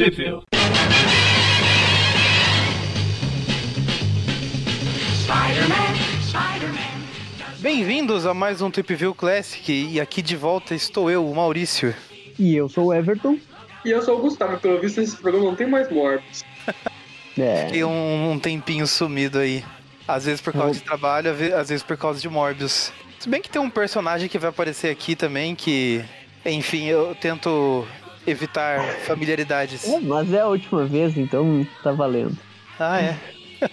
Sheffield. 0.00 0.46
Bem-vindos 7.58 8.24
a 8.24 8.32
mais 8.32 8.62
um 8.62 8.70
Trip 8.70 8.94
View 8.94 9.14
Classic 9.14 9.70
e 9.70 10.00
aqui 10.00 10.22
de 10.22 10.36
volta 10.36 10.74
estou 10.74 11.10
eu, 11.10 11.28
o 11.28 11.34
Maurício. 11.34 11.94
E 12.38 12.56
eu 12.56 12.66
sou 12.70 12.86
o 12.86 12.94
Everton. 12.94 13.38
E 13.84 13.90
eu 13.90 14.00
sou 14.00 14.16
o 14.16 14.22
Gustavo, 14.22 14.58
pelo 14.58 14.80
visto 14.80 15.02
esse 15.02 15.18
programa 15.18 15.44
não 15.44 15.54
tem 15.54 15.66
mais 15.68 15.90
mortos. 15.90 16.44
É. 17.38 17.66
Fiquei 17.66 17.84
um, 17.84 18.32
um 18.32 18.38
tempinho 18.38 18.86
sumido 18.86 19.38
aí. 19.38 19.64
Às 20.06 20.26
vezes 20.26 20.40
por 20.40 20.52
causa 20.52 20.74
de 20.74 20.82
trabalho, 20.82 21.30
às 21.30 21.68
vezes 21.68 21.82
por 21.82 21.96
causa 21.96 22.20
de 22.20 22.28
Morbius. 22.28 22.92
Se 23.18 23.28
bem 23.28 23.40
que 23.40 23.48
tem 23.48 23.62
um 23.62 23.70
personagem 23.70 24.28
que 24.28 24.38
vai 24.38 24.50
aparecer 24.50 24.90
aqui 24.90 25.14
também 25.14 25.54
que, 25.54 26.04
enfim, 26.44 26.86
eu 26.86 27.14
tento 27.14 27.86
evitar 28.26 28.80
familiaridades. 29.06 29.88
É, 29.88 30.00
mas 30.00 30.32
é 30.32 30.40
a 30.40 30.46
última 30.46 30.84
vez, 30.84 31.16
então 31.16 31.66
tá 31.82 31.92
valendo. 31.92 32.36
Ah, 32.78 33.00
é. 33.00 33.16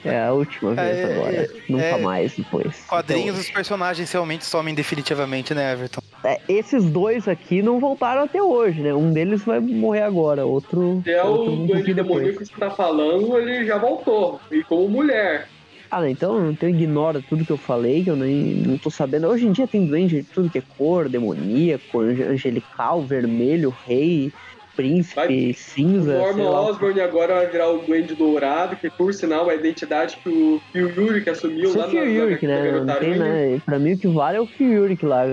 É 0.03 0.21
a 0.25 0.33
última 0.33 0.73
vez 0.73 0.97
É, 0.97 1.03
agora. 1.13 1.35
é, 1.35 1.49
Nunca 1.69 1.83
é. 1.85 1.97
mais 2.01 2.33
depois. 2.35 2.83
Quadrinhos, 2.89 3.39
os 3.39 3.49
personagens 3.49 4.11
realmente 4.11 4.43
somem 4.43 4.75
definitivamente, 4.75 5.53
né, 5.53 5.71
Everton? 5.71 6.01
Então, 6.19 6.29
é, 6.31 6.41
esses 6.49 6.83
dois 6.83 7.25
aqui 7.27 7.61
não 7.61 7.79
voltaram 7.79 8.23
até 8.23 8.41
hoje, 8.41 8.81
né? 8.81 8.93
Um 8.93 9.13
deles 9.13 9.43
vai 9.45 9.59
morrer 9.61 10.01
agora, 10.01 10.45
outro. 10.45 10.99
Se 11.05 11.11
é 11.11 11.23
outro 11.23 11.51
o 11.51 11.55
um 11.63 11.65
Duende. 11.65 11.93
Demoníaco 11.93 12.39
que 12.39 12.45
você 12.47 12.53
tá 12.59 12.69
falando, 12.69 13.37
ele 13.37 13.65
já 13.65 13.77
voltou. 13.77 14.41
E 14.51 14.61
como 14.63 14.89
mulher. 14.89 15.47
Ah, 15.89 16.01
não, 16.01 16.07
então, 16.07 16.51
então 16.51 16.67
ignora 16.67 17.21
tudo 17.21 17.45
que 17.45 17.51
eu 17.51 17.57
falei, 17.57 18.03
que 18.03 18.09
eu 18.09 18.15
nem 18.15 18.55
não 18.55 18.77
tô 18.77 18.89
sabendo. 18.89 19.27
Hoje 19.27 19.47
em 19.47 19.51
dia 19.51 19.67
tem 19.67 19.85
duende 19.85 20.21
de 20.21 20.23
tudo 20.23 20.49
que 20.49 20.57
é 20.57 20.63
cor, 20.77 21.07
demoníaco, 21.07 21.99
ange- 22.01 22.23
angelical, 22.23 23.01
vermelho, 23.03 23.73
rei, 23.85 24.31
príncipe, 24.75 25.15
Vai- 25.15 25.49
O 25.49 25.53
cinza. 25.55 26.11
sei 26.11 26.21
Norman 26.21 26.49
lá. 26.51 26.61
Osborn 26.69 27.01
agora 27.01 27.33
vai 27.35 27.47
virar 27.49 27.69
o 27.71 27.79
Duende 27.79 28.13
Dourado, 28.15 28.75
que 28.75 28.89
por 28.91 29.13
sinal 29.13 29.49
é 29.49 29.53
a 29.53 29.57
identidade 29.57 30.17
que 30.17 30.29
o, 30.29 30.61
o 30.75 31.23
que 31.23 31.29
assumiu 31.29 31.69
Isso 31.69 31.77
lá 31.79 31.85
é 31.85 31.89
Phil 31.89 32.01
na, 32.03 32.05
na, 32.05 32.63
né? 32.69 32.71
Não 32.85 32.99
tem, 32.99 33.17
né? 33.17 33.61
Pra 33.65 33.79
mim 33.79 33.93
o 33.93 33.97
que 33.97 34.07
vale 34.07 34.37
é 34.37 34.41
o 34.41 34.47
Yurik 34.59 35.03
lá, 35.05 35.23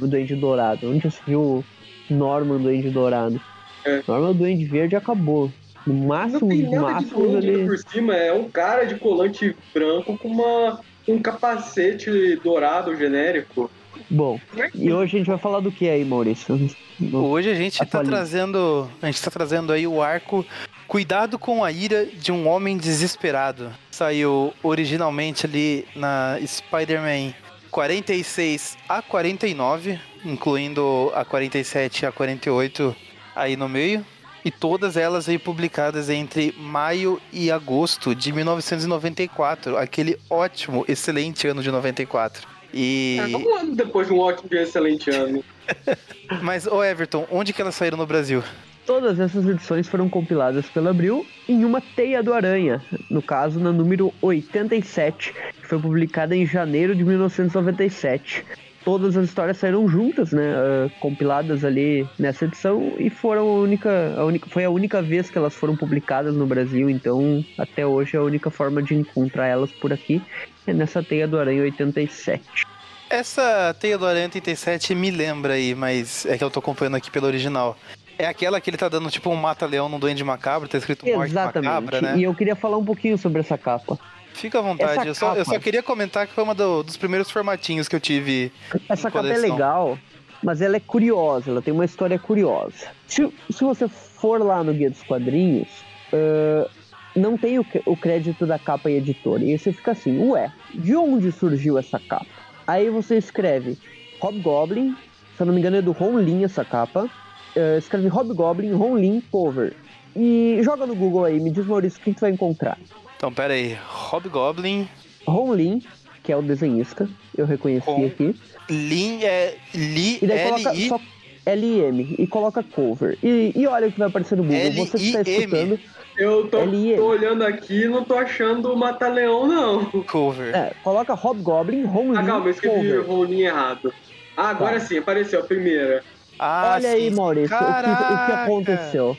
o 0.00 0.06
Duende 0.06 0.36
Dourado. 0.36 0.90
Onde 0.90 1.10
você 1.10 1.18
viu 1.26 1.40
o 1.40 1.64
Norman 2.08 2.58
Duende 2.58 2.90
Dourado? 2.90 3.40
É. 3.84 4.02
Norman 4.06 4.32
Duende 4.32 4.64
Verde 4.64 4.94
acabou. 4.94 5.50
No 5.88 5.94
Não 5.94 6.06
máximo, 6.08 6.48
tem 6.48 6.62
no 6.62 6.82
máximo 6.82 7.36
ele. 7.38 7.64
por 7.66 7.78
cima, 7.78 8.14
é 8.14 8.32
um 8.32 8.48
cara 8.50 8.84
de 8.84 8.96
colante 8.96 9.56
branco 9.72 10.16
com 10.18 10.28
uma, 10.28 10.80
um 11.08 11.18
capacete 11.20 12.36
dourado 12.42 12.94
genérico. 12.96 13.70
Bom, 14.10 14.38
e 14.74 14.92
hoje 14.92 15.16
a 15.16 15.18
gente 15.18 15.26
vai 15.28 15.38
falar 15.38 15.60
do 15.60 15.72
que 15.72 15.88
aí, 15.88 16.04
Maurício? 16.04 16.70
No- 17.00 17.26
Hoje 17.26 17.50
a 17.50 17.54
gente 17.54 17.78
tá 17.78 17.84
Atualiza. 17.84 18.12
trazendo. 18.12 18.90
A 19.02 19.06
gente 19.06 19.22
tá 19.22 19.30
trazendo 19.30 19.72
aí 19.72 19.86
o 19.86 20.02
arco 20.02 20.44
Cuidado 20.86 21.38
com 21.38 21.62
a 21.62 21.70
ira 21.70 22.06
de 22.06 22.32
um 22.32 22.48
homem 22.48 22.78
desesperado. 22.78 23.70
Saiu 23.90 24.54
originalmente 24.62 25.44
ali 25.44 25.86
na 25.94 26.38
Spider-Man 26.46 27.34
46 27.70 28.76
a 28.88 29.02
49, 29.02 30.00
incluindo 30.24 31.12
a 31.14 31.24
47 31.26 32.02
e 32.02 32.06
a 32.06 32.12
48 32.12 32.96
aí 33.36 33.54
no 33.56 33.68
meio. 33.68 34.04
E 34.44 34.50
todas 34.50 34.96
elas 34.96 35.28
aí 35.28 35.38
publicadas 35.38 36.08
entre 36.08 36.54
maio 36.58 37.20
e 37.32 37.50
agosto 37.50 38.14
de 38.14 38.32
1994, 38.32 39.76
aquele 39.76 40.18
ótimo, 40.30 40.84
excelente 40.88 41.46
ano 41.46 41.62
de 41.62 41.70
94. 41.70 42.46
E 42.72 43.18
Ah, 43.20 43.38
um 43.38 43.58
ano 43.58 43.74
depois 43.74 44.06
de 44.06 44.12
um 44.12 44.18
ótimo 44.18 44.48
e 44.52 44.56
excelente 44.58 45.10
ano. 45.10 45.44
mas 46.42 46.66
ô 46.66 46.82
Everton, 46.84 47.26
onde 47.30 47.52
que 47.52 47.60
elas 47.60 47.74
saíram 47.74 47.98
no 47.98 48.06
Brasil? 48.06 48.42
Todas 48.86 49.20
essas 49.20 49.46
edições 49.46 49.86
foram 49.86 50.08
compiladas 50.08 50.64
pela 50.66 50.90
Abril 50.90 51.26
em 51.46 51.62
uma 51.62 51.78
Teia 51.78 52.22
do 52.22 52.32
Aranha, 52.32 52.82
no 53.10 53.20
caso 53.20 53.60
na 53.60 53.70
número 53.70 54.14
87, 54.22 55.34
que 55.60 55.66
foi 55.66 55.78
publicada 55.78 56.34
em 56.34 56.46
janeiro 56.46 56.94
de 56.94 57.04
1997. 57.04 58.46
Todas 58.88 59.18
as 59.18 59.26
histórias 59.26 59.58
saíram 59.58 59.86
juntas, 59.86 60.32
né, 60.32 60.54
ah, 60.56 60.90
compiladas 60.98 61.62
ali 61.62 62.08
nessa 62.18 62.46
edição 62.46 62.94
e 62.98 63.10
foram 63.10 63.42
a 63.42 63.60
única, 63.60 64.14
a 64.16 64.24
única, 64.24 64.48
foi 64.48 64.64
a 64.64 64.70
única 64.70 65.02
vez 65.02 65.28
que 65.28 65.36
elas 65.36 65.54
foram 65.54 65.76
publicadas 65.76 66.34
no 66.34 66.46
Brasil, 66.46 66.88
então 66.88 67.44
até 67.58 67.86
hoje 67.86 68.16
a 68.16 68.22
única 68.22 68.50
forma 68.50 68.82
de 68.82 68.94
encontrar 68.94 69.46
elas 69.46 69.70
por 69.70 69.92
aqui 69.92 70.22
é 70.66 70.72
nessa 70.72 71.02
Teia 71.02 71.28
do 71.28 71.38
Aranha 71.38 71.64
87. 71.64 72.66
Essa 73.10 73.76
Teia 73.78 73.98
do 73.98 74.06
Aranha 74.06 74.24
87 74.24 74.94
me 74.94 75.10
lembra 75.10 75.52
aí, 75.52 75.74
mas 75.74 76.24
é 76.24 76.38
que 76.38 76.42
eu 76.42 76.50
tô 76.50 76.60
acompanhando 76.60 76.96
aqui 76.96 77.10
pelo 77.10 77.26
original. 77.26 77.76
É 78.18 78.26
aquela 78.26 78.58
que 78.58 78.70
ele 78.70 78.78
tá 78.78 78.88
dando 78.88 79.10
tipo 79.10 79.28
um 79.28 79.36
mata-leão 79.36 79.90
no 79.90 79.98
Duende 79.98 80.24
Macabro, 80.24 80.66
tá 80.66 80.78
escrito 80.78 81.04
Morte 81.04 81.30
Exatamente. 81.30 81.70
Macabra, 81.70 82.00
né? 82.00 82.16
E 82.16 82.22
eu 82.22 82.34
queria 82.34 82.56
falar 82.56 82.78
um 82.78 82.84
pouquinho 82.86 83.18
sobre 83.18 83.40
essa 83.40 83.58
capa. 83.58 83.98
Fica 84.40 84.58
à 84.58 84.62
vontade. 84.62 85.06
Eu 85.08 85.14
só, 85.14 85.34
eu 85.34 85.44
só 85.44 85.58
queria 85.58 85.82
comentar 85.82 86.26
que 86.26 86.32
foi 86.32 86.44
uma 86.44 86.54
do- 86.54 86.82
dos 86.82 86.96
primeiros 86.96 87.30
formatinhos 87.30 87.88
que 87.88 87.96
eu 87.96 88.00
tive. 88.00 88.52
Essa 88.88 89.10
capa 89.10 89.26
é 89.26 89.32
legal, 89.52 89.98
mas 90.42 90.60
ela 90.60 90.76
é 90.76 90.80
curiosa, 90.80 91.50
ela 91.50 91.60
tem 91.62 91.74
uma 91.74 91.84
história 91.84 92.18
curiosa. 92.18 92.86
Se, 93.06 93.28
se 93.50 93.64
você 93.64 93.88
for 93.88 94.40
lá 94.42 94.62
no 94.62 94.72
Guia 94.72 94.90
dos 94.90 95.02
Quadrinhos, 95.02 95.68
ah, 96.12 96.68
não 97.16 97.36
tem 97.36 97.58
o, 97.58 97.66
o 97.86 97.96
crédito 97.96 98.46
da 98.46 98.58
capa 98.58 98.90
e 98.90 98.96
editora. 98.96 99.42
E 99.42 99.52
aí 99.52 99.58
você 99.58 99.72
fica 99.72 99.90
assim, 99.92 100.18
ué, 100.30 100.52
de 100.74 100.94
onde 100.94 101.32
surgiu 101.32 101.76
essa 101.78 101.98
capa? 101.98 102.26
Aí 102.66 102.88
você 102.90 103.16
escreve 103.16 103.76
Hobgoblin, 104.20 104.94
se 105.36 105.42
eu 105.42 105.46
não 105.46 105.54
me 105.54 105.60
engano 105.60 105.76
é 105.76 105.82
do 105.82 105.92
Ron 105.92 106.18
Lin 106.18 106.44
essa 106.44 106.64
capa. 106.64 107.08
Ah, 107.56 107.76
escreve 107.78 108.08
Hobgoblin, 108.08 108.72
Ron 108.72 108.96
Lin, 108.96 109.20
cover. 109.32 109.74
E 110.14 110.58
joga 110.62 110.86
no 110.86 110.94
Google 110.94 111.24
aí, 111.24 111.40
me 111.40 111.50
diz 111.50 111.66
Maurício, 111.66 111.98
o 112.00 112.02
que 112.02 112.12
tu 112.14 112.20
vai 112.20 112.30
encontrar? 112.30 112.78
Então, 113.18 113.32
pera 113.32 113.52
aí. 113.54 113.76
Hobgoblin, 114.10 114.88
Ron 115.26 115.52
Lin, 115.54 115.82
que 116.22 116.32
é 116.32 116.36
o 116.36 116.40
desenhista, 116.42 117.06
eu 117.36 117.44
reconheci 117.46 117.84
Ron 117.90 118.06
aqui. 118.06 118.34
Lin 118.70 119.24
é 119.24 119.56
Li, 119.74 120.18
E 120.22 120.26
daí 120.26 120.44
coloca 120.48 120.70
L-I. 120.70 120.88
só 120.88 121.00
L-I-M 121.46 122.14
e 122.18 122.26
coloca 122.26 122.62
cover. 122.62 123.18
E, 123.22 123.52
e 123.56 123.66
olha 123.66 123.88
o 123.88 123.92
que 123.92 123.98
vai 123.98 124.08
aparecer 124.08 124.36
no 124.36 124.44
Google. 124.44 124.70
Você 124.86 124.98
que 124.98 125.12
tá 125.12 125.18
L-I-M. 125.20 125.40
escutando. 125.74 125.80
Eu 126.16 126.48
tô, 126.48 126.58
tô 126.96 127.06
olhando 127.06 127.42
aqui 127.44 127.82
e 127.84 127.88
não 127.88 128.04
tô 128.04 128.14
achando 128.16 128.72
o 128.72 128.76
Mata-Leão, 128.76 129.46
não. 129.46 129.84
Cover. 130.04 130.54
É, 130.54 130.72
coloca 130.82 131.14
Hobgoblin, 131.14 131.84
Ron 131.84 132.12
Ah, 132.14 132.20
Lee, 132.20 132.26
calma, 132.26 132.46
eu 132.46 132.50
escrevi 132.50 132.92
o 132.92 133.04
cover. 133.04 133.06
rolinho 133.16 133.46
errado. 133.46 133.92
Ah, 134.36 134.50
agora 134.50 134.78
Tá. 134.78 134.86
sim, 134.86 134.98
apareceu 134.98 135.40
a 135.40 135.44
primeira. 135.44 136.02
Ah, 136.38 136.74
Olha 136.76 136.90
aí, 136.90 137.08
sim. 137.10 137.16
Maurício, 137.16 137.56
o 137.56 137.58
que, 137.58 137.64
o 137.64 138.26
que 138.26 138.32
aconteceu. 138.32 139.16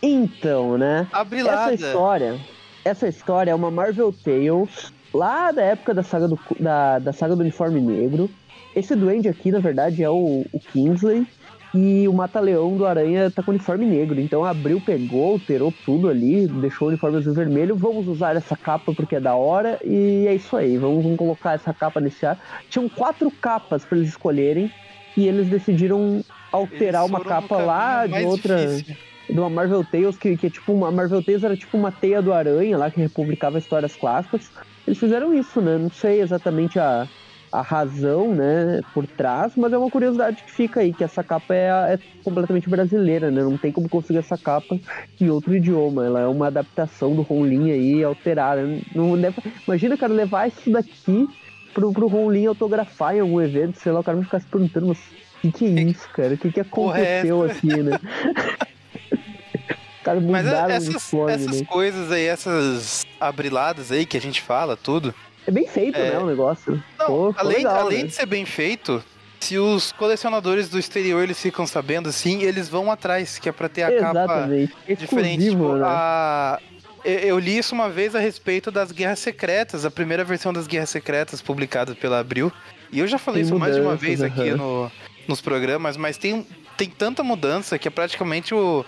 Então, 0.00 0.76
né? 0.78 1.06
Abrilada. 1.12 1.72
Essa 1.72 1.86
história, 1.86 2.38
essa 2.84 3.08
história 3.08 3.50
é 3.50 3.54
uma 3.54 3.70
Marvel 3.70 4.12
Tales 4.12 4.92
lá 5.14 5.52
da 5.52 5.62
época 5.62 5.94
da 5.94 6.02
saga 6.02 6.28
do, 6.28 6.38
da, 6.58 6.98
da 6.98 7.12
saga 7.12 7.36
do 7.36 7.42
uniforme 7.42 7.80
negro. 7.80 8.28
Esse 8.74 8.96
duende 8.96 9.28
aqui, 9.28 9.50
na 9.50 9.58
verdade, 9.58 10.02
é 10.02 10.10
o, 10.10 10.44
o 10.52 10.60
Kingsley. 10.72 11.26
E 11.74 12.06
o 12.06 12.12
Mata-Leão 12.12 12.76
do 12.76 12.84
Aranha 12.84 13.30
tá 13.30 13.42
com 13.42 13.50
uniforme 13.50 13.86
negro. 13.86 14.20
Então 14.20 14.44
a 14.44 14.50
Abril 14.50 14.78
pegou, 14.84 15.32
alterou 15.32 15.72
tudo 15.86 16.08
ali, 16.08 16.46
deixou 16.46 16.86
o 16.86 16.90
uniforme 16.90 17.16
azul 17.16 17.32
vermelho. 17.32 17.74
Vamos 17.74 18.06
usar 18.08 18.36
essa 18.36 18.54
capa 18.54 18.92
porque 18.94 19.16
é 19.16 19.20
da 19.20 19.34
hora. 19.34 19.78
E 19.82 20.26
é 20.26 20.34
isso 20.34 20.54
aí, 20.54 20.76
vamos, 20.76 21.02
vamos 21.02 21.18
colocar 21.18 21.54
essa 21.54 21.72
capa 21.72 21.98
nesse 21.98 22.26
ar. 22.26 22.38
Tinham 22.68 22.90
quatro 22.90 23.30
capas 23.30 23.86
para 23.86 23.96
eles 23.96 24.10
escolherem. 24.10 24.70
E 25.16 25.26
eles 25.26 25.48
decidiram 25.48 26.22
alterar 26.50 27.02
Eles 27.02 27.10
uma 27.10 27.24
capa 27.24 27.56
lá 27.58 28.06
de 28.06 28.22
outra 28.24 28.66
difícil. 28.66 29.11
De 29.32 29.38
uma 29.40 29.48
Marvel 29.48 29.84
Tales, 29.84 30.16
que, 30.18 30.36
que 30.36 30.46
é 30.46 30.50
tipo 30.50 30.72
uma 30.72 30.90
Marvel 30.90 31.22
Tales 31.22 31.42
era 31.42 31.56
tipo 31.56 31.76
uma 31.78 31.90
teia 31.90 32.20
do 32.20 32.32
aranha 32.32 32.76
lá 32.76 32.90
que 32.90 33.00
republicava 33.00 33.58
histórias 33.58 33.96
clássicas. 33.96 34.50
Eles 34.86 34.98
fizeram 34.98 35.32
isso, 35.32 35.60
né? 35.60 35.78
Não 35.78 35.90
sei 35.90 36.20
exatamente 36.20 36.78
a, 36.78 37.08
a 37.50 37.62
razão, 37.62 38.34
né, 38.34 38.80
por 38.92 39.06
trás, 39.06 39.52
mas 39.56 39.72
é 39.72 39.78
uma 39.78 39.90
curiosidade 39.90 40.42
que 40.42 40.50
fica 40.50 40.80
aí, 40.80 40.92
que 40.92 41.04
essa 41.04 41.22
capa 41.24 41.54
é, 41.54 41.94
é 41.94 41.98
completamente 42.22 42.68
brasileira, 42.68 43.30
né? 43.30 43.42
Não 43.42 43.56
tem 43.56 43.72
como 43.72 43.88
conseguir 43.88 44.18
essa 44.18 44.36
capa 44.36 44.78
em 45.18 45.30
outro 45.30 45.54
idioma. 45.54 46.04
Ela 46.04 46.20
é 46.20 46.26
uma 46.26 46.48
adaptação 46.48 47.14
do 47.14 47.22
Ronlin 47.22 47.70
aí 47.70 48.04
alterada. 48.04 48.62
Não 48.94 49.18
deve, 49.18 49.36
imagina, 49.66 49.96
cara, 49.96 50.12
levar 50.12 50.48
isso 50.48 50.70
daqui 50.70 51.26
pro, 51.72 51.90
pro 51.90 52.06
Ronlin 52.06 52.46
autografar 52.46 53.16
em 53.16 53.20
algum 53.20 53.40
evento, 53.40 53.78
sei 53.78 53.92
lá, 53.92 54.00
o 54.00 54.04
cara 54.04 54.16
vai 54.16 54.24
ficar 54.24 54.40
se 54.40 54.46
perguntando, 54.46 54.88
mas 54.88 54.98
o 54.98 55.40
que, 55.40 55.52
que 55.52 55.64
é 55.66 55.82
isso, 55.84 56.08
cara? 56.12 56.34
O 56.34 56.38
que, 56.38 56.52
que 56.52 56.60
é 56.60 56.62
aconteceu 56.62 57.42
aqui, 57.44 57.82
né? 57.82 57.98
Cara, 60.02 60.20
Mas 60.20 60.46
essas, 60.46 61.12
essas 61.28 61.60
né? 61.60 61.66
coisas 61.66 62.10
aí, 62.10 62.24
essas 62.26 63.04
abriladas 63.20 63.92
aí 63.92 64.04
que 64.04 64.16
a 64.16 64.20
gente 64.20 64.40
fala, 64.42 64.76
tudo. 64.76 65.14
É 65.46 65.50
bem 65.50 65.66
feito, 65.66 65.96
É. 65.98 66.10
né, 66.12 66.18
o 66.18 66.26
negócio. 66.26 66.82
Não, 66.98 67.06
Pô, 67.06 67.34
além, 67.36 67.58
legal, 67.58 67.80
além 67.80 67.98
né? 68.02 68.04
de 68.08 68.14
ser 68.14 68.26
bem 68.26 68.44
feito, 68.44 69.02
se 69.40 69.58
os 69.58 69.92
colecionadores 69.92 70.68
do 70.68 70.78
exterior 70.78 71.22
eles 71.22 71.40
ficam 71.40 71.66
sabendo 71.66 72.08
assim, 72.08 72.42
eles 72.42 72.68
vão 72.68 72.90
atrás, 72.90 73.38
que 73.38 73.48
é 73.48 73.52
pra 73.52 73.68
ter 73.68 73.82
a 73.82 73.90
capa 73.98 74.20
Exatamente. 74.22 74.74
diferente. 74.96 75.50
Tipo, 75.50 75.74
né? 75.74 75.82
a... 75.84 76.58
eu- 77.04 77.38
li 77.38 77.58
isso 77.58 77.74
uma 77.74 77.88
vez 77.88 78.14
a 78.14 78.20
respeito 78.20 78.70
das 78.70 78.92
Guerras 78.92 79.18
Secretas, 79.18 79.84
a 79.84 79.90
primeira 79.90 80.24
versão 80.24 80.52
das 80.52 80.66
Guerras 80.66 80.90
Secretas 80.90 81.40
publicada 81.42 81.94
pela 81.94 82.18
Abril. 82.20 82.52
E 82.92 83.00
eu 83.00 83.06
já 83.06 83.18
falei 83.18 83.42
Tem 83.42 83.50
isso 83.50 83.58
mais 83.58 83.74
de 83.74 83.80
uma 83.80 83.92
mudanças, 83.94 84.06
vez 84.08 84.22
aqui 84.22 84.48
aham. 84.50 84.56
no, 84.56 84.92
nos 85.26 85.40
programas, 85.40 85.96
mas 85.96 86.16
tem, 86.18 86.46
tem 86.76 86.88
tanta 86.88 87.22
mudança 87.24 87.78
que 87.78 87.88
é 87.88 87.90
praticamente 87.90 88.54
o, 88.54 88.84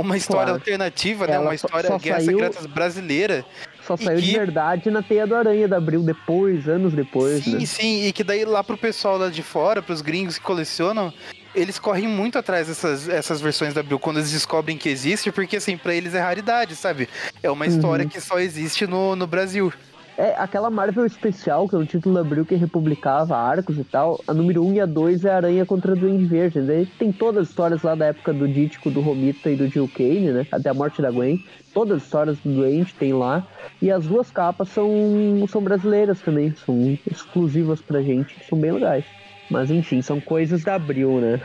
uma 0.00 0.16
história 0.16 0.44
Claro. 0.46 0.58
alternativa, 0.58 1.26
né? 1.26 1.34
Ela 1.34 1.44
Uma 1.44 1.54
história 1.54 1.88
só 1.88 1.98
Guerra 1.98 2.20
saiu- 2.20 2.38
Secretas 2.38 2.66
brasileira. 2.66 3.44
Só 3.86 3.96
saiu 3.96 4.20
de 4.20 4.26
que- 4.32 4.38
verdade 4.38 4.90
na 4.90 5.02
Teia 5.02 5.26
do 5.26 5.34
Aranha 5.34 5.66
da 5.66 5.78
Abril 5.78 6.02
depois, 6.02 6.68
anos 6.68 6.92
depois, 6.92 7.44
Sim, 7.44 7.56
né? 7.58 7.66
sim, 7.66 8.04
e 8.06 8.12
que 8.12 8.22
daí 8.22 8.44
lá 8.44 8.62
pro 8.62 8.76
pessoal 8.76 9.16
lá 9.16 9.28
de 9.30 9.42
fora, 9.42 9.80
pros 9.80 10.02
gringos 10.02 10.36
que 10.36 10.44
colecionam, 10.44 11.12
eles 11.54 11.78
correm 11.78 12.06
muito 12.06 12.38
atrás 12.38 12.68
dessas 12.68 13.08
essas 13.08 13.40
versões 13.40 13.72
da 13.72 13.80
Abril 13.80 13.98
quando 13.98 14.18
eles 14.18 14.30
descobrem 14.30 14.76
que 14.76 14.88
existe, 14.90 15.32
porque 15.32 15.56
assim, 15.56 15.76
pra 15.78 15.94
eles 15.94 16.14
é 16.14 16.20
raridade, 16.20 16.76
sabe? 16.76 17.08
É 17.42 17.50
uma 17.50 17.66
história 17.66 18.02
Uhum. 18.04 18.08
que 18.10 18.20
só 18.20 18.38
existe 18.38 18.86
no, 18.86 19.16
no 19.16 19.26
Brasil. 19.26 19.72
É, 20.18 20.34
aquela 20.36 20.68
Marvel 20.68 21.06
especial, 21.06 21.68
que 21.68 21.76
é 21.76 21.78
o 21.78 21.86
título 21.86 22.18
Abril 22.18 22.44
que 22.44 22.56
republicava 22.56 23.36
arcos 23.36 23.78
e 23.78 23.84
tal, 23.84 24.20
a 24.26 24.34
número 24.34 24.64
1 24.64 24.74
e 24.74 24.80
a 24.80 24.86
2 24.86 25.24
é 25.24 25.30
Aranha 25.30 25.64
contra 25.64 25.94
Duende 25.94 26.24
Verde. 26.24 26.60
Daí 26.60 26.86
tem 26.86 27.12
todas 27.12 27.42
as 27.42 27.50
histórias 27.50 27.84
lá 27.84 27.94
da 27.94 28.06
época 28.06 28.32
do 28.32 28.48
Dítico, 28.48 28.90
do 28.90 29.00
Romita 29.00 29.48
e 29.48 29.54
do 29.54 29.68
Jill 29.68 29.88
Kane, 29.94 30.32
né? 30.32 30.46
Até 30.50 30.70
a 30.70 30.74
morte 30.74 31.00
da 31.00 31.12
Gwen. 31.12 31.38
Todas 31.72 31.98
as 31.98 32.02
histórias 32.02 32.36
do 32.40 32.52
Duende 32.52 32.92
tem 32.94 33.12
lá. 33.12 33.46
E 33.80 33.92
as 33.92 34.06
duas 34.06 34.28
capas 34.28 34.70
são, 34.70 34.90
são 35.46 35.62
brasileiras 35.62 36.20
também, 36.20 36.52
são 36.66 36.98
exclusivas 37.08 37.80
pra 37.80 38.02
gente, 38.02 38.44
são 38.44 38.58
bem 38.58 38.72
legais. 38.72 39.04
Mas 39.50 39.70
enfim, 39.70 40.02
são 40.02 40.20
coisas 40.20 40.62
da 40.62 40.74
Abril, 40.74 41.20
né? 41.20 41.40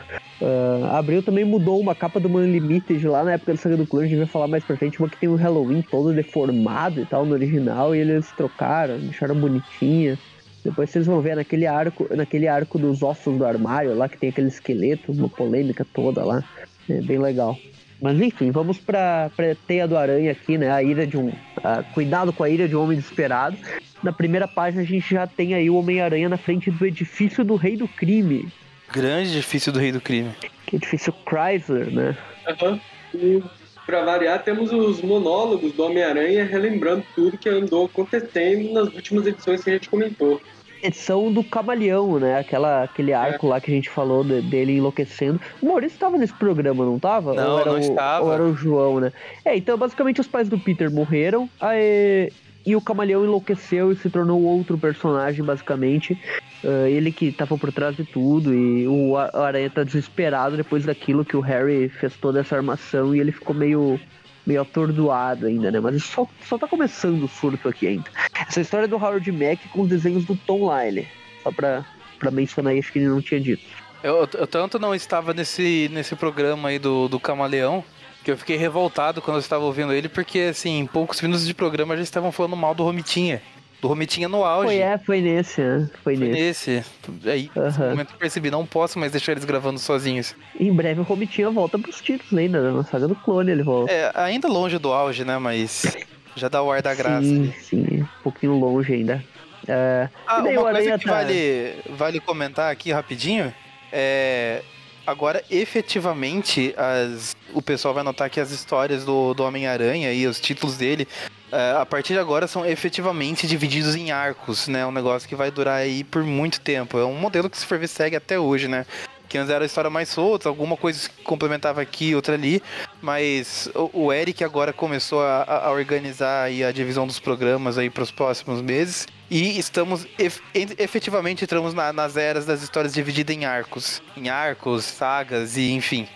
A 0.92 0.98
Abril 0.98 1.24
também 1.24 1.46
mudou 1.46 1.80
uma 1.80 1.96
capa 1.96 2.20
do 2.20 2.30
Man 2.30 2.48
Limited 2.48 3.08
lá 3.08 3.24
na 3.24 3.34
época 3.34 3.54
da 3.54 3.58
Saga 3.58 3.78
do 3.78 3.88
Clã, 3.88 4.02
a 4.02 4.08
gente 4.08 4.18
vai 4.18 4.26
falar 4.26 4.48
mais 4.48 4.64
pra 4.64 4.76
frente, 4.76 5.00
uma 5.00 5.08
que 5.08 5.18
tem 5.18 5.30
o 5.30 5.36
Halloween 5.36 5.82
todo 5.82 6.14
deformado 6.14 7.00
e 7.00 7.06
tal 7.06 7.26
no 7.26 7.34
original, 7.34 7.96
e 7.96 8.00
eles 8.00 8.30
trocaram, 8.32 9.00
deixaram 9.00 9.36
bonitinha. 9.36 10.20
Depois 10.66 10.90
vocês 10.90 11.06
vão 11.06 11.22
ver 11.22 11.36
naquele 11.36 11.66
arco, 11.66 12.08
naquele 12.16 12.48
arco 12.48 12.78
dos 12.78 13.04
ossos 13.04 13.38
do 13.38 13.46
armário 13.46 13.96
lá, 13.96 14.10
que 14.10 14.18
tem 14.18 14.30
aquele 14.30 14.48
esqueleto, 14.48 15.12
uma 15.12 15.30
polêmica 15.30 15.86
toda 15.94 16.24
lá. 16.26 16.44
É 16.90 17.02
bem 17.02 17.20
legal. 17.20 17.58
Mas 18.02 18.20
enfim, 18.20 18.52
vamos 18.52 18.78
pra, 18.78 19.32
pra 19.36 19.56
Teia 19.68 19.88
do 19.88 19.98
Aranha 19.98 20.32
aqui, 20.32 20.58
né? 20.58 20.72
A 20.72 20.84
ira 20.84 21.08
de 21.08 21.18
um. 21.18 21.32
ah, 21.64 21.84
cuidado 21.94 22.34
com 22.34 22.44
a 22.44 22.50
ira 22.50 22.68
de 22.68 22.76
um 22.76 22.82
homem 22.84 22.98
desesperado. 22.98 23.58
Na 24.02 24.12
primeira 24.12 24.48
página 24.48 24.82
a 24.82 24.86
gente 24.86 25.14
já 25.14 25.26
tem 25.26 25.54
aí 25.54 25.70
o 25.70 25.76
Homem-Aranha 25.76 26.28
na 26.28 26.38
frente 26.38 26.70
do 26.70 26.86
edifício 26.86 27.44
do 27.44 27.56
Rei 27.56 27.78
do 27.78 27.88
Crime. 27.88 28.52
Grande 28.92 29.32
difícil 29.32 29.72
do 29.72 29.80
Rei 29.80 29.92
do 29.92 30.02
Crime. 30.02 30.32
Que 30.66 30.76
edifício 30.76 31.14
Chrysler, 31.26 31.92
né? 31.92 32.18
Aham. 32.48 32.80
E 33.14 33.42
pra 33.86 34.04
variar, 34.04 34.44
temos 34.44 34.72
os 34.72 35.02
monólogos 35.02 35.72
do 35.74 35.84
Homem-Aranha 35.84 36.46
relembrando 36.46 37.04
tudo 37.16 37.38
que 37.38 37.50
andou 37.50 37.86
acontecendo 37.86 38.74
nas 38.74 38.94
últimas 38.94 39.26
edições 39.26 39.64
que 39.64 39.70
a 39.70 39.74
gente 39.74 39.90
comentou. 39.90 40.42
Edição 40.84 41.32
do 41.32 41.44
Camaleão, 41.44 42.20
né? 42.20 42.38
Aquela, 42.40 42.84
aquele 42.84 43.14
arco 43.14 43.48
lá 43.48 43.62
que 43.62 43.72
a 43.72 43.74
gente 43.74 43.90
falou 43.90 44.24
de- 44.24 44.42
dele 44.42 44.78
enlouquecendo. 44.78 45.40
O 45.62 45.68
Maurício 45.68 45.98
tava 45.98 46.18
nesse 46.18 46.34
programa, 46.34 46.84
não 46.86 47.00
tava? 47.00 47.34
Não, 47.34 47.54
ou 47.54 47.60
era 47.60 47.70
não 47.72 47.78
o, 47.78 47.80
estava. 47.82 48.26
Ou 48.26 48.34
era 48.34 48.44
o 48.44 48.54
João, 48.56 49.00
né? 49.00 49.14
É, 49.46 49.56
então 49.56 49.78
basicamente 49.78 50.20
os 50.20 50.28
pais 50.28 50.50
do 50.50 50.60
Peter 50.60 50.92
morreram. 50.92 51.50
Aí, 51.60 52.32
e 52.66 52.76
o 52.76 52.82
Camaleão 52.82 53.24
enlouqueceu 53.24 53.92
e 53.92 53.96
se 53.96 54.10
tornou 54.10 54.42
outro 54.44 54.78
personagem, 54.78 55.44
basicamente. 55.44 56.18
Ah, 56.64 56.90
ele 56.90 57.12
que 57.12 57.32
tava 57.32 57.58
por 57.58 57.72
trás 57.72 57.96
de 57.96 58.04
tudo. 58.04 58.54
E 58.54 58.88
o 58.88 59.18
Aranha 59.18 59.70
tá 59.70 59.84
desesperado 59.84 60.56
depois 60.58 60.86
daquilo 60.86 61.26
que 61.26 61.36
o 61.36 61.42
Harry 61.42 61.90
fez 61.90 62.14
toda 62.18 62.40
essa 62.40 62.56
armação. 62.56 63.14
E 63.16 63.20
ele 63.20 63.32
ficou 63.32 63.56
meio 63.56 64.00
meio 64.46 64.62
atordoado 64.62 65.46
ainda, 65.46 65.72
né? 65.72 65.80
Mas 65.80 66.04
só, 66.04 66.28
só 66.48 66.58
tá 66.58 66.68
começando 66.68 67.24
o 67.24 67.28
surto 67.28 67.70
aqui 67.70 67.88
ainda. 67.88 68.10
Essa 68.48 68.62
história 68.62 68.86
é 68.86 68.88
do 68.88 68.98
Howard 68.98 69.32
Mack 69.32 69.68
com 69.70 69.82
os 69.82 69.90
desenhos 69.90 70.26
do 70.26 70.36
Tom 70.36 70.70
Lyle. 70.70 71.08
Só 71.42 71.52
pra, 71.52 71.86
pra 72.20 72.32
mencionar 72.32 72.78
acho 72.78 72.92
que 72.92 73.00
ele 73.00 73.08
não 73.08 73.22
tinha 73.22 73.40
dito. 73.40 73.64
Eu, 74.04 74.28
eu 74.34 74.48
tanto 74.48 74.78
não 74.78 74.94
estava 74.94 75.34
nesse, 75.34 75.90
nesse 75.94 76.16
programa 76.16 76.70
aí 76.70 76.78
do, 76.78 77.08
do 77.08 77.20
Camaleão, 77.20 77.84
que 78.24 78.32
eu 78.32 78.38
fiquei 78.38 78.58
revoltado 78.58 79.22
quando 79.22 79.38
eu 79.38 79.42
estava 79.42 79.64
ouvindo 79.64 79.94
ele, 79.94 80.10
porque 80.10 80.40
assim, 80.40 80.80
em 80.80 80.86
poucos 80.86 81.22
minutos 81.22 81.48
de 81.48 81.54
programa 81.54 81.96
já 81.96 82.04
estavam 82.04 82.32
falando 82.32 82.58
mal 82.58 82.76
do 82.76 82.84
Romitinha. 82.84 83.42
Do 83.84 83.90
Romitinha 83.90 84.30
no 84.30 84.46
auge. 84.46 84.68
Foi, 84.68 84.78
é, 84.78 84.98
foi 84.98 85.20
nesse, 85.20 85.60
né? 85.60 85.90
Foi 86.02 86.16
Foi 86.16 86.28
nesse. 86.30 86.72
nesse. 86.72 87.30
Aí, 87.30 87.52
nesse 87.54 87.60
Aham. 87.82 87.90
momento 87.90 88.14
eu 88.14 88.18
percebi, 88.18 88.50
não 88.50 88.66
posso 88.66 88.98
mais 88.98 89.12
deixar 89.12 89.34
eles 89.34 89.44
gravando 89.44 89.78
sozinhos. 89.78 90.34
Em 90.58 90.74
breve 90.74 91.02
o 91.02 91.04
Romitinha 91.04 91.50
volta 91.50 91.78
pros 91.78 92.00
títulos 92.00 92.34
ainda, 92.34 92.62
né? 92.62 92.72
na 92.72 92.86
saga 92.86 93.10
do 93.10 93.16
clone 93.16 93.52
ele 93.52 93.62
volta. 93.62 93.92
É, 93.92 94.10
ainda 94.16 94.48
longe 94.48 94.78
do 94.80 94.94
auge, 94.94 95.26
né? 95.26 95.38
Mas 95.38 95.98
já 96.34 96.48
dá 96.48 96.64
o 96.64 96.72
ar 96.72 96.82
da 96.82 96.96
graça. 96.96 97.26
sim, 97.26 97.42
ali. 97.42 97.54
sim, 97.60 98.02
um 98.04 98.24
pouquinho 98.24 98.58
longe 98.58 98.94
ainda. 98.94 99.22
É, 99.68 100.08
Ah, 100.26 100.38
uma 100.38 100.44
coisa 100.46 100.68
Aranha 100.70 100.98
que 100.98 101.04
tá- 101.06 101.12
vale, 101.12 101.74
vale 101.90 102.20
comentar 102.22 102.72
aqui 102.72 102.90
rapidinho 102.90 103.54
é. 103.92 104.62
Agora, 105.06 105.44
efetivamente, 105.52 106.74
as, 106.78 107.36
o 107.54 107.62
pessoal 107.62 107.94
vai 107.94 108.04
notar 108.06 108.30
que 108.30 108.40
as 108.40 108.52
histórias 108.52 109.04
do, 109.04 109.34
do 109.34 109.44
Homem-Aranha 109.44 110.14
e 110.14 110.26
os 110.26 110.40
títulos 110.40 110.78
dele, 110.78 111.06
é, 111.54 111.78
a 111.82 111.86
partir 111.86 112.14
de 112.14 112.20
agora, 112.20 112.48
são 112.48 112.66
efetivamente 112.66 113.48
divididos 113.48 113.96
em 113.96 114.12
arcos, 114.12 114.68
né? 114.68 114.86
Um 114.86 114.92
negócio 114.92 115.28
que 115.30 115.36
vai 115.36 115.52
durar 115.52 115.78
aí 115.78 116.04
por 116.04 116.24
muito 116.24 116.60
tempo. 116.60 116.98
É 116.98 117.06
um 117.06 117.16
modelo 117.16 117.50
que, 117.50 117.58
se 117.58 117.66
ver, 117.78 117.88
segue 117.88 118.16
até 118.16 118.40
hoje, 118.40 118.68
né? 118.68 118.86
Que 119.30 119.38
antes 119.38 119.50
era 119.50 119.66
história 119.66 119.90
mais 119.90 120.10
solta, 120.10 120.48
alguma 120.50 120.78
coisa 120.78 121.00
se 121.00 121.10
complementava 121.24 121.82
aqui, 121.82 122.14
outra 122.14 122.36
ali. 122.36 122.62
Mas 123.02 123.70
o, 123.74 124.06
o 124.06 124.14
Eric 124.14 124.44
agora 124.44 124.72
começou 124.72 125.22
a, 125.24 125.44
a 125.66 125.72
organizar 125.72 126.44
aí 126.44 126.64
a 126.64 126.72
divisão 126.72 127.08
dos 127.08 127.20
programas 127.20 127.78
aí 127.78 127.90
para 127.90 128.04
os 128.04 128.12
próximos 128.12 128.62
meses. 128.62 129.08
E 129.32 129.58
estamos, 129.58 130.06
ef- 130.20 130.42
en- 130.54 130.76
efetivamente, 130.78 131.44
entramos 131.44 131.74
na- 131.74 131.92
nas 131.92 132.16
eras 132.18 132.46
das 132.46 132.62
histórias 132.62 132.94
divididas 132.94 133.36
em 133.36 133.46
arcos. 133.46 134.02
Em 134.16 134.30
arcos, 134.30 134.84
sagas 134.84 135.58
e 135.58 135.72
enfim. 135.72 136.08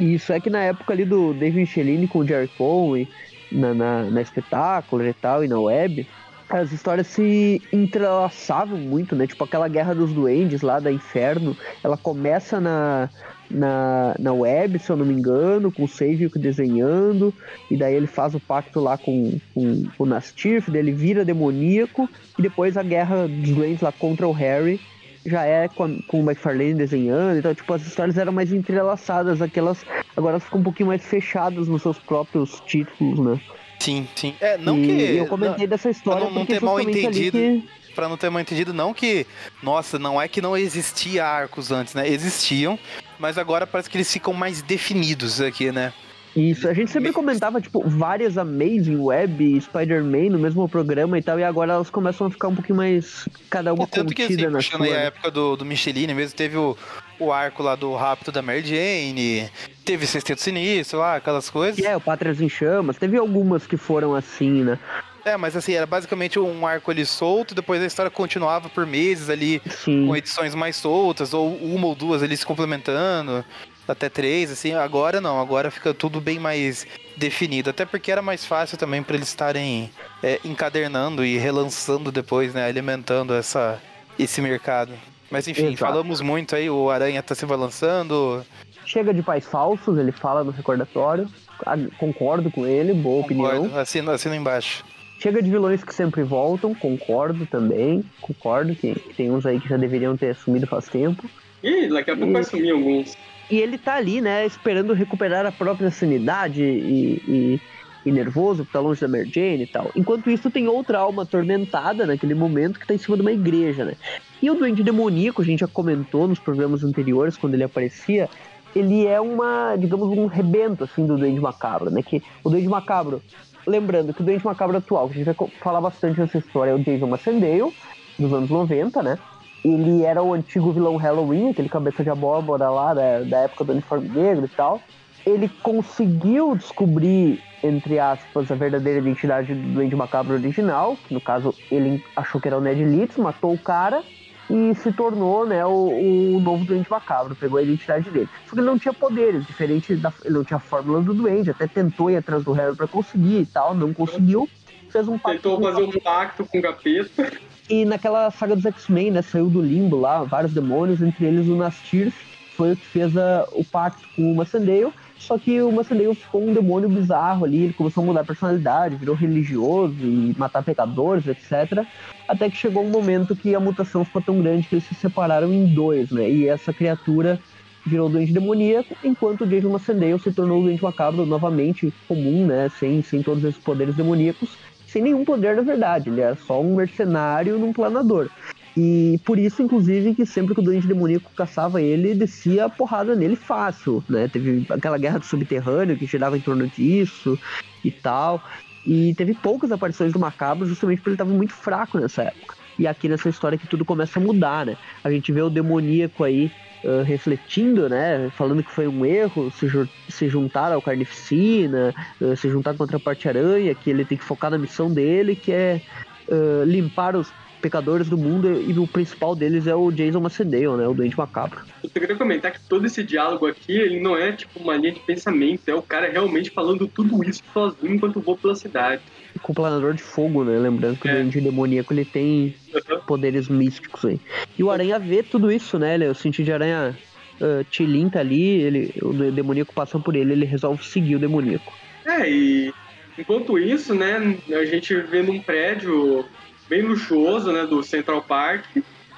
Isso 0.00 0.32
é 0.32 0.40
que 0.40 0.48
na 0.48 0.62
época 0.62 0.92
ali 0.92 1.04
do 1.04 1.34
David 1.34 1.58
Michelini 1.60 2.06
com 2.06 2.20
o 2.20 2.26
Jerry 2.26 2.48
Conway, 2.56 3.08
na, 3.50 3.74
na, 3.74 4.02
na 4.04 4.22
espetáculo 4.22 5.06
e 5.06 5.12
tal, 5.12 5.44
e 5.44 5.48
na 5.48 5.58
web, 5.58 6.06
as 6.48 6.72
histórias 6.72 7.06
se 7.06 7.60
entrelaçavam 7.72 8.78
muito, 8.78 9.14
né? 9.14 9.26
Tipo 9.26 9.44
aquela 9.44 9.68
Guerra 9.68 9.94
dos 9.94 10.12
Duendes 10.12 10.62
lá 10.62 10.80
da 10.80 10.90
Inferno, 10.90 11.56
ela 11.84 11.96
começa 11.96 12.60
na, 12.60 13.10
na, 13.50 14.14
na 14.18 14.32
web, 14.32 14.78
se 14.78 14.90
eu 14.90 14.96
não 14.96 15.04
me 15.04 15.12
engano, 15.12 15.70
com 15.70 15.84
o 15.84 15.88
Saviour 15.88 16.30
desenhando, 16.36 17.34
e 17.70 17.76
daí 17.76 17.94
ele 17.94 18.06
faz 18.06 18.34
o 18.34 18.40
pacto 18.40 18.80
lá 18.80 18.96
com, 18.96 19.38
com, 19.54 19.84
com 19.96 20.04
o 20.04 20.06
Nastif, 20.06 20.70
daí 20.70 20.80
ele 20.80 20.92
vira 20.92 21.24
demoníaco, 21.24 22.08
e 22.38 22.42
depois 22.42 22.76
a 22.76 22.82
Guerra 22.82 23.28
dos 23.28 23.50
Duendes 23.50 23.82
lá 23.82 23.92
contra 23.92 24.26
o 24.26 24.32
Harry, 24.32 24.80
já 25.26 25.44
é 25.44 25.68
com, 25.68 25.84
a- 25.84 26.02
com 26.06 26.20
o 26.20 26.24
McFarlane 26.24 26.74
desenhando, 26.74 27.38
então, 27.38 27.54
tipo, 27.54 27.72
as 27.72 27.86
histórias 27.86 28.16
eram 28.16 28.32
mais 28.32 28.52
entrelaçadas, 28.52 29.42
aquelas 29.42 29.84
agora 30.16 30.32
elas 30.34 30.44
ficam 30.44 30.60
um 30.60 30.64
pouquinho 30.64 30.88
mais 30.88 31.04
fechadas 31.04 31.68
nos 31.68 31.82
seus 31.82 31.98
próprios 31.98 32.60
títulos, 32.66 33.18
né? 33.18 33.40
Sim, 33.80 34.08
sim. 34.16 34.34
É, 34.40 34.58
não 34.58 34.78
e 34.78 34.86
que. 34.86 35.16
eu 35.16 35.26
comentei 35.26 35.66
dessa 35.66 35.88
história 35.90 36.24
não- 36.24 36.30
não 36.30 36.40
porque 36.46 36.58
ter 36.58 36.64
mal 36.64 36.80
entendido. 36.80 37.38
que- 37.38 37.64
Pra 37.94 38.08
não 38.08 38.16
ter 38.16 38.30
mal 38.30 38.40
entendido, 38.40 38.72
não 38.72 38.94
que. 38.94 39.26
Nossa, 39.60 39.98
não 39.98 40.22
é 40.22 40.28
que 40.28 40.40
não 40.40 40.56
existia 40.56 41.24
arcos 41.26 41.72
antes, 41.72 41.94
né? 41.94 42.08
Existiam, 42.08 42.78
mas 43.18 43.36
agora 43.36 43.66
parece 43.66 43.90
que 43.90 43.96
eles 43.96 44.12
ficam 44.12 44.32
mais 44.32 44.62
definidos 44.62 45.40
aqui, 45.40 45.72
né? 45.72 45.92
Isso, 46.38 46.68
a 46.68 46.72
gente 46.72 46.90
sempre 46.90 47.12
comentava, 47.12 47.60
tipo, 47.60 47.82
várias 47.88 48.38
Amazing 48.38 48.98
Web 49.00 49.60
Spider-Man 49.60 50.30
no 50.30 50.38
mesmo 50.38 50.68
programa 50.68 51.18
e 51.18 51.22
tal, 51.22 51.38
e 51.40 51.42
agora 51.42 51.72
elas 51.72 51.90
começam 51.90 52.28
a 52.28 52.30
ficar 52.30 52.48
um 52.48 52.54
pouquinho 52.54 52.76
mais. 52.76 53.28
cada 53.50 53.74
uma 53.74 53.82
É, 53.82 53.86
tanto 53.86 54.14
que 54.14 54.22
assim, 54.22 54.36
na 54.36 54.50
puxando 54.52 54.84
sua. 54.84 54.86
aí 54.86 54.92
a 54.92 54.96
né? 54.96 55.06
época 55.06 55.30
do, 55.32 55.56
do 55.56 55.64
Michelin 55.64 56.14
mesmo, 56.14 56.36
teve 56.36 56.56
o, 56.56 56.76
o 57.18 57.32
arco 57.32 57.62
lá 57.62 57.74
do 57.74 57.92
Rapto 57.94 58.30
da 58.30 58.40
Mary 58.40 58.62
Jane, 58.64 59.50
teve 59.84 60.06
Sexteto 60.06 60.40
Sinistro 60.40 61.00
lá, 61.00 61.16
aquelas 61.16 61.50
coisas. 61.50 61.84
É, 61.84 61.96
o 61.96 62.00
Pátrias 62.00 62.40
em 62.40 62.48
Chamas, 62.48 62.96
teve 62.96 63.16
algumas 63.16 63.66
que 63.66 63.76
foram 63.76 64.14
assim, 64.14 64.62
né? 64.62 64.78
É, 65.24 65.36
mas 65.36 65.56
assim, 65.56 65.72
era 65.72 65.86
basicamente 65.86 66.38
um 66.38 66.66
arco 66.66 66.90
ali 66.90 67.04
solto, 67.04 67.54
depois 67.54 67.82
a 67.82 67.86
história 67.86 68.10
continuava 68.10 68.68
por 68.68 68.86
meses 68.86 69.28
ali, 69.28 69.60
Sim. 69.68 70.06
com 70.06 70.16
edições 70.16 70.54
mais 70.54 70.76
soltas, 70.76 71.34
ou 71.34 71.54
uma 71.56 71.88
ou 71.88 71.94
duas 71.94 72.22
ali 72.22 72.36
se 72.36 72.46
complementando, 72.46 73.44
até 73.92 74.08
três, 74.08 74.50
assim. 74.50 74.74
Agora 74.74 75.20
não, 75.20 75.40
agora 75.40 75.70
fica 75.70 75.92
tudo 75.94 76.20
bem 76.20 76.38
mais 76.38 76.86
definido, 77.16 77.70
até 77.70 77.84
porque 77.84 78.12
era 78.12 78.22
mais 78.22 78.44
fácil 78.44 78.78
também 78.78 79.02
para 79.02 79.16
eles 79.16 79.28
estarem 79.28 79.90
é, 80.22 80.38
encadernando 80.44 81.24
e 81.24 81.36
relançando 81.38 82.12
depois, 82.12 82.54
né, 82.54 82.64
alimentando 82.66 83.34
essa, 83.34 83.80
esse 84.18 84.40
mercado. 84.40 84.92
Mas 85.30 85.46
enfim, 85.48 85.66
Exato. 85.66 85.78
falamos 85.78 86.20
muito 86.20 86.54
aí, 86.54 86.70
o 86.70 86.88
Aranha 86.90 87.22
tá 87.22 87.34
se 87.34 87.44
balançando, 87.44 88.44
Chega 88.88 89.12
de 89.12 89.22
pais 89.22 89.44
falsos, 89.44 89.98
ele 89.98 90.10
fala 90.10 90.42
no 90.42 90.50
recordatório. 90.50 91.28
Ah, 91.66 91.76
Concordo 91.98 92.50
com 92.50 92.66
ele, 92.66 92.94
boa 92.94 93.20
opinião. 93.20 93.50
concordo, 93.50 93.78
assino, 93.78 94.10
assino 94.10 94.34
embaixo. 94.34 94.82
Chega 95.20 95.42
de 95.42 95.50
vilões 95.50 95.84
que 95.84 95.94
sempre 95.94 96.22
voltam, 96.22 96.74
concordo 96.74 97.44
também. 97.44 98.02
Concordo 98.18 98.74
que, 98.74 98.94
que 98.94 99.14
tem 99.14 99.30
uns 99.30 99.44
aí 99.44 99.60
que 99.60 99.68
já 99.68 99.76
deveriam 99.76 100.16
ter 100.16 100.30
assumido 100.30 100.66
faz 100.66 100.88
tempo. 100.88 101.28
Ih, 101.62 101.88
daqui 101.88 102.12
a 102.12 102.16
pouco 102.16 102.32
vai 102.32 102.44
sumir 102.44 102.72
alguns. 102.72 103.14
E 103.50 103.56
ele 103.58 103.78
tá 103.78 103.94
ali, 103.94 104.20
né, 104.20 104.44
esperando 104.44 104.92
recuperar 104.92 105.46
a 105.46 105.52
própria 105.52 105.90
sanidade 105.90 106.62
e, 106.62 107.22
e, 107.26 107.60
e 108.04 108.12
nervoso, 108.12 108.64
porque 108.64 108.72
tá 108.72 108.80
longe 108.80 109.00
da 109.00 109.08
Mary 109.08 109.30
Jane 109.32 109.62
e 109.62 109.66
tal. 109.66 109.90
Enquanto 109.96 110.30
isso, 110.30 110.50
tem 110.50 110.68
outra 110.68 110.98
alma 110.98 111.22
atormentada 111.22 112.06
naquele 112.06 112.34
momento 112.34 112.78
que 112.78 112.86
tá 112.86 112.94
em 112.94 112.98
cima 112.98 113.16
de 113.16 113.22
uma 113.22 113.32
igreja, 113.32 113.84
né? 113.84 113.94
E 114.42 114.50
o 114.50 114.54
Duende 114.54 114.82
Demoníaco, 114.82 115.40
a 115.40 115.44
gente 115.44 115.60
já 115.60 115.66
comentou 115.66 116.28
nos 116.28 116.38
programas 116.38 116.84
anteriores, 116.84 117.36
quando 117.36 117.54
ele 117.54 117.64
aparecia, 117.64 118.28
ele 118.76 119.06
é 119.06 119.20
uma, 119.20 119.76
digamos, 119.76 120.08
um 120.16 120.26
rebento, 120.26 120.84
assim, 120.84 121.06
do 121.06 121.16
Duende 121.16 121.40
Macabro, 121.40 121.90
né? 121.90 122.02
Que 122.02 122.22
o 122.44 122.50
Duende 122.50 122.68
Macabro, 122.68 123.22
lembrando 123.66 124.12
que 124.12 124.20
o 124.20 124.24
Duende 124.24 124.44
Macabro 124.44 124.76
atual, 124.76 125.08
que 125.08 125.14
a 125.14 125.24
gente 125.24 125.34
vai 125.34 125.48
falar 125.60 125.80
bastante 125.80 126.20
nessa 126.20 126.38
história, 126.38 126.72
é 126.72 126.74
o 126.74 126.78
Jason 126.78 127.06
Macendale, 127.06 127.72
dos 128.18 128.32
anos 128.32 128.50
90, 128.50 129.02
né? 129.02 129.18
Ele 129.64 130.02
era 130.02 130.22
o 130.22 130.32
antigo 130.32 130.72
vilão 130.72 130.96
Halloween, 130.96 131.50
aquele 131.50 131.68
cabeça 131.68 132.02
de 132.02 132.10
abóbora 132.10 132.70
lá 132.70 132.94
da, 132.94 133.20
da 133.20 133.38
época 133.40 133.64
do 133.64 133.72
uniforme 133.72 134.08
negro 134.08 134.44
e 134.44 134.48
tal. 134.48 134.80
Ele 135.26 135.48
conseguiu 135.62 136.56
descobrir, 136.56 137.42
entre 137.62 137.98
aspas, 137.98 138.50
a 138.50 138.54
verdadeira 138.54 139.00
identidade 139.00 139.54
do 139.54 139.74
Duende 139.74 139.96
Macabro 139.96 140.34
original, 140.34 140.96
que 141.06 141.12
no 141.12 141.20
caso 141.20 141.54
ele 141.70 142.02
achou 142.16 142.40
que 142.40 142.48
era 142.48 142.56
o 142.56 142.60
Ned 142.60 142.82
Leeds, 142.82 143.16
matou 143.16 143.52
o 143.52 143.58
cara 143.58 144.02
e 144.50 144.74
se 144.76 144.92
tornou 144.92 145.46
né, 145.46 145.64
o, 145.66 146.36
o 146.36 146.40
novo 146.40 146.64
Duende 146.64 146.90
Macabro, 146.90 147.36
pegou 147.36 147.58
a 147.58 147.62
identidade 147.62 148.10
dele. 148.10 148.28
Só 148.46 148.54
que 148.54 148.60
ele 148.60 148.66
não 148.66 148.78
tinha 148.78 148.94
poderes, 148.94 149.46
diferente 149.46 149.94
da. 149.96 150.12
Ele 150.24 150.34
não 150.34 150.44
tinha 150.44 150.56
a 150.56 150.60
fórmula 150.60 151.02
do 151.02 151.12
Duende, 151.12 151.50
até 151.50 151.66
tentou 151.66 152.10
ir 152.10 152.16
atrás 152.16 152.42
do 152.44 152.52
Harry 152.52 152.74
para 152.74 152.86
conseguir 152.86 153.40
e 153.40 153.46
tal, 153.46 153.74
não 153.74 153.92
conseguiu. 153.92 154.48
Fez 154.88 155.06
um 155.06 155.18
pacto. 155.18 155.42
Tentou 155.42 155.60
fazer 155.60 155.82
um 155.82 156.00
pacto 156.00 156.46
com 156.46 156.58
o 156.58 156.62
capeta. 156.62 157.30
E 157.68 157.84
naquela 157.84 158.30
saga 158.30 158.56
dos 158.56 158.64
X-Men, 158.64 159.10
né? 159.10 159.22
Saiu 159.22 159.50
do 159.50 159.60
limbo 159.60 160.00
lá, 160.00 160.22
vários 160.22 160.54
demônios, 160.54 161.02
entre 161.02 161.26
eles 161.26 161.46
o 161.48 161.56
Nastir, 161.56 162.12
foi 162.56 162.72
o 162.72 162.76
que 162.76 162.86
fez 162.86 163.16
a, 163.16 163.46
o 163.52 163.64
pacto 163.64 164.02
com 164.16 164.32
o 164.32 164.36
Massandale. 164.36 164.92
Só 165.18 165.36
que 165.36 165.60
o 165.60 165.70
Massandale 165.70 166.14
ficou 166.14 166.42
um 166.42 166.54
demônio 166.54 166.88
bizarro 166.88 167.44
ali, 167.44 167.64
ele 167.64 167.72
começou 167.72 168.02
a 168.02 168.06
mudar 168.06 168.20
a 168.22 168.24
personalidade, 168.24 168.96
virou 168.96 169.14
religioso 169.14 169.94
e 170.00 170.34
matar 170.38 170.62
pecadores, 170.62 171.26
etc. 171.26 171.84
Até 172.26 172.48
que 172.48 172.56
chegou 172.56 172.84
um 172.84 172.90
momento 172.90 173.36
que 173.36 173.54
a 173.54 173.60
mutação 173.60 174.04
ficou 174.04 174.22
tão 174.22 174.40
grande 174.40 174.66
que 174.66 174.76
eles 174.76 174.84
se 174.84 174.94
separaram 174.94 175.52
em 175.52 175.66
dois, 175.66 176.10
né? 176.10 176.30
E 176.30 176.48
essa 176.48 176.72
criatura 176.72 177.38
virou 177.84 178.08
doente 178.08 178.32
demoníaco, 178.32 178.94
enquanto 179.04 179.42
o 179.42 179.46
Jason 179.46 179.70
Massandale 179.70 180.18
se 180.18 180.32
tornou 180.32 180.62
doente 180.62 180.82
macabro 180.82 181.26
novamente 181.26 181.92
comum, 182.06 182.46
né? 182.46 182.70
Sem, 182.78 183.02
sem 183.02 183.22
todos 183.22 183.44
esses 183.44 183.62
poderes 183.62 183.94
demoníacos 183.94 184.56
sem 184.88 185.02
nenhum 185.02 185.24
poder 185.24 185.56
na 185.56 185.62
verdade. 185.62 186.10
Ele 186.10 186.20
era 186.20 186.34
só 186.34 186.60
um 186.60 186.76
mercenário 186.76 187.58
num 187.58 187.72
planador. 187.72 188.28
E 188.76 189.18
por 189.24 189.38
isso, 189.38 189.60
inclusive, 189.60 190.14
que 190.14 190.24
sempre 190.24 190.54
que 190.54 190.60
o 190.60 190.62
doente 190.62 190.86
demoníaco 190.86 191.30
caçava 191.34 191.82
ele, 191.82 192.14
descia 192.14 192.66
a 192.66 192.68
porrada 192.68 193.16
nele 193.16 193.34
fácil, 193.34 194.04
né? 194.08 194.28
Teve 194.28 194.64
aquela 194.70 194.96
guerra 194.96 195.18
do 195.18 195.24
subterrâneo 195.24 195.96
que 195.96 196.06
girava 196.06 196.36
em 196.36 196.40
torno 196.40 196.66
disso 196.68 197.36
e 197.84 197.90
tal. 197.90 198.40
E 198.86 199.14
teve 199.14 199.34
poucas 199.34 199.72
aparições 199.72 200.12
do 200.12 200.18
Macabro 200.20 200.66
justamente 200.66 200.98
porque 200.98 201.10
ele 201.10 201.14
estava 201.14 201.32
muito 201.32 201.52
fraco 201.52 201.98
nessa 201.98 202.22
época. 202.22 202.54
E 202.78 202.86
aqui 202.86 203.08
nessa 203.08 203.28
história 203.28 203.58
que 203.58 203.66
tudo 203.66 203.84
começa 203.84 204.20
a 204.20 204.22
mudar, 204.22 204.64
né? 204.64 204.76
A 205.02 205.10
gente 205.10 205.32
vê 205.32 205.42
o 205.42 205.50
demoníaco 205.50 206.22
aí 206.22 206.50
uh, 206.84 207.02
refletindo, 207.02 207.88
né? 207.88 208.30
Falando 208.30 208.62
que 208.62 208.70
foi 208.70 208.86
um 208.88 209.04
erro 209.04 209.50
se, 209.50 209.66
ju 209.68 209.88
se 210.08 210.28
juntar 210.28 210.72
ao 210.72 210.82
Carnificina, 210.82 211.94
uh, 212.20 212.36
se 212.36 212.48
juntar 212.48 212.74
contra 212.74 212.96
a 212.96 213.00
Parte 213.00 213.28
Aranha, 213.28 213.74
que 213.74 213.90
ele 213.90 214.04
tem 214.04 214.18
que 214.18 214.24
focar 214.24 214.50
na 214.50 214.58
missão 214.58 214.92
dele, 214.92 215.36
que 215.36 215.52
é 215.52 215.80
uh, 216.28 216.64
limpar 216.64 217.16
os 217.16 217.32
pecadores 217.60 218.08
do 218.08 218.16
mundo 218.16 218.60
e 218.60 218.78
o 218.78 218.86
principal 218.86 219.34
deles 219.34 219.66
é 219.66 219.74
o 219.74 219.90
Jason 219.90 220.20
Macedale, 220.20 220.76
né? 220.76 220.86
O 220.86 220.94
Doente 220.94 221.16
Macabro. 221.16 221.60
Eu 221.82 221.90
queria 221.90 222.16
comentar 222.16 222.52
que 222.52 222.60
todo 222.68 222.86
esse 222.86 223.02
diálogo 223.02 223.46
aqui, 223.46 223.72
ele 223.72 224.00
não 224.00 224.16
é 224.16 224.32
tipo 224.32 224.58
uma 224.58 224.76
linha 224.76 224.92
de 224.92 225.00
pensamento, 225.00 225.68
é 225.68 225.74
o 225.74 225.82
cara 225.82 226.10
realmente 226.10 226.50
falando 226.50 226.86
tudo 226.86 227.22
isso 227.24 227.42
sozinho 227.52 227.94
enquanto 227.94 228.20
voa 228.20 228.36
pela 228.36 228.54
cidade. 228.54 229.02
Com 229.42 229.52
o 229.52 229.54
planador 229.54 229.94
de 229.94 230.02
fogo, 230.02 230.44
né? 230.44 230.58
Lembrando 230.58 230.98
que 230.98 231.08
é. 231.08 231.12
o 231.12 231.16
Doente 231.16 231.40
Demoníaco 231.40 231.92
ele 231.92 232.04
tem 232.04 232.54
uhum. 232.74 233.00
poderes 233.06 233.48
místicos 233.48 234.04
aí. 234.04 234.20
E 234.58 234.62
o 234.62 234.70
Aranha 234.70 234.98
vê 234.98 235.22
tudo 235.22 235.50
isso, 235.50 235.78
né? 235.78 235.96
O 236.08 236.14
sentido 236.14 236.46
de 236.46 236.52
Aranha 236.52 236.96
uh, 237.40 237.64
Tilin 237.64 238.08
tá 238.08 238.20
ali, 238.20 238.60
ele, 238.60 238.94
o 239.02 239.12
demoníaco 239.12 239.74
passa 239.74 239.98
por 239.98 240.14
ele, 240.16 240.32
ele 240.32 240.44
resolve 240.44 240.84
seguir 240.84 241.16
o 241.16 241.18
demoníaco. 241.18 241.72
É, 242.04 242.28
e 242.30 242.72
enquanto 243.18 243.58
isso, 243.58 243.94
né, 243.94 244.36
a 244.50 244.64
gente 244.64 244.94
vê 244.94 245.22
num 245.22 245.40
prédio 245.40 246.24
bem 246.68 246.82
luxuoso, 246.82 247.52
né, 247.52 247.66
do 247.66 247.82
Central 247.82 248.22
Park. 248.22 248.64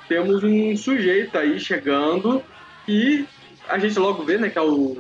Temos 0.09 0.43
um 0.43 0.77
sujeito 0.77 1.37
aí 1.37 1.59
chegando 1.61 2.43
e 2.87 3.25
a 3.69 3.79
gente 3.79 3.99
logo 3.99 4.25
vê, 4.25 4.39
né, 4.39 4.49
que 4.49 4.59
é 4.59 4.63
o 4.63 4.97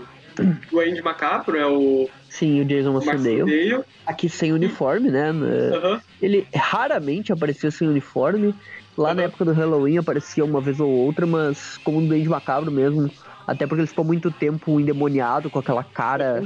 Duende 0.70 1.02
Macabro, 1.02 1.56
é 1.56 1.66
o 1.66 2.08
Sim, 2.30 2.60
o 2.60 2.64
Jason 2.64 2.92
Marcendale. 2.92 3.84
Aqui 4.06 4.28
sem 4.28 4.52
uniforme, 4.52 5.10
né? 5.10 5.32
Uhum. 5.32 6.00
Ele 6.22 6.46
raramente 6.54 7.32
aparecia 7.32 7.70
sem 7.72 7.88
uniforme. 7.88 8.54
Lá 8.96 9.10
uhum. 9.10 9.14
na 9.16 9.22
época 9.24 9.44
do 9.44 9.52
Halloween 9.52 9.98
aparecia 9.98 10.44
uma 10.44 10.60
vez 10.60 10.78
ou 10.78 10.88
outra, 10.88 11.26
mas 11.26 11.76
como 11.78 11.98
um 11.98 12.06
Duende 12.06 12.28
Macabro 12.28 12.70
mesmo. 12.70 13.10
Até 13.46 13.66
porque 13.66 13.80
ele 13.80 13.88
ficou 13.88 14.04
muito 14.04 14.30
tempo 14.30 14.78
endemoniado 14.78 15.50
com 15.50 15.58
aquela 15.58 15.82
cara 15.82 16.44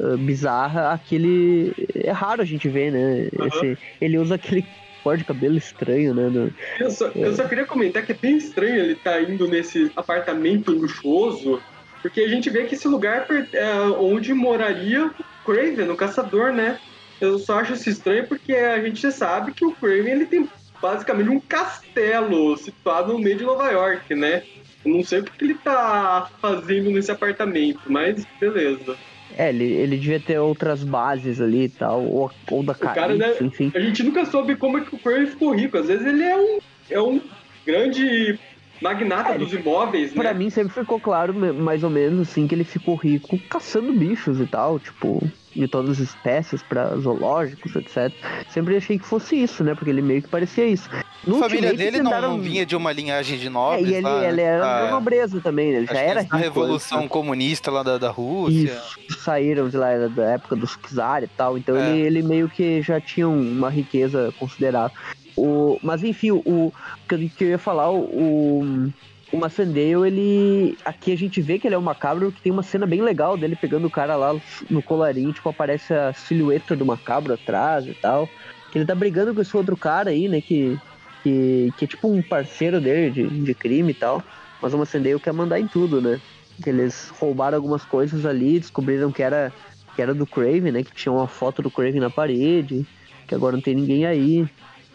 uhum. 0.00 0.14
uh, 0.14 0.16
bizarra. 0.16 0.92
Aquele. 0.92 1.74
É 1.94 2.12
raro 2.12 2.40
a 2.40 2.46
gente 2.46 2.66
ver, 2.66 2.90
né? 2.90 3.28
Esse... 3.46 3.76
Ele 4.00 4.16
usa 4.16 4.36
aquele 4.36 4.64
cor 5.06 5.16
de 5.16 5.24
cabelo 5.24 5.56
estranho, 5.56 6.12
né? 6.12 6.28
No... 6.28 6.52
Eu, 6.80 6.90
só, 6.90 7.06
é. 7.06 7.12
eu 7.14 7.36
só 7.36 7.46
queria 7.46 7.64
comentar 7.64 8.04
que 8.04 8.10
é 8.10 8.14
bem 8.20 8.36
estranho 8.36 8.74
ele 8.74 8.94
estar 8.94 9.12
tá 9.12 9.22
indo 9.22 9.46
nesse 9.46 9.92
apartamento 9.94 10.72
luxuoso, 10.72 11.62
porque 12.02 12.22
a 12.22 12.28
gente 12.28 12.50
vê 12.50 12.64
que 12.64 12.74
esse 12.74 12.88
lugar 12.88 13.24
é 13.52 13.72
onde 14.00 14.34
moraria 14.34 15.06
o 15.06 15.12
Craven, 15.44 15.90
o 15.90 15.96
caçador, 15.96 16.52
né? 16.52 16.80
Eu 17.20 17.38
só 17.38 17.60
acho 17.60 17.74
isso 17.74 17.88
estranho 17.88 18.26
porque 18.26 18.52
a 18.52 18.82
gente 18.82 19.12
sabe 19.12 19.52
que 19.52 19.64
o 19.64 19.70
Craven 19.70 20.10
ele 20.10 20.26
tem 20.26 20.48
basicamente 20.82 21.30
um 21.30 21.38
castelo 21.38 22.56
situado 22.56 23.12
no 23.12 23.20
meio 23.20 23.38
de 23.38 23.44
Nova 23.44 23.70
York, 23.70 24.12
né? 24.12 24.42
Eu 24.84 24.92
não 24.92 25.04
sei 25.04 25.20
o 25.20 25.24
que 25.24 25.44
ele 25.44 25.54
tá 25.54 26.28
fazendo 26.40 26.90
nesse 26.90 27.12
apartamento, 27.12 27.80
mas 27.86 28.26
beleza. 28.40 28.96
É, 29.36 29.50
ele, 29.50 29.64
ele 29.64 29.98
devia 29.98 30.18
ter 30.18 30.38
outras 30.38 30.82
bases 30.82 31.40
ali 31.40 31.64
e 31.64 31.68
tal, 31.68 32.02
ou, 32.02 32.30
ou 32.50 32.62
da 32.62 32.74
cara, 32.74 33.14
né, 33.14 33.34
enfim. 33.40 33.70
A 33.74 33.80
gente 33.80 34.02
nunca 34.02 34.24
soube 34.24 34.56
como 34.56 34.78
é 34.78 34.80
que 34.80 34.94
o 34.94 34.98
Curry 34.98 35.26
ficou 35.26 35.54
rico. 35.54 35.76
Às 35.76 35.88
vezes 35.88 36.06
ele 36.06 36.22
é 36.22 36.36
um, 36.36 36.58
é 36.90 37.00
um 37.00 37.20
grande 37.66 38.38
magnata 38.80 39.30
é, 39.30 39.38
dos 39.38 39.52
imóveis, 39.52 40.14
né? 40.14 40.22
Pra 40.22 40.34
mim 40.34 40.50
sempre 40.50 40.72
ficou 40.72 41.00
claro, 41.00 41.34
mais 41.34 41.82
ou 41.82 41.90
menos, 41.90 42.28
assim, 42.28 42.46
que 42.46 42.54
ele 42.54 42.64
ficou 42.64 42.94
rico 42.94 43.38
caçando 43.48 43.92
bichos 43.92 44.40
e 44.40 44.46
tal, 44.46 44.78
tipo 44.78 45.22
de 45.60 45.66
todas 45.66 45.92
as 45.92 46.10
espécies 46.10 46.62
para 46.62 46.94
zoológicos, 46.96 47.74
etc. 47.74 48.12
Sempre 48.50 48.76
achei 48.76 48.98
que 48.98 49.06
fosse 49.06 49.36
isso, 49.42 49.64
né? 49.64 49.74
Porque 49.74 49.90
ele 49.90 50.02
meio 50.02 50.22
que 50.22 50.28
parecia 50.28 50.66
isso. 50.66 50.88
No 51.26 51.36
a 51.36 51.48
família 51.48 51.72
dele 51.72 51.98
tentaram... 51.98 52.32
não, 52.32 52.40
vinha 52.40 52.66
de 52.66 52.76
uma 52.76 52.92
linhagem 52.92 53.38
de 53.38 53.48
nobres. 53.48 53.86
É, 53.86 53.90
e 53.90 53.94
ele, 53.94 54.02
lá, 54.02 54.28
ele 54.28 54.40
era 54.40 54.88
a... 54.88 54.90
nobreza 54.90 55.40
também, 55.40 55.72
né? 55.72 55.78
Ele 55.78 55.86
já 55.86 55.98
era 55.98 56.20
rico. 56.20 56.36
A 56.36 56.38
revolução 56.38 56.98
antes, 56.98 57.10
comunista 57.10 57.70
lá 57.70 57.82
da, 57.82 57.96
da 57.98 58.10
Rússia. 58.10 58.80
Isso, 59.08 59.22
saíram 59.22 59.68
de 59.68 59.76
lá 59.76 59.96
da 60.08 60.32
época 60.32 60.54
dos 60.54 60.76
czar 60.76 61.24
e 61.24 61.28
tal. 61.28 61.56
Então 61.56 61.74
é. 61.76 61.90
ele, 61.90 62.00
ele 62.00 62.22
meio 62.22 62.48
que 62.48 62.82
já 62.82 63.00
tinha 63.00 63.28
uma 63.28 63.70
riqueza 63.70 64.32
considerável. 64.38 64.96
O, 65.36 65.78
mas 65.82 66.02
enfim, 66.02 66.30
o, 66.30 66.72
que, 67.08 67.44
eu 67.44 67.48
ia 67.48 67.58
falar, 67.58 67.90
o, 67.90 68.90
o 69.32 69.36
Macendale, 69.36 70.06
ele. 70.06 70.78
Aqui 70.84 71.12
a 71.12 71.16
gente 71.16 71.42
vê 71.42 71.58
que 71.58 71.68
ele 71.68 71.74
é 71.74 71.78
um 71.78 71.82
macabro, 71.82 72.32
que 72.32 72.40
tem 72.40 72.52
uma 72.52 72.62
cena 72.62 72.86
bem 72.86 73.02
legal 73.02 73.36
dele 73.36 73.54
pegando 73.54 73.86
o 73.86 73.90
cara 73.90 74.16
lá 74.16 74.34
no 74.70 74.82
colarinho, 74.82 75.32
tipo, 75.32 75.48
aparece 75.48 75.92
a 75.92 76.12
silhueta 76.12 76.74
do 76.74 76.86
macabro 76.86 77.34
atrás 77.34 77.86
e 77.86 77.94
tal. 77.94 78.28
Ele 78.74 78.84
tá 78.84 78.94
brigando 78.94 79.34
com 79.34 79.40
esse 79.40 79.56
outro 79.56 79.76
cara 79.76 80.10
aí, 80.10 80.28
né? 80.28 80.40
Que, 80.40 80.78
que, 81.22 81.72
que 81.78 81.84
é 81.86 81.88
tipo 81.88 82.08
um 82.08 82.22
parceiro 82.22 82.80
dele 82.80 83.10
de, 83.10 83.44
de 83.44 83.54
crime 83.54 83.92
e 83.92 83.94
tal. 83.94 84.22
Mas 84.60 84.74
o 84.74 84.78
Macendale 84.78 85.18
quer 85.18 85.32
mandar 85.32 85.58
em 85.58 85.66
tudo, 85.66 86.00
né? 86.00 86.20
Que 86.62 86.70
eles 86.70 87.10
roubaram 87.18 87.56
algumas 87.56 87.84
coisas 87.84 88.26
ali, 88.26 88.60
descobriram 88.60 89.10
que 89.10 89.22
era, 89.22 89.52
que 89.94 90.02
era 90.02 90.14
do 90.14 90.26
Craven, 90.26 90.72
né? 90.72 90.82
Que 90.82 90.94
tinha 90.94 91.12
uma 91.12 91.26
foto 91.26 91.62
do 91.62 91.70
Craven 91.70 92.00
na 92.00 92.10
parede, 92.10 92.86
que 93.26 93.34
agora 93.34 93.56
não 93.56 93.62
tem 93.62 93.74
ninguém 93.74 94.04
aí. 94.04 94.46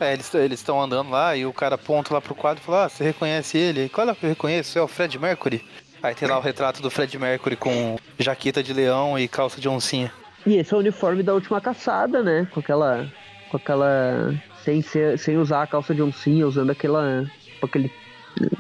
É, 0.01 0.13
eles 0.13 0.59
estão 0.59 0.81
andando 0.81 1.11
lá 1.11 1.35
e 1.35 1.45
o 1.45 1.53
cara 1.53 1.75
aponta 1.75 2.11
lá 2.11 2.19
pro 2.19 2.33
quadro 2.33 2.59
e 2.59 2.65
fala: 2.65 2.85
Ah, 2.85 2.89
você 2.89 3.03
reconhece 3.03 3.55
ele? 3.55 3.87
Qual 3.87 4.09
é 4.09 4.15
que 4.15 4.25
eu 4.25 4.29
reconheço? 4.29 4.79
É 4.79 4.81
o 4.81 4.87
Fred 4.87 5.19
Mercury. 5.19 5.63
Aí 6.01 6.15
tem 6.15 6.27
lá 6.27 6.39
o 6.39 6.41
retrato 6.41 6.81
do 6.81 6.89
Fred 6.89 7.15
Mercury 7.19 7.55
com 7.55 7.95
jaqueta 8.17 8.63
de 8.63 8.73
leão 8.73 9.19
e 9.19 9.27
calça 9.27 9.61
de 9.61 9.69
oncinha. 9.69 10.11
E 10.43 10.55
esse 10.55 10.73
é 10.73 10.75
o 10.77 10.79
uniforme 10.79 11.21
da 11.21 11.35
última 11.35 11.61
caçada, 11.61 12.23
né? 12.23 12.47
Com 12.49 12.61
aquela. 12.61 13.07
Com 13.51 13.57
aquela. 13.57 14.33
Sem, 14.63 14.81
ser, 14.81 15.19
sem 15.19 15.37
usar 15.37 15.61
a 15.61 15.67
calça 15.67 15.93
de 15.93 16.01
oncinha, 16.01 16.47
usando 16.47 16.71
aquela. 16.71 17.29
aquele. 17.61 17.91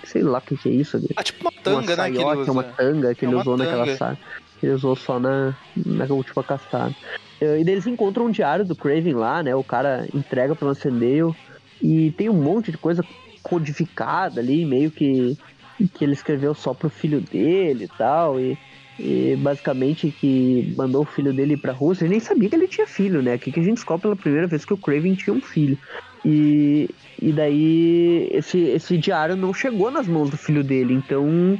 Sei 0.03 0.21
lá 0.21 0.37
o 0.37 0.41
que, 0.41 0.55
que 0.55 0.69
é 0.69 0.73
isso. 0.73 1.01
Ah, 1.15 1.23
tipo 1.23 1.41
uma 1.41 1.51
tanga, 1.51 1.93
uma 1.93 1.97
né? 1.97 2.11
Que 2.11 2.17
ele 2.19 2.35
usa. 2.35 2.51
uma 2.51 2.63
tanga 2.63 3.15
que 3.15 3.25
é 3.25 3.27
ele 3.27 3.35
usou 3.35 3.57
tanga. 3.57 3.77
naquela. 3.77 4.17
Ele 4.61 4.73
usou 4.73 4.95
só 4.95 5.19
na, 5.19 5.55
na 5.75 6.05
última 6.05 6.43
caçada. 6.43 6.93
Eh, 7.41 7.59
e 7.59 7.63
daí 7.63 7.73
eles 7.73 7.87
encontram 7.87 8.27
um 8.27 8.31
diário 8.31 8.63
do 8.63 8.75
Craven 8.75 9.15
lá, 9.15 9.41
né? 9.41 9.55
O 9.55 9.63
cara 9.63 10.07
entrega 10.13 10.55
pro 10.55 10.67
Lancendale 10.67 11.35
e 11.81 12.11
tem 12.11 12.29
um 12.29 12.41
monte 12.41 12.71
de 12.71 12.77
coisa 12.77 13.03
codificada 13.41 14.39
ali, 14.39 14.63
meio 14.63 14.91
que 14.91 15.35
que 15.95 16.05
ele 16.05 16.13
escreveu 16.13 16.53
só 16.53 16.75
pro 16.75 16.91
filho 16.91 17.19
dele 17.21 17.85
e 17.85 17.97
tal, 17.97 18.39
e, 18.39 18.55
e 18.99 19.35
basicamente 19.35 20.11
que 20.11 20.75
mandou 20.77 21.01
o 21.01 21.05
filho 21.05 21.33
dele 21.33 21.57
pra 21.57 21.73
Rússia. 21.73 22.03
Ele 22.03 22.11
nem 22.11 22.19
sabia 22.19 22.49
que 22.49 22.55
ele 22.55 22.67
tinha 22.67 22.85
filho, 22.85 23.21
né? 23.23 23.33
Aqui 23.33 23.51
que 23.51 23.59
a 23.59 23.63
gente 23.63 23.75
descobre 23.75 24.03
pela 24.03 24.15
primeira 24.15 24.45
vez 24.45 24.63
que 24.63 24.73
o 24.73 24.77
Craven 24.77 25.15
tinha 25.15 25.35
um 25.35 25.41
filho. 25.41 25.75
E, 26.23 26.87
e 27.19 27.31
daí 27.31 28.29
esse, 28.31 28.59
esse 28.59 28.95
diário 28.95 29.35
não 29.35 29.51
chegou 29.53 29.89
nas 29.89 30.07
mãos 30.07 30.29
do 30.29 30.37
filho 30.37 30.63
dele, 30.63 30.93
então 30.93 31.57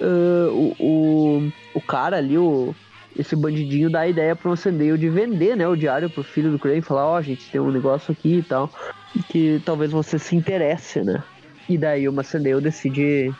uh, 0.00 0.50
o, 0.50 0.74
o, 0.80 1.52
o 1.74 1.80
cara 1.80 2.16
ali, 2.16 2.36
o, 2.36 2.74
esse 3.16 3.36
bandidinho 3.36 3.90
dá 3.90 4.00
a 4.00 4.08
ideia 4.08 4.34
pro 4.34 4.56
Sandale 4.56 4.98
de 4.98 5.08
vender, 5.08 5.56
né, 5.56 5.66
o 5.66 5.76
diário 5.76 6.08
pro 6.08 6.22
filho 6.22 6.50
do 6.50 6.58
Craven, 6.58 6.80
falar, 6.80 7.06
ó, 7.06 7.18
oh, 7.18 7.22
gente, 7.22 7.50
tem 7.50 7.60
um 7.60 7.70
negócio 7.70 8.12
aqui 8.12 8.38
e 8.38 8.42
tal, 8.42 8.70
que 9.28 9.60
talvez 9.64 9.90
você 9.90 10.18
se 10.18 10.34
interesse, 10.34 11.00
né? 11.02 11.22
E 11.68 11.78
daí 11.78 12.08
o 12.08 12.12
Macendale 12.12 12.60
decide 12.60 13.32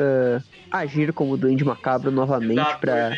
uh, 0.00 0.42
agir 0.70 1.12
como 1.12 1.36
Duende 1.36 1.64
Macabro 1.64 2.10
novamente 2.10 2.76
para 2.80 3.16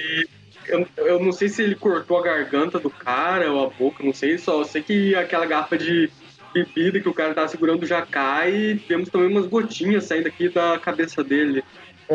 eu, 0.67 0.87
eu 0.97 1.21
não 1.21 1.33
sei 1.33 1.49
se 1.49 1.63
ele 1.63 1.75
cortou 1.75 2.19
a 2.19 2.23
garganta 2.23 2.79
do 2.79 2.91
cara 2.91 3.51
ou 3.51 3.67
a 3.67 3.71
boca, 3.71 4.05
não 4.05 4.13
sei, 4.13 4.39
só 4.39 4.63
sei 4.65 4.83
que 4.83 5.15
aquela 5.15 5.47
garrafa 5.47 5.77
de 5.77 6.11
bebida 6.53 7.01
que 7.01 7.09
o 7.09 7.15
cara 7.15 7.35
tava 7.35 7.49
segurando 7.49 7.87
já 7.87 8.03
cai 8.03 8.55
e 8.55 8.79
temos 8.79 9.09
também 9.09 9.29
umas 9.29 9.47
gotinhas 9.47 10.05
saindo 10.05 10.29
aqui 10.29 10.49
da 10.49 10.79
cabeça 10.79 11.25
dele. 11.25 11.65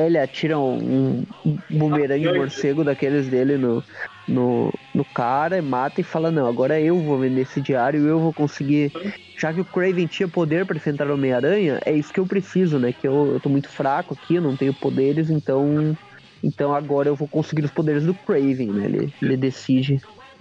Ele 0.06 0.18
atira 0.18 0.60
um, 0.60 1.24
um 1.46 1.58
bumerangue 1.70 2.32
morcego 2.38 2.84
daqueles 2.84 3.30
dele 3.30 3.58
no, 3.58 3.84
no, 4.28 4.72
no 4.94 5.06
cara, 5.06 5.62
mata 5.62 6.02
e 6.02 6.04
fala: 6.04 6.32
Não, 6.32 6.48
agora 6.48 6.80
eu 6.80 7.02
vou 7.02 7.20
vender 7.20 7.42
esse 7.42 7.62
diário 7.62 8.06
e 8.06 8.10
eu 8.10 8.20
vou 8.20 8.34
conseguir. 8.34 8.92
Já 9.38 9.54
que 9.54 9.62
o 9.62 9.66
Craven 9.66 10.08
tinha 10.08 10.28
poder 10.28 10.66
para 10.66 10.78
enfrentar 10.78 11.08
o 11.10 11.14
Homem-Aranha, 11.14 11.80
é 11.86 11.94
isso 11.94 12.12
que 12.12 12.20
eu 12.20 12.26
preciso, 12.26 12.80
né? 12.80 12.92
Que 12.92 13.08
eu, 13.08 13.34
eu 13.34 13.40
tô 13.40 13.50
muito 13.50 13.70
fraco 13.70 14.16
aqui, 14.16 14.36
eu 14.36 14.42
não 14.42 14.56
tenho 14.56 14.74
poderes, 14.74 15.30
então 15.30 15.96
então 16.44 16.74
agora 16.74 17.10
eu 17.10 17.16
vou 17.16 17.28
conseguir 17.28 17.64
os 17.64 17.72
poderes 17.72 18.06
do 18.06 18.16
Craven, 18.16 18.74
né? 18.74 18.86
Ele, 18.86 19.14
ele 19.22 19.38
decide. 19.38 20.00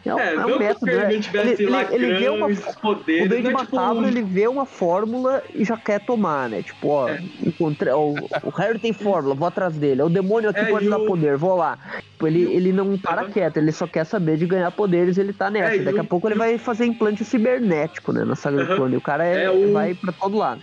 É, 0.09 0.29
é, 0.29 0.35
é 0.35 0.47
um 0.47 0.59
método, 0.59 0.87
né? 0.87 1.13
Ele, 1.13 1.27
ele, 1.35 1.95
ele, 1.95 2.15
vê 2.15 2.29
uma, 2.29 2.49
poderes, 2.81 3.27
o 3.27 3.29
Duende 3.29 3.51
Macabro, 3.51 4.05
tipo... 4.05 4.09
ele 4.09 4.23
vê 4.23 4.47
uma 4.47 4.65
fórmula 4.65 5.43
e 5.55 5.65
já 5.65 5.77
quer 5.77 6.01
tomar, 6.01 6.49
né? 6.49 6.63
Tipo, 6.63 6.89
ó, 6.89 7.09
é. 7.09 7.23
encontrei, 7.45 7.93
ó, 7.93 8.15
o 8.43 8.51
Harry 8.51 8.79
tem 8.79 8.93
fórmula, 8.93 9.35
vou 9.35 9.49
atrás 9.49 9.75
dele. 9.75 10.03
O 10.03 10.09
demônio 10.09 10.51
aqui 10.51 10.61
é, 10.61 10.65
pode 10.67 10.89
dar 10.89 10.99
o... 10.99 11.07
poder, 11.07 11.37
vou 11.37 11.57
lá. 11.57 11.79
Tipo, 12.13 12.27
ele, 12.27 12.43
ele 12.55 12.73
não 12.73 12.97
para 12.97 13.25
uhum. 13.25 13.31
quieto, 13.31 13.57
ele 13.57 13.73
só 13.73 13.87
quer 13.87 14.05
saber 14.05 14.37
de 14.37 14.47
ganhar 14.47 14.71
poderes 14.71 15.19
ele 15.19 15.33
tá 15.33 15.51
nessa. 15.51 15.77
É, 15.77 15.79
Daqui 15.79 16.01
a 16.01 16.05
pouco 16.05 16.29
ele 16.29 16.37
vai 16.37 16.59
fazer 16.59 16.87
implante 16.87 17.25
cibernético, 17.25 18.13
né? 18.13 18.25
Na 18.25 18.37
saga 18.37 18.59
uhum. 18.59 18.67
do 18.67 18.77
clone. 18.77 18.97
O 18.97 19.01
cara 19.01 19.27
é, 19.27 19.45
é 19.45 19.51
o... 19.51 19.73
vai 19.73 19.95
pra 19.95 20.13
todo 20.13 20.37
lado. 20.37 20.63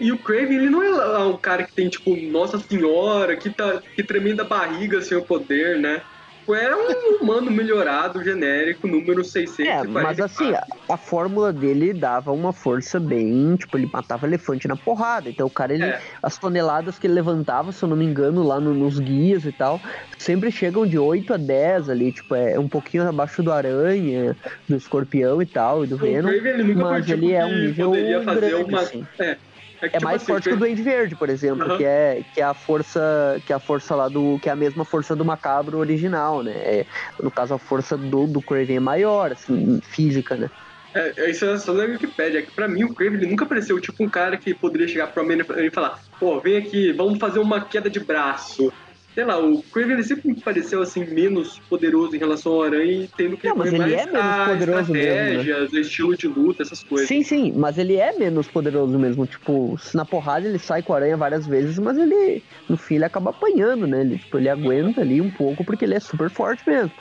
E 0.00 0.10
o 0.10 0.18
Craven, 0.18 0.56
ele 0.56 0.70
não 0.70 0.82
é 0.82 1.24
um 1.24 1.36
cara 1.36 1.62
que 1.62 1.72
tem, 1.72 1.88
tipo, 1.88 2.16
Nossa 2.16 2.58
Senhora, 2.58 3.36
que, 3.36 3.50
tá, 3.50 3.80
que 3.94 4.02
tremenda 4.02 4.44
barriga 4.44 5.00
sem 5.00 5.16
o 5.16 5.22
poder, 5.22 5.78
né? 5.78 6.02
Tipo, 6.48 6.54
é 6.54 6.74
um 6.74 7.22
humano 7.22 7.50
melhorado, 7.50 8.24
genérico, 8.24 8.86
número 8.86 9.22
640. 9.22 9.70
É, 9.70 10.02
mas 10.02 10.18
assim, 10.18 10.54
a, 10.54 10.64
a, 10.88 10.96
fórmula 10.96 11.52
dele 11.52 11.92
dava 11.92 12.32
uma 12.32 12.54
força 12.54 12.98
bem, 12.98 13.54
tipo, 13.56 13.76
ele 13.76 13.90
matava 13.92 14.26
elefante 14.26 14.66
na 14.66 14.74
porrada. 14.74 15.28
Então 15.28 15.46
o 15.46 15.50
cara, 15.50 15.74
ele, 15.74 15.84
é. 15.84 16.00
as 16.22 16.38
toneladas 16.38 16.98
que 16.98 17.06
ele 17.06 17.12
levantava, 17.12 17.70
se 17.70 17.82
eu 17.82 17.88
não 17.88 17.96
me 17.96 18.06
engano, 18.06 18.42
lá 18.42 18.58
no, 18.58 18.72
nos 18.72 18.98
guias 18.98 19.44
e 19.44 19.52
tal, 19.52 19.78
sempre 20.16 20.50
chegam 20.50 20.86
de 20.86 20.98
8 20.98 21.34
a 21.34 21.36
10 21.36 21.90
ali, 21.90 22.12
tipo, 22.12 22.34
é 22.34 22.58
um 22.58 22.68
pouquinho 22.68 23.06
abaixo 23.06 23.42
do 23.42 23.52
aranha, 23.52 24.34
do 24.66 24.76
escorpião 24.76 25.42
e 25.42 25.46
tal, 25.46 25.84
e 25.84 25.86
do 25.86 25.98
Venom. 25.98 26.30
Mas 26.76 27.04
tipo 27.04 27.18
ele 27.18 27.32
é 27.32 27.44
um 27.44 27.58
nível 27.58 27.90
grande, 27.90 28.54
uma... 28.54 28.80
assim. 28.80 29.06
É. 29.18 29.36
É, 29.80 29.86
é 29.86 29.88
tipo 29.90 30.04
mais 30.04 30.22
assim, 30.22 30.32
forte 30.32 30.48
que 30.48 30.54
o 30.54 30.56
Duende 30.56 30.82
Verde, 30.82 31.16
por 31.16 31.28
exemplo, 31.28 31.70
uhum. 31.70 31.76
que, 31.76 31.84
é, 31.84 32.24
que 32.34 32.40
é 32.40 32.44
a 32.44 32.54
força 32.54 33.40
que 33.44 33.52
é 33.52 33.56
a 33.56 33.60
força 33.60 33.94
lá 33.94 34.08
do 34.08 34.38
que 34.40 34.48
é 34.48 34.52
a 34.52 34.56
mesma 34.56 34.84
força 34.84 35.14
do 35.14 35.24
Macabro 35.24 35.78
original, 35.78 36.42
né? 36.42 36.52
É, 36.52 36.86
no 37.22 37.30
caso 37.30 37.54
a 37.54 37.58
força 37.58 37.96
do 37.96 38.26
do 38.26 38.42
Craven 38.42 38.76
é 38.76 38.80
maior, 38.80 39.32
assim, 39.32 39.80
física, 39.82 40.36
né? 40.36 40.50
É, 40.94 41.12
é 41.16 41.30
isso 41.30 41.44
é 41.44 41.58
só 41.58 41.72
da 41.74 41.84
Wikipedia, 41.84 42.42
que 42.42 42.50
pra 42.50 42.66
mim 42.66 42.84
o 42.84 42.94
Craven 42.94 43.18
ele 43.18 43.30
nunca 43.30 43.46
pareceu 43.46 43.80
tipo 43.80 44.02
um 44.02 44.08
cara 44.08 44.36
que 44.36 44.54
poderia 44.54 44.88
chegar 44.88 45.08
pro 45.08 45.22
homem 45.22 45.38
e 45.38 45.70
falar, 45.70 46.00
pô, 46.18 46.40
vem 46.40 46.56
aqui, 46.56 46.92
vamos 46.92 47.18
fazer 47.18 47.38
uma 47.38 47.60
queda 47.60 47.88
de 47.90 48.00
braço 48.00 48.72
sei 49.18 49.24
lá, 49.24 49.36
o 49.36 49.60
Craven 49.64 49.94
ele 49.94 50.04
sempre 50.04 50.28
me 50.28 50.40
pareceu 50.40 50.80
assim 50.80 51.04
menos 51.04 51.58
poderoso 51.68 52.14
em 52.14 52.20
relação 52.20 52.52
ao 52.52 52.62
Aranha, 52.62 53.08
tendo 53.16 53.36
que 53.36 53.48
não, 53.48 53.56
mas 53.56 53.72
ele 53.72 53.92
é 53.92 54.06
menos 54.06 54.46
poderoso 54.46 54.92
mesmo, 54.92 55.42
né? 55.42 55.80
estilo 55.80 56.16
de 56.16 56.28
luta, 56.28 56.62
essas 56.62 56.84
coisas. 56.84 57.08
Sim, 57.08 57.24
sim, 57.24 57.52
mas 57.56 57.78
ele 57.78 57.96
é 57.96 58.16
menos 58.16 58.46
poderoso 58.46 58.96
mesmo, 58.96 59.26
tipo, 59.26 59.76
na 59.92 60.04
porrada 60.04 60.46
ele 60.46 60.60
sai 60.60 60.84
com 60.84 60.92
a 60.92 60.98
Aranha 60.98 61.16
várias 61.16 61.48
vezes, 61.48 61.80
mas 61.80 61.98
ele 61.98 62.44
no 62.68 62.76
fim 62.76 62.94
ele 62.94 63.06
acaba 63.06 63.30
apanhando, 63.30 63.88
né? 63.88 64.02
Ele 64.02 64.18
tipo, 64.18 64.38
ele 64.38 64.48
aguenta 64.48 65.00
ali 65.00 65.20
um 65.20 65.30
pouco 65.32 65.64
porque 65.64 65.84
ele 65.84 65.94
é 65.94 66.00
super 66.00 66.30
forte 66.30 66.62
mesmo. 66.64 66.92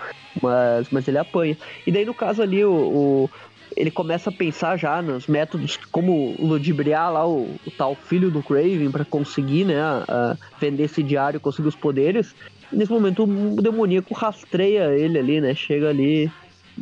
Mas, 0.42 0.90
mas 0.90 1.08
ele 1.08 1.20
apanha. 1.20 1.56
E 1.86 1.92
daí, 1.92 2.06
no 2.06 2.16
caso 2.16 2.42
ali, 2.42 2.66
o, 2.66 2.72
o 2.72 3.30
ele 3.76 3.92
começa 3.92 4.30
a 4.30 4.34
pensar 4.34 4.78
já 4.78 5.02
nos 5.02 5.28
métodos 5.28 5.78
como 5.92 6.36
ludibriar 6.40 7.12
lá 7.12 7.28
o, 7.28 7.56
o 7.66 7.72
tal 7.72 7.96
filho 7.96 8.32
do 8.32 8.42
Craven 8.42 8.92
para 8.92 9.06
conseguir, 9.06 9.66
né, 9.66 9.80
a, 9.80 10.04
a 10.08 10.38
vender 10.60 10.84
esse 10.84 11.04
diário, 11.04 11.40
conseguir 11.40 11.68
os 11.68 11.76
poderes. 11.76 12.34
E 12.72 12.76
nesse 12.76 12.92
momento 12.92 13.24
o 13.24 13.62
demoníaco 13.62 14.14
rastreia 14.14 14.96
ele 14.98 15.18
ali, 15.18 15.42
né? 15.42 15.54
Chega 15.56 15.90
ali 15.90 16.32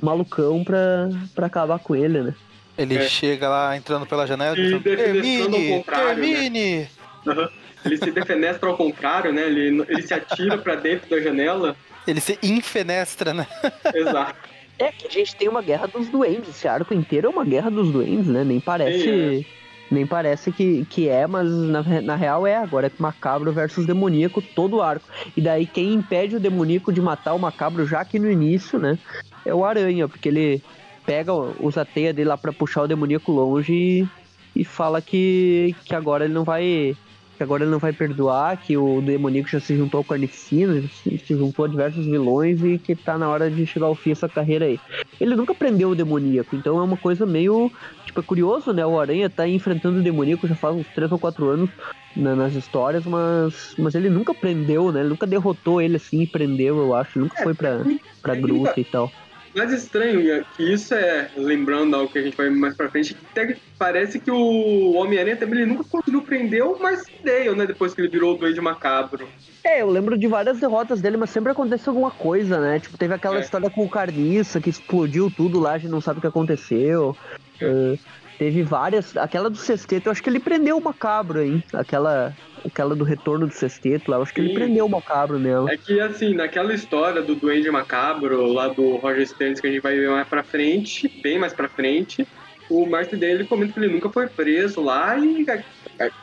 malucão 0.02 0.64
pra, 0.64 1.10
pra 1.34 1.48
acabar 1.48 1.80
com 1.80 1.96
ele, 1.96 2.22
né? 2.22 2.36
Ele 2.78 2.98
é. 2.98 3.08
chega 3.08 3.48
lá 3.48 3.78
entrando 3.78 4.06
pela 4.06 4.28
janela 4.28 4.58
e 4.58 4.80
termine, 4.80 5.84
termine! 5.84 6.80
Né? 6.80 6.88
Uhum. 7.26 7.48
Ele 7.86 7.98
se 7.98 8.12
defenestra 8.12 8.68
ao 8.68 8.76
contrário, 8.76 9.32
né? 9.32 9.44
Ele, 9.44 9.86
ele 9.88 10.02
se 10.02 10.14
atira 10.14 10.58
para 10.58 10.76
dentro 10.76 11.10
da 11.10 11.22
janela. 11.22 11.76
Ele 12.08 12.20
se 12.20 12.38
infenestra, 12.42 13.34
né? 13.34 13.48
Exato. 13.94 14.55
É 14.78 14.92
que 14.92 15.08
a 15.08 15.10
gente 15.10 15.36
tem 15.36 15.48
uma 15.48 15.62
guerra 15.62 15.88
dos 15.88 16.10
duendes. 16.10 16.50
Esse 16.50 16.68
arco 16.68 16.94
inteiro 16.94 17.28
é 17.28 17.30
uma 17.30 17.46
guerra 17.46 17.70
dos 17.70 17.92
duendes, 17.92 18.28
né? 18.28 18.44
Nem 18.44 18.60
parece. 18.60 19.10
É. 19.10 19.66
Nem 19.90 20.06
parece 20.06 20.52
que, 20.52 20.84
que 20.86 21.08
é, 21.08 21.28
mas 21.28 21.48
na, 21.50 21.84
na 22.02 22.16
real 22.16 22.46
é. 22.46 22.58
Agora 22.58 22.88
é 22.88 22.92
macabro 22.98 23.52
versus 23.54 23.86
demoníaco, 23.86 24.42
todo 24.42 24.78
o 24.78 24.82
arco. 24.82 25.08
E 25.36 25.42
daí 25.42 25.66
quem 25.66 25.94
impede 25.94 26.36
o 26.36 26.40
demoníaco 26.40 26.92
de 26.92 27.02
matar 27.02 27.34
o 27.34 27.40
macabro 27.40 27.86
já 27.86 28.02
aqui 28.02 28.20
no 28.20 28.30
início, 28.30 28.80
né? 28.80 28.98
É 29.46 29.54
o 29.54 29.64
aranha, 29.64 30.08
porque 30.08 30.28
ele 30.28 30.62
pega, 31.06 31.32
usa 31.34 31.82
a 31.82 31.86
teia 31.86 32.12
dele 32.12 32.30
lá 32.30 32.38
pra 32.38 32.52
puxar 32.52 32.84
o 32.84 32.88
demoníaco 32.88 33.32
longe 33.32 33.74
e, 33.74 34.08
e 34.56 34.66
fala 34.66 35.02
que, 35.02 35.76
que 35.86 35.94
agora 35.94 36.26
ele 36.26 36.34
não 36.34 36.44
vai 36.44 36.98
que 37.38 37.44
agora 37.44 37.64
ele 37.64 37.72
não 37.72 37.80
vai 37.80 37.92
perdoar, 37.92 38.58
que 38.58 38.78
o 38.78 39.02
demoníaco 39.02 39.50
já 39.50 39.60
se 39.60 39.76
juntou 39.76 40.00
ao 40.00 40.04
Carnificina, 40.04 40.82
se, 40.88 41.18
se 41.18 41.36
juntou 41.36 41.66
a 41.66 41.68
diversos 41.68 42.06
vilões 42.06 42.64
e 42.64 42.78
que 42.78 42.96
tá 42.96 43.18
na 43.18 43.30
hora 43.30 43.50
de 43.52 43.66
chegar 43.66 43.88
ao 43.88 43.96
fim 43.96 44.12
essa 44.12 44.30
carreira 44.30 44.66
aí. 44.66 44.80
Ele 45.20 45.36
nunca 45.36 45.54
prendeu 45.54 45.90
o 45.90 45.96
demoníaco, 45.96 46.56
então 46.56 46.80
é 46.80 46.84
uma 46.84 46.98
coisa 46.98 47.26
meio. 47.26 47.72
Tipo, 48.06 48.22
é 48.22 48.24
curioso, 48.24 48.74
né? 48.74 48.86
O 48.86 49.00
Aranha 49.00 49.30
tá 49.30 49.48
enfrentando 49.48 50.00
o 50.00 50.04
demoníaco 50.04 50.48
já 50.48 50.56
faz 50.56 50.76
uns 50.76 50.88
3 50.94 51.12
ou 51.12 51.20
4 51.20 51.50
anos 51.50 51.70
na, 52.16 52.36
nas 52.36 52.54
histórias, 52.54 53.06
mas, 53.06 53.74
mas 53.78 53.96
ele 53.96 54.10
nunca 54.10 54.34
prendeu, 54.34 54.92
né? 54.92 55.02
Ele 55.02 55.10
nunca 55.10 55.28
derrotou 55.28 55.82
ele 55.82 55.98
assim 55.98 56.22
e 56.22 56.28
prendeu, 56.28 56.78
eu 56.78 56.94
acho. 56.94 57.18
Ele 57.18 57.26
nunca 57.26 57.44
foi 57.44 57.54
pra, 57.54 57.84
pra 58.22 58.36
gruta 58.36 58.80
e 58.80 58.86
tal 58.86 59.12
mais 59.56 59.72
estranho 59.72 60.32
é 60.32 60.44
que 60.56 60.64
isso 60.74 60.94
é, 60.94 61.30
lembrando 61.38 61.96
algo 61.96 62.12
que 62.12 62.20
a 62.20 62.22
gente 62.22 62.36
vai 62.36 62.50
mais 62.50 62.76
pra 62.76 62.90
frente, 62.90 63.16
que 63.16 63.58
parece 63.78 64.20
que 64.20 64.30
o 64.30 64.94
Homem-Aranha 64.94 65.38
também 65.38 65.62
ele 65.62 65.72
nunca 65.72 65.84
conseguiu 65.86 66.22
prender 66.22 66.64
o 66.64 66.78
Marcelo, 66.78 67.56
né? 67.56 67.66
Depois 67.66 67.94
que 67.94 68.02
ele 68.02 68.10
virou 68.10 68.36
o 68.36 68.38
Duende 68.38 68.60
Macabro. 68.60 69.28
É, 69.64 69.82
eu 69.82 69.90
lembro 69.90 70.18
de 70.18 70.28
várias 70.28 70.60
derrotas 70.60 71.02
dele, 71.02 71.18
mas 71.18 71.30
sempre 71.30 71.52
acontece 71.52 71.88
alguma 71.88 72.12
coisa, 72.12 72.60
né? 72.60 72.80
Tipo, 72.80 72.98
teve 72.98 73.14
aquela 73.14 73.38
é. 73.38 73.40
história 73.40 73.70
com 73.70 73.86
o 73.86 73.90
Carniça 73.90 74.60
que 74.60 74.70
explodiu 74.70 75.32
tudo 75.32 75.60
lá, 75.60 75.74
a 75.74 75.78
gente 75.78 75.92
não 75.92 76.02
sabe 76.02 76.20
o 76.20 76.22
que 76.22 76.28
aconteceu. 76.28 77.16
É. 77.60 77.66
Uh, 77.66 78.00
teve 78.38 78.64
várias. 78.64 79.16
Aquela 79.18 79.50
do 79.50 79.58
sexteto, 79.58 80.08
eu 80.08 80.12
acho 80.12 80.22
que 80.22 80.30
ele 80.30 80.40
prendeu 80.40 80.78
o 80.78 80.84
macabro, 80.84 81.42
hein? 81.42 81.64
Aquela 81.74 82.36
aquela 82.66 82.96
do 82.96 83.04
retorno 83.04 83.46
do 83.46 83.54
sexteto 83.54 84.10
lá, 84.10 84.18
eu 84.18 84.24
acho 84.24 84.34
que 84.34 84.42
Sim. 84.42 84.48
ele 84.48 84.56
prendeu 84.56 84.86
o 84.86 84.90
macabro 84.90 85.38
nela. 85.38 85.72
É 85.72 85.78
que 85.78 86.00
assim, 86.00 86.34
naquela 86.34 86.74
história 86.74 87.22
do 87.22 87.36
Duende 87.36 87.70
Macabro, 87.70 88.48
lá 88.48 88.68
do 88.68 88.96
Roger 88.96 89.28
Stearns, 89.28 89.60
que 89.60 89.68
a 89.68 89.72
gente 89.72 89.82
vai 89.82 89.96
ver 89.96 90.10
mais 90.10 90.28
pra 90.28 90.44
frente, 90.44 91.08
bem 91.22 91.38
mais 91.38 91.54
pra 91.54 91.70
frente, 91.70 92.28
o 92.70 92.86
Martin 92.86 93.18
dele 93.18 93.46
comenta 93.46 93.74
que 93.74 93.80
ele 93.80 93.94
nunca 93.94 94.10
foi 94.10 94.28
preso 94.28 94.82
lá 94.82 95.18
e 95.18 95.46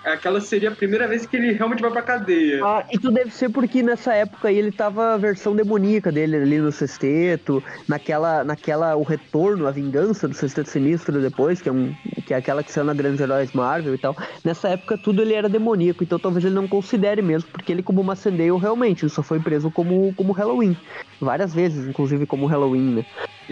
aquela 0.04 0.40
seria 0.40 0.70
a 0.70 0.74
primeira 0.74 1.06
vez 1.08 1.26
que 1.26 1.37
ele 1.37 1.52
realmente 1.52 1.80
vai 1.80 1.90
pra 1.90 2.02
cadeia. 2.02 2.64
Ah, 2.64 2.85
isso 2.92 3.11
deve 3.11 3.30
ser 3.30 3.48
porque 3.50 3.82
nessa 3.82 4.14
época 4.14 4.48
aí 4.48 4.58
ele 4.58 4.72
tava 4.72 5.14
a 5.14 5.16
versão 5.16 5.54
demoníaca 5.54 6.12
dele 6.12 6.37
ali 6.37 6.58
no 6.58 6.72
sexteto, 6.72 7.62
naquela, 7.88 8.44
naquela 8.44 8.96
o 8.96 9.02
retorno, 9.02 9.66
a 9.66 9.70
vingança 9.70 10.28
do 10.28 10.35
sexteto 10.35 10.68
sinistro 10.68 11.20
depois, 11.20 11.61
que 11.61 11.68
é, 11.68 11.72
um, 11.72 11.94
que 12.26 12.35
é 12.35 12.37
aquela 12.37 12.62
que 12.62 12.72
saiu 12.72 12.85
na 12.85 12.94
Grandes 12.94 13.20
Heróis 13.20 13.52
Marvel 13.52 13.94
e 13.94 13.98
tal. 13.98 14.16
Nessa 14.44 14.68
época 14.68 14.98
tudo 14.98 15.22
ele 15.22 15.35
era 15.35 15.48
demoníaco, 15.48 16.04
então 16.04 16.18
talvez 16.18 16.44
ele 16.44 16.54
não 16.54 16.68
considere 16.68 17.22
mesmo, 17.22 17.50
porque 17.50 17.72
ele 17.72 17.82
como 17.82 18.02
Macendale 18.02 18.56
realmente, 18.58 19.04
ele 19.04 19.11
só 19.11 19.22
foi 19.22 19.40
preso 19.40 19.70
como, 19.70 20.12
como 20.14 20.32
Halloween. 20.32 20.76
Várias 21.20 21.54
vezes, 21.54 21.87
inclusive 21.87 22.26
como 22.26 22.46
Halloween, 22.46 22.94
né? 22.96 23.06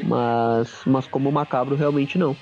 Mas, 0.04 0.80
mas 0.86 1.06
como 1.06 1.30
macabro 1.30 1.76
realmente 1.76 2.18
não. 2.18 2.36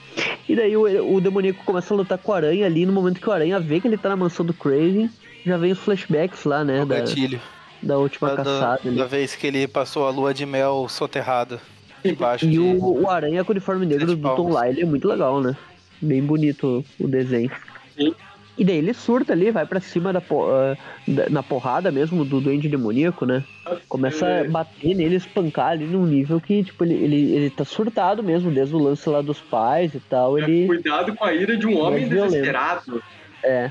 E 0.49 0.57
daí 0.57 0.77
o, 0.77 1.15
o 1.15 1.21
demoníaco 1.21 1.63
começa 1.65 1.93
a 1.93 1.97
lutar 1.97 2.17
com 2.19 2.33
o 2.33 2.35
Aranha 2.35 2.65
ali, 2.65 2.87
no 2.87 2.93
momento 2.93 3.21
que 3.21 3.29
o 3.29 3.33
Aranha 3.33 3.61
vê 3.69 3.81
que 3.81 3.87
ele 3.87 3.99
tá 3.99 4.09
na 4.09 4.17
mansão 4.17 4.45
do 4.45 4.55
Craven, 4.55 5.11
já 5.45 5.57
vem 5.57 5.73
os 5.73 5.79
flashbacks 5.79 6.45
lá, 6.45 6.65
né? 6.65 6.83
O 6.83 6.87
da, 6.87 7.01
gatilho. 7.01 7.41
Da 7.83 7.97
última 7.99 8.31
da, 8.31 8.37
caçada. 8.37 8.81
Da, 8.85 8.91
da 8.91 9.05
vez 9.07 9.37
que 9.37 9.47
ele 9.47 9.69
passou 9.69 10.07
a 10.07 10.11
lua 10.11 10.33
de 10.35 10.45
mel 10.47 10.87
soterrada. 10.89 11.61
Embaixo 12.05 12.47
e 12.47 12.51
de... 12.51 12.59
o, 12.59 13.03
o 13.03 13.11
Aranha 13.11 13.45
com 13.45 13.51
o 13.51 13.55
uniforme 13.55 13.85
negro 13.85 14.17
do 14.17 14.35
Tom 14.35 14.49
Lyle 14.49 14.81
é 14.83 14.85
muito 14.85 15.07
legal, 15.07 15.41
né? 15.41 15.55
Bem 16.01 16.23
bonito 16.23 16.85
o 16.99 17.07
desenho. 17.09 17.51
Sim. 17.97 18.15
E 18.57 18.65
daí 18.65 18.77
ele 18.79 18.93
surta 18.93 19.33
ali, 19.33 19.53
vai 19.53 19.65
pra 19.65 19.79
cima 19.81 20.13
da, 20.13 20.21
ah, 20.21 20.77
da- 21.07 21.29
na 21.31 21.43
porrada 21.45 21.93
mesmo 21.93 22.25
do 22.25 22.41
Duende 22.41 22.69
Demoníaco, 22.69 23.25
né? 23.25 23.45
Começa 23.89 24.27
É. 24.27 24.41
a 24.41 24.51
bater 24.51 24.97
nele, 24.97 25.15
espancar 25.15 25.69
ali 25.69 25.87
num 25.87 26.05
nível 26.05 26.41
que, 26.41 26.65
tipo, 26.65 26.83
ele, 26.85 26.95
ele, 26.95 27.33
ele 27.37 27.51
tá 27.51 27.65
surtado 27.65 28.21
mesmo, 28.23 28.51
desde 28.51 28.75
o 28.75 28.79
lance 28.79 29.09
lá 29.09 29.21
dos 29.23 29.41
pais 29.41 29.95
e 29.95 30.01
tal. 30.01 30.37
Ele, 30.39 30.67
Cuidado 30.67 31.15
com 31.15 31.25
a 31.25 31.33
ira 31.33 31.57
de 31.57 31.69
um 31.69 31.79
homem 31.81 32.03
é 32.05 32.07
violento. 32.09 32.33
desesperado. 32.33 33.03
É. 33.43 33.71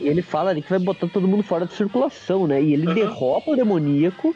E 0.00 0.08
ele 0.08 0.22
fala 0.22 0.50
ali 0.50 0.62
que 0.62 0.70
vai 0.70 0.78
botar 0.78 1.06
todo 1.08 1.26
mundo 1.28 1.42
fora 1.42 1.66
de 1.66 1.74
circulação, 1.74 2.46
né? 2.46 2.60
E 2.62 2.72
ele 2.72 2.92
derrota 2.94 3.50
o 3.50 3.56
demoníaco, 3.56 4.34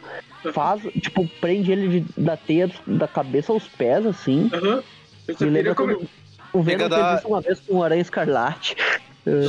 faz, 0.53 0.83
tipo, 1.01 1.27
prende 1.40 1.70
ele 1.72 2.01
de- 2.01 2.20
da 2.22 2.37
teia 2.37 2.70
da 2.87 3.07
cabeça 3.09 3.53
aos 3.53 3.64
pés, 3.68 4.05
assim. 4.07 4.51
Aham. 4.53 4.77
Eu 4.77 4.83
só 5.27 5.33
E 5.33 5.35
queria 5.37 5.51
lembra 5.53 5.75
quando 5.75 6.09
o 6.53 6.62
Venom 6.62 6.87
a 6.87 6.88
fez 6.88 7.01
dar- 7.01 7.18
isso 7.18 7.29
uma 7.29 7.40
vez 7.40 7.61
com 7.61 7.75
o 7.77 7.83
Aranha 7.83 8.01
Escarlate. 8.03 8.77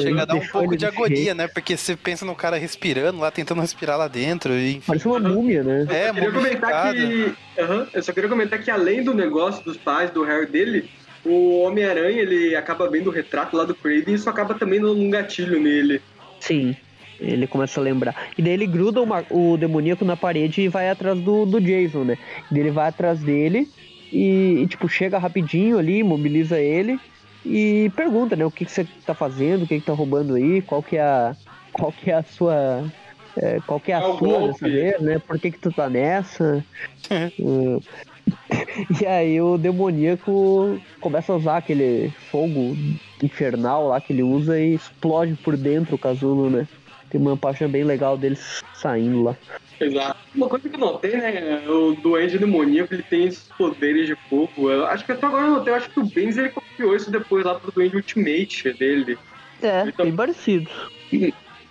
Chega 0.01 0.23
a 0.23 0.25
dar 0.25 0.33
um 0.33 0.39
deixou 0.39 0.53
pouco 0.61 0.73
ele 0.73 0.77
de 0.79 0.85
agonia, 0.87 1.15
jeito. 1.17 1.35
né? 1.35 1.47
Porque 1.47 1.77
você 1.77 1.95
pensa 1.95 2.25
no 2.25 2.33
cara 2.35 2.57
respirando 2.57 3.19
lá, 3.19 3.29
tentando 3.29 3.61
respirar 3.61 3.95
lá 3.95 4.07
dentro. 4.07 4.53
E. 4.57 4.81
Parece 4.87 5.07
uma 5.07 5.19
múmia, 5.19 5.61
né? 5.61 5.85
Eu 5.87 5.95
É, 5.95 6.07
só 6.07 6.13
queria 6.15 6.31
comentar 6.31 6.93
que. 6.93 7.33
Aham, 7.59 7.87
Eu 7.93 8.03
só 8.03 8.11
queria 8.11 8.29
comentar 8.29 8.59
que 8.59 8.71
além 8.71 9.03
do 9.03 9.13
negócio 9.13 9.63
dos 9.63 9.77
pais, 9.77 10.09
do 10.09 10.23
Harry 10.23 10.47
dele, 10.47 10.89
o 11.27 11.59
Homem-Aranha 11.61 12.21
ele 12.21 12.55
acaba 12.55 12.89
vendo 12.89 13.07
o 13.07 13.13
retrato 13.13 13.55
lá 13.55 13.65
do 13.65 13.75
Craven 13.75 14.03
e 14.07 14.13
isso 14.13 14.29
acaba 14.29 14.53
também 14.55 14.79
dando 14.79 14.99
um 14.99 15.09
gatilho 15.09 15.59
nele. 15.59 16.01
Sim. 16.39 16.75
Ele 17.19 17.47
começa 17.47 17.79
a 17.79 17.83
lembrar. 17.83 18.29
E 18.37 18.43
daí 18.43 18.53
ele 18.53 18.67
gruda 18.67 19.01
o, 19.01 19.05
ma- 19.07 19.25
o 19.31 19.57
demoníaco 19.57 20.05
na 20.05 20.15
parede 20.15 20.61
e 20.61 20.67
vai 20.67 20.87
atrás 20.89 21.19
do, 21.19 21.45
do 21.47 21.59
Jason, 21.59 22.03
né? 22.03 22.17
E 22.49 22.53
daí 22.53 22.61
ele 22.63 22.71
vai 22.71 22.89
atrás 22.89 23.19
dele 23.23 23.67
e, 24.11 24.59
e, 24.61 24.67
tipo, 24.67 24.87
chega 24.87 25.17
rapidinho 25.17 25.79
ali, 25.79 26.03
mobiliza 26.03 26.59
ele 26.59 26.99
e 27.43 27.91
pergunta, 27.95 28.35
né? 28.35 28.45
O 28.45 28.51
que, 28.51 28.65
que 28.65 28.71
você 28.71 28.85
tá 29.05 29.15
fazendo, 29.15 29.63
o 29.63 29.67
que, 29.67 29.79
que 29.79 29.85
tá 29.85 29.93
roubando 29.93 30.35
aí, 30.35 30.61
qual 30.61 30.83
que 30.83 30.97
é 30.97 31.01
a. 31.01 31.35
Qual 31.73 31.91
que 31.91 32.11
é 32.11 32.15
a 32.15 32.23
sua. 32.23 32.83
é, 33.35 33.59
qual 33.65 33.79
que 33.79 33.91
é 33.91 33.95
a 33.95 34.01
Qual 34.01 34.17
sua 34.19 34.27
golpe? 34.27 34.47
dessa 34.53 34.69
vez, 34.69 35.01
né? 35.01 35.19
Por 35.19 35.39
que, 35.39 35.51
que 35.51 35.59
tu 35.59 35.71
tá 35.71 35.89
nessa? 35.89 36.63
Uh, 37.39 37.81
e 39.01 39.05
aí 39.05 39.41
o 39.41 39.57
demoníaco 39.57 40.79
começa 40.99 41.31
a 41.31 41.35
usar 41.35 41.57
aquele 41.57 42.11
fogo 42.31 42.75
infernal 43.21 43.87
lá 43.89 43.99
que 44.01 44.13
ele 44.13 44.23
usa 44.23 44.59
e 44.59 44.75
explode 44.75 45.35
por 45.35 45.57
dentro 45.57 45.95
o 45.95 45.99
casulo, 45.99 46.49
né? 46.49 46.67
Tem 47.09 47.19
uma 47.21 47.37
página 47.37 47.69
bem 47.69 47.83
legal 47.83 48.17
deles 48.17 48.61
saindo 48.73 49.23
lá. 49.23 49.35
Exato. 49.79 50.17
Uma 50.35 50.49
coisa 50.49 50.67
que 50.67 50.75
eu 50.75 50.79
notei, 50.79 51.15
né? 51.15 51.63
O 51.67 51.95
Duende 51.95 52.37
Demoníaco 52.37 52.93
ele 52.93 53.03
tem 53.03 53.25
esses 53.25 53.47
poderes 53.57 54.07
de 54.07 54.15
fogo. 54.29 54.69
Eu 54.69 54.85
acho 54.87 55.05
que 55.05 55.11
até 55.11 55.25
agora 55.25 55.45
eu 55.45 55.51
notei, 55.51 55.71
eu 55.71 55.77
acho 55.77 55.89
que 55.89 55.99
o 55.99 56.05
Benz 56.05 56.37
ele 56.37 56.49
copiou 56.49 56.95
isso 56.95 57.09
depois 57.11 57.45
lá 57.45 57.55
pro 57.55 57.71
Duende 57.71 57.95
Ultimate 57.95 58.73
dele. 58.73 59.17
É, 59.61 59.83
Então- 59.87 60.05
bem 60.05 60.15
parecido. 60.15 60.69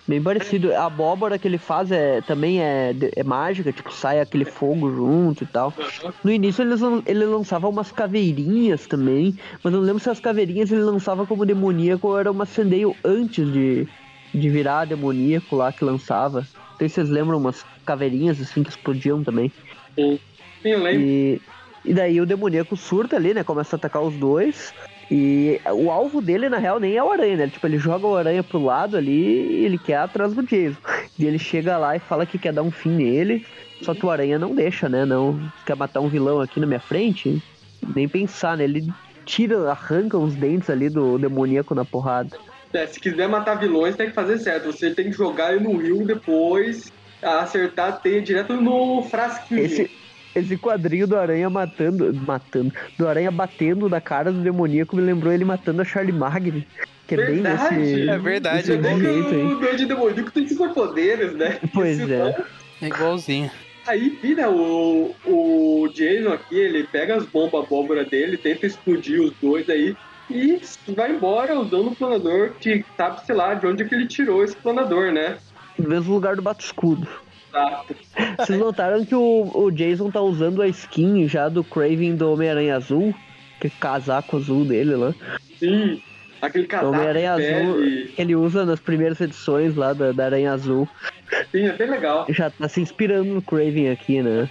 Bem 0.09 0.23
parecido. 0.23 0.73
A 0.73 0.87
abóbora 0.87 1.39
que 1.39 1.49
ele 1.49 1.59
faz 1.59 1.91
é, 1.91 2.21
também 2.23 2.63
é, 2.63 2.95
é 3.17 3.25
mágica, 3.25 3.73
tipo, 3.73 3.93
sai 3.93 4.21
aquele 4.21 4.45
fogo 4.45 4.89
junto 4.91 5.43
e 5.43 5.47
tal. 5.47 5.75
No 6.23 6.31
início 6.31 6.63
eles, 6.63 6.81
ele 7.07 7.27
lançava 7.27 7.69
umas 7.69 7.91
caveirinhas 7.91 8.87
também, 8.87 9.35
mas 9.63 9.75
eu 9.75 9.81
não 9.81 9.87
lembro 9.87 10.01
se 10.01 10.09
as 10.09 10.21
caveirinhas 10.21 10.71
ele 10.71 10.83
lançava 10.83 11.27
como 11.27 11.45
demoníaco 11.45 12.09
ou 12.09 12.19
era 12.19 12.31
uma 12.31 12.47
Sendeio 12.47 12.97
antes 13.05 13.51
de, 13.53 13.89
de 14.33 14.49
virar 14.49 14.85
demoníaco 14.85 15.57
lá 15.57 15.73
que 15.73 15.85
lançava. 15.85 16.41
Não 16.41 16.79
sei 16.79 16.89
se 16.89 16.95
vocês 16.97 17.11
lembram 17.11 17.39
umas 17.39 17.65
caveirinhas 17.85 18.41
assim 18.41 18.63
que 18.63 18.71
explodiam 18.71 19.25
também. 19.25 19.53
Sim, 19.99 20.21
eu 20.65 20.83
lembro. 20.83 21.03
E, 21.03 21.43
e 21.85 21.95
daí 21.95 22.21
o 22.21 22.27
demoníaco 22.27 22.77
surta 22.77 23.17
ali, 23.17 23.35
né? 23.35 23.43
Começa 23.43 23.75
a 23.75 23.79
atacar 23.79 24.03
os 24.03 24.17
dois. 24.17 24.73
E 25.11 25.61
o 25.73 25.91
alvo 25.91 26.21
dele, 26.21 26.49
na 26.49 26.59
real, 26.59 26.81
nem 26.81 26.97
é 26.97 27.03
o 27.03 27.13
aranha, 27.13 27.37
né? 27.37 27.49
Tipo, 27.49 27.67
ele 27.67 27.79
joga 27.79 28.07
o 28.07 28.17
aranha 28.17 28.43
pro 28.43 28.63
lado 28.63 28.97
ali 28.97 29.13
e 29.13 29.65
ele 29.65 29.79
quer 29.79 29.99
atrás 29.99 30.35
do 30.35 30.43
Jason. 30.43 30.79
E 31.19 31.25
ele 31.25 31.39
chega 31.39 31.79
lá 31.79 31.95
e 31.95 32.01
fala 32.01 32.27
que 32.27 32.39
quer 32.39 32.53
dar 32.53 32.63
um 32.63 32.71
fim 32.71 32.91
nele. 32.91 33.47
Só 33.83 33.95
que 33.95 34.05
o 34.05 34.11
aranha 34.11 34.39
não 34.39 34.55
deixa, 34.55 34.89
né? 34.89 35.05
Não 35.05 35.41
quer 35.65 35.77
matar 35.77 36.01
um 36.01 36.09
vilão 36.09 36.41
aqui 36.41 36.59
na 36.59 36.67
minha 36.67 36.81
frente. 36.81 37.41
Nem 37.95 38.09
pensar, 38.09 38.57
né? 38.57 38.65
Ele 38.65 38.87
tira, 39.25 39.71
arranca 39.71 40.19
uns 40.19 40.35
dentes 40.35 40.71
ali 40.71 40.89
do 40.89 41.19
demoníaco 41.19 41.75
na 41.75 41.85
porrada. 41.85 42.37
É, 42.73 42.87
se 42.87 42.99
quiser 42.99 43.29
matar 43.29 43.55
vilões, 43.55 43.97
tem 43.97 44.09
que 44.09 44.15
fazer 44.15 44.39
certo. 44.39 44.73
Você 44.73 44.91
tem 44.91 45.07
que 45.07 45.17
jogar 45.17 45.55
ele 45.55 45.65
no 45.65 45.77
rio 45.77 46.05
depois, 46.05 46.93
acertar 47.23 47.89
a 47.89 47.93
teia 47.93 48.21
direto 48.21 48.55
no 48.55 49.03
frasquinho. 49.03 49.61
Esse, 49.61 49.91
esse 50.39 50.57
quadrinho 50.57 51.07
do 51.07 51.17
Aranha 51.17 51.49
matando. 51.49 52.13
Matando. 52.15 52.73
Do 52.99 53.09
Aranha 53.09 53.31
batendo 53.31 53.89
na 53.89 54.01
cara 54.01 54.33
do 54.33 54.41
demoníaco 54.41 54.95
me 54.97 55.03
lembrou 55.03 55.33
ele 55.33 55.45
matando 55.45 55.83
a 55.83 55.85
Charlie 55.85 56.13
Magni. 56.13 56.67
Que 57.07 57.15
é 57.15 57.19
bem 57.19 57.43
Verdade. 57.43 57.77
nesse. 57.77 58.09
É 58.09 58.19
verdade, 58.19 58.63
que 58.63 58.83
jeito 58.83 59.29
aí. 59.29 59.85
o 59.85 59.89
Demoníaco 59.89 60.31
tem 60.33 60.49
superpoderes, 60.49 61.35
né? 61.35 61.61
Pois 61.73 62.01
Esse 62.01 62.13
é. 62.13 62.45
É 62.83 62.87
igualzinho. 62.89 63.51
Aí 63.87 64.19
vira 64.21 64.51
o, 64.51 65.15
o 65.25 65.89
Jason 65.95 66.33
aqui, 66.33 66.57
ele 66.59 66.83
pega 66.85 67.15
as 67.15 67.25
bombas 67.25 67.65
abóbora 67.65 68.05
dele, 68.05 68.37
tenta 68.37 68.67
explodir 68.67 69.21
os 69.23 69.33
dois 69.41 69.71
aí 69.71 69.97
e 70.29 70.61
vai 70.89 71.13
embora 71.13 71.57
usando 71.57 71.93
o 71.93 71.95
planador 71.95 72.51
que 72.61 72.85
sabe, 72.97 73.25
sei 73.25 73.37
lá, 73.37 73.55
de 73.55 73.65
onde 73.65 73.85
é 73.85 73.87
que 73.87 73.95
ele 73.95 74.09
tirou 74.09 74.43
esse 74.43 74.57
planador, 74.57 75.13
né? 75.13 75.39
No 75.79 75.89
mesmo 75.89 76.13
lugar 76.13 76.35
do 76.35 76.43
Bato 76.43 76.65
Escudo. 76.65 77.07
Vocês 78.39 78.59
notaram 78.59 79.05
que 79.05 79.15
o, 79.15 79.51
o 79.55 79.71
Jason 79.71 80.11
tá 80.11 80.21
usando 80.21 80.63
a 80.63 80.69
skin 80.69 81.27
já 81.29 81.49
do 81.49 81.65
Craven 81.65 82.17
do 82.17 82.33
Homem-Aranha 82.33 82.77
Azul? 82.77 83.15
Que 83.61 83.71
casaco 83.71 84.37
azul 84.37 84.65
dele 84.65 84.95
lá. 84.95 85.15
Sim, 85.59 86.03
aquele 86.41 86.67
casaco 86.67 86.93
Homem-Aranha 86.93 87.33
Azul 87.33 87.83
que 88.15 88.15
ele 88.19 88.37
usa 88.37 88.65
nas 88.67 88.81
primeiras 88.81 89.21
edições 89.21 89.75
lá 89.75 89.93
da, 89.93 90.13
da 90.13 90.27
Aranha 90.27 90.53
Azul. 90.53 90.89
Sim, 91.51 91.67
é 91.67 91.73
bem 91.73 91.91
legal. 91.91 92.27
Já 92.29 92.51
tá 92.51 92.69
se 92.69 92.81
inspirando 92.81 93.35
no 93.35 93.43
Craven 93.43 93.91
aqui, 93.91 94.23
né? 94.23 94.49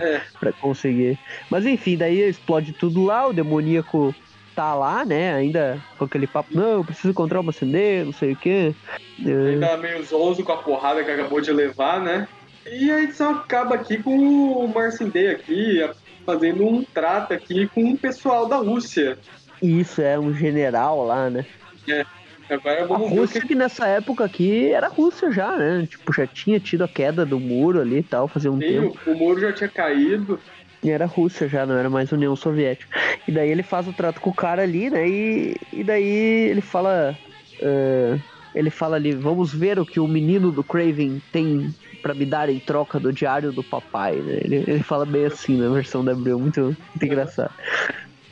É. 0.00 0.20
pra 0.38 0.52
conseguir. 0.52 1.18
Mas 1.48 1.64
enfim, 1.64 1.96
daí 1.96 2.20
explode 2.20 2.72
tudo 2.72 3.04
lá, 3.04 3.28
o 3.28 3.32
demoníaco 3.32 4.14
tá 4.54 4.74
lá, 4.74 5.04
né? 5.04 5.34
Ainda 5.34 5.82
com 5.98 6.04
aquele 6.04 6.26
papo, 6.26 6.50
não, 6.56 6.78
eu 6.78 6.84
preciso 6.84 7.10
encontrar 7.10 7.40
uma 7.40 7.50
acender, 7.50 8.04
não 8.04 8.12
sei 8.12 8.32
o 8.32 8.36
quê. 8.36 8.74
Ele 9.18 9.56
É, 9.56 9.58
tá 9.58 9.76
meio 9.76 10.02
zonzo 10.04 10.44
com 10.44 10.52
a 10.52 10.62
porrada 10.62 11.04
que 11.04 11.10
acabou 11.10 11.40
de 11.40 11.52
levar, 11.52 12.00
né? 12.00 12.28
E 12.66 12.90
a 12.90 13.02
edição 13.02 13.30
acaba 13.30 13.74
aqui 13.74 14.02
com 14.02 14.10
o 14.16 14.72
Marcin 14.72 15.10
Day 15.10 15.28
aqui, 15.28 15.80
fazendo 16.24 16.64
um 16.64 16.84
trato 16.84 17.32
aqui 17.32 17.68
com 17.68 17.92
o 17.92 17.98
pessoal 17.98 18.48
da 18.48 18.56
Rússia. 18.56 19.18
Isso 19.62 20.00
é 20.00 20.18
um 20.18 20.32
general 20.32 21.04
lá, 21.04 21.28
né? 21.30 21.46
Agora 22.48 22.82
A 22.82 22.86
vamos 22.86 23.10
ver 23.10 23.20
o 23.20 23.20
Rússia 23.20 23.40
que 23.40 23.48
que 23.48 23.54
nessa 23.54 23.86
época 23.88 24.24
aqui 24.24 24.70
era 24.70 24.88
Rússia 24.88 25.30
já, 25.32 25.56
né? 25.56 25.86
Tipo, 25.86 26.12
já 26.12 26.26
tinha 26.26 26.60
tido 26.60 26.84
a 26.84 26.88
queda 26.88 27.24
do 27.24 27.40
muro 27.40 27.80
ali 27.80 27.98
e 27.98 28.02
tal, 28.02 28.28
fazia 28.28 28.52
um 28.52 28.58
tem. 28.58 28.80
tempo. 28.80 28.98
O 29.04 29.14
muro 29.14 29.40
já 29.40 29.52
tinha 29.52 29.68
caído. 29.70 30.38
E 30.82 30.90
era 30.90 31.06
Rússia 31.06 31.48
já, 31.48 31.64
não 31.64 31.76
era 31.76 31.88
mais 31.88 32.10
União 32.12 32.34
Soviética. 32.34 32.88
E 33.26 33.32
daí 33.32 33.50
ele 33.50 33.62
faz 33.62 33.86
o 33.86 33.92
trato 33.92 34.20
com 34.20 34.30
o 34.30 34.34
cara 34.34 34.62
ali, 34.62 34.90
né? 34.90 35.08
E, 35.08 35.56
e 35.72 35.84
daí 35.84 36.04
ele 36.50 36.60
fala. 36.60 37.16
eh, 37.60 38.18
ele 38.54 38.68
fala 38.68 38.96
ali, 38.96 39.12
vamos 39.14 39.54
ver 39.54 39.78
o 39.78 39.86
que 39.86 39.98
o 40.00 40.06
menino 40.06 40.50
do 40.52 40.62
Craven 40.62 41.22
tem 41.32 41.72
pra 42.02 42.12
me 42.12 42.26
dar 42.26 42.50
em 42.50 42.58
troca 42.58 42.98
do 43.00 43.12
diário 43.12 43.50
do 43.52 43.62
papai, 43.62 44.16
né? 44.16 44.40
Ele, 44.42 44.56
ele 44.66 44.82
fala 44.82 45.06
bem 45.06 45.24
assim 45.24 45.56
na 45.56 45.68
versão 45.70 46.04
da 46.04 46.12
Abril, 46.12 46.38
muito, 46.38 46.60
muito 46.60 47.02
engraçado. 47.04 47.54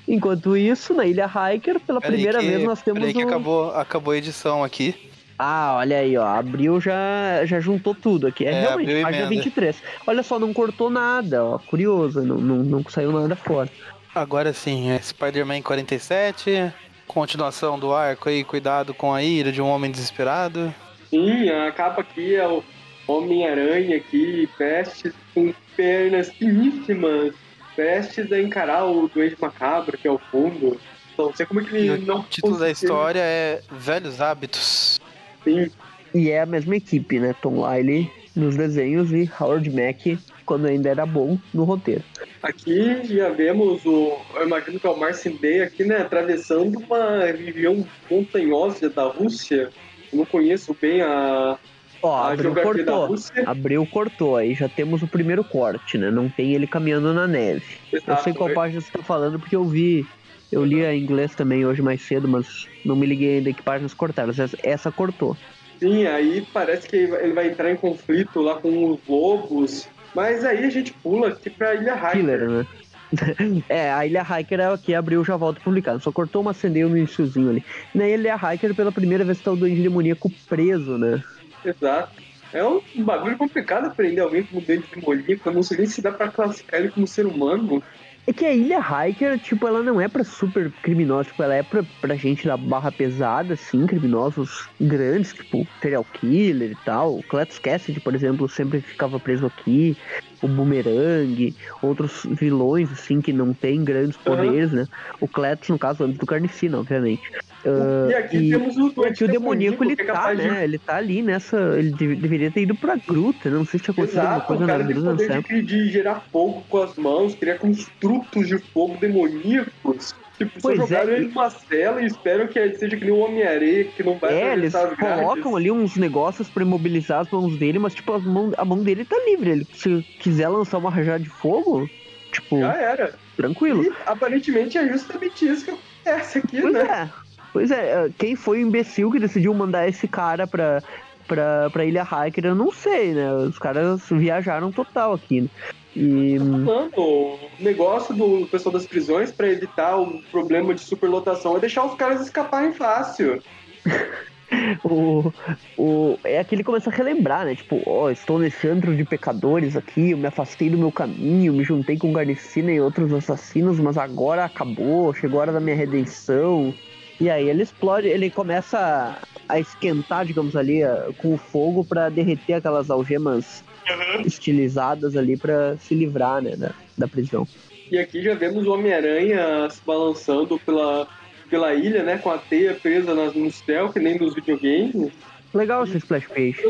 Enquanto 0.08 0.56
isso, 0.56 0.92
na 0.92 1.06
Ilha 1.06 1.26
Hiker, 1.26 1.78
pela 1.80 2.00
Peraí 2.00 2.16
primeira 2.16 2.40
que- 2.40 2.46
vez 2.46 2.64
nós 2.64 2.82
temos 2.82 2.98
peraí 3.00 3.14
que 3.14 3.24
o... 3.24 3.28
acabou, 3.28 3.70
acabou 3.70 4.12
a 4.12 4.16
edição 4.16 4.64
aqui. 4.64 4.94
Ah, 5.42 5.76
olha 5.78 5.96
aí, 5.98 6.16
ó. 6.18 6.26
Abril 6.26 6.78
já, 6.80 7.44
já 7.46 7.58
juntou 7.60 7.94
tudo 7.94 8.26
aqui. 8.26 8.44
É, 8.44 8.50
É, 8.50 8.60
realmente, 8.60 9.02
página 9.02 9.26
emenda. 9.26 9.28
23. 9.28 9.82
Olha 10.06 10.22
só, 10.22 10.38
não 10.38 10.52
cortou 10.52 10.90
nada, 10.90 11.42
ó. 11.42 11.58
Curioso, 11.58 12.20
não, 12.22 12.36
não, 12.36 12.56
não 12.56 12.84
saiu 12.90 13.10
nada 13.10 13.34
fora. 13.34 13.70
Agora 14.14 14.52
sim, 14.52 14.90
é 14.90 14.98
Spider-Man 14.98 15.62
47, 15.62 16.70
continuação 17.06 17.78
do 17.78 17.94
arco 17.94 18.28
aí, 18.28 18.44
cuidado 18.44 18.92
com 18.92 19.14
a 19.14 19.22
ira 19.22 19.50
de 19.50 19.62
um 19.62 19.66
homem 19.68 19.90
desesperado. 19.90 20.74
Sim, 21.08 21.48
a 21.48 21.72
capa 21.72 22.02
aqui 22.02 22.34
é 22.34 22.46
o 22.46 22.62
Homem-Aranha 23.06 23.96
aqui, 23.96 24.46
prestes 24.58 25.14
com 25.34 25.54
pernas 25.76 26.28
finíssimas, 26.32 27.32
prestes 27.74 28.30
a 28.30 28.40
encarar 28.40 28.84
o 28.84 29.08
Duende 29.08 29.36
Macabro, 29.40 29.96
que 29.96 30.06
é 30.06 30.10
o 30.10 30.18
fundo. 30.18 30.78
Não 31.16 31.34
sei 31.34 31.46
como 31.46 31.60
é 31.60 31.64
que 31.64 31.76
E 31.76 31.88
ele 31.88 32.02
o 32.04 32.06
não 32.06 32.22
título 32.24 32.58
da 32.58 32.66
conseguiu, 32.66 32.72
história 32.88 33.20
é 33.20 33.60
Velhos 33.70 34.20
Hábitos. 34.20 35.00
Sim, 35.44 35.70
E 36.14 36.30
é 36.30 36.40
a 36.40 36.46
mesma 36.46 36.76
equipe, 36.76 37.18
né? 37.18 37.34
Tom 37.40 37.60
Wiley 37.62 38.10
nos 38.34 38.56
desenhos 38.56 39.12
e 39.12 39.30
Howard 39.40 39.68
Mack, 39.70 40.18
quando 40.46 40.66
ainda 40.66 40.88
era 40.88 41.04
bom, 41.04 41.38
no 41.52 41.64
roteiro. 41.64 42.02
Aqui 42.42 43.02
já 43.04 43.28
vemos 43.28 43.84
o. 43.84 44.16
Eu 44.34 44.46
imagino 44.46 44.80
que 44.80 44.86
é 44.86 44.90
o 44.90 44.98
Marcin 44.98 45.36
Day 45.36 45.62
aqui, 45.62 45.84
né? 45.84 45.98
Atravessando 45.98 46.78
uma 46.78 47.24
região 47.26 47.86
montanhosa 48.10 48.88
da 48.88 49.04
Rússia. 49.04 49.70
Eu 50.12 50.18
não 50.18 50.24
conheço 50.24 50.76
bem 50.80 51.02
a, 51.02 51.58
Ó, 52.02 52.16
a 52.16 52.32
abriu, 52.32 52.54
cortou. 52.54 53.14
Abriu, 53.46 53.86
cortou. 53.86 54.36
Aí 54.36 54.54
já 54.54 54.68
temos 54.68 55.02
o 55.02 55.08
primeiro 55.08 55.44
corte, 55.44 55.98
né? 55.98 56.10
Não 56.10 56.30
tem 56.30 56.54
ele 56.54 56.66
caminhando 56.66 57.12
na 57.12 57.26
neve. 57.26 57.80
Eu 57.92 57.98
Exato, 57.98 58.22
sei 58.24 58.32
qual 58.32 58.48
né? 58.48 58.54
página 58.54 58.80
você 58.80 58.90
tá 58.90 59.02
falando 59.02 59.38
porque 59.38 59.56
eu 59.56 59.66
vi 59.66 60.04
Eu 60.50 60.64
li 60.64 60.82
em 60.82 61.02
inglês 61.02 61.34
também 61.34 61.64
hoje 61.64 61.82
mais 61.82 62.02
cedo, 62.02 62.28
mas 62.28 62.46
não 62.84 62.96
me 62.96 63.06
liguei 63.06 63.38
ainda 63.38 63.52
que 63.52 63.62
páginas 63.62 63.94
cortaram. 63.94 64.30
Essa, 64.30 64.48
essa 64.64 64.90
cortou. 64.90 65.36
Sim, 65.82 66.06
aí 66.06 66.46
parece 66.52 66.88
que 66.88 66.96
ele 66.96 67.32
vai 67.32 67.48
entrar 67.48 67.70
em 67.70 67.76
conflito 67.76 68.40
lá 68.40 68.60
com 68.60 68.90
os 68.90 69.00
lobos. 69.06 69.88
Mas 70.14 70.44
aí 70.44 70.64
a 70.64 70.70
gente 70.70 70.92
pula 70.92 71.28
aqui 71.28 71.50
pra 71.50 71.74
Ilha 71.74 71.94
Hiker. 71.94 72.10
Killer, 72.10 72.50
né? 72.50 72.66
é, 73.68 73.90
a 73.92 74.06
Ilha 74.06 74.22
Hiker 74.22 74.60
é 74.60 74.72
o 74.72 74.78
que 74.78 74.94
abriu 74.94 75.24
já 75.24 75.36
volta 75.36 75.60
publicado. 75.60 76.00
Só 76.00 76.12
cortou 76.12 76.42
uma 76.42 76.50
acendeu 76.52 76.88
no 76.88 76.96
iníciozinho 76.96 77.50
ali. 77.50 77.64
Na 77.94 78.08
Ilha 78.08 78.36
Hiker, 78.36 78.74
pela 78.74 78.92
primeira 78.92 79.24
vez, 79.24 79.40
tá 79.40 79.52
o 79.52 79.56
doente 79.56 79.82
demoníaco 79.82 80.30
preso, 80.48 80.98
né? 80.98 81.22
Exato. 81.64 82.22
É 82.52 82.64
um 82.64 82.80
bagulho 83.04 83.38
complicado 83.38 83.86
aprender 83.86 84.20
alguém 84.20 84.44
como 84.44 84.60
doente 84.60 84.88
demoníaco. 84.92 85.48
Eu 85.48 85.54
não 85.54 85.62
sei 85.62 85.78
nem 85.78 85.86
se 85.86 86.02
dá 86.02 86.10
pra 86.10 86.30
classificar 86.30 86.80
ele 86.80 86.90
como 86.90 87.06
ser 87.06 87.26
humano. 87.26 87.82
É 88.26 88.32
que 88.32 88.44
a 88.44 88.52
Ilha 88.52 88.78
Hiker, 88.78 89.38
tipo, 89.38 89.66
ela 89.66 89.82
não 89.82 90.00
é 90.00 90.06
pra 90.06 90.22
super 90.22 90.70
criminosos, 90.82 91.28
tipo, 91.28 91.42
ela 91.42 91.54
é 91.54 91.62
pra, 91.62 91.82
pra 92.00 92.14
gente 92.16 92.46
da 92.46 92.56
barra 92.56 92.92
pesada, 92.92 93.54
assim, 93.54 93.86
criminosos 93.86 94.68
grandes, 94.80 95.32
tipo, 95.32 95.66
serial 95.80 96.04
killer 96.04 96.72
e 96.72 96.76
tal. 96.84 97.22
Cletus 97.28 97.58
Cassidy, 97.58 98.00
por 98.00 98.14
exemplo, 98.14 98.48
sempre 98.48 98.80
ficava 98.80 99.18
preso 99.18 99.46
aqui. 99.46 99.96
O 100.42 100.48
Boomerang, 100.48 101.54
outros 101.82 102.24
vilões, 102.24 102.90
assim, 102.92 103.20
que 103.20 103.32
não 103.32 103.52
tem 103.52 103.84
grandes 103.84 104.16
poderes, 104.16 104.70
uhum. 104.70 104.78
né? 104.78 104.86
O 105.20 105.28
Cletus, 105.28 105.68
no 105.68 105.78
caso, 105.78 106.04
antes 106.04 106.18
do 106.18 106.26
Carnicina, 106.26 106.78
obviamente. 106.78 107.30
Uh, 107.64 108.10
e 108.10 108.14
aqui 108.14 108.36
e, 108.38 108.50
temos 108.50 108.76
o 108.78 109.04
aqui 109.04 109.24
o 109.24 109.28
demoníaco, 109.28 109.84
ele 109.84 109.92
é 109.92 110.04
tá, 110.04 110.32
né? 110.32 110.48
De... 110.48 110.64
Ele 110.64 110.78
tá 110.78 110.96
ali 110.96 111.20
nessa. 111.20 111.58
Ele 111.78 111.90
de, 111.90 112.16
deveria 112.16 112.50
ter 112.50 112.62
ido 112.62 112.74
pra 112.74 112.96
gruta, 112.96 113.50
né? 113.50 113.58
Não 113.58 113.66
sei 113.66 113.78
se 113.78 113.84
tinha 113.84 113.92
acontecido 113.92 114.20
Exato, 114.20 114.34
alguma 114.34 114.46
coisa 114.46 114.64
o 114.64 114.66
cara 114.66 114.82
na 114.82 115.16
tem 115.16 115.42
poder 115.42 115.42
de, 115.42 115.62
de, 115.62 115.90
gerar 115.90 116.20
fogo 116.32 116.64
com 116.70 116.82
as 116.82 116.96
mãos, 116.96 117.34
criar 117.34 117.58
construtos 117.58 118.48
de 118.48 118.58
fogo 118.58 118.96
demoníacos. 118.98 120.14
Tipo, 120.40 120.58
pois 120.62 120.78
só 120.78 120.86
jogaram 120.86 121.12
é, 121.12 121.16
ele 121.16 121.28
numa 121.28 121.50
cela 121.50 122.00
e 122.00 122.06
esperam 122.06 122.46
que 122.46 122.72
seja 122.72 122.96
que 122.96 123.04
nem 123.04 123.12
um 123.12 123.20
Homem-Areia, 123.20 123.84
que 123.84 124.02
não 124.02 124.16
vai 124.16 124.32
É, 124.32 124.52
eles 124.54 124.72
colocam 124.72 125.54
ali 125.54 125.70
uns 125.70 125.98
negócios 125.98 126.48
pra 126.48 126.62
imobilizar 126.62 127.20
as 127.20 127.30
mãos 127.30 127.58
dele, 127.58 127.78
mas 127.78 127.94
tipo, 127.94 128.18
mão, 128.20 128.50
a 128.56 128.64
mão 128.64 128.82
dele 128.82 129.04
tá 129.04 129.16
livre. 129.26 129.50
Ele, 129.50 129.66
se 129.74 130.02
quiser 130.18 130.48
lançar 130.48 130.78
uma 130.78 130.90
rajada 130.90 131.20
de 131.20 131.28
fogo, 131.28 131.86
tipo. 132.32 132.58
Já 132.58 132.72
era. 132.74 133.18
Tranquilo. 133.36 133.84
E 133.84 133.92
aparentemente 134.06 134.78
é 134.78 134.88
justamente 134.88 135.46
isso 135.46 135.66
que 135.66 135.72
acontece 135.72 136.38
aqui, 136.38 136.62
pois 136.62 136.72
né? 136.72 136.80
É. 136.80 137.30
Pois 137.52 137.70
é, 137.70 138.06
é, 138.06 138.10
quem 138.16 138.34
foi 138.34 138.64
o 138.64 138.66
imbecil 138.66 139.10
que 139.10 139.18
decidiu 139.18 139.52
mandar 139.52 139.86
esse 139.86 140.08
cara 140.08 140.46
pra, 140.46 140.82
pra, 141.28 141.68
pra 141.68 141.84
Ilha 141.84 142.02
Hiker, 142.02 142.46
eu 142.46 142.54
não 142.54 142.72
sei, 142.72 143.12
né? 143.12 143.30
Os 143.34 143.58
caras 143.58 144.08
viajaram 144.08 144.72
total 144.72 145.12
aqui, 145.12 145.42
né? 145.42 145.48
E... 145.94 146.38
Mano, 146.38 146.90
o 146.96 147.38
negócio 147.58 148.14
do 148.14 148.46
pessoal 148.46 148.72
das 148.72 148.86
prisões 148.86 149.32
para 149.32 149.48
evitar 149.48 149.96
o 149.96 150.22
problema 150.30 150.74
de 150.74 150.80
superlotação 150.80 151.56
é 151.56 151.60
deixar 151.60 151.84
os 151.84 151.94
caras 151.94 152.20
escaparem 152.20 152.72
fácil. 152.72 153.42
o, 154.84 155.32
o, 155.76 156.18
é 156.24 156.42
que 156.44 156.54
ele 156.54 156.64
começa 156.64 156.90
a 156.90 156.92
relembrar, 156.92 157.44
né? 157.44 157.56
Tipo, 157.56 157.82
ó, 157.86 158.04
oh, 158.04 158.10
estou 158.10 158.38
nesse 158.38 158.68
antro 158.68 158.96
de 158.96 159.04
pecadores 159.04 159.76
aqui, 159.76 160.10
eu 160.10 160.18
me 160.18 160.26
afastei 160.26 160.70
do 160.70 160.78
meu 160.78 160.92
caminho, 160.92 161.52
me 161.52 161.64
juntei 161.64 161.98
com 161.98 162.12
Garnicina 162.12 162.70
e 162.70 162.80
outros 162.80 163.12
assassinos, 163.12 163.80
mas 163.80 163.98
agora 163.98 164.44
acabou, 164.44 165.12
chegou 165.14 165.40
a 165.40 165.42
hora 165.42 165.52
da 165.52 165.60
minha 165.60 165.76
redenção. 165.76 166.72
E 167.20 167.28
aí 167.28 167.50
ele 167.50 167.62
explode, 167.62 168.08
ele 168.08 168.30
começa 168.30 169.18
a 169.48 169.58
esquentar, 169.58 170.24
digamos 170.24 170.56
ali, 170.56 170.80
com 171.18 171.34
o 171.34 171.38
fogo 171.38 171.84
para 171.84 172.08
derreter 172.08 172.54
aquelas 172.54 172.90
algemas 172.90 173.62
uhum. 173.88 174.22
estilizadas 174.22 175.16
ali 175.16 175.36
para 175.36 175.76
se 175.78 175.94
livrar, 175.94 176.42
né, 176.42 176.56
da, 176.56 176.72
da 176.96 177.08
prisão. 177.08 177.46
E 177.90 177.98
aqui 177.98 178.22
já 178.22 178.34
vemos 178.34 178.66
o 178.66 178.72
Homem-Aranha 178.72 179.68
se 179.68 179.80
balançando 179.84 180.58
pela, 180.60 181.08
pela 181.48 181.74
ilha, 181.74 182.02
né, 182.02 182.18
com 182.18 182.30
a 182.30 182.38
teia 182.38 182.74
presa 182.74 183.14
nas, 183.14 183.34
no 183.34 183.50
céu, 183.50 183.92
que 183.92 183.98
nem 183.98 184.18
nos 184.18 184.34
videogames. 184.34 185.12
Legal 185.52 185.84
esse 185.84 185.96
splash 185.96 186.26
page. 186.28 186.62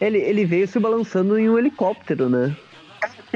Ele, 0.00 0.18
ele 0.18 0.44
veio 0.44 0.66
se 0.66 0.78
balançando 0.78 1.38
em 1.38 1.48
um 1.48 1.58
helicóptero, 1.58 2.28
né? 2.28 2.56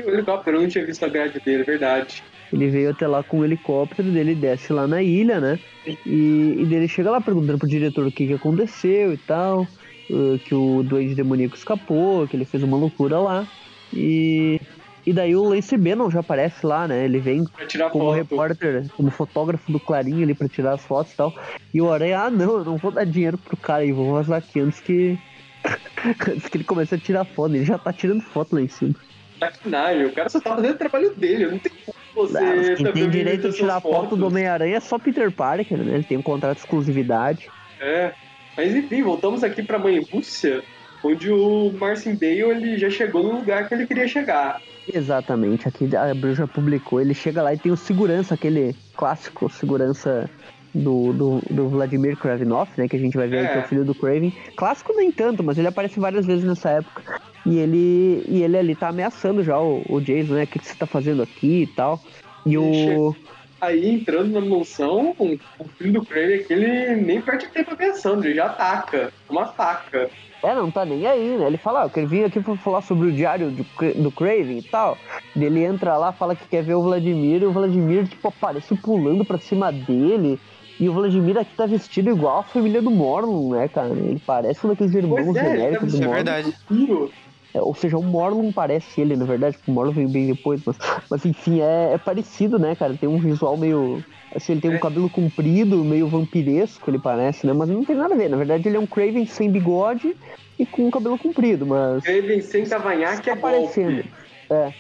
Um 0.04 0.10
helicóptero, 0.10 0.56
eu 0.56 0.62
não 0.62 0.68
tinha 0.68 0.84
visto 0.84 1.04
a 1.04 1.08
grade 1.08 1.40
dele, 1.40 1.62
é 1.62 1.64
verdade. 1.64 2.22
Ele 2.52 2.68
veio 2.68 2.90
até 2.90 3.06
lá 3.06 3.22
com 3.22 3.38
um 3.38 3.44
helicóptero, 3.44 4.10
dele 4.10 4.34
desce 4.34 4.72
lá 4.72 4.86
na 4.86 5.02
ilha, 5.02 5.40
né? 5.40 5.58
E, 5.86 6.56
e 6.58 6.66
dele 6.66 6.86
chega 6.86 7.10
lá 7.10 7.20
perguntando 7.20 7.58
pro 7.58 7.68
diretor 7.68 8.06
o 8.06 8.12
que, 8.12 8.26
que 8.26 8.34
aconteceu 8.34 9.12
e 9.12 9.16
tal. 9.16 9.66
Uh, 10.10 10.38
que 10.40 10.54
o 10.54 10.82
doente 10.82 11.14
demoníaco 11.14 11.56
escapou, 11.56 12.26
que 12.26 12.36
ele 12.36 12.44
fez 12.44 12.62
uma 12.62 12.76
loucura 12.76 13.18
lá. 13.18 13.46
E, 13.92 14.60
e 15.06 15.12
daí 15.12 15.34
o 15.34 15.44
Lance 15.44 15.76
Bannon 15.76 16.10
já 16.10 16.20
aparece 16.20 16.64
lá, 16.66 16.86
né? 16.86 17.04
Ele 17.04 17.18
vem 17.18 17.44
como 17.90 18.04
foto. 18.04 18.10
repórter, 18.12 18.88
como 18.96 19.10
fotógrafo 19.10 19.70
do 19.70 19.80
Clarim 19.80 20.22
ali 20.22 20.34
pra 20.34 20.48
tirar 20.48 20.74
as 20.74 20.84
fotos 20.84 21.12
e 21.12 21.16
tal. 21.16 21.34
E 21.72 21.80
o 21.80 21.90
Aranha, 21.90 22.20
ah 22.20 22.30
não, 22.30 22.58
eu 22.58 22.64
não 22.64 22.76
vou 22.76 22.90
dar 22.90 23.04
dinheiro 23.04 23.38
pro 23.38 23.56
cara 23.56 23.84
e 23.84 23.92
vou 23.92 24.12
vazar 24.12 24.38
aqui 24.38 24.60
antes 24.60 24.80
que. 24.80 25.18
antes 26.28 26.48
que 26.48 26.56
ele 26.56 26.64
comece 26.64 26.94
a 26.94 26.98
tirar 26.98 27.24
foto. 27.24 27.54
Ele 27.54 27.64
já 27.64 27.78
tá 27.78 27.92
tirando 27.92 28.22
foto 28.22 28.54
lá 28.54 28.62
em 28.62 28.68
cima. 28.68 28.94
Sacanagem, 29.38 30.06
o 30.06 30.12
cara 30.12 30.28
só 30.28 30.40
tá 30.40 30.54
fazendo 30.54 30.74
o 30.74 30.78
trabalho 30.78 31.14
dele, 31.14 31.46
não 31.46 31.58
tem 31.58 31.72
como 31.84 31.98
você. 32.14 32.40
Não, 32.40 32.74
quem 32.76 32.92
tem 32.92 33.10
direito 33.10 33.50
de 33.50 33.56
tirar 33.56 33.80
foto 33.80 34.16
do 34.16 34.26
Homem-Aranha 34.26 34.76
é 34.76 34.80
só 34.80 34.98
Peter 34.98 35.32
Parker, 35.32 35.78
né? 35.78 35.94
Ele 35.94 36.04
tem 36.04 36.16
um 36.16 36.22
contrato 36.22 36.58
de 36.58 36.60
exclusividade. 36.60 37.50
É. 37.80 38.12
Mas 38.56 38.74
enfim, 38.74 39.02
voltamos 39.02 39.42
aqui 39.42 39.62
pra 39.62 39.78
Mãe 39.78 40.00
Rússia, 40.00 40.62
onde 41.02 41.30
o 41.30 41.72
Marcin 41.78 42.14
Bale 42.14 42.40
ele 42.40 42.78
já 42.78 42.90
chegou 42.90 43.22
no 43.22 43.36
lugar 43.36 43.68
que 43.68 43.74
ele 43.74 43.86
queria 43.86 44.06
chegar. 44.06 44.60
Exatamente, 44.92 45.68
aqui 45.68 45.94
a 45.96 46.10
Abril 46.10 46.34
já 46.34 46.46
publicou. 46.46 47.00
Ele 47.00 47.14
chega 47.14 47.42
lá 47.42 47.54
e 47.54 47.58
tem 47.58 47.70
o 47.70 47.76
segurança, 47.76 48.34
aquele 48.34 48.74
clássico 48.96 49.48
segurança 49.48 50.28
do, 50.74 51.12
do, 51.12 51.42
do 51.50 51.68
Vladimir 51.68 52.16
Kravinov, 52.16 52.68
né? 52.76 52.88
Que 52.88 52.96
a 52.96 52.98
gente 52.98 53.16
vai 53.16 53.28
ver 53.28 53.44
é. 53.44 53.48
que 53.48 53.58
é 53.58 53.60
o 53.60 53.68
filho 53.68 53.84
do 53.84 53.94
Craven. 53.94 54.32
Clássico 54.56 54.92
nem 54.94 55.12
tanto, 55.12 55.42
mas 55.42 55.58
ele 55.58 55.68
aparece 55.68 56.00
várias 56.00 56.26
vezes 56.26 56.44
nessa 56.44 56.70
época. 56.70 57.20
E 57.44 57.58
ele, 57.58 58.24
e 58.28 58.42
ele 58.42 58.56
ali 58.56 58.74
tá 58.74 58.88
ameaçando 58.88 59.42
já 59.42 59.58
o, 59.58 59.82
o 59.88 60.00
Jason, 60.00 60.34
né? 60.34 60.44
O 60.44 60.46
que, 60.46 60.58
que 60.58 60.66
você 60.66 60.74
tá 60.74 60.86
fazendo 60.86 61.22
aqui 61.22 61.62
e 61.62 61.66
tal. 61.66 62.00
E 62.46 62.56
o. 62.56 63.14
Aí 63.62 63.88
entrando 63.88 64.32
na 64.32 64.40
mansão, 64.40 65.14
o 65.20 65.68
filho 65.78 65.92
do 65.92 66.04
Craven 66.04 66.40
aqui, 66.40 66.52
ele 66.52 66.96
nem 66.96 67.22
perde 67.22 67.46
tempo 67.46 67.76
pensando, 67.76 68.24
ele 68.24 68.34
já 68.34 68.46
ataca. 68.46 69.12
Uma 69.30 69.46
faca. 69.46 70.10
É, 70.42 70.52
não 70.52 70.68
tá 70.68 70.84
nem 70.84 71.06
aí, 71.06 71.38
né? 71.38 71.46
Ele 71.46 71.56
fala, 71.56 71.84
ah, 71.84 71.90
eu 72.00 72.08
vir 72.08 72.24
aqui 72.24 72.40
pra 72.40 72.56
falar 72.56 72.82
sobre 72.82 73.06
o 73.06 73.12
diário 73.12 73.52
do, 73.52 73.64
do 74.02 74.10
Craven 74.10 74.58
e 74.58 74.62
tal. 74.62 74.98
Ele 75.36 75.62
entra 75.62 75.96
lá, 75.96 76.10
fala 76.10 76.34
que 76.34 76.48
quer 76.48 76.64
ver 76.64 76.74
o 76.74 76.82
Vladimir, 76.82 77.42
e 77.42 77.46
o 77.46 77.52
Vladimir, 77.52 78.08
tipo, 78.08 78.26
aparece 78.26 78.74
pulando 78.74 79.24
pra 79.24 79.38
cima 79.38 79.70
dele. 79.70 80.40
E 80.80 80.88
o 80.88 80.92
Vladimir 80.92 81.38
aqui 81.38 81.54
tá 81.54 81.64
vestido 81.64 82.10
igual 82.10 82.40
a 82.40 82.42
família 82.42 82.82
do 82.82 82.90
Morlun, 82.90 83.52
né, 83.52 83.68
cara? 83.68 83.90
Ele 83.90 84.20
parece 84.26 84.66
um 84.66 84.70
daqueles 84.70 84.92
irmãos 84.92 85.36
é, 85.36 85.40
genéricos 85.40 85.92
do 85.92 85.98
Morlun. 85.98 86.12
É 86.12 86.16
verdade. 86.16 86.48
É, 86.48 87.31
ou 87.60 87.74
seja, 87.74 87.98
o 87.98 88.02
Morlun 88.02 88.50
parece 88.50 89.00
ele, 89.00 89.16
na 89.16 89.24
verdade, 89.24 89.56
porque 89.56 89.70
o 89.70 89.74
Morlun 89.74 89.92
veio 89.92 90.08
bem 90.08 90.26
depois, 90.26 90.62
mas, 90.64 90.78
mas 91.10 91.24
enfim, 91.26 91.60
é, 91.60 91.92
é, 91.92 91.98
parecido, 91.98 92.58
né, 92.58 92.74
cara? 92.74 92.94
Tem 92.94 93.08
um 93.08 93.18
visual 93.18 93.56
meio. 93.56 94.02
Assim, 94.34 94.52
ele 94.52 94.60
tem 94.62 94.70
um 94.70 94.76
é. 94.76 94.78
cabelo 94.78 95.10
comprido, 95.10 95.84
meio 95.84 96.08
vampiresco, 96.08 96.88
ele 96.88 96.98
parece, 96.98 97.46
né? 97.46 97.52
Mas 97.52 97.68
não 97.68 97.84
tem 97.84 97.94
nada 97.94 98.14
a 98.14 98.16
ver. 98.16 98.30
Na 98.30 98.38
verdade, 98.38 98.66
ele 98.66 98.76
é 98.76 98.80
um 98.80 98.86
Craven 98.86 99.26
sem 99.26 99.50
bigode 99.50 100.16
e 100.58 100.64
com 100.64 100.86
um 100.86 100.90
cabelo 100.90 101.18
comprido, 101.18 101.66
mas. 101.66 102.02
Craven 102.02 102.40
sem 102.40 102.64
cavanhaque 102.64 103.28
é 103.28 103.32
aparecendo. 103.34 104.04
É. 104.48 104.72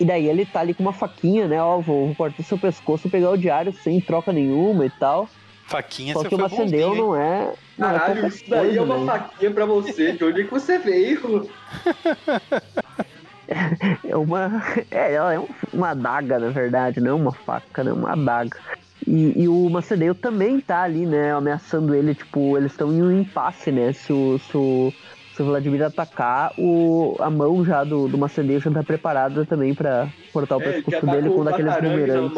E 0.00 0.04
daí 0.04 0.28
ele 0.28 0.46
tá 0.46 0.60
ali 0.60 0.74
com 0.74 0.82
uma 0.82 0.92
faquinha, 0.92 1.48
né? 1.48 1.60
Ó, 1.60 1.80
vou 1.80 2.14
cortar 2.14 2.42
seu 2.42 2.58
pescoço, 2.58 3.10
pegar 3.10 3.30
o 3.30 3.36
diário 3.36 3.72
sem 3.72 4.00
troca 4.00 4.32
nenhuma 4.32 4.86
e 4.86 4.90
tal. 4.90 5.28
Faquinha 5.68 6.14
Só 6.14 6.24
que 6.24 6.34
o 6.34 6.38
Macedeu 6.38 6.94
não 6.94 7.14
é. 7.14 7.52
Não 7.76 7.90
é 7.90 7.98
Caralho, 7.98 8.24
é 8.24 8.28
isso 8.28 8.44
daí 8.48 8.60
coisa, 8.60 8.78
é 8.78 8.82
uma 8.82 8.98
né? 8.98 9.06
faquinha 9.06 9.50
pra 9.50 9.66
você. 9.66 10.12
De 10.12 10.24
onde 10.24 10.40
é 10.40 10.44
que 10.44 10.50
você 10.50 10.78
veio? 10.78 11.50
é 14.02 14.16
uma. 14.16 14.62
É, 14.90 15.12
ela 15.12 15.34
é 15.34 15.42
uma 15.70 15.90
adaga, 15.90 16.38
na 16.38 16.48
verdade, 16.48 17.00
não 17.00 17.18
uma 17.18 17.32
faca, 17.32 17.84
né? 17.84 17.92
Uma 17.92 18.12
adaga. 18.12 18.56
E, 19.06 19.42
e 19.42 19.48
o 19.48 19.68
Macedeu 19.68 20.14
também 20.14 20.58
tá 20.58 20.82
ali, 20.82 21.04
né? 21.04 21.32
Ameaçando 21.32 21.94
ele, 21.94 22.14
tipo, 22.14 22.56
eles 22.56 22.72
estão 22.72 22.90
em 22.90 23.02
um 23.02 23.20
impasse, 23.20 23.70
né? 23.70 23.92
Se 23.92 24.10
o, 24.10 24.38
se 24.38 24.56
o, 24.56 24.90
se 25.36 25.42
o 25.42 25.44
Vladimir 25.44 25.82
atacar, 25.82 26.50
o, 26.56 27.14
a 27.20 27.28
mão 27.28 27.62
já 27.62 27.84
do, 27.84 28.08
do 28.08 28.16
Macedeu 28.16 28.58
já 28.58 28.70
tá 28.70 28.82
preparada 28.82 29.44
também 29.44 29.74
pra 29.74 30.08
cortar 30.32 30.56
o 30.56 30.62
é, 30.62 30.72
pescoço 30.72 31.04
tá 31.04 31.12
dele 31.12 31.28
com, 31.28 31.36
com 31.36 31.44
daqueles 31.44 31.74
bumerangues. 31.74 32.32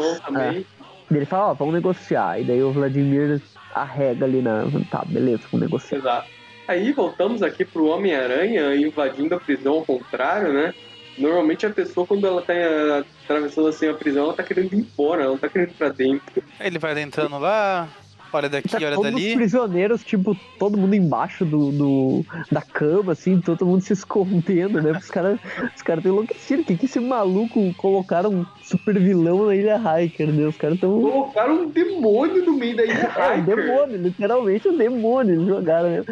Ele 1.17 1.25
fala, 1.25 1.51
ó, 1.51 1.53
vamos 1.53 1.73
negociar. 1.73 2.39
E 2.39 2.43
daí 2.43 2.63
o 2.63 2.71
Vladimir 2.71 3.41
arrega 3.73 4.25
ali 4.25 4.41
na. 4.41 4.63
Tá, 4.89 5.03
beleza, 5.05 5.43
vamos 5.51 5.67
negociar. 5.67 5.97
Exato. 5.97 6.27
Aí 6.67 6.91
voltamos 6.93 7.43
aqui 7.43 7.65
pro 7.65 7.87
Homem-Aranha 7.87 8.75
invadindo 8.75 9.35
a 9.35 9.39
prisão 9.39 9.73
ao 9.73 9.85
contrário, 9.85 10.53
né? 10.53 10.73
Normalmente 11.17 11.65
a 11.65 11.69
pessoa, 11.69 12.07
quando 12.07 12.25
ela 12.25 12.41
tá 12.41 12.53
eh, 12.53 13.03
atravessando 13.25 13.67
assim 13.67 13.87
a 13.87 13.93
prisão, 13.93 14.25
ela 14.25 14.33
tá 14.33 14.43
querendo 14.43 14.73
ir 14.73 14.79
embora, 14.79 15.23
ela 15.23 15.31
não 15.31 15.37
tá 15.37 15.49
querendo 15.49 15.71
ir 15.71 15.73
pra 15.73 15.89
dentro. 15.89 16.41
Ele 16.59 16.79
vai 16.79 16.99
entrando 17.01 17.37
lá, 17.37 17.89
Olha 18.33 18.47
daqui, 18.49 18.69
Tá 18.69 18.77
olha 18.77 18.95
todos 18.95 19.13
os 19.13 19.21
dali. 19.21 19.35
prisioneiros, 19.35 20.03
tipo, 20.03 20.35
todo 20.57 20.77
mundo 20.77 20.93
embaixo 20.95 21.43
do, 21.43 21.71
do- 21.71 22.25
da 22.51 22.61
cama, 22.61 23.11
assim, 23.11 23.39
todo 23.41 23.65
mundo 23.65 23.81
se 23.81 23.91
escondendo, 23.93 24.81
né? 24.81 24.91
Os 24.91 25.09
caras 25.09 25.39
os 25.75 25.81
cara 25.81 26.01
tão 26.01 26.11
enlouquecidos. 26.13 26.63
O 26.63 26.67
que, 26.67 26.77
que 26.77 26.85
esse 26.85 26.99
maluco 26.99 27.73
colocaram 27.75 28.29
um 28.31 28.45
super 28.61 28.97
vilão 28.99 29.45
na 29.47 29.55
Ilha 29.55 29.77
Hiker, 29.77 30.31
né? 30.31 30.47
Os 30.47 30.55
caras 30.57 30.79
tão. 30.79 31.01
Colocaram 31.01 31.63
um 31.63 31.69
demônio 31.69 32.45
no 32.45 32.53
meio 32.53 32.75
da 32.77 32.83
ilha 32.83 32.93
É, 32.93 33.29
um 33.35 33.39
Hiker. 33.41 33.55
demônio, 33.55 33.97
literalmente 33.97 34.67
um 34.67 34.77
demônio. 34.77 35.35
Eles 35.35 35.47
jogaram, 35.47 35.89
né? 35.89 36.03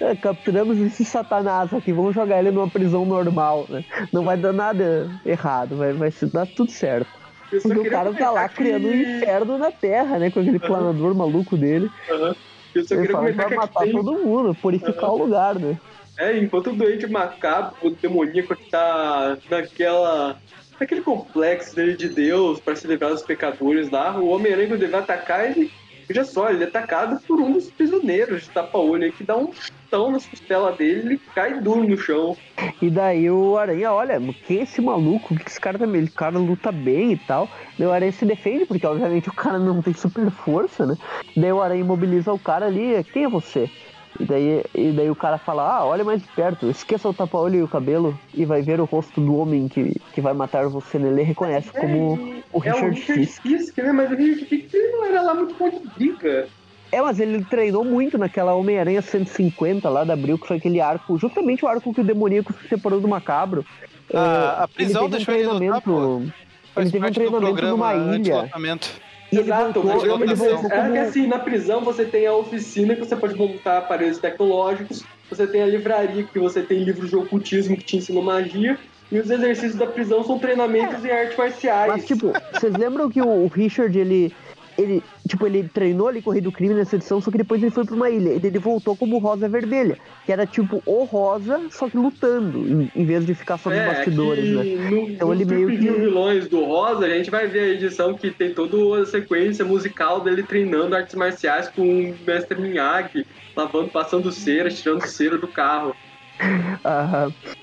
É, 0.00 0.16
capturamos 0.16 0.78
esse 0.78 1.04
satanás 1.04 1.72
aqui, 1.72 1.92
vamos 1.92 2.14
jogar 2.14 2.38
ele 2.40 2.50
numa 2.50 2.68
prisão 2.68 3.04
normal, 3.04 3.66
né? 3.68 3.84
Não 4.12 4.24
vai 4.24 4.36
dar 4.36 4.52
nada 4.52 5.08
errado, 5.24 5.76
vai, 5.76 5.92
vai 5.92 6.10
se 6.10 6.26
dar 6.26 6.46
tudo 6.46 6.70
certo. 6.70 7.17
Porque 7.50 7.78
o 7.78 7.90
cara 7.90 8.12
tá 8.12 8.30
lá 8.30 8.48
que- 8.48 8.56
criando 8.56 8.88
um 8.88 8.94
inferno 8.94 9.58
na 9.58 9.70
Terra, 9.70 10.18
né? 10.18 10.30
Com 10.30 10.40
aquele 10.40 10.58
planador 10.58 11.14
maluco 11.14 11.56
dele. 11.56 11.90
Aham. 12.10 12.34
Eu 12.74 12.84
só 12.84 12.94
Ele 12.94 13.08
fala 13.08 13.30
que 13.30 13.36
vai 13.36 13.48
que 13.48 13.54
matar 13.54 13.82
tem... 13.84 13.92
todo 13.92 14.12
mundo, 14.18 14.54
purificar 14.54 15.10
o 15.10 15.18
lugar, 15.18 15.58
né? 15.58 15.78
É, 16.18 16.36
enquanto 16.36 16.70
o 16.70 16.74
doente 16.74 17.06
macabro, 17.06 17.74
o 17.80 17.90
demoníaco 17.90 18.54
que 18.54 18.68
tá 18.70 19.38
naquela. 19.50 20.36
naquele 20.78 21.00
complexo 21.00 21.74
dele 21.74 21.96
de 21.96 22.08
Deus 22.08 22.60
para 22.60 22.76
se 22.76 22.86
livrar 22.86 23.10
dos 23.10 23.22
pecadores 23.22 23.90
lá, 23.90 24.18
o 24.18 24.28
Homem-Aranha 24.28 24.76
vai 24.76 25.00
atacar, 25.00 25.50
ele. 25.50 25.70
Veja 26.08 26.24
só, 26.24 26.50
ele 26.50 26.64
é 26.64 26.66
atacado 26.66 27.20
por 27.26 27.40
um 27.40 27.52
dos 27.52 27.70
prisioneiros 27.70 28.44
de 28.44 28.50
tapa-olho 28.50 29.04
aí 29.04 29.12
que 29.12 29.24
dá 29.24 29.36
um 29.36 29.50
chutão 29.88 30.10
nas 30.10 30.26
costelas 30.26 30.76
dele 30.76 31.00
ele 31.00 31.20
cai 31.34 31.60
duro 31.60 31.88
no 31.88 31.96
chão. 31.96 32.36
E 32.80 32.90
daí 32.90 33.30
o 33.30 33.56
Aranha, 33.56 33.92
olha, 33.92 34.20
quem 34.46 34.60
é 34.60 34.62
esse 34.62 34.80
maluco? 34.80 35.34
O 35.34 35.36
que 35.36 35.48
esse 35.48 35.60
cara 35.60 35.78
também? 35.78 36.02
Ele 36.02 36.10
cara 36.10 36.38
luta 36.38 36.70
bem 36.70 37.12
e 37.12 37.16
tal. 37.16 37.48
Daí 37.78 37.88
o 37.88 37.92
Aranha 37.92 38.12
se 38.12 38.24
defende, 38.24 38.66
porque 38.66 38.86
obviamente 38.86 39.28
o 39.28 39.34
cara 39.34 39.58
não 39.58 39.80
tem 39.82 39.94
super 39.94 40.30
força, 40.30 40.86
né? 40.86 40.96
Daí 41.36 41.52
o 41.52 41.60
Aranha 41.60 41.80
imobiliza 41.80 42.32
o 42.32 42.38
cara 42.38 42.66
ali, 42.66 43.02
quem 43.12 43.24
é 43.24 43.28
você? 43.28 43.70
E 44.18 44.24
daí, 44.24 44.64
e 44.74 44.90
daí 44.90 45.10
o 45.10 45.14
cara 45.14 45.38
fala, 45.38 45.76
ah, 45.76 45.86
olha 45.86 46.02
mais 46.02 46.20
de 46.20 46.28
perto, 46.28 46.68
esqueça 46.68 47.08
o 47.08 47.14
tapa-olho 47.14 47.56
e 47.56 47.62
o 47.62 47.68
cabelo 47.68 48.18
e 48.34 48.44
vai 48.44 48.62
ver 48.62 48.80
o 48.80 48.84
rosto 48.84 49.20
do 49.20 49.36
homem 49.36 49.68
que, 49.68 49.94
que 50.12 50.20
vai 50.20 50.34
matar 50.34 50.68
você, 50.68 50.98
né? 50.98 51.08
Ele 51.08 51.22
reconhece 51.22 51.70
como 51.70 52.18
é, 52.18 52.42
o 52.52 52.64
é 52.64 52.74
o 52.74 52.74
Richard 52.80 52.98
Richard 52.98 53.26
Fisk. 53.26 53.42
Fisk, 53.42 53.78
né? 53.78 53.92
Mas 53.92 54.10
o 54.10 54.14
Richard 54.16 54.44
Fisk 54.46 54.74
não 54.74 55.04
era 55.04 55.22
lá 55.22 55.34
muito 55.34 55.54
bom 55.54 55.70
de 55.70 55.86
briga. 55.94 56.48
É, 56.90 57.02
mas 57.02 57.20
ele 57.20 57.44
treinou 57.44 57.84
muito 57.84 58.16
naquela 58.16 58.54
Homem-Aranha 58.54 59.02
150 59.02 59.88
lá 59.88 60.04
da 60.04 60.14
Abril, 60.14 60.38
que 60.38 60.46
foi 60.46 60.56
aquele 60.56 60.80
arco, 60.80 61.18
justamente 61.18 61.64
o 61.64 61.68
arco 61.68 61.92
que 61.92 62.00
o 62.00 62.04
demoníaco 62.04 62.52
se 62.54 62.68
separou 62.68 63.00
do 63.00 63.08
macabro. 63.08 63.64
Ah, 64.12 64.56
É, 64.60 64.62
a 64.64 64.68
prisão 64.68 65.04
ele 65.04 65.12
teve 65.12 65.24
deixou 65.24 65.34
ele 65.34 65.48
um 65.48 65.52
lutar, 65.52 65.82
treinamento. 65.82 66.32
Faz 66.74 66.86
Ele 66.86 66.92
teve 66.92 67.06
um 67.06 67.12
treinamento 67.12 67.44
programa 67.44 67.70
numa 67.70 67.94
ilha. 67.94 68.16
anti-lotamento. 68.16 68.88
E 69.30 69.36
ele 69.36 69.44
Exato, 69.44 69.82
voltou, 69.82 69.84
mas 69.84 70.02
ele 70.02 70.12
ele 70.12 70.34
voltou 70.34 70.56
voltou 70.56 70.72
é 70.72 70.80
como... 70.80 70.92
que 70.92 70.98
assim, 70.98 71.26
na 71.26 71.38
prisão 71.38 71.80
você 71.82 72.04
tem 72.06 72.26
a 72.26 72.34
oficina 72.34 72.94
que 72.94 73.00
você 73.00 73.14
pode 73.14 73.34
montar 73.34 73.78
aparelhos 73.78 74.16
tecnológicos, 74.16 75.04
você 75.28 75.46
tem 75.46 75.62
a 75.62 75.66
livraria 75.66 76.22
que 76.24 76.38
você 76.38 76.62
tem 76.62 76.82
livros 76.82 77.10
de 77.10 77.16
ocultismo 77.16 77.76
que 77.76 77.84
te 77.84 77.98
ensinam 77.98 78.22
magia, 78.22 78.78
e 79.12 79.18
os 79.18 79.30
exercícios 79.30 79.74
da 79.74 79.86
prisão 79.86 80.24
são 80.24 80.38
treinamentos 80.38 81.04
em 81.04 81.10
artes 81.10 81.36
marciais. 81.36 81.92
Mas, 81.92 82.06
tipo, 82.06 82.32
vocês 82.52 82.72
lembram 82.74 83.10
que 83.10 83.20
o 83.20 83.46
Richard, 83.48 83.98
ele... 83.98 84.34
Ele, 84.78 85.02
tipo, 85.28 85.44
ele 85.44 85.68
treinou 85.68 86.06
ali 86.06 86.22
Corrida 86.22 86.44
do 86.44 86.52
Crime 86.52 86.72
nessa 86.72 86.94
edição, 86.94 87.20
só 87.20 87.32
que 87.32 87.38
depois 87.38 87.60
ele 87.60 87.72
foi 87.72 87.84
pra 87.84 87.96
uma 87.96 88.08
ilha. 88.08 88.30
E 88.34 88.46
ele 88.46 88.58
voltou 88.60 88.96
como 88.96 89.18
Rosa 89.18 89.48
Vermelha, 89.48 89.98
que 90.24 90.30
era 90.32 90.46
tipo 90.46 90.80
o 90.86 91.02
Rosa, 91.02 91.62
só 91.70 91.88
que 91.88 91.96
lutando, 91.96 92.58
em, 92.58 92.90
em 92.94 93.04
vez 93.04 93.26
de 93.26 93.34
ficar 93.34 93.58
só 93.58 93.70
nos 93.70 93.78
é, 93.78 93.86
bastidores, 93.86 94.44
né? 94.48 94.62
no, 94.90 95.10
Então 95.10 95.32
ele 95.32 95.44
meio 95.44 95.68
que- 95.68 95.76
vilões 95.76 96.46
do 96.48 96.64
Rosa, 96.64 97.06
a 97.06 97.08
gente 97.08 97.28
vai 97.28 97.48
ver 97.48 97.60
a 97.60 97.68
edição 97.68 98.14
que 98.14 98.30
tem 98.30 98.54
toda 98.54 99.02
a 99.02 99.04
sequência 99.04 99.64
musical 99.64 100.20
dele 100.20 100.44
treinando 100.44 100.94
artes 100.94 101.16
marciais 101.16 101.68
com 101.68 101.82
o 101.82 102.14
mestre 102.24 102.60
Miyagi, 102.60 103.26
lavando, 103.56 103.88
passando 103.88 104.30
cera, 104.30 104.70
tirando 104.70 105.04
cera 105.08 105.36
do 105.36 105.48
carro. 105.48 105.92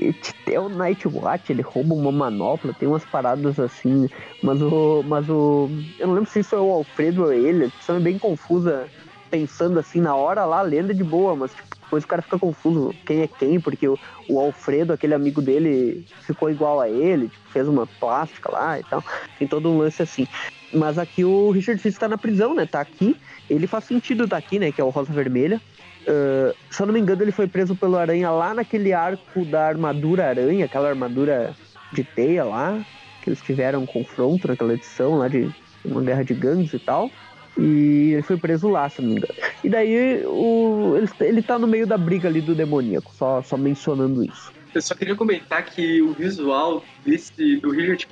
E 0.00 0.14
Tem 0.44 0.58
o 0.58 0.68
Nightwatch, 0.68 1.52
ele 1.52 1.62
rouba 1.62 1.94
uma 1.94 2.10
manopla, 2.10 2.72
tem 2.72 2.88
umas 2.88 3.04
paradas 3.04 3.58
assim, 3.60 4.08
mas 4.42 4.60
o. 4.62 5.02
Mas 5.06 5.28
o. 5.28 5.68
Eu 5.98 6.06
não 6.06 6.14
lembro 6.14 6.30
se 6.30 6.40
isso 6.40 6.54
é 6.54 6.58
o 6.58 6.70
Alfredo 6.70 7.24
ou 7.24 7.32
ele, 7.32 7.64
a 7.64 7.66
edição 7.66 7.96
é 7.96 8.00
bem 8.00 8.18
confusa, 8.18 8.88
pensando 9.30 9.78
assim, 9.78 10.00
na 10.00 10.14
hora 10.14 10.44
lá, 10.44 10.62
lenda 10.62 10.92
é 10.92 10.94
de 10.94 11.04
boa, 11.04 11.36
mas 11.36 11.52
tipo, 11.52 11.68
depois 11.82 12.04
o 12.04 12.06
cara 12.06 12.22
fica 12.22 12.38
confuso 12.38 12.94
quem 13.06 13.22
é 13.22 13.26
quem, 13.26 13.60
porque 13.60 13.88
o, 13.88 13.98
o 14.28 14.38
Alfredo, 14.38 14.92
aquele 14.92 15.14
amigo 15.14 15.40
dele, 15.40 16.06
ficou 16.22 16.50
igual 16.50 16.80
a 16.80 16.88
ele, 16.88 17.28
tipo, 17.28 17.50
fez 17.50 17.68
uma 17.68 17.86
plástica 17.86 18.50
lá 18.50 18.78
e 18.78 18.84
tal. 18.84 19.04
Tem 19.38 19.46
todo 19.46 19.70
um 19.70 19.78
lance 19.78 20.02
assim. 20.02 20.26
Mas 20.72 20.98
aqui 20.98 21.24
o 21.24 21.50
Richard 21.50 21.80
Fisk 21.80 21.98
tá 21.98 22.08
na 22.08 22.18
prisão, 22.18 22.54
né? 22.54 22.66
Tá 22.66 22.80
aqui. 22.80 23.16
Ele 23.48 23.66
faz 23.66 23.84
sentido 23.84 24.28
tá 24.28 24.36
aqui, 24.36 24.58
né? 24.58 24.70
Que 24.70 24.80
é 24.80 24.84
o 24.84 24.90
Rosa 24.90 25.12
Vermelha. 25.12 25.60
Ah, 26.06 26.54
se 26.70 26.82
eu 26.82 26.86
não 26.86 26.94
me 26.94 27.00
engano, 27.00 27.22
ele 27.22 27.32
foi 27.32 27.46
preso 27.46 27.74
pelo 27.74 27.96
Aranha 27.96 28.30
lá 28.30 28.54
naquele 28.54 28.92
arco 28.92 29.44
da 29.44 29.66
armadura 29.66 30.28
Aranha, 30.28 30.64
aquela 30.64 30.88
armadura 30.88 31.54
de 31.92 32.04
teia 32.04 32.44
lá, 32.44 32.84
que 33.22 33.30
eles 33.30 33.40
tiveram 33.40 33.82
um 33.82 33.86
confronto 33.86 34.48
naquela 34.48 34.74
edição 34.74 35.18
lá 35.18 35.28
de 35.28 35.50
uma 35.84 36.02
guerra 36.02 36.24
de 36.24 36.34
gangues 36.34 36.72
e 36.72 36.78
tal. 36.78 37.10
E 37.58 38.12
ele 38.12 38.22
foi 38.22 38.36
preso 38.36 38.68
lá, 38.68 38.88
se 38.88 39.02
não 39.02 39.08
me 39.08 39.16
engano. 39.16 39.34
E 39.64 39.68
daí 39.68 40.22
o, 40.26 40.94
ele, 40.96 41.08
ele 41.20 41.42
tá 41.42 41.58
no 41.58 41.66
meio 41.66 41.86
da 41.86 41.98
briga 41.98 42.28
ali 42.28 42.40
do 42.40 42.54
demoníaco, 42.54 43.12
só, 43.14 43.42
só 43.42 43.56
mencionando 43.56 44.22
isso. 44.22 44.52
Eu 44.72 44.80
só 44.80 44.94
queria 44.94 45.16
comentar 45.16 45.64
que 45.64 46.00
o 46.00 46.12
visual 46.12 46.84
desse, 47.04 47.56
do 47.56 47.70
Richard 47.70 48.06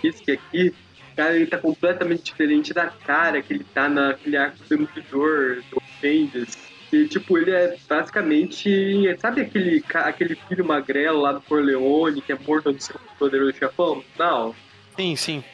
Fisk 0.00 0.28
aqui, 0.30 0.72
cara, 1.14 1.36
ele 1.36 1.46
tá 1.46 1.58
completamente 1.58 2.22
diferente 2.22 2.72
da 2.72 2.86
cara 2.86 3.42
que 3.42 3.52
ele 3.52 3.64
tá 3.74 3.88
naquele 3.88 4.36
arco 4.36 4.56
demolidor 4.66 5.62
do 5.70 5.82
Bendis. 6.00 6.65
E, 6.96 7.08
tipo, 7.08 7.36
ele 7.36 7.50
é 7.50 7.76
basicamente. 7.88 9.16
Sabe 9.18 9.42
aquele, 9.42 9.84
aquele 9.92 10.34
filho 10.48 10.64
magrelo 10.64 11.20
lá 11.20 11.32
do 11.32 11.40
Corleone 11.42 12.22
que 12.22 12.32
é 12.32 12.38
morto 12.46 12.72
no 12.72 12.80
seu 12.80 12.96
poderoso 13.18 13.52
chefão? 13.56 14.02
Não. 14.18 14.54
Sim, 14.96 15.14
sim. 15.14 15.44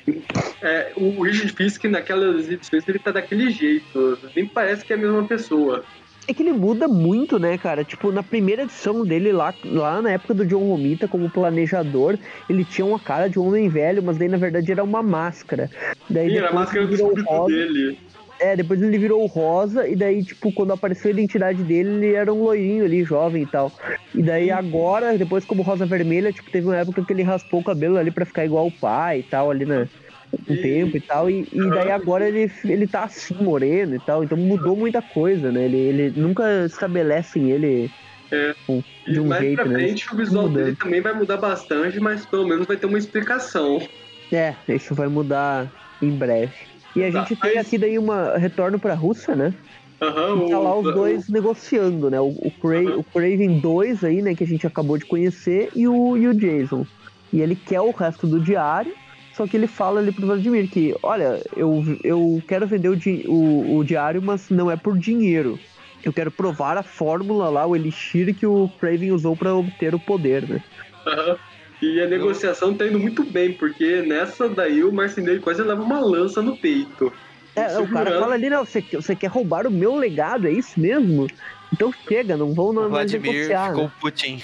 É, 0.62 0.92
o 0.96 1.20
Richard 1.22 1.52
Fisk 1.52 1.84
naquelas 1.86 2.48
edições 2.48 2.88
ele 2.88 3.00
tá 3.00 3.10
daquele 3.10 3.50
jeito. 3.50 4.18
Nem 4.36 4.46
parece 4.46 4.84
que 4.84 4.92
é 4.92 4.96
a 4.96 4.98
mesma 4.98 5.24
pessoa. 5.24 5.84
É 6.28 6.32
que 6.32 6.40
ele 6.40 6.52
muda 6.52 6.86
muito, 6.86 7.40
né, 7.40 7.58
cara? 7.58 7.82
Tipo, 7.82 8.12
na 8.12 8.22
primeira 8.22 8.62
edição 8.62 9.04
dele, 9.04 9.32
lá, 9.32 9.52
lá 9.64 10.00
na 10.00 10.12
época 10.12 10.34
do 10.34 10.46
John 10.46 10.68
Romita, 10.68 11.08
como 11.08 11.28
planejador, 11.28 12.16
ele 12.48 12.64
tinha 12.64 12.86
uma 12.86 13.00
cara 13.00 13.28
de 13.28 13.40
um 13.40 13.48
homem 13.48 13.68
velho, 13.68 14.00
mas 14.00 14.16
daí 14.16 14.28
na 14.28 14.36
verdade 14.36 14.70
era 14.70 14.84
uma 14.84 15.02
máscara. 15.02 15.68
Daí 16.08 16.30
Sim, 16.30 16.36
era 16.36 16.50
a 16.50 16.54
máscara 16.54 16.86
do 16.86 16.94
espírito 16.94 17.46
dele. 17.46 17.98
É, 18.42 18.56
depois 18.56 18.82
ele 18.82 18.98
virou 18.98 19.22
o 19.22 19.26
rosa, 19.26 19.86
e 19.86 19.94
daí, 19.94 20.24
tipo, 20.24 20.52
quando 20.52 20.72
apareceu 20.72 21.10
a 21.10 21.12
identidade 21.12 21.62
dele, 21.62 21.90
ele 21.90 22.12
era 22.14 22.34
um 22.34 22.42
loirinho 22.42 22.84
ali, 22.84 23.04
jovem 23.04 23.44
e 23.44 23.46
tal. 23.46 23.70
E 24.12 24.20
daí 24.20 24.50
agora, 24.50 25.16
depois 25.16 25.44
como 25.44 25.62
rosa 25.62 25.86
vermelha, 25.86 26.32
tipo, 26.32 26.50
teve 26.50 26.66
uma 26.66 26.76
época 26.76 27.04
que 27.04 27.12
ele 27.12 27.22
raspou 27.22 27.60
o 27.60 27.64
cabelo 27.64 27.96
ali 27.96 28.10
pra 28.10 28.26
ficar 28.26 28.44
igual 28.44 28.66
o 28.66 28.72
pai 28.72 29.20
e 29.20 29.22
tal, 29.22 29.48
ali 29.48 29.64
na, 29.64 29.86
um 30.48 30.56
tempo 30.56 30.96
e 30.96 31.00
tal. 31.00 31.30
E, 31.30 31.46
e 31.52 31.70
daí 31.70 31.92
agora 31.92 32.26
ele, 32.26 32.50
ele 32.64 32.86
tá 32.88 33.04
assim, 33.04 33.34
moreno 33.34 33.94
e 33.94 34.00
tal. 34.00 34.24
Então 34.24 34.36
mudou 34.36 34.76
muita 34.76 35.00
coisa, 35.00 35.52
né? 35.52 35.64
Ele, 35.66 35.76
ele 35.78 36.20
nunca 36.20 36.64
estabelecem 36.66 37.50
ele 37.50 37.88
É. 38.32 38.54
de 39.06 39.20
um 39.20 39.26
mais 39.26 39.42
jeito, 39.42 39.54
pra 39.56 39.66
né? 39.66 39.74
frente 39.74 40.12
o 40.12 40.16
visual 40.16 40.48
Mudando. 40.48 40.64
dele 40.64 40.76
também 40.76 41.00
vai 41.00 41.14
mudar 41.14 41.36
bastante, 41.36 42.00
mas 42.00 42.26
pelo 42.26 42.48
menos 42.48 42.66
vai 42.66 42.76
ter 42.76 42.86
uma 42.86 42.98
explicação. 42.98 43.78
É, 44.32 44.56
isso 44.68 44.94
vai 44.96 45.06
mudar 45.06 45.70
em 46.00 46.10
breve. 46.10 46.71
E 46.94 47.02
a 47.02 47.10
Tá, 47.10 47.18
gente 47.18 47.36
tem 47.36 47.54
mas- 47.56 47.66
aqui 47.66 47.78
daí 47.78 47.98
uma 47.98 48.36
retorno 48.36 48.78
pra 48.78 48.94
Rússia, 48.94 49.34
né? 49.34 49.54
Aham, 50.02 50.46
E 50.46 50.50
tá 50.50 50.58
lá 50.58 50.76
os 50.78 50.92
dois 50.94 51.28
negociando, 51.28 52.10
né? 52.10 52.20
O, 52.20 52.26
o, 52.28 52.50
Cra 52.60 52.78
Aham. 52.80 52.98
o 52.98 53.04
Craven 53.04 53.60
2 53.60 54.02
aí, 54.04 54.20
né? 54.20 54.34
Que 54.34 54.44
a 54.44 54.46
gente 54.46 54.66
acabou 54.66 54.98
de 54.98 55.06
conhecer, 55.06 55.70
e 55.74 55.86
o, 55.88 56.16
e 56.16 56.26
o 56.28 56.34
Jason. 56.34 56.86
E 57.32 57.40
ele 57.40 57.54
quer 57.56 57.80
o 57.80 57.90
resto 57.92 58.26
do 58.26 58.40
diário, 58.40 58.92
só 59.34 59.46
que 59.46 59.56
ele 59.56 59.66
fala 59.66 60.00
ali 60.00 60.12
pro 60.12 60.26
Vladimir 60.26 60.68
que, 60.68 60.92
olha, 61.02 61.40
eu, 61.56 61.82
eu 62.04 62.42
quero 62.46 62.66
vender 62.66 62.88
o, 62.90 62.96
di- 62.96 63.24
o, 63.26 63.78
o 63.78 63.84
diário, 63.84 64.20
mas 64.22 64.50
não 64.50 64.70
é 64.70 64.76
por 64.76 64.98
dinheiro. 64.98 65.58
Eu 66.04 66.12
quero 66.12 66.30
provar 66.32 66.76
a 66.76 66.82
fórmula 66.82 67.48
lá, 67.48 67.66
o 67.66 67.76
elixir 67.76 68.34
que 68.36 68.46
o 68.46 68.68
Craven 68.78 69.12
usou 69.12 69.36
pra 69.36 69.54
obter 69.54 69.94
o 69.94 70.00
poder, 70.00 70.46
né? 70.48 70.58
Aham. 71.06 71.36
E 71.82 72.00
a 72.00 72.06
negociação 72.06 72.76
tá 72.76 72.86
indo 72.86 72.98
muito 73.00 73.24
bem, 73.24 73.56
porque 73.56 74.02
nessa 74.02 74.48
daí 74.48 74.84
o 74.84 74.92
marceneiro 74.92 75.40
quase 75.40 75.62
leva 75.62 75.82
uma 75.82 75.98
lança 75.98 76.40
no 76.40 76.56
peito. 76.56 77.12
É, 77.56 77.76
o 77.78 77.88
cara 77.88 78.12
fala 78.12 78.34
ali, 78.34 78.48
não, 78.48 78.64
você, 78.64 78.80
você 78.94 79.16
quer 79.16 79.26
roubar 79.26 79.66
o 79.66 79.70
meu 79.70 79.94
legado, 79.96 80.46
é 80.46 80.52
isso 80.52 80.80
mesmo? 80.80 81.26
Então 81.72 81.90
chega, 82.08 82.36
não 82.36 82.54
vão 82.54 82.72
não, 82.72 82.88
Vladimir 82.88 83.32
negociar. 83.32 83.70
ficou 83.70 83.84
né? 83.84 83.92
Putin. 84.00 84.38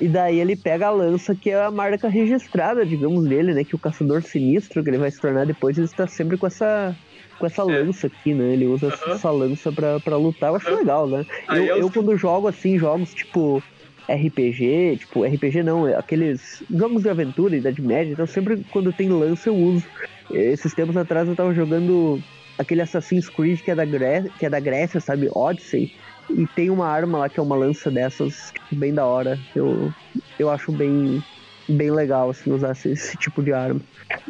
E 0.00 0.08
daí 0.08 0.38
ele 0.38 0.56
pega 0.56 0.88
a 0.88 0.90
lança, 0.90 1.34
que 1.34 1.50
é 1.50 1.64
a 1.64 1.70
marca 1.70 2.08
registrada, 2.08 2.84
digamos, 2.84 3.26
dele, 3.28 3.54
né? 3.54 3.64
Que 3.64 3.74
o 3.74 3.78
caçador 3.78 4.22
sinistro, 4.22 4.82
que 4.82 4.90
ele 4.90 4.98
vai 4.98 5.10
se 5.10 5.20
tornar 5.20 5.46
depois, 5.46 5.76
ele 5.76 5.86
está 5.86 6.06
sempre 6.06 6.36
com 6.36 6.46
essa. 6.46 6.96
Com 7.38 7.46
essa 7.46 7.62
É. 7.62 7.66
lança 7.66 8.08
aqui, 8.08 8.34
né? 8.34 8.52
Ele 8.54 8.66
usa 8.66 8.88
Aham. 8.88 9.14
essa 9.14 9.30
lança 9.30 9.72
pra, 9.72 10.00
pra 10.00 10.16
lutar. 10.16 10.50
Eu 10.50 10.56
acho 10.56 10.68
Aham. 10.68 10.78
legal, 10.78 11.08
né? 11.08 11.24
Aí 11.48 11.66
eu, 11.66 11.76
é 11.76 11.80
eu, 11.80 11.90
quando 11.90 12.16
jogo 12.16 12.48
assim, 12.48 12.76
jogos 12.78 13.10
tipo 13.10 13.62
RPG, 14.08 14.98
tipo, 15.00 15.24
RPG 15.24 15.62
não, 15.62 15.86
é 15.86 15.94
aqueles 15.94 16.62
jogos 16.70 17.02
de 17.02 17.10
aventura, 17.10 17.56
Idade 17.56 17.82
Média, 17.82 18.12
então 18.12 18.26
sempre 18.26 18.64
quando 18.70 18.92
tem 18.92 19.08
lança 19.08 19.48
eu 19.48 19.54
uso. 19.54 19.84
Esses 20.30 20.74
tempos 20.74 20.96
atrás 20.96 21.28
eu 21.28 21.36
tava 21.36 21.54
jogando 21.54 22.22
aquele 22.58 22.82
Assassin's 22.82 23.28
Creed 23.28 23.60
que 23.60 23.70
é 23.70 23.74
da, 23.74 23.84
Gré 23.84 24.24
que 24.38 24.46
é 24.46 24.50
da 24.50 24.60
Grécia, 24.60 25.00
sabe? 25.00 25.30
Odyssey. 25.32 25.94
E 26.30 26.46
tem 26.48 26.68
uma 26.68 26.86
arma 26.86 27.18
lá 27.18 27.28
que 27.28 27.40
é 27.40 27.42
uma 27.42 27.56
lança 27.56 27.90
dessas, 27.90 28.52
tipo, 28.52 28.76
bem 28.76 28.92
da 28.92 29.06
hora. 29.06 29.38
Eu, 29.54 29.92
eu 30.38 30.50
acho 30.50 30.70
bem, 30.72 31.22
bem 31.66 31.90
legal, 31.90 32.30
assim, 32.30 32.52
usar 32.52 32.72
esse, 32.72 32.90
esse 32.90 33.16
tipo 33.16 33.42
de 33.42 33.52
arma. 33.52 33.80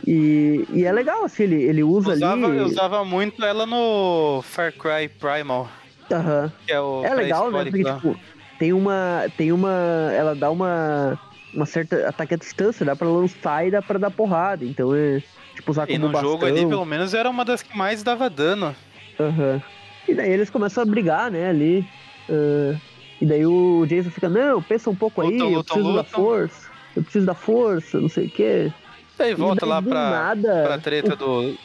E, 0.07 0.65
e 0.73 0.85
é 0.85 0.93
legal, 0.93 1.25
assim, 1.25 1.45
ele, 1.45 1.63
ele 1.63 1.83
usa 1.83 2.13
usava, 2.13 2.47
ali. 2.47 2.59
Eu 2.59 2.65
usava 2.67 3.05
muito 3.05 3.45
ela 3.45 3.67
no 3.67 4.43
Far 4.43 4.73
Cry 4.73 5.09
Primal. 5.09 5.69
Aham. 6.11 6.53
Que 6.67 6.73
é, 6.73 6.77
É 6.77 7.15
legal, 7.15 7.51
né? 7.51 7.65
Porque, 7.65 7.85
tipo, 7.85 8.17
tem 8.59 8.73
uma. 8.73 9.27
Tem 9.37 9.53
uma. 9.53 10.11
Ela 10.15 10.35
dá 10.35 10.51
uma. 10.51 11.19
Uma 11.55 11.65
certa 11.65 12.07
ataque 12.09 12.35
à 12.35 12.37
distância, 12.37 12.85
dá 12.85 12.95
pra 12.95 13.09
lançar 13.09 13.67
e 13.67 13.71
dá 13.71 13.81
pra 13.81 13.99
dar 13.99 14.11
porrada. 14.11 14.65
Então 14.65 14.95
é. 14.95 15.23
Tipo, 15.55 15.71
usar 15.71 15.85
E 15.89 15.95
como 15.95 16.07
no 16.07 16.13
bastão. 16.13 16.31
jogo 16.33 16.45
ali, 16.47 16.67
pelo 16.67 16.85
menos, 16.85 17.15
era 17.15 17.29
uma 17.29 17.45
das 17.45 17.63
que 17.63 17.77
mais 17.77 18.03
dava 18.03 18.29
dano. 18.29 18.77
Aham. 19.19 19.61
E 20.07 20.15
daí 20.15 20.31
eles 20.31 20.51
começam 20.51 20.83
a 20.83 20.87
brigar, 20.87 21.31
né, 21.31 21.49
ali. 21.49 21.85
ah, 22.31 22.77
e 23.21 23.27
daí 23.27 23.45
o 23.47 23.85
Jason 23.87 24.11
fica, 24.11 24.29
não, 24.29 24.63
pensa 24.63 24.89
um 24.91 24.95
pouco 24.95 25.21
aí, 25.23 25.31
Lutam, 25.33 25.51
eu 25.51 25.65
preciso 25.65 25.93
da 25.93 26.01
lutam." 26.03 26.23
força. 26.23 26.71
Eu 26.97 27.03
preciso 27.03 27.27
da 27.27 27.35
força, 27.35 28.01
não 28.01 28.09
sei 28.09 28.27
o 28.27 28.31
quê. 28.31 28.73
Daí 29.19 29.33
E 29.33 29.35
volta 29.35 29.67
daí, 29.67 29.71
lá 29.71 29.83
pra, 29.83 30.11
nada, 30.11 30.63
pra 30.65 30.79
treta 30.79 31.17
do. 31.17 31.57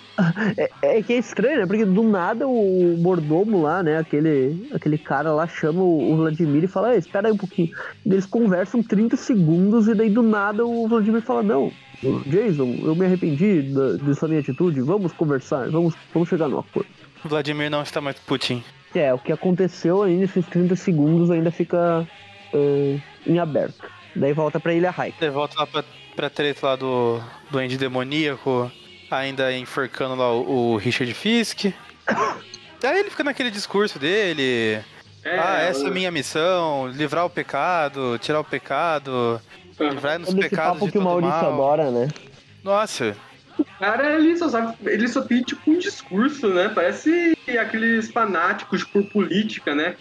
É, 0.58 0.97
é 0.97 1.01
que 1.01 1.14
é 1.14 1.18
estranho, 1.18 1.60
né? 1.60 1.66
Porque 1.66 1.86
do 1.86 2.04
nada 2.04 2.47
o 2.47 2.97
mordomo 2.99 3.62
lá, 3.62 3.82
né? 3.82 3.97
Aquele, 3.97 4.70
aquele 4.74 4.97
cara 4.97 5.32
lá 5.32 5.47
chama 5.47 5.82
o 5.82 6.16
Vladimir 6.18 6.64
e 6.64 6.68
fala: 6.68 6.93
"Ei, 6.93 6.99
espera 6.99 7.28
aí 7.28 7.34
um 7.34 7.38
pouquinho. 7.38 7.70
Eles 8.06 8.26
conversam 8.26 8.84
30 8.84 9.16
segundos 9.16 9.88
e 9.88 9.95
daí 9.95 10.10
do 10.10 10.22
nada 10.22 10.66
o 10.66 10.88
Vladimir 10.88 11.22
fala: 11.22 11.41
Não, 11.41 11.72
Jason, 12.28 12.80
eu 12.84 12.95
me 12.95 13.06
arrependi 13.06 13.62
da, 13.74 13.93
dessa 13.93 14.28
minha 14.28 14.39
atitude. 14.39 14.82
Vamos 14.82 15.14
conversar, 15.14 15.70
vamos, 15.70 15.95
vamos 16.14 16.30
chegar 16.30 16.47
no 16.47 16.60
acordo. 16.60 16.89
Vladimir 17.24 17.70
não 17.70 17.82
está 17.82 18.01
mais 18.01 18.20
Putin. 18.20 18.64
É, 18.93 19.14
o 19.14 19.18
que 19.18 19.32
aconteceu 19.32 20.04
aí 20.04 20.16
nesses 20.16 20.45
30 20.47 20.76
segundos 20.76 21.32
ainda 21.32 21.49
fica 21.49 22.08
eh, 22.54 22.99
em 23.26 23.39
aberto. 23.39 23.89
Daí 24.16 24.34
volta 24.34 24.60
pra 24.60 24.74
Ilha 24.74 24.91
Raik. 24.91 25.18
Daí 25.20 25.30
volta 25.30 25.56
lá 25.60 25.66
pra, 25.66 25.84
pra 26.16 26.30
treta 26.30 26.68
lá 26.68 26.76
do 26.76 27.22
Duende 27.49 27.78
Demoníaco, 27.78 28.72
ainda 29.09 29.55
enforcando 29.55 30.16
lá 30.16 30.32
o, 30.32 30.74
o 30.74 30.78
Richard 30.78 31.14
Fisk. 31.14 31.66
Daí 32.82 32.99
ele 32.99 33.09
fica 33.09 33.24
naquele 33.24 33.49
discurso 33.49 33.97
dele. 33.97 34.82
É, 35.24 35.39
ah, 35.39 35.61
essa 35.61 35.86
é 35.86 35.88
a 35.88 35.91
minha 35.91 36.11
missão, 36.11 36.88
livrar 36.89 37.26
o 37.26 37.30
pecado, 37.30 38.18
tirar 38.20 38.41
o 38.41 38.43
pecado, 38.43 39.39
livrar-nos 39.80 40.30
Todo 40.30 40.39
esse 40.39 40.49
pecados 40.49 40.74
papo 40.74 40.86
de 40.88 40.91
que 40.91 40.97
o 40.97 41.01
todo 41.01 41.09
Maurício 41.09 41.41
mal. 41.41 41.53
adora, 41.53 41.91
né? 41.91 42.09
Nossa, 42.61 43.16
O 43.57 43.64
cara, 43.80 44.18
ele 44.18 44.36
só 44.38 44.49
sabe, 44.49 44.76
ele 44.86 45.07
só 45.07 45.22
tem 45.22 45.41
tipo 45.43 45.72
um 45.72 45.78
discurso, 45.78 46.49
né? 46.49 46.70
Parece 46.76 47.38
aqueles 47.57 48.11
fanáticos 48.11 48.84
por 48.84 49.03
política, 49.05 49.74
né? 49.74 49.95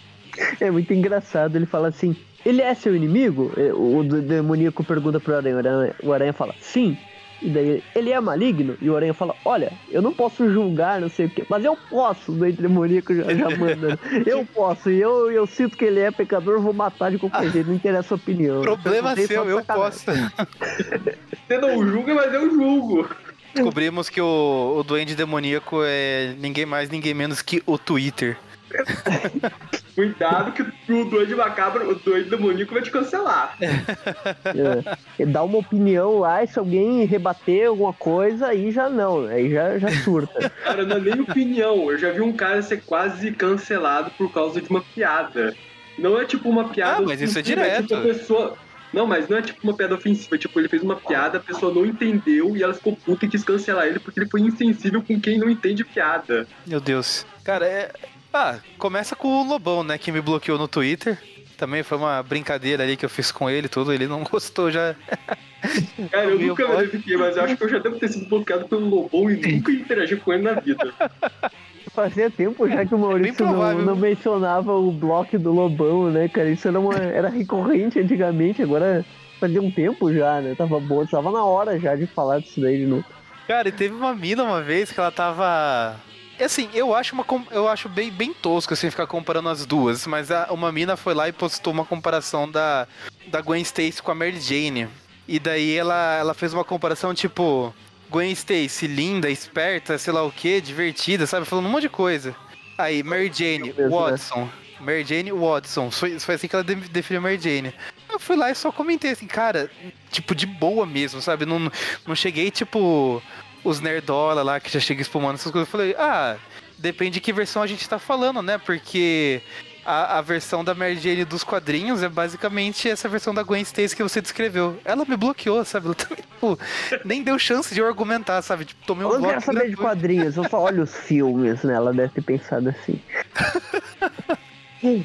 É 0.59 0.69
muito 0.69 0.93
engraçado, 0.93 1.55
ele 1.55 1.65
fala 1.65 1.87
assim, 1.87 2.15
ele 2.45 2.61
é 2.61 2.73
seu 2.73 2.95
inimigo? 2.95 3.51
É, 3.57 3.73
O 3.73 4.03
demoníaco 4.03 4.83
pergunta 4.83 5.19
pro 5.19 5.35
Aranha, 5.35 5.55
o 5.55 5.59
Aranha, 5.59 5.95
o 6.03 6.13
Aranha 6.13 6.33
fala, 6.33 6.53
sim. 6.59 6.97
E 7.41 7.49
daí, 7.49 7.83
ele 7.93 8.11
é 8.11 8.19
maligno? 8.21 8.77
E 8.81 8.89
o 8.89 8.95
Aranha 8.95 9.13
fala, 9.13 9.35
olha, 9.43 9.73
eu 9.91 10.01
não 10.01 10.13
posso 10.13 10.49
julgar, 10.49 11.01
não 11.01 11.09
sei 11.09 11.25
o 11.25 11.29
quê, 11.29 11.43
mas 11.49 11.65
eu 11.65 11.77
posso, 11.89 12.31
o 12.31 12.35
doente 12.35 12.61
demoníaco 12.61 13.13
já, 13.13 13.23
já 13.33 13.49
manda. 13.49 13.99
Eu 14.25 14.45
posso, 14.45 14.89
e 14.89 15.01
eu, 15.01 15.29
eu 15.29 15.45
sinto 15.45 15.75
que 15.75 15.83
ele 15.83 15.99
é 15.99 16.09
pecador, 16.09 16.61
vou 16.61 16.71
matar 16.73 17.11
de 17.11 17.17
qualquer 17.17 17.51
jeito, 17.51 17.67
não 17.67 17.75
interessa 17.75 18.13
a 18.13 18.15
opinião. 18.15 18.61
problema 18.61 19.11
Eu 19.11 19.15
tô 19.15 19.27
seu, 19.27 19.49
eu 19.49 19.65
posso. 19.65 20.05
Você 21.47 21.57
não 21.57 21.85
julga, 21.85 22.15
mas 22.15 22.33
eu 22.33 22.49
julgo. 22.49 23.09
Descobrimos 23.53 24.09
que 24.09 24.21
o, 24.21 24.75
o 24.77 24.83
Duende 24.83 25.13
Demoníaco 25.13 25.81
é 25.83 26.33
ninguém 26.39 26.65
mais, 26.65 26.89
ninguém 26.89 27.13
menos 27.13 27.41
que 27.41 27.61
o 27.65 27.77
Twitter. 27.77 28.37
Cuidado 29.95 30.51
que 30.51 30.91
o 30.91 31.05
doide 31.05 31.35
macabro, 31.35 31.91
o 31.91 31.95
doide 31.95 32.29
demoníaco 32.29 32.73
vai 32.73 32.81
te 32.81 32.89
cancelar. 32.89 33.55
É. 33.61 34.97
Ele 35.19 35.31
dá 35.31 35.43
uma 35.43 35.59
opinião 35.59 36.19
lá, 36.19 36.43
e 36.43 36.47
se 36.47 36.57
alguém 36.57 37.05
rebater 37.05 37.67
alguma 37.67 37.93
coisa, 37.93 38.47
aí 38.47 38.71
já 38.71 38.89
não, 38.89 39.25
aí 39.27 39.51
já, 39.51 39.77
já 39.77 39.89
surta. 40.03 40.49
Cara, 40.63 40.83
não 40.83 40.97
é 40.97 40.99
nem 40.99 41.21
opinião. 41.21 41.91
Eu 41.91 41.97
já 41.97 42.11
vi 42.11 42.21
um 42.21 42.33
cara 42.33 42.61
ser 42.61 42.81
quase 42.81 43.31
cancelado 43.31 44.11
por 44.17 44.31
causa 44.33 44.61
de 44.61 44.69
uma 44.69 44.81
piada. 44.81 45.55
Não 45.97 46.19
é 46.19 46.25
tipo 46.25 46.49
uma 46.49 46.69
piada. 46.69 46.97
Ah, 46.97 47.01
mas 47.01 47.21
isso 47.21 47.37
é 47.37 47.41
ofensiva, 47.41 47.61
direto. 47.61 47.87
tipo 47.87 47.95
a 47.95 48.01
pessoa. 48.01 48.57
Não, 48.93 49.07
mas 49.07 49.27
não 49.27 49.37
é 49.37 49.41
tipo 49.41 49.59
uma 49.63 49.73
piada 49.75 49.95
ofensiva. 49.95 50.37
Tipo, 50.37 50.59
ele 50.59 50.69
fez 50.69 50.83
uma 50.83 50.95
piada, 50.95 51.37
a 51.37 51.41
pessoa 51.41 51.73
não 51.73 51.85
entendeu 51.85 52.55
e 52.55 52.61
ela 52.61 52.73
ficou 52.73 52.95
puta 52.95 53.25
e 53.25 53.29
quis 53.29 53.43
cancelar 53.43 53.87
ele 53.87 53.99
porque 53.99 54.19
ele 54.19 54.29
foi 54.29 54.41
insensível 54.41 55.01
com 55.01 55.19
quem 55.19 55.39
não 55.39 55.49
entende 55.49 55.83
piada. 55.83 56.47
Meu 56.65 56.79
Deus. 56.79 57.25
Cara, 57.43 57.65
é. 57.65 57.91
Ah, 58.33 58.57
começa 58.79 59.15
com 59.15 59.27
o 59.27 59.47
Lobão, 59.47 59.83
né? 59.83 59.97
Que 59.97 60.11
me 60.11 60.19
bloqueou 60.19 60.57
no 60.57 60.67
Twitter. 60.67 61.17
Também 61.55 61.83
foi 61.83 61.97
uma 61.99 62.21
brincadeira 62.23 62.83
ali 62.83 62.97
que 62.97 63.05
eu 63.05 63.09
fiz 63.09 63.31
com 63.31 63.47
ele, 63.49 63.69
tudo. 63.69 63.93
Ele 63.93 64.07
não 64.07 64.23
gostou 64.29 64.71
já. 64.71 64.95
Cara, 66.11 66.25
eu 66.25 66.39
nunca 66.39 66.65
pai. 66.65 66.75
verifiquei, 66.77 67.15
mas 67.15 67.37
eu 67.37 67.43
acho 67.43 67.55
que 67.55 67.63
eu 67.63 67.69
já 67.69 67.79
devo 67.79 67.97
ter 67.97 68.09
sido 68.09 68.27
bloqueado 68.27 68.67
pelo 68.67 68.89
Lobão 68.89 69.29
e 69.29 69.35
nunca 69.35 69.71
interagi 69.71 70.15
com 70.17 70.33
ele 70.33 70.43
na 70.43 70.53
vida. 70.53 70.93
Fazia 71.93 72.29
tempo 72.31 72.67
já 72.67 72.83
que 72.83 72.95
o 72.95 72.97
Maurício 72.97 73.45
não, 73.45 73.53
provável. 73.53 73.85
não 73.85 73.95
mencionava 73.95 74.73
o 74.73 74.91
bloco 74.91 75.37
do 75.37 75.53
Lobão, 75.53 76.09
né, 76.09 76.27
cara? 76.27 76.49
Isso 76.49 76.67
era, 76.67 76.79
uma, 76.79 76.95
era 76.95 77.29
recorrente 77.29 77.99
antigamente, 77.99 78.63
agora 78.63 79.05
fazia 79.39 79.61
um 79.61 79.69
tempo 79.69 80.11
já, 80.11 80.41
né? 80.41 80.55
Tava 80.55 80.79
bom, 80.79 81.05
tava 81.05 81.31
na 81.31 81.43
hora 81.45 81.79
já 81.79 81.95
de 81.95 82.07
falar 82.07 82.39
disso 82.39 82.59
daí 82.59 82.79
de 82.79 82.87
novo. 82.87 83.05
Cara, 83.47 83.69
e 83.69 83.71
teve 83.71 83.93
uma 83.93 84.15
mina 84.15 84.43
uma 84.43 84.61
vez 84.61 84.91
que 84.91 84.99
ela 84.99 85.11
tava. 85.11 85.95
Assim, 86.39 86.69
eu 86.73 86.93
acho, 86.95 87.13
uma, 87.15 87.25
eu 87.51 87.67
acho 87.67 87.87
bem, 87.87 88.11
bem 88.11 88.33
tosco 88.33 88.73
assim, 88.73 88.89
ficar 88.89 89.07
comparando 89.07 89.49
as 89.49 89.65
duas, 89.65 90.05
mas 90.07 90.31
a- 90.31 90.47
uma 90.51 90.71
mina 90.71 90.97
foi 90.97 91.13
lá 91.13 91.27
e 91.29 91.31
postou 91.31 91.71
uma 91.71 91.85
comparação 91.85 92.49
da, 92.49 92.87
da 93.27 93.39
Gwen 93.41 93.61
Stacy 93.61 94.01
com 94.01 94.11
a 94.11 94.15
Mary 94.15 94.39
Jane. 94.41 94.87
E 95.27 95.39
daí 95.39 95.75
ela, 95.77 96.17
ela 96.17 96.33
fez 96.33 96.53
uma 96.53 96.63
comparação 96.63 97.13
tipo. 97.13 97.73
Gwen 98.09 98.31
Stacy, 98.33 98.85
linda, 98.85 99.27
esperta, 99.29 99.97
sei 99.97 100.13
lá 100.13 100.21
o 100.23 100.31
que, 100.31 100.61
divertida, 100.61 101.25
sabe? 101.25 101.45
Falando 101.47 101.65
um 101.65 101.69
monte 101.71 101.83
de 101.83 101.89
coisa. 101.89 102.35
Aí, 102.77 103.01
Mary 103.01 103.31
Jane, 103.33 103.73
mesmo, 103.73 103.81
né? 103.81 103.87
Watson. 103.89 104.49
Mary 104.79 105.03
Jane 105.03 105.31
Watson. 105.31 105.89
Foi, 105.89 106.19
foi 106.19 106.35
assim 106.35 106.47
que 106.47 106.55
ela 106.55 106.63
de- 106.63 106.75
definiu 106.75 107.21
Mary 107.23 107.39
Jane. 107.39 107.73
Eu 108.11 108.19
fui 108.19 108.35
lá 108.35 108.51
e 108.51 108.55
só 108.55 108.71
comentei 108.71 109.11
assim, 109.11 109.25
cara, 109.25 109.71
tipo, 110.11 110.35
de 110.35 110.45
boa 110.45 110.85
mesmo, 110.85 111.21
sabe? 111.23 111.43
Não, 111.45 111.71
não 112.05 112.13
cheguei, 112.15 112.51
tipo, 112.51 113.19
os 113.63 113.79
nerdola 113.79 114.43
lá 114.43 114.59
que 114.59 114.71
já 114.71 114.79
chega 114.79 115.01
espumando 115.01 115.35
essas 115.35 115.51
coisas. 115.51 115.67
Eu 115.67 115.71
falei, 115.71 115.95
ah, 115.97 116.37
depende 116.77 117.11
de 117.11 117.21
que 117.21 117.33
versão 117.33 117.61
a 117.61 117.67
gente 117.67 117.87
tá 117.87 117.99
falando, 117.99 118.41
né? 118.41 118.57
Porque 118.57 119.41
a, 119.85 120.19
a 120.19 120.21
versão 120.21 120.63
da 120.63 120.73
Mary 120.73 120.97
Jane 120.97 121.25
dos 121.25 121.43
quadrinhos 121.43 122.03
é 122.03 122.09
basicamente 122.09 122.89
essa 122.89 123.07
versão 123.09 123.33
da 123.33 123.43
Gwen 123.43 123.61
Stacy 123.61 123.95
que 123.95 124.03
você 124.03 124.21
descreveu. 124.21 124.77
Ela 124.85 125.05
me 125.05 125.15
bloqueou, 125.17 125.63
sabe? 125.65 125.87
Ela 125.87 125.95
também, 125.95 126.17
tipo, 126.23 126.59
nem 127.05 127.23
deu 127.23 127.37
chance 127.39 127.73
de 127.73 127.79
eu 127.81 127.87
argumentar, 127.87 128.41
sabe? 128.41 128.65
Tipo, 128.65 128.85
tomei 128.85 129.05
um 129.05 129.09
Eu 129.09 129.13
não 129.15 129.21
bloco 129.21 129.33
quero 129.41 129.45
saber 129.45 129.69
de 129.69 129.75
quadrinhos, 129.77 130.37
eu 130.37 130.49
só 130.49 130.61
olho 130.61 130.83
os 130.83 130.95
filmes, 130.95 131.63
né? 131.63 131.73
Ela 131.73 131.93
deve 131.93 132.13
ter 132.13 132.21
pensado 132.21 132.69
assim. 132.69 132.99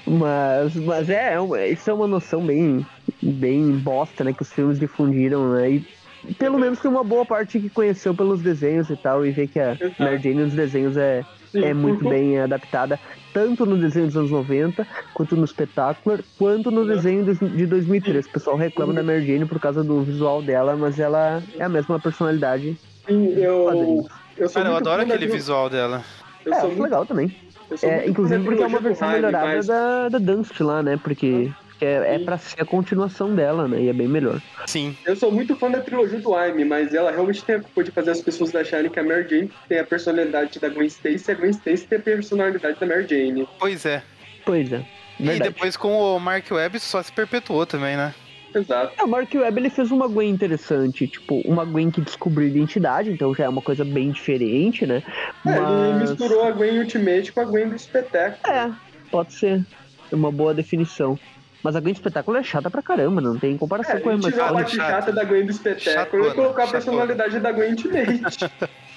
mas, 0.07 0.75
mas 0.75 1.11
é, 1.11 1.35
é 1.35 1.41
uma- 1.41 1.65
isso 1.65 1.89
é 1.89 1.93
uma 1.93 2.07
noção 2.07 2.45
bem, 2.45 2.85
bem 3.23 3.73
bosta, 3.73 4.25
né? 4.25 4.33
Que 4.33 4.43
os 4.43 4.53
filmes 4.53 4.79
difundiram, 4.79 5.53
né? 5.53 5.71
E 5.71 5.87
pelo 6.35 6.59
menos 6.59 6.79
tem 6.81 6.91
uma 6.91 7.05
boa 7.05 7.25
parte 7.25 7.59
que 7.61 7.69
conheceu 7.71 8.15
pelos 8.15 8.41
desenhos 8.43 8.91
e 8.91 8.97
tal, 8.97 9.25
e 9.25 9.31
vê 9.31 9.47
que 9.47 9.59
a 9.61 9.73
Exato. 9.73 9.95
Mary 10.03 10.19
Jane 10.23 10.43
nos 10.45 10.55
desenhos 10.55 10.97
é, 10.97 11.25
Sim, 11.53 11.65
é 11.65 11.73
muito 11.75 12.01
por- 12.03 12.11
bem 12.11 12.39
adaptada, 12.41 12.99
tanto 13.33 13.65
no 13.65 13.77
desenho 13.77 14.07
dos 14.07 14.17
anos 14.17 14.31
90, 14.31 14.87
quanto 15.15 15.37
no 15.37 15.45
espetáculo, 15.45 16.19
quanto 16.39 16.71
no 16.71 16.85
desenho 16.87 17.25
dos- 17.25 17.39
de 17.39 17.67
2003. 17.67 18.27
O 18.27 18.31
pessoal 18.31 18.57
reclama 18.57 18.93
da 18.93 19.03
Mary 19.03 19.27
Jane 19.27 19.47
por 19.47 19.59
causa 19.61 19.83
do 19.85 20.03
visual 20.03 20.43
dela, 20.43 20.77
mas 20.77 20.99
ela 20.99 21.43
é 21.59 21.65
a 21.65 21.69
mesma 21.69 21.99
personalidade. 22.01 22.77
Sim, 23.07 23.35
eu. 23.37 24.07
Eu 24.37 24.49
sou 24.49 24.63
Cara, 24.63 24.73
eu 24.75 24.77
adoro 24.77 25.03
aquele 25.03 25.27
da- 25.27 25.33
visual 25.35 25.69
dela. 25.71 26.03
Eu 26.45 26.53
é, 26.55 26.63
muito, 26.67 26.83
legal 26.83 27.05
também. 27.07 27.35
eu 27.71 27.77
sou 27.77 27.89
É, 27.89 28.07
inclusive 28.09 28.45
porque 28.45 28.63
é 28.63 28.67
uma 28.67 28.79
versão 28.81 29.09
melhorada 29.11 29.47
mas- 29.47 29.67
da, 29.67 30.09
da 30.11 30.19
Dunst 30.19 30.61
lá, 30.61 30.83
né? 30.83 30.97
Porque 31.03 31.51
é, 31.85 32.15
é 32.15 32.19
Sim. 32.19 32.25
pra 32.25 32.39
ser 32.39 32.63
a 32.63 32.65
continuação 32.65 33.35
dela, 33.35 33.69
né? 33.69 33.81
E 33.81 33.89
é 33.89 33.93
bem 33.93 34.09
melhor. 34.09 34.41
Sim. 34.67 34.97
Eu 35.05 35.17
sou 35.17 35.31
muito 35.31 35.57
fã 35.57 35.71
da 35.71 35.81
trilogia 35.81 36.19
do 36.19 36.35
Aime, 36.35 36.65
mas 36.65 36.95
ela 36.95 37.11
realmente 37.11 37.45
tem 37.45 37.57
a 37.57 37.61
culpa 37.61 37.85
de 37.85 37.91
fazer 37.91 38.11
as 38.11 38.21
pessoas 38.21 38.55
acharem 38.55 38.91
que 38.91 38.99
a 38.99 39.05
Mary 39.05 39.29
Jane 39.29 39.51
tem 39.69 39.79
a 39.79 39.85
personalidade 39.85 40.59
da 40.59 40.69
Gwen 40.69 40.87
Stacy 40.87 41.25
e 41.29 41.33
a 41.33 41.35
Gwen 41.35 41.51
Stacy 41.51 41.87
tem 41.87 41.99
a 41.99 42.03
personalidade 42.03 42.79
da 42.79 42.87
Mary 42.87 43.07
Jane. 43.09 43.49
Pois 43.59 43.85
é. 43.87 44.03
Pois 44.45 44.73
é. 44.73 44.85
E 45.19 45.25
Verdade. 45.25 45.51
depois 45.51 45.77
com 45.77 45.93
o 45.93 46.19
Mark 46.21 46.51
Webb 46.51 46.79
só 46.79 47.03
se 47.03 47.13
perpetuou 47.13 47.67
também, 47.67 47.97
né? 47.97 48.15
Exato. 48.55 48.93
É, 48.99 49.05
o 49.05 49.09
Mark 49.09 49.33
Webb 49.35 49.61
ele 49.61 49.71
fez 49.71 49.91
uma 49.91 50.09
Gwen 50.09 50.31
interessante, 50.31 51.07
tipo, 51.07 51.41
uma 51.45 51.65
Gwen 51.65 51.91
que 51.91 52.01
descobriu 52.01 52.49
identidade, 52.49 53.11
então 53.11 53.35
já 53.35 53.45
é 53.45 53.49
uma 53.49 53.61
coisa 53.61 53.85
bem 53.85 54.11
diferente, 54.11 54.87
né? 54.87 55.03
É, 55.45 55.51
ele 55.51 55.61
Mas. 55.99 56.11
misturou 56.11 56.45
a 56.45 56.51
Gwen 56.51 56.79
Ultimate 56.79 57.33
com 57.33 57.41
a 57.41 57.45
Gwen 57.45 57.69
do 57.69 57.77
espetáculo. 57.77 58.55
É, 58.55 58.73
pode 59.11 59.35
ser. 59.35 59.65
É 60.11 60.15
uma 60.15 60.33
boa 60.33 60.55
definição. 60.55 61.19
Mas 61.63 61.75
a 61.75 61.81
Gwen 61.81 61.93
do 61.93 61.97
espetáculo 61.97 62.37
é 62.37 62.43
chata 62.43 62.71
pra 62.71 62.83
caramba, 62.83 63.21
não 63.21 63.39
tem 63.39 63.57
comparação 63.57 63.97
É, 63.97 64.01
com 64.01 64.11
a 64.11 64.13
ele 64.15 64.23
tirou 64.23 64.45
a 64.45 64.49
Emma 64.49 64.55
parte 64.55 64.77
chata 64.77 65.13
da 65.13 65.25
Gwen 65.25 65.45
do 65.45 65.51
espetáculo 65.51 66.29
e 66.29 66.35
colocou 66.35 66.63
a 66.63 66.67
chatona. 66.67 66.71
personalidade 66.71 67.41
da 67.41 67.53
Gwen 67.53 67.71
Ultimate. 67.71 68.51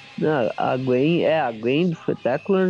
A, 0.57 0.73
a 0.73 0.77
Gwen, 0.77 1.23
é, 1.23 1.39
a 1.39 1.51
Gwen 1.51 1.89
do 1.89 1.95
Spectacular 1.95 2.67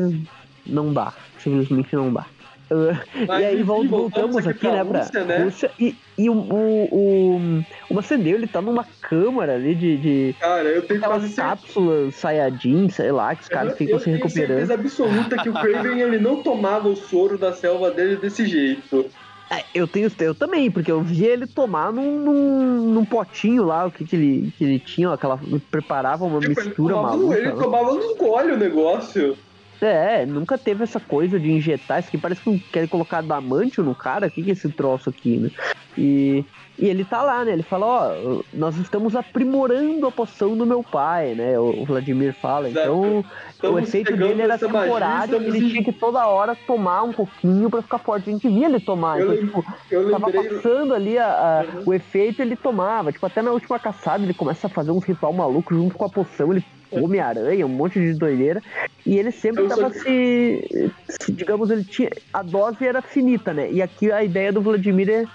não 0.65 0.93
dá. 0.93 1.11
Simplesmente 1.37 1.93
não 1.95 2.13
dá. 2.13 2.25
Uh, 2.71 2.95
e 3.25 3.45
aí 3.45 3.63
voltamos, 3.63 3.89
voltamos 3.89 4.37
aqui, 4.47 4.65
aqui 4.65 4.77
né, 4.77 4.85
pra 4.85 4.99
Rússia, 4.99 5.23
né? 5.25 5.37
Rússia 5.39 5.71
e, 5.77 5.93
e 6.17 6.29
o, 6.29 6.33
o, 6.33 6.87
o, 6.89 7.65
o 7.89 7.93
Macendeu, 7.93 8.37
ele 8.37 8.47
tá 8.47 8.61
numa 8.61 8.85
câmara 9.01 9.55
ali 9.55 9.75
de. 9.75 9.97
de 9.97 10.35
Cara, 10.39 10.69
eu 10.69 10.81
tenho 10.81 11.01
aquelas 11.01 11.35
cápsulas 11.35 12.15
Sayajin, 12.15 12.87
sei 12.87 13.11
lá, 13.11 13.35
que 13.35 13.41
os 13.41 13.49
caras 13.49 13.77
ficam 13.77 13.99
se 13.99 14.09
recuperando. 14.09 14.51
Eu 14.51 14.55
tenho 14.55 14.67
certeza 14.67 14.73
absoluta 14.75 15.43
que 15.43 15.49
o 15.49 15.53
Craven 15.53 15.99
ele 15.99 16.17
não 16.17 16.41
tomava 16.41 16.87
o 16.87 16.95
soro 16.95 17.37
da 17.37 17.51
selva 17.51 17.91
dele 17.91 18.15
desse 18.15 18.45
jeito. 18.45 19.09
É, 19.52 19.66
eu 19.76 19.86
tenho 19.86 20.10
eu 20.20 20.34
também, 20.34 20.72
porque 20.72 20.89
eu 20.89 21.02
vi 21.02 21.26
ele 21.26 21.45
tomar 21.45 21.91
num, 21.91 22.20
num, 22.20 22.93
num 22.93 23.04
potinho 23.04 23.66
lá, 23.66 23.86
o 23.86 23.91
que, 23.91 24.06
que, 24.06 24.16
ele, 24.16 24.54
que 24.58 24.64
ele 24.64 24.80
tinha, 24.80 25.12
aquela. 25.12 25.38
Preparava 25.70 26.24
uma 26.24 26.39
tipo, 26.39 26.56
mistura 26.56 26.93
ele 26.93 27.04
maluca. 27.04 27.38
Ele 27.38 27.52
tomava 27.52 27.93
nos 27.93 28.18
gole 28.18 28.54
o 28.54 28.58
negócio. 28.58 29.38
É, 29.82 30.26
nunca 30.26 30.58
teve 30.58 30.84
essa 30.84 31.02
coisa 31.02 31.38
de 31.38 31.52
injetar 31.52 31.99
isso 31.99 32.08
aqui. 32.08 32.18
Parece 32.18 32.39
que 32.41 32.60
quer 32.72 32.88
colocar 32.88 33.22
damantio 33.22 33.84
no 33.84 33.93
cara. 33.93 34.28
O 34.28 34.32
que, 34.32 34.41
que 34.41 34.52
é 34.52 34.54
esse 34.54 34.70
troço 34.70 35.10
aqui, 35.10 35.36
né? 35.38 35.52
E, 35.97 36.45
e 36.82 36.89
ele 36.89 37.05
tá 37.05 37.21
lá, 37.21 37.45
né? 37.45 37.53
Ele 37.53 37.61
fala: 37.61 37.86
Ó, 37.86 38.41
nós 38.51 38.75
estamos 38.77 39.15
aprimorando 39.15 40.07
a 40.07 40.11
poção 40.11 40.57
do 40.57 40.65
meu 40.65 40.82
pai, 40.82 41.36
né? 41.36 41.59
O 41.59 41.86
Vladimir 41.86 42.34
fala. 42.34 42.67
Então, 42.71 43.23
estamos 43.51 43.75
o 43.75 43.79
efeito 43.84 44.17
dele 44.17 44.41
era 44.41 44.57
temporário. 44.57 45.39
Magia, 45.39 45.47
ele 45.47 45.69
tinha 45.69 45.84
que 45.84 45.93
toda 45.93 46.25
hora 46.25 46.57
tomar 46.65 47.03
um 47.03 47.13
pouquinho 47.13 47.69
para 47.69 47.84
ficar 47.84 47.99
forte. 47.99 48.32
A 48.32 48.34
gente 48.34 48.49
via 48.49 48.65
ele 48.65 48.79
tomar. 48.79 49.19
Eu 49.19 49.32
então, 49.32 49.45
tipo, 49.45 49.73
eu 49.91 50.09
tava 50.09 50.32
passando 50.32 50.95
ali 50.95 51.19
a, 51.19 51.27
a, 51.27 51.77
uhum. 51.77 51.84
o 51.86 51.93
efeito, 51.93 52.41
ele 52.41 52.55
tomava. 52.55 53.11
Tipo, 53.11 53.27
até 53.27 53.43
na 53.43 53.51
última 53.51 53.77
caçada 53.77 54.23
ele 54.23 54.34
começa 54.34 54.65
a 54.65 54.69
fazer 54.69 54.89
um 54.89 54.97
ritual 54.97 55.34
maluco 55.34 55.75
junto 55.75 55.95
com 55.95 56.05
a 56.05 56.09
poção. 56.09 56.51
Ele 56.51 56.65
Homem-Aranha, 56.91 57.65
um 57.65 57.69
monte 57.69 57.99
de 57.99 58.13
doideira. 58.13 58.61
E 59.05 59.17
ele 59.17 59.32
sempre 59.32 59.67
tava 59.67 59.89
se, 59.91 60.91
se, 61.07 61.32
Digamos, 61.32 61.69
ele 61.69 61.84
tinha. 61.84 62.09
A 62.34 62.41
dose 62.41 62.86
era 62.86 63.01
finita, 63.01 63.53
né? 63.53 63.71
E 63.71 63.82
aqui 63.82 64.11
a 64.11 64.23
ideia 64.23 64.51
do 64.51 64.61
Vladimir 64.61 65.09
é, 65.09 65.25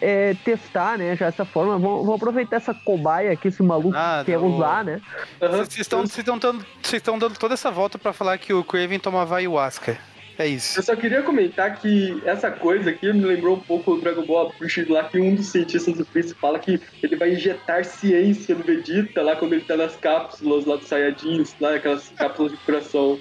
é, 0.00 0.34
testar, 0.44 0.98
né? 0.98 1.16
Já 1.16 1.26
essa 1.26 1.44
forma. 1.44 1.78
Vamos, 1.78 2.14
aproveitar 2.14 2.56
essa 2.56 2.74
cobaia 2.74 3.32
aqui, 3.32 3.48
esse 3.48 3.62
maluco 3.62 3.96
ah, 3.96 4.22
quer 4.24 4.38
tá 4.38 4.44
usar, 4.44 4.84
né? 4.84 5.00
Vocês 5.40 5.78
estão, 5.78 6.04
estão, 6.04 6.38
dando, 6.38 6.66
estão 6.92 7.18
dando 7.18 7.38
toda 7.38 7.54
essa 7.54 7.70
volta 7.70 7.98
para 7.98 8.12
falar 8.12 8.38
que 8.38 8.52
o 8.52 8.64
Craven 8.64 8.98
tomava 8.98 9.36
ayahuasca. 9.36 9.98
É 10.36 10.46
isso. 10.48 10.78
Eu 10.78 10.82
só 10.82 10.96
queria 10.96 11.22
comentar 11.22 11.78
que 11.78 12.20
essa 12.24 12.50
coisa 12.50 12.90
aqui 12.90 13.12
me 13.12 13.24
lembrou 13.24 13.56
um 13.56 13.60
pouco 13.60 13.92
o 13.92 14.00
Dragon 14.00 14.26
Ball 14.26 14.48
Approach 14.48 14.84
lá, 14.86 15.04
que 15.04 15.20
um 15.20 15.34
dos 15.34 15.46
cientistas 15.46 15.94
do 15.94 16.04
Freeze 16.04 16.34
fala 16.34 16.58
que 16.58 16.80
ele 17.02 17.16
vai 17.16 17.32
injetar 17.34 17.84
ciência 17.84 18.54
no 18.54 18.64
Vegeta 18.64 19.22
lá 19.22 19.36
quando 19.36 19.52
ele 19.52 19.64
tá 19.64 19.76
nas 19.76 19.94
cápsulas 19.96 20.64
lá 20.64 20.76
dos 20.76 20.88
Saiyajins, 20.88 21.54
lá 21.60 21.76
aquelas 21.76 22.08
cápsulas 22.10 22.52
de 22.52 22.58
coração. 22.58 23.18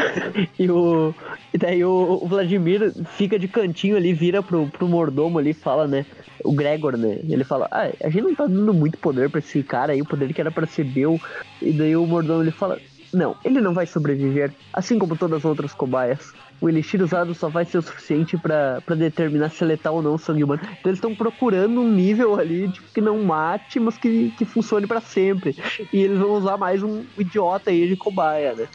e, 0.58 0.70
o, 0.70 1.14
e 1.52 1.58
daí 1.58 1.84
o, 1.84 2.20
o, 2.22 2.26
Vladimir 2.26 2.92
fica 3.16 3.38
de 3.38 3.48
cantinho 3.48 3.96
ali, 3.96 4.12
vira 4.12 4.42
pro, 4.42 4.66
pro 4.66 4.88
mordomo 4.88 5.38
ali 5.38 5.50
e 5.50 5.54
fala, 5.54 5.86
né? 5.86 6.04
O 6.44 6.52
Gregor, 6.52 6.96
né? 6.96 7.18
Ele 7.28 7.44
fala: 7.44 7.68
Ah, 7.70 7.90
a 8.02 8.08
gente 8.08 8.24
não 8.24 8.34
tá 8.34 8.46
dando 8.46 8.72
muito 8.72 8.98
poder 8.98 9.30
pra 9.30 9.38
esse 9.38 9.62
cara 9.62 9.92
aí, 9.92 10.02
o 10.02 10.06
poder 10.06 10.32
que 10.32 10.40
era 10.40 10.50
pra 10.50 10.66
ser 10.66 10.84
Bel. 10.84 11.20
E 11.60 11.72
daí 11.72 11.96
o 11.96 12.06
mordomo 12.06 12.42
ele 12.42 12.50
fala: 12.50 12.80
Não, 13.12 13.36
ele 13.44 13.60
não 13.60 13.74
vai 13.74 13.86
sobreviver, 13.86 14.52
assim 14.72 14.98
como 14.98 15.16
todas 15.16 15.38
as 15.38 15.44
outras 15.44 15.72
cobaias 15.72 16.34
o 16.60 16.68
elixir 16.68 17.02
usado 17.02 17.34
só 17.34 17.48
vai 17.48 17.64
ser 17.64 17.78
o 17.78 17.82
suficiente 17.82 18.36
para 18.36 18.80
determinar 18.96 19.50
se 19.50 19.62
é 19.62 19.66
letal 19.66 19.96
ou 19.96 20.02
não 20.02 20.14
o 20.14 20.18
sangue 20.18 20.44
humano. 20.44 20.60
Então 20.62 20.90
eles 20.90 20.98
estão 20.98 21.14
procurando 21.14 21.80
um 21.80 21.90
nível 21.90 22.38
ali 22.38 22.68
tipo, 22.68 22.88
que 22.92 23.00
não 23.00 23.22
mate, 23.22 23.78
mas 23.78 23.98
que, 23.98 24.30
que 24.30 24.44
funcione 24.44 24.86
para 24.86 25.00
sempre. 25.00 25.56
E 25.92 26.02
eles 26.02 26.18
vão 26.18 26.32
usar 26.32 26.56
mais 26.56 26.82
um 26.82 27.04
idiota 27.18 27.70
aí 27.70 27.86
de 27.86 27.96
cobaia, 27.96 28.54
né? 28.54 28.68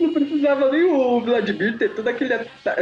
Não 0.00 0.12
precisava 0.12 0.70
nem 0.70 0.84
o 0.84 1.20
Vladimir 1.20 1.78
ter 1.78 1.94
todo 1.94 2.08
aquele. 2.08 2.34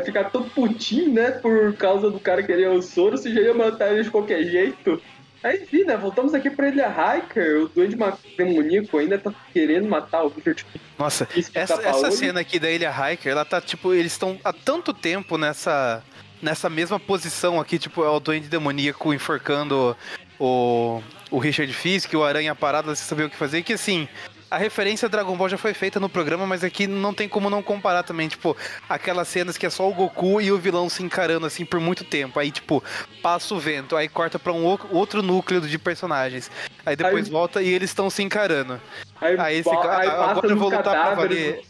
ficar 0.04 0.30
todo 0.30 0.50
putinho, 0.50 1.12
né? 1.12 1.30
Por 1.30 1.74
causa 1.74 2.10
do 2.10 2.18
cara 2.18 2.42
querer 2.42 2.68
o 2.68 2.82
soro, 2.82 3.16
se 3.16 3.32
já 3.32 3.40
ia 3.40 3.54
matar 3.54 3.92
ele 3.92 4.02
de 4.02 4.10
qualquer 4.10 4.44
jeito. 4.44 5.00
Aí, 5.44 5.62
enfim, 5.62 5.84
né? 5.84 5.94
Voltamos 5.94 6.32
aqui 6.32 6.48
pra 6.48 6.68
Ilha 6.68 6.88
Hiker. 6.88 7.64
O 7.64 7.68
Duende 7.68 7.96
Demoníaco 8.36 8.96
ainda 8.96 9.18
tá 9.18 9.30
querendo 9.52 9.86
matar 9.86 10.24
o 10.24 10.28
Richard. 10.28 10.64
Nossa, 10.98 11.28
essa, 11.54 11.74
essa 11.74 12.10
cena 12.10 12.40
aqui 12.40 12.58
da 12.58 12.70
Ilha 12.70 12.90
Hiker, 12.90 13.30
ela 13.30 13.44
tá 13.44 13.60
tipo. 13.60 13.92
Eles 13.92 14.12
estão 14.12 14.38
há 14.42 14.52
tanto 14.52 14.94
tempo 14.94 15.36
nessa. 15.36 16.02
Nessa 16.42 16.68
mesma 16.68 17.00
posição 17.00 17.58
aqui, 17.58 17.78
tipo, 17.78 18.04
é 18.04 18.08
o 18.08 18.20
Duende 18.20 18.48
Demoníaco 18.48 19.14
enforcando 19.14 19.96
o, 20.38 21.00
o 21.30 21.38
Richard 21.38 21.72
Fisk, 21.72 22.12
o 22.12 22.22
Aranha 22.22 22.54
parado, 22.54 22.94
sem 22.94 23.06
saber 23.06 23.24
o 23.24 23.30
que 23.30 23.36
fazer, 23.36 23.62
que 23.62 23.72
assim, 23.72 24.06
a 24.54 24.56
referência 24.56 25.06
a 25.06 25.08
Dragon 25.08 25.36
Ball 25.36 25.48
já 25.48 25.58
foi 25.58 25.74
feita 25.74 25.98
no 25.98 26.08
programa, 26.08 26.46
mas 26.46 26.62
aqui 26.62 26.86
não 26.86 27.12
tem 27.12 27.28
como 27.28 27.50
não 27.50 27.60
comparar 27.60 28.04
também, 28.04 28.28
tipo, 28.28 28.56
aquelas 28.88 29.26
cenas 29.26 29.58
que 29.58 29.66
é 29.66 29.70
só 29.70 29.88
o 29.88 29.92
Goku 29.92 30.40
e 30.40 30.52
o 30.52 30.58
vilão 30.58 30.88
se 30.88 31.02
encarando 31.02 31.44
assim 31.44 31.64
por 31.64 31.80
muito 31.80 32.04
tempo. 32.04 32.38
Aí, 32.38 32.52
tipo, 32.52 32.82
passa 33.20 33.52
o 33.52 33.58
vento, 33.58 33.96
aí 33.96 34.08
corta 34.08 34.38
pra 34.38 34.52
um 34.52 34.64
outro 34.64 35.22
núcleo 35.22 35.60
de 35.60 35.76
personagens. 35.76 36.50
Aí 36.86 36.96
depois 36.96 37.26
aí, 37.26 37.30
volta 37.30 37.62
e 37.62 37.68
eles 37.68 37.90
estão 37.90 38.10
se 38.10 38.22
encarando. 38.22 38.80
Aí, 39.20 39.38
aí, 39.38 39.56
fica, 39.62 39.96
aí 39.96 40.08
agora 40.08 40.46
eu 40.46 40.56
vou 40.56 40.70
lutar 40.70 40.82
pra 40.82 41.14
valer. 41.14 41.62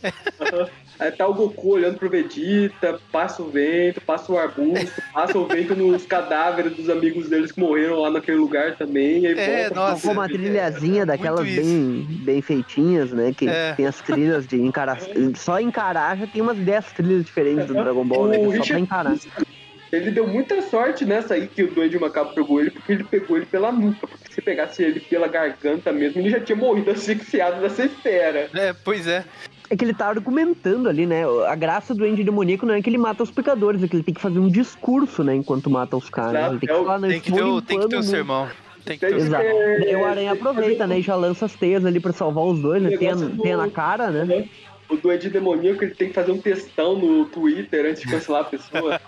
Aí 0.98 1.10
tá 1.10 1.26
o 1.26 1.34
Goku 1.34 1.74
olhando 1.74 1.98
pro 1.98 2.08
Vegeta, 2.08 3.00
passa 3.10 3.42
o 3.42 3.50
vento, 3.50 4.00
passa 4.00 4.32
o 4.32 4.38
arbusto, 4.38 5.02
passa 5.12 5.36
o 5.36 5.46
vento 5.46 5.74
nos 5.74 6.06
cadáveres 6.06 6.76
dos 6.76 6.88
amigos 6.88 7.28
deles 7.28 7.50
que 7.50 7.58
morreram 7.58 8.00
lá 8.00 8.10
naquele 8.10 8.38
lugar 8.38 8.76
também. 8.76 9.26
Aí 9.26 9.38
é, 9.38 9.68
volta. 9.68 9.74
nossa. 9.74 10.10
uma 10.10 10.28
trilhazinha 10.28 11.02
é, 11.02 11.06
daquelas 11.06 11.44
bem, 11.44 12.06
bem 12.08 12.40
feitinhas, 12.40 13.10
né? 13.10 13.34
Que 13.36 13.48
é. 13.48 13.72
tem 13.72 13.86
as 13.86 14.00
trilhas 14.00 14.46
de 14.46 14.60
encarar. 14.60 14.98
Só 15.34 15.58
encarar 15.58 16.16
já 16.16 16.26
tem 16.28 16.40
umas 16.40 16.58
10 16.58 16.92
trilhas 16.92 17.24
diferentes 17.24 17.66
do 17.66 17.74
Dragon 17.74 18.04
Ball, 18.04 18.28
né? 18.28 18.38
Só 18.58 18.64
pra 18.64 18.78
encarar. 18.78 19.16
Ele 19.96 20.10
deu 20.10 20.26
muita 20.26 20.60
sorte 20.62 21.04
nessa 21.04 21.34
aí 21.34 21.46
que 21.46 21.62
o 21.62 21.70
Duende 21.70 21.98
Macaco 21.98 22.34
pegou 22.34 22.60
ele, 22.60 22.70
porque 22.70 22.92
ele 22.92 23.04
pegou 23.04 23.36
ele 23.36 23.46
pela 23.46 23.72
nuca. 23.72 24.06
Porque 24.06 24.32
se 24.32 24.42
pegasse 24.42 24.82
ele 24.82 25.00
pela 25.00 25.28
garganta 25.28 25.92
mesmo, 25.92 26.20
ele 26.20 26.30
já 26.30 26.40
tinha 26.40 26.56
morrido 26.56 26.90
asfixiado 26.92 27.60
nessa 27.60 27.84
espera. 27.84 28.48
É, 28.54 28.72
pois 28.72 29.06
é 29.06 29.24
é 29.70 29.76
que 29.76 29.84
ele 29.84 29.94
tá 29.94 30.08
argumentando 30.08 30.88
ali, 30.88 31.06
né? 31.06 31.22
A 31.48 31.54
graça 31.54 31.94
do 31.94 32.04
Andy 32.04 32.22
demoníaco 32.22 32.66
não 32.66 32.74
é 32.74 32.82
que 32.82 32.90
ele 32.90 32.98
mata 32.98 33.22
os 33.22 33.30
pecadores, 33.30 33.82
é 33.82 33.88
que 33.88 33.96
ele 33.96 34.02
tem 34.02 34.14
que 34.14 34.20
fazer 34.20 34.38
um 34.38 34.48
discurso, 34.48 35.24
né? 35.24 35.34
Enquanto 35.34 35.70
mata 35.70 35.96
os 35.96 36.10
caras. 36.10 36.34
Exato, 36.34 36.52
ele 36.52 36.60
tem 36.60 36.68
que, 36.68 36.84
falar, 36.84 37.00
tem 37.00 37.20
que 37.20 37.32
ter 37.32 37.42
o, 37.42 37.62
tem 37.62 37.80
que 37.80 37.88
ter 37.88 37.96
o 37.96 38.02
sermão. 38.02 38.48
Tem 38.84 38.98
que 38.98 39.06
ter 39.06 39.16
Exato. 39.16 39.42
Daí 39.42 39.96
o 39.96 40.04
Aranha 40.04 40.32
aproveita, 40.32 40.86
né? 40.86 40.98
E 40.98 41.02
já 41.02 41.16
lança 41.16 41.46
as 41.46 41.54
teias 41.54 41.84
ali 41.84 41.98
pra 41.98 42.12
salvar 42.12 42.44
os 42.44 42.60
dois, 42.60 42.82
né? 42.82 42.96
Tem, 42.96 43.10
a, 43.10 43.56
na 43.56 43.70
cara, 43.70 44.10
né? 44.10 44.48
O 44.88 44.96
do 44.96 45.12
Ed 45.12 45.28
Demoníaco 45.30 45.82
ele 45.84 45.94
tem 45.94 46.08
que 46.08 46.14
fazer 46.14 46.32
um 46.32 46.38
textão 46.38 46.98
no 46.98 47.24
Twitter 47.26 47.86
antes 47.86 48.02
de 48.02 48.08
cancelar 48.08 48.42
a 48.42 48.44
pessoa. 48.44 49.00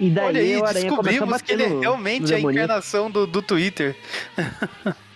E 0.00 0.10
daí 0.10 0.26
Olha 0.26 0.40
aí, 0.40 0.74
descobrimos 0.74 1.42
que 1.42 1.52
ele 1.52 1.64
é 1.64 1.80
realmente 1.80 2.32
a 2.32 2.38
encarnação 2.38 3.10
do, 3.10 3.26
do 3.26 3.42
Twitter. 3.42 3.96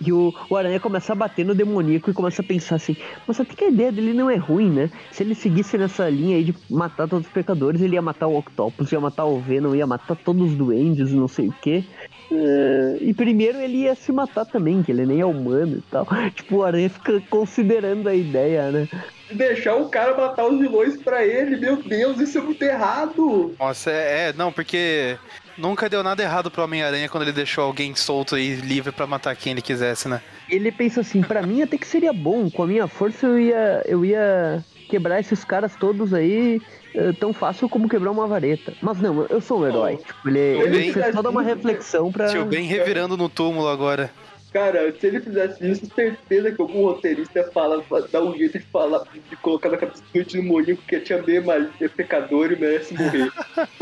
E 0.00 0.12
o, 0.12 0.32
o 0.48 0.56
Aranha 0.56 0.80
começa 0.80 1.12
a 1.12 1.16
bater 1.16 1.44
no 1.44 1.54
demoníaco 1.54 2.10
e 2.10 2.14
começa 2.14 2.42
a 2.42 2.44
pensar 2.44 2.76
assim: 2.76 2.96
mas 3.26 3.40
até 3.40 3.54
que 3.54 3.64
a 3.64 3.68
ideia 3.68 3.92
dele 3.92 4.12
não 4.12 4.30
é 4.30 4.36
ruim, 4.36 4.70
né? 4.70 4.90
Se 5.10 5.22
ele 5.22 5.34
seguisse 5.34 5.76
nessa 5.78 6.08
linha 6.08 6.36
aí 6.36 6.44
de 6.44 6.54
matar 6.70 7.08
todos 7.08 7.26
os 7.26 7.32
pecadores, 7.32 7.80
ele 7.80 7.94
ia 7.94 8.02
matar 8.02 8.26
o 8.26 8.36
Octopus, 8.36 8.92
ia 8.92 9.00
matar 9.00 9.24
o 9.24 9.40
Venom, 9.40 9.74
ia 9.74 9.86
matar 9.86 10.16
todos 10.16 10.50
os 10.50 10.56
duendes, 10.56 11.12
não 11.12 11.28
sei 11.28 11.48
o 11.48 11.54
quê. 11.60 11.84
Uh, 12.30 12.96
e 13.00 13.12
primeiro 13.12 13.58
ele 13.58 13.82
ia 13.82 13.94
se 13.94 14.10
matar 14.10 14.44
também, 14.46 14.82
que 14.82 14.90
ele 14.90 15.06
nem 15.06 15.20
é 15.20 15.26
humano 15.26 15.76
e 15.78 15.82
tal. 15.90 16.06
Tipo, 16.34 16.56
o 16.56 16.62
Aranha 16.64 16.90
fica 16.90 17.22
considerando 17.28 18.08
a 18.08 18.14
ideia, 18.14 18.70
né? 18.70 18.88
Deixar 19.30 19.74
o 19.76 19.88
cara 19.88 20.16
matar 20.16 20.46
os 20.46 20.58
vilões 20.58 20.96
pra 20.96 21.24
ele, 21.24 21.56
meu 21.56 21.76
Deus, 21.76 22.20
isso 22.20 22.38
é 22.38 22.40
muito 22.40 22.62
errado. 22.62 23.54
Nossa, 23.58 23.90
é, 23.90 24.28
é 24.28 24.32
não, 24.32 24.52
porque 24.52 25.16
Nunca 25.56 25.88
deu 25.88 26.02
nada 26.02 26.22
errado 26.22 26.50
pro 26.50 26.64
Homem-Aranha 26.64 27.08
quando 27.08 27.22
ele 27.22 27.32
deixou 27.32 27.64
alguém 27.64 27.94
solto 27.94 28.36
e 28.36 28.56
livre 28.56 28.92
para 28.92 29.06
matar 29.06 29.36
quem 29.36 29.52
ele 29.52 29.62
quisesse, 29.62 30.08
né? 30.08 30.20
Ele 30.48 30.70
pensa 30.72 31.00
assim, 31.00 31.22
para 31.22 31.42
mim 31.42 31.62
até 31.62 31.78
que 31.78 31.86
seria 31.86 32.12
bom, 32.12 32.50
com 32.50 32.62
a 32.62 32.66
minha 32.66 32.86
força 32.86 33.26
eu 33.26 33.38
ia, 33.38 33.82
eu 33.86 34.04
ia 34.04 34.64
quebrar 34.88 35.20
esses 35.20 35.44
caras 35.44 35.74
todos 35.76 36.12
aí 36.12 36.60
uh, 36.94 37.12
tão 37.14 37.32
fácil 37.32 37.68
como 37.68 37.88
quebrar 37.88 38.10
uma 38.10 38.26
vareta. 38.26 38.74
Mas 38.82 39.00
não, 39.00 39.26
eu 39.26 39.40
sou 39.40 39.60
um 39.60 39.66
herói. 39.66 39.98
Oh, 40.00 40.04
tipo, 40.04 40.28
ele, 40.28 40.38
ele 40.38 40.92
fez 40.92 41.14
toda 41.14 41.30
uma 41.30 41.42
reflexão 41.42 42.10
pra... 42.10 42.28
Tio 42.28 42.44
Ben 42.44 42.64
revirando 42.66 43.16
no 43.16 43.28
túmulo 43.28 43.68
agora. 43.68 44.10
Cara, 44.52 44.94
se 45.00 45.06
ele 45.08 45.20
fizesse 45.20 45.68
isso, 45.68 45.86
certeza 45.92 46.52
que 46.52 46.62
algum 46.62 46.84
roteirista 46.84 47.40
ia 47.40 47.50
falar, 47.50 47.82
dar 48.12 48.22
um 48.22 48.36
jeito 48.36 48.56
de 48.56 48.64
falar, 48.66 49.02
de 49.28 49.36
colocar 49.36 49.68
na 49.68 49.76
cabeça 49.76 50.00
do 50.14 50.36
no 50.36 50.42
molinho 50.44 50.76
porque 50.76 51.00
tinha 51.00 51.20
bem 51.20 51.40
mais 51.40 51.68
é 51.80 51.88
pecador 51.88 52.52
e 52.52 52.56
merece 52.56 52.94
morrer. 52.94 53.32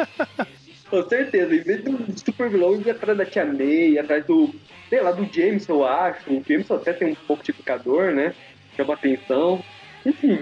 Com 0.92 1.08
certeza, 1.08 1.54
em 1.54 1.60
vez 1.60 1.82
do 1.82 2.04
super 2.22 2.50
vilão, 2.50 2.78
ir 2.78 2.90
atrás 2.90 3.16
da 3.16 3.24
Tia 3.24 3.46
May, 3.46 3.98
atrás 3.98 4.26
do, 4.26 4.50
sei 4.90 5.00
lá, 5.00 5.10
do 5.10 5.26
James, 5.32 5.66
eu 5.66 5.86
acho. 5.86 6.30
O 6.30 6.42
James 6.46 6.70
até 6.70 6.92
tem 6.92 7.12
um 7.12 7.16
pouco 7.26 7.42
de 7.42 7.50
picador, 7.50 8.12
né? 8.12 8.34
Chama 8.76 8.92
atenção. 8.92 9.64
Enfim. 10.04 10.40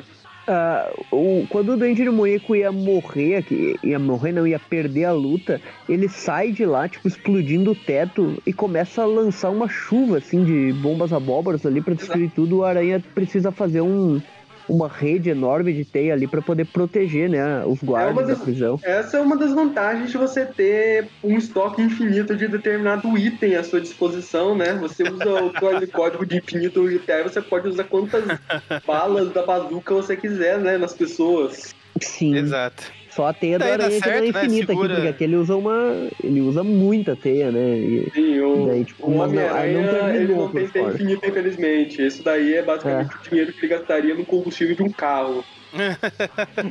Uh, 0.49 1.07
o, 1.15 1.47
quando 1.49 1.75
o 1.75 1.77
Duende 1.77 2.03
Demoníaco 2.03 2.57
ia 2.57 2.73
morrer, 2.73 3.45
ia 3.85 4.01
morrer, 4.01 4.33
não, 4.33 4.45
ia 4.45 4.59
perder 4.59 5.05
a 5.05 5.13
luta, 5.13 5.61
ele 5.89 6.09
sai 6.09 6.51
de 6.51 6.67
lá, 6.67 6.89
tipo, 6.89 7.07
explodindo 7.07 7.71
o 7.71 7.77
teto 7.77 8.43
e 8.45 8.53
começa 8.53 9.03
a 9.03 9.07
lançar 9.07 9.51
uma 9.51 9.69
chuva, 9.69 10.19
assim, 10.19 10.43
de 10.43 10.73
bombas 10.83 11.13
abóboras 11.13 11.65
ali 11.65 11.81
pra 11.81 11.95
destruir 11.95 12.29
tudo. 12.33 12.57
O 12.57 12.65
Aranha 12.65 13.01
precisa 13.15 13.53
fazer 13.53 13.83
um, 13.83 14.21
uma 14.71 14.89
rede 14.89 15.31
enorme 15.31 15.73
de 15.73 15.85
teia 15.85 16.15
ali 16.15 16.27
para 16.27 16.41
poder 16.41 16.67
proteger, 16.67 17.29
né, 17.29 17.65
os 17.67 17.83
guardas 17.83 18.25
é 18.25 18.29
das, 18.29 18.39
da 18.39 18.45
prisão. 18.45 18.81
Essa 18.83 19.19
é 19.19 19.21
uma 19.21 19.37
das 19.37 19.53
vantagens 19.53 20.11
de 20.11 20.17
você 20.17 20.47
ter 20.47 21.09
um 21.23 21.37
estoque 21.37 21.83
infinito 21.83 22.37
de 22.37 22.47
determinado 22.47 23.19
item 23.19 23.57
à 23.57 23.65
sua 23.65 23.81
disposição, 23.81 24.57
né? 24.57 24.75
Você 24.75 25.03
usa 25.03 25.45
o 25.45 25.53
código 25.91 26.25
de 26.25 26.39
infinito 26.39 26.91
e 26.91 27.01
você 27.23 27.41
pode 27.41 27.69
usar 27.69 27.85
quantas 27.85 28.25
balas 28.87 29.33
da 29.33 29.45
bazuca 29.45 29.95
você 29.95 30.17
quiser, 30.17 30.59
né, 30.59 30.79
nas 30.79 30.95
pessoas. 30.95 31.75
Sim. 32.01 32.37
Exato. 32.37 33.00
Só 33.21 33.27
a 33.27 33.35
teia 33.35 33.59
do 33.59 33.65
aranha 33.65 34.01
que 34.01 34.09
não 34.09 34.15
é 34.15 34.21
né? 34.23 34.27
infinita 34.29 34.73
né? 34.73 34.81
aqui, 34.81 34.89
porque 34.95 35.09
aqui 35.09 35.25
ele 35.25 35.37
usa 35.37 35.55
uma. 35.55 36.09
Ele 36.25 36.41
usa 36.41 36.65
muita 36.65 37.15
teia, 37.15 37.53
né? 37.53 37.77
E, 37.77 38.11
Sim, 38.15 38.41
o, 38.41 38.67
daí, 38.67 38.83
tipo, 38.83 39.11
o 39.11 39.17
Homem-Aranha 39.19 39.93
não, 39.93 40.09
ele 40.09 40.35
não 40.35 40.49
tem 40.49 40.67
teia 40.69 40.89
infinita, 40.89 41.27
infelizmente. 41.27 42.07
Isso 42.07 42.23
daí 42.23 42.55
é 42.55 42.63
basicamente 42.63 43.13
é. 43.13 43.15
o 43.15 43.29
dinheiro 43.29 43.53
que 43.53 43.61
ele 43.61 43.75
gastaria 43.75 44.15
no 44.15 44.25
combustível 44.25 44.75
de 44.75 44.83
um 44.83 44.91
carro. 44.91 45.45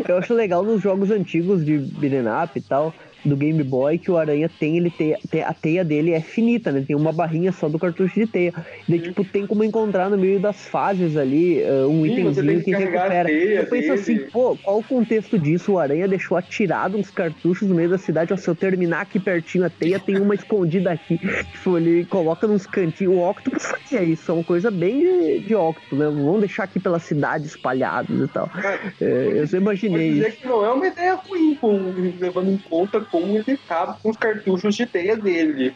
Eu 0.10 0.18
acho 0.18 0.34
legal 0.34 0.64
nos 0.64 0.82
jogos 0.82 1.12
antigos 1.12 1.64
de 1.64 1.78
beat'em 1.78 2.26
up 2.28 2.58
e 2.58 2.62
tal, 2.62 2.96
do 3.24 3.36
Game 3.36 3.62
Boy 3.64 3.98
que 3.98 4.12
o 4.12 4.18
Aranha 4.18 4.50
tem, 4.60 4.78
ele 4.78 4.90
tem, 4.90 5.16
tem, 5.30 5.44
a 5.44 5.54
teia 5.54 5.84
dele 5.84 6.12
é 6.12 6.22
finita, 6.22 6.72
né? 6.72 6.84
Tem 6.86 6.96
uma 6.96 7.12
barrinha 7.12 7.52
só 7.52 7.68
do 7.68 7.80
cartucho 7.80 8.20
de 8.20 8.28
teia. 8.28 8.54
E 8.88 8.92
daí, 8.92 9.00
tipo, 9.00 9.24
tem 9.24 9.46
como 9.46 9.64
encontrar 9.64 10.10
no 10.10 10.18
meio 10.18 10.40
das 10.40 10.68
fases 10.68 11.18
ali 11.18 11.62
uh, 11.62 11.88
um 11.88 12.04
Sim, 12.04 12.12
itemzinho 12.12 12.58
que, 12.60 12.64
que 12.64 12.72
recupera. 12.72 13.32
Eu 13.32 13.66
penso 13.68 13.94
assim, 13.94 14.20
pô, 14.32 14.58
qual 14.58 14.80
o 14.80 14.84
contexto 14.84 15.38
disso? 15.38 15.74
O 15.74 15.80
Aranha 15.80 16.08
deixou 16.08 16.38
atirado 16.38 16.98
uns 16.98 17.10
cartuchos 17.10 17.68
no 17.68 17.76
meio 17.76 17.90
da 17.90 17.98
cidade. 17.98 18.34
Ó, 18.34 18.38
se 18.38 18.48
eu 18.48 18.56
terminar 18.56 19.02
aqui 19.02 19.20
pertinho 19.20 19.66
a 19.66 19.70
teia, 19.70 20.00
tem 20.00 20.18
uma 20.18 20.36
escondida 20.36 20.92
aqui. 20.92 21.18
Tipo, 21.18 21.78
ele 21.78 22.06
coloca 22.06 22.48
nos 22.48 22.66
cantinhos. 22.66 23.14
O 23.14 23.30
Octopus 23.30 23.66
fazia 23.68 24.04
isso, 24.04 24.32
é 24.32 24.34
uma 24.34 24.44
coisa 24.44 24.72
bem 24.72 25.00
de, 25.00 25.40
de 25.40 25.56
Octopus, 25.56 25.98
né? 25.98 26.06
Vamos 26.06 26.40
deixar 26.40 26.64
aqui 26.64 26.80
pela 26.80 27.00
cidade 27.00 27.48
espalhados 27.48 28.22
e 28.22 28.28
tal. 28.28 28.50
É, 29.02 29.32
eu 29.36 29.48
só 29.48 29.58
imaginei 29.58 30.10
isso. 30.10 30.38
que 30.38 30.48
não 30.48 30.66
é 30.66 30.72
uma 30.72 30.88
ideia 30.88 31.16
ruim, 31.16 31.58
levando 32.20 32.52
em 32.52 32.58
conta 32.58 33.02
como 33.12 33.38
ele 33.38 33.52
acaba 33.52 33.98
com 34.02 34.10
os 34.10 34.18
cartuchos 34.18 34.76
de 34.76 34.86
teia 34.86 35.16
dele. 35.16 35.74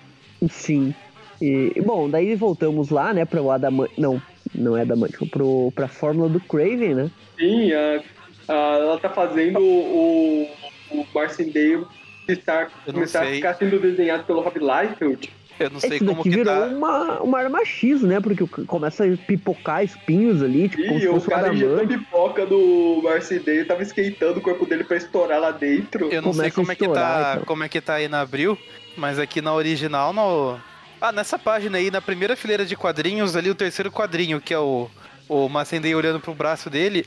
Sim. 0.50 0.94
E, 1.42 1.82
bom, 1.86 2.10
daí 2.10 2.36
voltamos 2.36 2.90
lá, 2.90 3.14
né, 3.14 3.26
para 3.26 3.42
o 3.42 3.52
Adam... 3.52 3.88
Não, 3.98 4.22
não 4.54 4.78
é 4.78 4.82
Adamantium, 4.82 5.28
pro, 5.28 5.72
pra 5.74 5.88
fórmula 5.88 6.30
do 6.30 6.40
Craven, 6.40 6.94
né? 6.94 7.12
Sim, 7.38 7.72
a, 7.74 8.04
a, 8.48 8.78
ela 8.78 9.00
tá 9.00 9.10
fazendo 9.10 9.60
o, 9.60 10.48
o 10.92 11.06
Marcindale 11.14 11.86
estar, 12.28 12.70
começar 12.86 13.24
a 13.24 13.28
ficar 13.28 13.56
sendo 13.56 13.80
desenhado 13.80 14.24
pelo 14.24 14.42
Rob 14.42 14.60
Liefeld. 14.60 15.32
Eu 15.60 15.70
não 15.70 15.80
sei 15.80 15.97
Esse 15.97 16.06
como 16.06 16.24
que 16.24 16.30
virou 16.30 16.45
tá... 16.45 16.66
uma, 16.66 17.22
uma 17.22 17.39
arma 17.39 17.64
X, 17.64 18.01
né? 18.01 18.20
Porque 18.20 18.45
começa 18.66 19.06
a 19.06 19.18
pipocar 19.18 19.84
espinhos 19.84 20.41
ali, 20.41 20.68
tipo, 20.68 20.82
Ih, 20.82 21.08
como 21.08 21.22
se 21.22 21.28
o 21.28 21.30
cara 21.30 21.54
injetou 21.54 21.88
pipoca 21.88 22.45
do 22.45 23.01
Marcidei, 23.04 23.64
tava 23.64 23.84
esquentando 23.84 24.39
o 24.39 24.41
corpo 24.41 24.66
dele 24.66 24.84
pra 24.84 24.97
estourar 24.97 25.39
lá 25.39 25.51
dentro. 25.51 26.10
Eu 26.12 26.22
não 26.22 26.32
começa 26.32 26.41
sei 26.41 26.51
como 26.51 26.72
é, 26.72 26.76
que 26.76 26.88
tá, 26.88 27.34
então. 27.34 27.45
como 27.45 27.64
é 27.64 27.70
que 27.70 27.82
tá 27.82 27.95
aí 27.95 28.08
na 28.08 28.22
Abril, 28.22 28.58
mas 28.97 29.20
aqui 29.20 29.41
na 29.41 29.54
original, 29.54 30.12
no... 30.12 30.60
Ah, 30.99 31.12
nessa 31.12 31.38
página 31.38 31.78
aí, 31.78 31.91
na 31.91 32.01
primeira 32.01 32.36
fileira 32.36 32.66
de 32.66 32.76
quadrinhos, 32.76 33.36
ali 33.36 33.49
o 33.49 33.56
terceiro 33.56 33.91
quadrinho, 33.91 34.39
que 34.39 34.54
é 34.54 34.60
o, 34.60 34.89
o 35.28 35.49
Macendei 35.49 35.93
olhando 35.93 36.20
pro 36.20 36.34
braço 36.34 36.70
dele, 36.70 37.06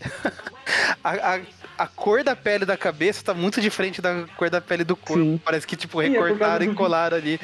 a, 1.02 1.36
a, 1.36 1.40
a 1.78 1.86
cor 1.86 2.22
da 2.24 2.34
pele 2.34 2.64
da 2.64 2.76
cabeça 2.76 3.24
tá 3.24 3.34
muito 3.34 3.60
diferente 3.60 4.00
da 4.00 4.24
cor 4.36 4.50
da 4.50 4.60
pele 4.60 4.84
do 4.84 4.96
corpo. 4.96 5.22
Sim. 5.22 5.40
Parece 5.44 5.66
que, 5.66 5.76
tipo, 5.76 6.00
é 6.00 6.08
recortaram 6.08 6.64
e 6.64 6.74
colaram 6.74 7.16
ali. 7.16 7.40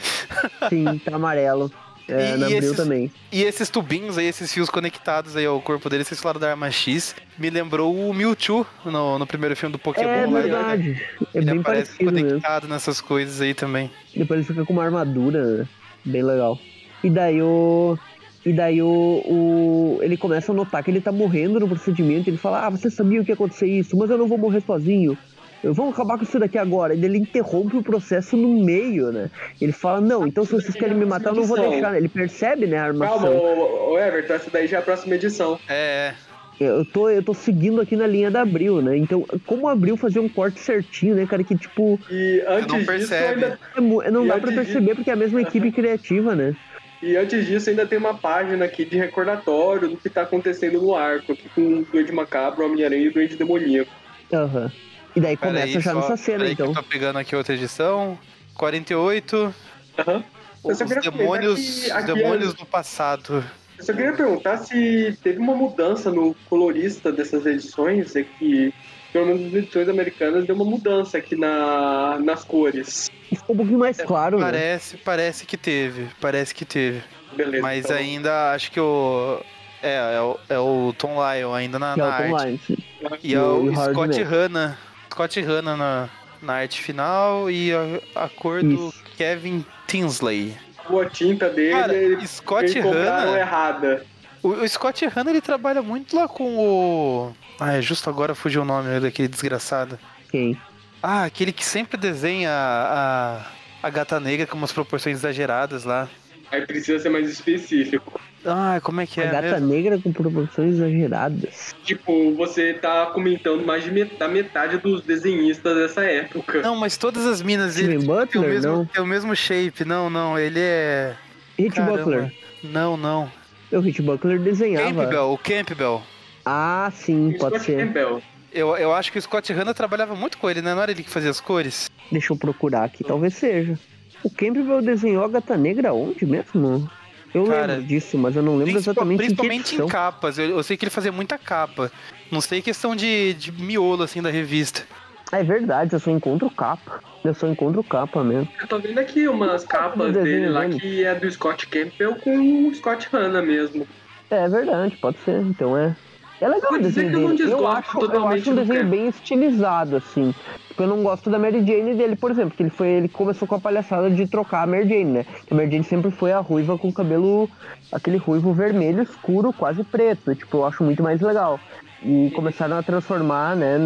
Sim, 0.68 0.98
tá 0.98 1.16
amarelo. 1.16 1.70
É, 2.08 2.34
e, 2.34 2.36
na 2.36 2.50
e 2.50 2.54
esses, 2.54 2.76
também. 2.76 3.12
E 3.30 3.42
esses 3.42 3.70
tubinhos 3.70 4.18
aí, 4.18 4.26
esses 4.26 4.52
fios 4.52 4.68
conectados 4.68 5.36
aí 5.36 5.46
ao 5.46 5.60
corpo 5.60 5.88
dele, 5.88 6.04
vocês 6.04 6.20
falaram 6.20 6.40
da 6.40 6.50
arma 6.50 6.70
X, 6.70 7.14
me 7.38 7.48
lembrou 7.48 7.94
o 7.94 8.12
Mewtwo 8.12 8.66
no, 8.84 9.18
no 9.18 9.26
primeiro 9.26 9.54
filme 9.56 9.72
do 9.72 9.78
Pokémon. 9.78 10.08
É 10.08 10.26
verdade. 10.26 10.90
Né? 10.90 11.00
É 11.34 11.38
ele 11.38 11.46
bem 11.46 11.60
aparece 11.60 12.04
conectado 12.04 12.62
mesmo. 12.62 12.74
nessas 12.74 13.00
coisas 13.00 13.40
aí 13.40 13.54
também. 13.54 13.90
Depois 14.14 14.40
ele 14.40 14.48
fica 14.48 14.64
com 14.64 14.72
uma 14.72 14.84
armadura, 14.84 15.58
né? 15.58 15.68
bem 16.04 16.22
legal. 16.22 16.58
E 17.04 17.10
daí 17.10 17.40
o... 17.40 17.98
E 18.44 18.52
daí 18.52 18.82
o, 18.82 18.88
o, 18.88 19.98
ele 20.02 20.16
começa 20.16 20.50
a 20.50 20.54
notar 20.54 20.82
que 20.82 20.90
ele 20.90 21.00
tá 21.00 21.12
morrendo 21.12 21.60
no 21.60 21.68
procedimento. 21.68 22.28
Ele 22.28 22.36
fala: 22.36 22.66
Ah, 22.66 22.70
você 22.70 22.90
sabia 22.90 23.20
o 23.20 23.24
que 23.24 23.30
ia 23.30 23.34
acontecer 23.34 23.66
isso, 23.66 23.96
mas 23.96 24.10
eu 24.10 24.18
não 24.18 24.26
vou 24.26 24.38
morrer 24.38 24.60
sozinho. 24.60 25.16
Vamos 25.64 25.94
acabar 25.94 26.18
com 26.18 26.24
isso 26.24 26.40
daqui 26.40 26.58
agora. 26.58 26.92
E 26.92 27.04
ele 27.04 27.18
interrompe 27.18 27.76
o 27.76 27.82
processo 27.82 28.36
no 28.36 28.64
meio, 28.64 29.12
né? 29.12 29.30
Ele 29.60 29.70
fala: 29.72 30.00
Não, 30.00 30.26
então 30.26 30.44
se 30.44 30.52
vocês 30.52 30.74
querem 30.74 30.96
me 30.96 31.04
matar, 31.04 31.30
eu 31.30 31.36
não 31.36 31.44
vou 31.44 31.58
deixar. 31.58 31.96
Ele 31.96 32.08
percebe, 32.08 32.66
né, 32.66 32.78
a 32.78 32.84
armação. 32.86 33.20
Calma, 33.20 33.30
o, 33.30 33.92
o 33.92 33.98
Everton, 33.98 34.34
essa 34.34 34.50
daí 34.50 34.66
já 34.66 34.78
é 34.78 34.80
a 34.80 34.82
próxima 34.82 35.14
edição. 35.14 35.58
É. 35.68 36.14
Eu 36.60 36.84
tô, 36.84 37.08
eu 37.08 37.22
tô 37.22 37.34
seguindo 37.34 37.80
aqui 37.80 37.96
na 37.96 38.06
linha 38.06 38.30
da 38.30 38.42
Abril, 38.42 38.80
né? 38.80 38.96
Então, 38.96 39.24
como 39.46 39.68
Abril 39.68 39.96
fazer 39.96 40.20
um 40.20 40.28
corte 40.28 40.60
certinho, 40.60 41.14
né, 41.14 41.26
cara? 41.26 41.42
Que 41.42 41.56
tipo. 41.56 41.98
E 42.10 42.42
antes 42.46 42.72
não 42.72 42.84
percebe. 42.84 43.34
Disso, 43.40 43.56
ainda... 43.76 44.06
é, 44.06 44.10
não 44.10 44.24
e 44.24 44.28
dá 44.28 44.38
pra 44.38 44.52
perceber 44.52 44.90
de... 44.90 44.94
porque 44.96 45.10
é 45.10 45.12
a 45.12 45.16
mesma 45.16 45.40
equipe 45.42 45.72
criativa, 45.72 46.34
né? 46.34 46.54
E 47.02 47.16
antes 47.16 47.44
disso, 47.46 47.68
ainda 47.68 47.84
tem 47.84 47.98
uma 47.98 48.14
página 48.14 48.64
aqui 48.64 48.84
de 48.84 48.96
recordatório 48.96 49.88
do 49.88 49.96
que 49.96 50.08
tá 50.08 50.22
acontecendo 50.22 50.80
no 50.80 50.94
arco, 50.94 51.32
aqui 51.32 51.48
com 51.48 51.78
o 51.78 51.84
Duende 51.84 52.12
Macabro, 52.12 52.64
Homem-Aranha 52.64 53.02
e 53.02 53.08
o 53.08 53.12
Duende 53.12 53.36
Demoníaco. 53.36 53.90
Aham. 54.32 54.62
Uhum. 54.62 54.70
E 55.14 55.20
daí 55.20 55.36
Pera 55.36 55.52
começa 55.52 55.78
aí, 55.78 55.82
já 55.82 55.92
só, 55.92 56.00
nessa 56.00 56.16
cena, 56.16 56.48
então. 56.48 56.66
eu 56.66 56.72
tô 56.72 56.82
pegando 56.84 57.18
aqui 57.18 57.34
outra 57.34 57.54
edição. 57.54 58.16
48. 58.54 59.54
Aham. 59.98 60.16
Uhum. 60.16 60.22
Os 60.64 60.78
demônios, 60.78 61.90
aqui, 61.90 62.14
demônios 62.14 62.54
é... 62.54 62.56
do 62.56 62.64
passado. 62.64 63.44
Eu 63.76 63.84
só 63.84 63.92
queria 63.92 64.12
perguntar 64.12 64.58
se 64.58 65.18
teve 65.24 65.40
uma 65.40 65.56
mudança 65.56 66.08
no 66.12 66.36
colorista 66.48 67.10
dessas 67.10 67.44
edições, 67.44 68.14
é 68.14 68.22
que 68.22 68.72
pelo 69.12 69.26
menos 69.26 69.42
nas 69.42 69.54
edições 69.54 69.88
americanas 69.88 70.46
deu 70.46 70.54
uma 70.54 70.64
mudança 70.64 71.18
aqui 71.18 71.36
na, 71.36 72.18
nas 72.18 72.44
cores. 72.44 73.10
Ficou 73.28 73.54
um 73.54 73.56
pouquinho 73.58 73.78
mais 73.78 73.98
é, 73.98 74.04
claro, 74.04 74.38
né? 74.38 74.44
parece, 74.44 74.94
né? 74.96 75.02
Parece 75.04 75.46
que 75.46 75.56
teve, 75.56 76.08
parece 76.20 76.54
que 76.54 76.64
teve. 76.64 77.02
Beleza. 77.36 77.62
Mas 77.62 77.84
então... 77.84 77.96
ainda 77.96 78.52
acho 78.52 78.70
que 78.72 78.80
o. 78.80 79.40
É, 79.82 80.14
é 80.16 80.20
o, 80.20 80.38
é 80.48 80.58
o 80.58 80.94
Tom 80.96 81.14
Lyle 81.14 81.52
ainda 81.54 81.78
na, 81.78 81.96
na 81.96 82.04
é 82.04 82.32
arte. 82.32 82.44
Line, 82.46 82.84
e, 83.22 83.34
é 83.34 83.40
o, 83.40 83.64
o 83.64 83.76
Scott 83.76 84.22
Hanna. 84.22 84.78
Scott 85.10 85.40
Hanna 85.40 85.76
na, 85.76 86.08
na 86.40 86.52
arte 86.54 86.80
final 86.80 87.50
e 87.50 87.72
a, 87.72 88.24
a 88.24 88.28
cor 88.28 88.64
Isso. 88.64 88.68
do 88.68 88.94
Kevin 89.16 89.64
Tinsley. 89.86 90.56
A 90.88 91.04
tinta 91.08 91.48
dele, 91.48 91.72
Cara, 91.72 91.94
ele, 91.94 92.26
Scott 92.26 92.78
Hanna 92.78 93.38
errada. 93.38 94.06
O, 94.42 94.48
o 94.48 94.68
Scott 94.68 95.06
Hanna 95.06 95.30
ele 95.30 95.40
trabalha 95.40 95.82
muito 95.82 96.16
lá 96.16 96.26
com 96.26 96.56
o. 96.58 97.32
Ah, 97.60 97.74
é 97.74 97.82
justo 97.82 98.10
agora 98.10 98.34
fugiu 98.34 98.62
o 98.62 98.64
nome 98.64 98.98
daquele 99.00 99.28
desgraçado. 99.28 99.98
Quem? 100.30 100.58
Ah, 101.02 101.24
aquele 101.24 101.52
que 101.52 101.64
sempre 101.64 101.96
desenha 101.96 102.50
a, 102.50 103.46
a 103.82 103.90
gata 103.90 104.18
negra 104.18 104.46
com 104.46 104.56
umas 104.56 104.72
proporções 104.72 105.18
exageradas 105.18 105.84
lá. 105.84 106.08
Aí 106.50 106.66
precisa 106.66 106.98
ser 106.98 107.08
mais 107.08 107.28
específico. 107.30 108.20
Ah, 108.44 108.80
como 108.82 109.00
é 109.00 109.06
que 109.06 109.20
é? 109.20 109.28
A 109.28 109.32
gata 109.32 109.52
mesmo? 109.52 109.68
negra 109.68 109.98
com 109.98 110.12
proporções 110.12 110.74
exageradas. 110.74 111.74
Tipo, 111.84 112.34
você 112.34 112.74
tá 112.74 113.06
comentando 113.06 113.64
mais 113.64 113.84
de 113.84 113.90
met 113.90 114.16
da 114.16 114.26
metade 114.26 114.78
dos 114.78 115.02
desenhistas 115.02 115.76
dessa 115.76 116.02
época. 116.02 116.60
Não, 116.60 116.76
mas 116.76 116.96
todas 116.96 117.24
as 117.26 117.40
minas 117.40 117.76
dele 117.76 117.98
Butler, 117.98 118.26
tem, 118.28 118.40
o 118.40 118.44
mesmo, 118.44 118.72
não. 118.72 118.84
tem 118.84 119.02
o 119.02 119.06
mesmo 119.06 119.36
shape. 119.36 119.84
Não, 119.84 120.10
não, 120.10 120.38
ele 120.38 120.58
é. 120.58 121.14
Hit 121.56 121.80
Butler. 121.80 122.32
Não, 122.64 122.96
não. 122.96 123.30
O 123.72 123.80
Hit 123.80 124.02
Butler 124.02 124.38
desenhava. 124.38 125.04
Campbell, 125.04 125.32
o 125.32 125.38
Campbell. 125.38 126.02
Ah, 126.44 126.90
sim, 126.94 127.34
pode 127.38 127.56
Scott 127.56 127.64
ser. 127.64 127.86
Campbell. 127.86 128.22
Eu, 128.52 128.76
eu 128.76 128.92
acho 128.92 129.10
que 129.10 129.18
o 129.18 129.22
Scott 129.22 129.50
Hanna 129.52 129.72
trabalhava 129.72 130.14
muito 130.14 130.36
com 130.36 130.50
ele, 130.50 130.60
né? 130.60 130.74
Não 130.74 130.82
era 130.82 130.92
ele 130.92 131.02
que 131.02 131.10
fazia 131.10 131.30
as 131.30 131.40
cores? 131.40 131.90
Deixa 132.10 132.32
eu 132.32 132.36
procurar 132.36 132.84
aqui, 132.84 133.02
talvez 133.02 133.34
seja. 133.34 133.78
O 134.22 134.30
Campbell 134.30 134.82
desenhou 134.82 135.24
a 135.24 135.28
gata 135.28 135.56
negra 135.56 135.92
onde 135.92 136.26
mesmo? 136.26 136.88
Eu 137.34 137.44
Cara, 137.44 137.74
lembro 137.74 137.86
disso, 137.86 138.18
mas 138.18 138.36
eu 138.36 138.42
não 138.42 138.58
lembro 138.58 138.76
exatamente 138.76 139.18
Principalmente 139.18 139.74
em, 139.74 139.80
em 139.80 139.86
capas. 139.86 140.38
Eu, 140.38 140.50
eu, 140.50 140.62
sei 140.62 140.76
que 140.76 140.84
ele 140.84 140.90
fazia 140.90 141.10
muita 141.10 141.38
capa. 141.38 141.90
Não 142.30 142.42
sei 142.42 142.60
questão 142.60 142.94
de, 142.94 143.32
de 143.34 143.50
miolo, 143.50 144.02
assim, 144.02 144.20
da 144.20 144.30
revista. 144.30 144.86
É 145.32 145.42
verdade, 145.42 145.94
eu 145.94 145.98
só 145.98 146.10
encontro 146.10 146.50
capa. 146.50 147.00
Eu 147.24 147.32
só 147.32 147.46
encontro 147.46 147.82
capa 147.82 148.22
mesmo. 148.22 148.48
Eu 148.60 148.68
tô 148.68 148.78
vendo 148.78 148.98
aqui 148.98 149.26
umas 149.26 149.64
capas 149.64 150.12
dele 150.12 150.48
lá 150.48 150.68
que 150.68 151.04
é 151.04 151.14
do 151.14 151.30
Scott 151.30 151.66
Campbell 151.68 152.16
com 152.16 152.68
o 152.68 152.74
Scott 152.74 153.08
Hanna 153.10 153.40
mesmo. 153.40 153.86
É 154.28 154.46
verdade, 154.46 154.96
pode 154.98 155.18
ser. 155.20 155.40
Então 155.40 155.76
é. 155.76 155.96
É 156.38 156.48
legal 156.48 156.72
o 156.74 156.78
desenho 156.78 157.10
que 157.10 157.16
eu 157.16 157.28
não. 157.28 157.60
Eu 157.60 157.68
acho, 157.68 157.98
eu 158.00 158.28
acho 158.28 158.50
um 158.50 158.54
desenho 158.56 158.80
Kevin. 158.80 158.90
bem 158.90 159.08
estilizado, 159.08 159.96
assim. 159.96 160.34
Tipo, 160.68 160.82
eu 160.82 160.88
não 160.88 161.02
gosto 161.02 161.30
da 161.30 161.38
Mary 161.38 161.64
Jane 161.64 161.94
dele, 161.94 162.16
por 162.16 162.32
exemplo, 162.32 162.56
que 162.56 162.62
ele 162.64 162.70
foi. 162.70 162.88
Ele 162.88 163.08
começou 163.08 163.46
com 163.46 163.54
a 163.54 163.60
palhaçada 163.60 164.10
de 164.10 164.26
trocar 164.26 164.64
a 164.64 164.66
Mary 164.66 164.88
Jane, 164.88 165.04
né? 165.04 165.26
A 165.48 165.54
Mary 165.54 165.70
Jane 165.70 165.84
sempre 165.84 166.10
foi 166.10 166.32
a 166.32 166.40
ruiva 166.40 166.76
com 166.76 166.88
o 166.88 166.92
cabelo. 166.92 167.48
aquele 167.92 168.16
ruivo 168.16 168.52
vermelho 168.52 169.02
escuro, 169.02 169.52
quase 169.52 169.84
preto. 169.84 170.34
Tipo, 170.34 170.58
eu 170.58 170.66
acho 170.66 170.82
muito 170.82 171.02
mais 171.02 171.20
legal. 171.20 171.60
E 172.04 172.30
começaram 172.34 172.76
a 172.76 172.82
transformar, 172.82 173.54
né? 173.54 173.78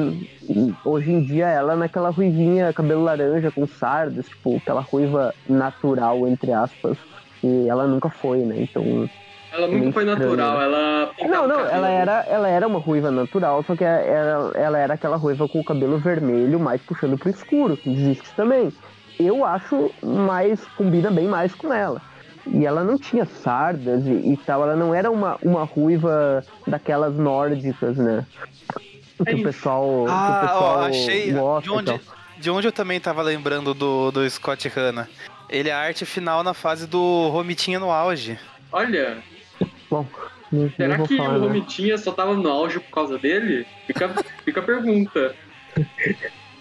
Hoje 0.84 1.12
em 1.12 1.22
dia 1.22 1.48
ela 1.48 1.76
naquela 1.76 2.08
ruivinha, 2.08 2.72
cabelo 2.72 3.04
laranja 3.04 3.50
com 3.50 3.66
sardas, 3.66 4.26
tipo, 4.26 4.56
aquela 4.56 4.80
ruiva 4.80 5.34
natural, 5.48 6.26
entre 6.26 6.52
aspas. 6.52 6.96
E 7.44 7.68
ela 7.68 7.86
nunca 7.86 8.08
foi, 8.08 8.38
né? 8.38 8.56
Então. 8.62 9.08
Ela 9.52 9.68
nunca 9.68 9.92
foi 9.92 10.04
natural, 10.04 10.60
ela 10.60 11.10
Não, 11.28 11.46
não, 11.46 11.60
ela 11.60 11.88
era, 11.88 12.26
ela 12.28 12.48
era 12.48 12.66
uma 12.66 12.78
ruiva 12.78 13.10
natural, 13.10 13.62
só 13.62 13.76
que 13.76 13.84
ela, 13.84 14.52
ela 14.54 14.78
era 14.78 14.94
aquela 14.94 15.16
ruiva 15.16 15.48
com 15.48 15.60
o 15.60 15.64
cabelo 15.64 15.98
vermelho, 15.98 16.58
mais 16.58 16.80
puxando 16.82 17.18
pro 17.18 17.30
escuro, 17.30 17.76
que 17.76 17.90
existe 17.90 18.34
também. 18.34 18.72
Eu 19.18 19.44
acho 19.44 19.90
mais, 20.02 20.64
combina 20.76 21.10
bem 21.10 21.26
mais 21.26 21.54
com 21.54 21.72
ela. 21.72 22.00
E 22.46 22.64
ela 22.64 22.84
não 22.84 22.96
tinha 22.98 23.24
sardas 23.24 24.06
e, 24.06 24.32
e 24.32 24.36
tal, 24.36 24.62
ela 24.62 24.76
não 24.76 24.94
era 24.94 25.10
uma, 25.10 25.36
uma 25.42 25.64
ruiva 25.64 26.44
daquelas 26.66 27.16
nórdicas, 27.16 27.96
né? 27.96 28.24
Que 29.24 29.32
É 29.32 29.34
o 29.34 29.42
pessoal, 29.42 29.82
que 30.04 30.10
o 30.10 30.14
Ah, 30.14 30.38
pessoal 30.42 30.78
ó, 30.78 30.86
achei. 30.86 31.32
gosta 31.32 31.62
De 31.62 31.70
onde, 31.70 32.00
de 32.38 32.50
onde 32.50 32.68
eu 32.68 32.72
também 32.72 33.00
tava 33.00 33.22
lembrando 33.22 33.74
do, 33.74 34.10
do 34.10 34.28
Scott 34.30 34.68
Hanna. 34.68 35.08
Ele 35.48 35.68
é 35.68 35.72
a 35.72 35.78
arte 35.78 36.04
final 36.04 36.42
na 36.42 36.54
fase 36.54 36.86
do 36.86 37.28
Romitinha 37.28 37.78
no 37.78 37.90
auge. 37.90 38.38
Olha, 38.72 39.18
Bom, 39.90 40.06
será 40.76 40.98
que 40.98 41.16
falar, 41.16 41.30
o 41.30 41.40
né? 41.40 41.46
Romitinha 41.46 41.96
só 41.98 42.12
tava 42.12 42.34
no 42.34 42.48
auge 42.48 42.78
por 42.80 42.90
causa 42.90 43.18
dele? 43.18 43.66
Fica, 43.86 44.08
fica 44.44 44.60
a 44.60 44.62
pergunta. 44.62 45.34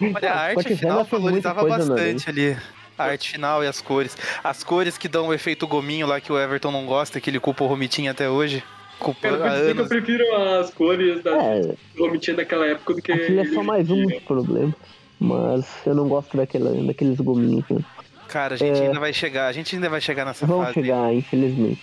Olha, 0.00 0.32
a 0.32 0.40
arte 0.40 0.76
final 0.76 1.04
valorizava 1.04 1.62
né? 1.62 1.68
bastante 1.68 2.28
ali. 2.28 2.56
A 2.98 3.04
arte 3.04 3.30
final 3.30 3.62
e 3.62 3.66
as 3.66 3.80
cores. 3.80 4.16
As 4.42 4.64
cores 4.64 4.96
que 4.96 5.08
dão 5.08 5.28
o 5.28 5.34
efeito 5.34 5.66
gominho 5.66 6.06
lá 6.06 6.20
que 6.20 6.32
o 6.32 6.38
Everton 6.38 6.70
não 6.70 6.86
gosta, 6.86 7.20
que 7.20 7.28
ele 7.30 7.38
culpa 7.40 7.64
o 7.64 7.66
Romitinha 7.66 8.10
até 8.12 8.28
hoje. 8.28 8.62
Culpa 8.98 9.28
eu 9.28 9.36
dizer 9.36 9.44
que 9.44 9.70
eu 9.70 9.70
anos. 9.72 9.88
prefiro 9.88 10.36
as 10.36 10.70
cores 10.72 11.22
da 11.22 11.30
É, 11.42 11.60
do 11.60 12.06
Romitinha 12.06 12.36
daquela 12.36 12.66
época 12.66 12.94
do 12.94 13.02
que. 13.02 13.12
aquilo 13.12 13.40
é 13.40 13.44
só 13.46 13.62
mais 13.62 13.90
um 13.90 14.02
dos 14.06 14.22
problemas. 14.22 14.74
Mas 15.18 15.66
eu 15.86 15.94
não 15.94 16.08
gosto 16.08 16.36
daquela, 16.36 16.70
daqueles 16.82 17.18
gominhos. 17.20 17.64
Né? 17.70 17.80
Cara, 18.28 18.54
a 18.54 18.58
gente 18.58 18.80
ainda 18.80 18.98
vai 18.98 19.12
chegar. 19.12 19.46
A 19.46 19.52
gente 19.52 19.74
ainda 19.76 19.88
vai 19.88 20.00
chegar 20.00 20.24
nessa 20.24 20.46
Vamos 20.46 20.66
fase. 20.66 20.80
chegar, 20.80 21.14
infelizmente. 21.14 21.80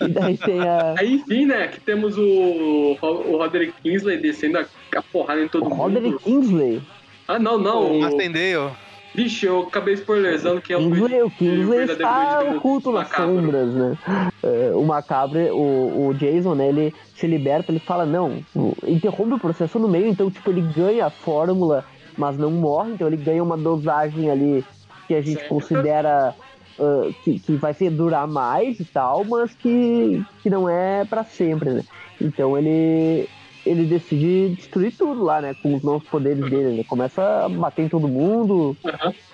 E, 0.00 0.08
daí 0.08 0.36
tem 0.38 0.60
a. 0.60 0.94
Aí, 1.00 1.14
enfim, 1.14 1.46
né? 1.46 1.64
Aqui 1.64 1.80
temos 1.80 2.16
o, 2.16 2.96
o 3.00 3.36
Roderick 3.36 3.72
Kingsley 3.82 4.18
descendo 4.18 4.58
a, 4.58 4.66
a 4.96 5.02
porrada 5.02 5.42
em 5.42 5.48
todo 5.48 5.68
mundo. 5.68 5.74
Roderick 5.76 6.22
Kingsley. 6.22 6.82
Ah, 7.26 7.38
não, 7.38 7.58
não. 7.58 7.82
O 7.92 7.96
O, 7.98 8.00
Mastendale. 8.00 8.72
Vixe, 9.14 9.46
eu 9.46 9.60
acabei 9.60 9.94
spoilerzando 9.94 10.60
que 10.60 10.72
é 10.72 10.76
o 10.76 10.80
Kingsley, 10.80 11.22
o 11.22 11.30
Kingsley 11.30 11.84
está 11.84 12.42
oculto 12.44 12.92
nas 12.92 13.08
sombras, 13.08 13.74
né? 13.74 13.98
É, 14.42 14.74
o 14.74 14.84
Macabro, 14.84 15.38
o, 15.56 16.08
o 16.08 16.14
Jason, 16.14 16.54
né? 16.54 16.68
Ele 16.68 16.94
se 17.14 17.26
liberta, 17.26 17.72
ele 17.72 17.80
fala, 17.80 18.06
não, 18.06 18.42
interrompe 18.86 19.34
o 19.34 19.38
processo 19.38 19.78
no 19.78 19.88
meio, 19.88 20.06
então, 20.06 20.30
tipo, 20.30 20.50
ele 20.50 20.62
ganha 20.62 21.06
a 21.06 21.10
fórmula, 21.10 21.84
mas 22.16 22.36
não 22.38 22.50
morre, 22.50 22.92
então 22.92 23.06
ele 23.06 23.16
ganha 23.16 23.42
uma 23.42 23.56
dosagem 23.56 24.30
ali 24.30 24.64
que 25.06 25.14
a 25.14 25.20
gente 25.20 25.40
Certo. 25.40 25.48
considera 25.48 26.34
ah, 26.80 27.12
que, 27.20 27.38
que 27.38 27.56
vai 27.56 27.74
ser 27.74 27.90
durar 27.90 28.26
mais 28.26 28.80
e 28.80 28.86
tal, 28.86 29.22
mas 29.26 29.54
que, 29.54 30.24
que 30.42 30.48
não 30.48 30.66
é 30.66 31.04
pra 31.04 31.24
sempre, 31.24 31.74
né? 31.74 31.82
Então 32.18 32.56
ele 32.56 33.28
ele 33.66 33.84
decide 33.84 34.54
destruir 34.56 34.92
tudo 34.96 35.22
lá, 35.22 35.40
né? 35.40 35.54
Com 35.62 35.74
os 35.74 35.82
novos 35.82 36.06
poderes 36.08 36.42
dele. 36.50 36.70
Ele 36.74 36.84
começa 36.84 37.44
a 37.44 37.48
bater 37.48 37.82
em 37.84 37.88
todo 37.88 38.08
mundo. 38.08 38.76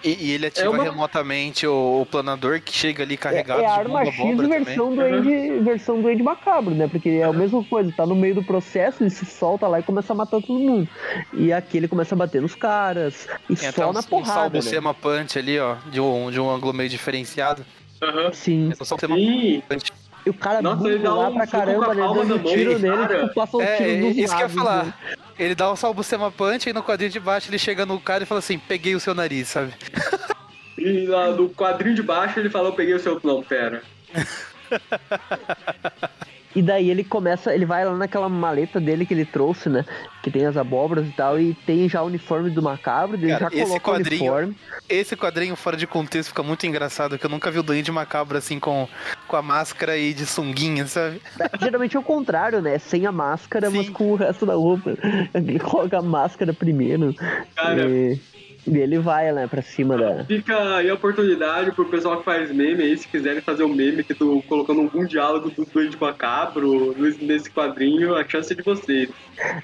E, 0.04 0.26
e 0.28 0.30
ele 0.32 0.46
ativa 0.46 0.66
É 0.66 0.68
uma- 0.68 0.82
remotamente 0.82 1.66
o, 1.66 2.00
o 2.02 2.06
planador 2.06 2.60
que 2.60 2.72
chega 2.72 3.02
ali 3.02 3.14
É, 3.14 3.16
carregado 3.16 3.60
é 3.62 3.66
a 3.66 3.74
de 3.74 3.78
arma 3.80 4.04
X 4.04 4.16
também. 4.36 4.64
versão 4.64 4.94
Duende, 4.94 5.60
versão 5.62 6.02
Duende 6.02 6.22
Macabro, 6.22 6.74
né? 6.74 6.88
Porque 6.88 7.08
é 7.08 7.24
a 7.24 7.32
mesma 7.32 7.62
coisa, 7.64 7.92
tá 7.96 8.04
no 8.06 8.14
meio 8.16 8.34
do 8.34 8.42
processo, 8.42 9.02
ele 9.02 9.10
se 9.10 9.24
solta 9.24 9.66
lá 9.68 9.80
e 9.80 9.82
começa 9.82 10.12
a 10.12 10.16
matar 10.16 10.40
todo 10.40 10.58
mundo. 10.58 10.88
E 11.32 11.52
aqui 11.52 11.76
ele 11.76 11.88
começa 11.88 12.14
a 12.14 12.18
bater 12.18 12.42
nos 12.42 12.54
caras. 12.54 13.28
E 13.48 13.54
Tem 13.56 13.68
até 13.68 13.82
só 13.82 13.90
um, 13.90 13.92
na 13.92 14.00
um 14.00 14.02
porrada, 14.02 14.58
né? 14.60 14.94
punch 15.00 15.38
ali, 15.38 15.58
ó, 15.58 15.76
de 15.90 16.00
um, 16.00 16.30
de 16.30 16.40
um 16.40 16.50
ângulo 16.50 16.72
meio 16.72 16.88
diferenciado. 16.88 17.64
Aham. 18.02 18.32
Sim. 18.32 18.72
É 18.78 18.84
salbucema 18.84 19.16
Sim, 19.16 19.62
punch. 19.68 19.92
E 20.26 20.30
o 20.30 20.34
cara 20.34 20.60
Nossa, 20.60 20.88
ele 20.88 20.98
dá 20.98 21.14
lá 21.14 21.28
um 21.28 21.34
pra 21.34 21.46
caramba, 21.46 21.94
né? 21.94 22.02
palma 22.02 22.20
Dando 22.22 22.36
da 22.36 22.42
mão, 22.42 22.52
tiro 22.52 22.78
nele, 22.80 22.96
cara. 22.96 23.22
tipo, 23.22 23.34
passa 23.34 23.56
um 23.56 23.62
É, 23.62 23.76
tiro 23.76 24.06
isso 24.08 24.34
que 24.36 24.42
eu 24.42 24.48
ia 24.48 24.48
falar. 24.48 24.84
né? 24.86 24.94
Ele 25.38 25.54
dá 25.54 25.70
um 25.72 25.76
salbucema 25.76 26.32
punch 26.32 26.68
e 26.68 26.72
no 26.72 26.82
quadrinho 26.82 27.12
de 27.12 27.20
baixo 27.20 27.48
ele 27.48 27.58
chega 27.58 27.86
no 27.86 28.00
cara 28.00 28.24
e 28.24 28.26
fala 28.26 28.40
assim, 28.40 28.58
peguei 28.58 28.96
o 28.96 29.00
seu 29.00 29.14
nariz, 29.14 29.46
sabe? 29.48 29.72
e 30.76 31.06
lá 31.06 31.30
no 31.30 31.48
quadrinho 31.50 31.94
de 31.94 32.02
baixo 32.02 32.40
ele 32.40 32.50
falou: 32.50 32.72
peguei 32.72 32.94
o 32.94 32.98
seu. 32.98 33.20
Não, 33.22 33.40
pera. 33.42 33.82
E 36.56 36.62
daí 36.62 36.88
ele 36.90 37.04
começa, 37.04 37.54
ele 37.54 37.66
vai 37.66 37.84
lá 37.84 37.94
naquela 37.94 38.28
maleta 38.30 38.80
dele 38.80 39.04
que 39.04 39.12
ele 39.12 39.26
trouxe, 39.26 39.68
né? 39.68 39.84
Que 40.22 40.30
tem 40.30 40.46
as 40.46 40.56
abóboras 40.56 41.06
e 41.06 41.10
tal, 41.10 41.38
e 41.38 41.52
tem 41.66 41.86
já 41.86 42.02
o 42.02 42.06
uniforme 42.06 42.48
do 42.48 42.62
macabro, 42.62 43.16
ele 43.16 43.28
Cara, 43.28 43.50
já 43.50 43.56
esse 43.56 43.66
coloca 43.66 43.90
o 43.90 43.94
quadrinho- 43.94 44.22
uniforme. 44.32 44.56
Esse 44.88 45.16
quadrinho 45.16 45.54
fora 45.54 45.76
de 45.76 45.86
contexto 45.86 46.30
fica 46.30 46.42
muito 46.42 46.66
engraçado, 46.66 47.18
que 47.18 47.26
eu 47.26 47.30
nunca 47.30 47.50
vi 47.50 47.58
o 47.58 47.62
Duende 47.62 47.92
Macabro 47.92 48.38
assim 48.38 48.58
com, 48.58 48.88
com 49.28 49.36
a 49.36 49.42
máscara 49.42 49.92
aí 49.92 50.14
de 50.14 50.24
sunguinha, 50.24 50.86
sabe? 50.86 51.20
Geralmente 51.60 51.94
é 51.96 52.00
o 52.00 52.02
contrário, 52.02 52.62
né? 52.62 52.78
Sem 52.78 53.04
a 53.04 53.12
máscara, 53.12 53.70
mas 53.70 53.86
Sim. 53.86 53.92
com 53.92 54.12
o 54.12 54.16
resto 54.16 54.46
da 54.46 54.54
roupa. 54.54 54.96
Ele 55.34 55.58
coloca 55.58 55.98
a 55.98 56.02
máscara 56.02 56.54
primeiro. 56.54 57.14
Cara. 57.54 57.86
E, 57.86 58.18
e 58.66 58.76
ele 58.78 58.98
vai, 58.98 59.32
né, 59.32 59.46
pra 59.46 59.62
cima 59.62 59.96
da. 59.96 60.24
Fica 60.24 60.76
aí 60.76 60.90
a 60.90 60.94
oportunidade 60.94 61.72
pro 61.72 61.84
pessoal 61.86 62.18
que 62.18 62.24
faz 62.24 62.50
meme 62.52 62.82
aí, 62.82 62.96
se 62.96 63.06
quiserem 63.08 63.40
fazer 63.40 63.64
um 63.64 63.74
meme 63.74 64.02
que 64.04 64.14
tô 64.14 64.42
colocando 64.48 64.80
algum 64.82 65.04
diálogo 65.04 65.50
do 65.50 65.64
Duende 65.64 65.96
Macabro 66.00 66.94
nesse- 66.98 67.50
quadrinho, 67.50 68.14
a 68.14 68.26
chance 68.26 68.52
é 68.52 68.56
de 68.56 68.62
vocês. 68.62 69.08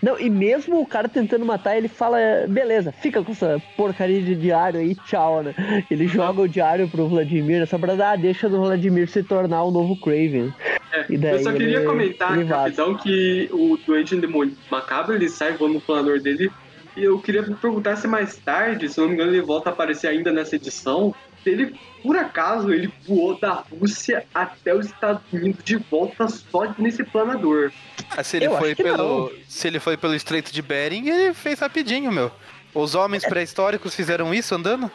Não, 0.03 0.19
e 0.19 0.31
mesmo 0.31 0.81
o 0.81 0.87
cara 0.87 1.09
tentando 1.09 1.45
matar, 1.45 1.77
ele 1.77 1.89
fala, 1.89 2.17
beleza, 2.49 2.93
fica 2.93 3.23
com 3.23 3.33
essa 3.33 3.61
porcaria 3.77 4.23
de 4.23 4.35
diário 4.35 4.81
aí, 4.81 4.95
tchau, 4.95 5.43
né? 5.43 5.55
Ele 5.91 6.07
joga 6.07 6.43
o 6.43 6.49
diário 6.49 6.89
pro 6.89 7.09
Vladimir, 7.09 7.61
né, 7.61 7.67
só 7.67 7.79
pra 7.79 7.95
dar 7.95 8.13
a 8.13 8.17
deixa 8.17 8.49
do 8.49 8.61
Vladimir 8.61 9.09
se 9.09 9.23
tornar 9.23 9.65
o 9.65 9.71
novo 9.71 9.97
Craven. 10.01 10.53
É, 10.93 11.07
eu 11.09 11.39
só 11.41 11.53
queria 11.53 11.85
comentar 11.85 12.39
rapidão 12.45 12.95
que 12.95 13.49
o 13.51 13.79
Duende 13.87 14.17
Demônio 14.17 14.55
Macabro 14.71 15.15
ele 15.15 15.29
sai 15.29 15.53
voando 15.53 15.75
no 15.75 15.81
planador 15.81 16.21
dele. 16.21 16.51
E 16.97 17.05
eu 17.05 17.18
queria 17.18 17.43
perguntar 17.43 17.97
se 17.97 18.07
mais 18.07 18.36
tarde, 18.36 18.88
se 18.88 19.01
não 19.01 19.09
me 19.09 19.14
engano, 19.14 19.32
ele 19.32 19.40
volta 19.40 19.70
a 19.70 19.72
aparecer 19.72 20.09
ainda 20.09 20.30
nessa 20.30 20.57
edição. 20.57 21.14
Se 21.43 21.51
ele, 21.51 21.74
por 22.03 22.16
acaso, 22.16 22.72
ele 22.72 22.93
voou 23.07 23.38
da 23.38 23.53
Rússia 23.55 24.24
até 24.32 24.74
os 24.74 24.86
Estados 24.86 25.22
Unidos 25.32 25.64
de 25.64 25.76
volta 25.76 26.28
só 26.28 26.72
nesse 26.78 27.03
planador. 27.03 27.72
Ah, 28.11 28.22
se 28.22 28.36
ele 28.36 28.47
Eu 28.47 28.59
foi 28.59 28.74
pelo. 28.74 29.32
Se 29.49 29.66
ele 29.66 29.80
foi 29.80 29.97
pelo 29.97 30.14
Estreito 30.14 30.53
de 30.53 30.62
Bering, 30.62 31.09
ele 31.09 31.34
fez 31.34 31.59
rapidinho, 31.59 32.12
meu. 32.12 32.30
Os 32.74 32.95
homens 32.95 33.24
pré-históricos 33.24 33.95
fizeram 33.95 34.32
isso 34.32 34.55
andando? 34.55 34.90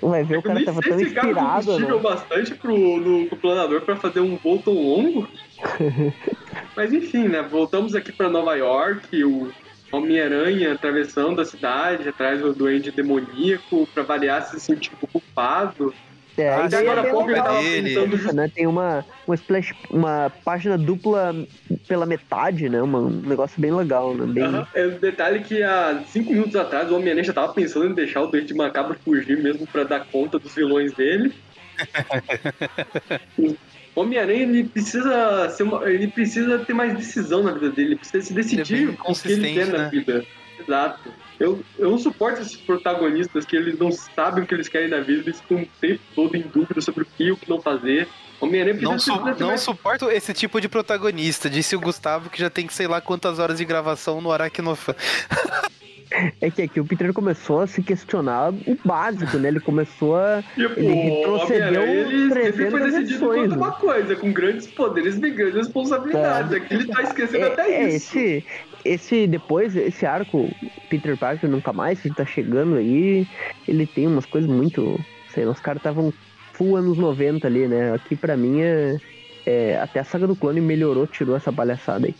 Vai 0.00 0.22
ver, 0.22 0.36
o 0.36 0.38
Eu 0.38 0.42
cara 0.42 0.64
tava 0.64 0.80
tão 0.82 1.00
inspirado, 1.00 1.66
combustível 1.66 1.96
né? 1.96 2.02
bastante 2.02 2.54
pro, 2.54 2.76
no, 2.76 3.26
pro 3.26 3.36
planador 3.38 3.80
pra 3.80 3.96
fazer 3.96 4.20
um 4.20 4.36
voo 4.36 4.60
tão 4.62 4.74
longo. 4.74 5.28
Mas 6.76 6.92
enfim, 6.92 7.28
né? 7.28 7.42
Voltamos 7.42 7.94
aqui 7.94 8.12
pra 8.12 8.28
Nova 8.28 8.54
York, 8.54 9.24
o 9.24 9.52
Homem-Aranha 9.96 10.72
atravessando 10.74 11.40
a 11.40 11.44
cidade, 11.44 12.08
atrás 12.08 12.40
do 12.40 12.52
Duende 12.52 12.90
Demoníaco, 12.90 13.86
pra 13.94 14.02
variar 14.02 14.42
se 14.46 14.58
sentindo 14.60 14.96
culpado. 15.10 15.94
É, 16.36 16.48
Ah, 16.48 16.62
a 16.62 16.64
Até 16.64 16.78
agora 16.78 17.00
é 17.02 17.08
há 17.08 17.10
pouco 17.12 17.30
ele 17.30 17.94
tava 17.94 18.16
just- 18.16 18.32
né? 18.32 18.50
Tem 18.52 18.66
uma, 18.66 19.04
uma, 19.24 19.34
splash, 19.36 19.72
uma 19.88 20.32
página 20.44 20.76
dupla 20.76 21.32
pela 21.86 22.04
metade, 22.06 22.68
né? 22.68 22.82
Uma- 22.82 22.98
um 22.98 23.08
negócio 23.20 23.60
bem 23.60 23.70
legal, 23.72 24.12
né? 24.16 24.26
Bem... 24.26 24.66
É 24.74 24.86
o 24.86 24.98
detalhe 24.98 25.40
que 25.44 25.62
há 25.62 26.02
cinco 26.08 26.32
minutos 26.32 26.56
atrás 26.56 26.90
o 26.90 26.96
Homem-Aranha 26.96 27.22
já 27.22 27.32
tava 27.32 27.52
pensando 27.52 27.86
em 27.86 27.94
deixar 27.94 28.22
o 28.22 28.26
Duende 28.26 28.52
Macabro 28.52 28.96
fugir 29.04 29.40
mesmo 29.40 29.64
pra 29.66 29.84
dar 29.84 30.06
conta 30.06 30.36
dos 30.38 30.52
vilões 30.54 30.92
dele. 30.92 31.32
Homem-Aranha 33.94 34.42
ele 34.42 34.64
precisa 34.64 35.48
ser 35.50 35.62
uma, 35.62 35.88
ele 35.88 36.08
precisa 36.08 36.58
ter 36.60 36.72
mais 36.74 36.96
decisão 36.96 37.42
na 37.42 37.52
vida 37.52 37.70
dele, 37.70 37.88
ele 37.90 37.96
precisa 37.96 38.24
se 38.24 38.32
é 38.32 38.36
decidir 38.36 38.86
bem 38.86 38.98
o 39.06 39.14
que 39.14 39.32
ele 39.32 39.54
quer 39.54 39.66
na 39.66 39.78
né? 39.78 39.88
vida. 39.90 40.24
Exato. 40.58 41.12
Eu, 41.38 41.62
eu 41.78 41.90
não 41.90 41.98
suporto 41.98 42.40
esses 42.40 42.56
protagonistas 42.56 43.44
que 43.44 43.56
eles 43.56 43.78
não 43.78 43.90
sabem 43.90 44.44
o 44.44 44.46
que 44.46 44.54
eles 44.54 44.68
querem 44.68 44.88
na 44.88 45.00
vida, 45.00 45.22
eles 45.22 45.40
ficam 45.40 45.62
o 45.62 45.66
tempo 45.80 46.00
todo 46.14 46.36
em 46.36 46.42
dúvida 46.42 46.80
sobre 46.80 47.02
o 47.02 47.06
que 47.06 47.24
e 47.24 47.32
o 47.32 47.36
que 47.36 47.48
não 47.50 47.60
fazer. 47.60 48.08
Homem-Aranha 48.40 48.80
Não, 48.80 48.92
precisa 48.92 49.16
su 49.16 49.24
não 49.38 49.46
mais- 49.48 49.60
suporto 49.60 50.10
esse 50.10 50.32
tipo 50.34 50.60
de 50.60 50.68
protagonista, 50.68 51.48
disse 51.48 51.74
o 51.76 51.80
Gustavo 51.80 52.30
que 52.30 52.38
já 52.38 52.50
tem 52.50 52.66
que 52.66 52.74
sei 52.74 52.86
lá 52.86 53.00
quantas 53.00 53.38
horas 53.38 53.58
de 53.58 53.64
gravação 53.64 54.20
no 54.20 54.30
Aracnofan. 54.32 54.94
É 56.40 56.50
que 56.50 56.62
aqui 56.62 56.80
o 56.80 56.84
Peter 56.84 57.12
começou 57.12 57.60
a 57.60 57.66
se 57.66 57.82
questionar 57.82 58.52
o 58.52 58.78
básico, 58.84 59.36
né? 59.38 59.48
Ele 59.48 59.60
começou 59.60 60.16
a. 60.16 60.42
Tipo, 60.54 60.78
Ele 60.78 60.94
retrocedeu 60.94 61.82
ele 61.82 62.28
sempre 62.28 62.52
300 62.52 62.70
foi 62.70 62.80
decidido 62.80 63.14
edições, 63.14 63.50
né? 63.50 63.56
uma 63.56 63.72
coisa, 63.72 64.16
com 64.16 64.32
grandes 64.32 64.66
poderes 64.66 65.16
e 65.16 65.30
grandes 65.30 65.54
responsabilidades. 65.54 66.52
Aqui 66.52 66.74
ele 66.74 66.86
tá 66.86 67.02
esquecendo 67.02 67.44
É, 67.44 67.48
até 67.48 67.70
é, 67.70 67.88
isso. 67.88 68.18
esse, 68.18 68.46
esse 68.84 69.26
depois, 69.26 69.74
esse 69.76 70.04
arco, 70.06 70.48
Peter 70.88 71.16
Parker 71.16 71.48
nunca 71.48 71.72
mais, 71.72 72.00
que 72.00 72.14
tá 72.14 72.24
chegando 72.24 72.76
aí, 72.76 73.26
ele 73.66 73.86
tem 73.86 74.06
umas 74.06 74.26
coisas 74.26 74.48
muito. 74.48 75.00
Sei 75.32 75.44
lá, 75.44 75.52
os 75.52 75.60
caras 75.60 75.80
estavam 75.80 76.12
full 76.52 76.76
anos 76.76 76.96
90 76.96 77.46
ali, 77.46 77.66
né? 77.66 77.92
Aqui 77.92 78.14
pra 78.14 78.36
mim 78.36 78.60
é, 78.60 78.96
é, 79.46 79.78
Até 79.80 80.00
a 80.00 80.04
saga 80.04 80.26
do 80.26 80.36
clone 80.36 80.60
melhorou, 80.60 81.06
tirou 81.06 81.36
essa 81.36 81.52
palhaçada 81.52 82.06
aí. 82.06 82.14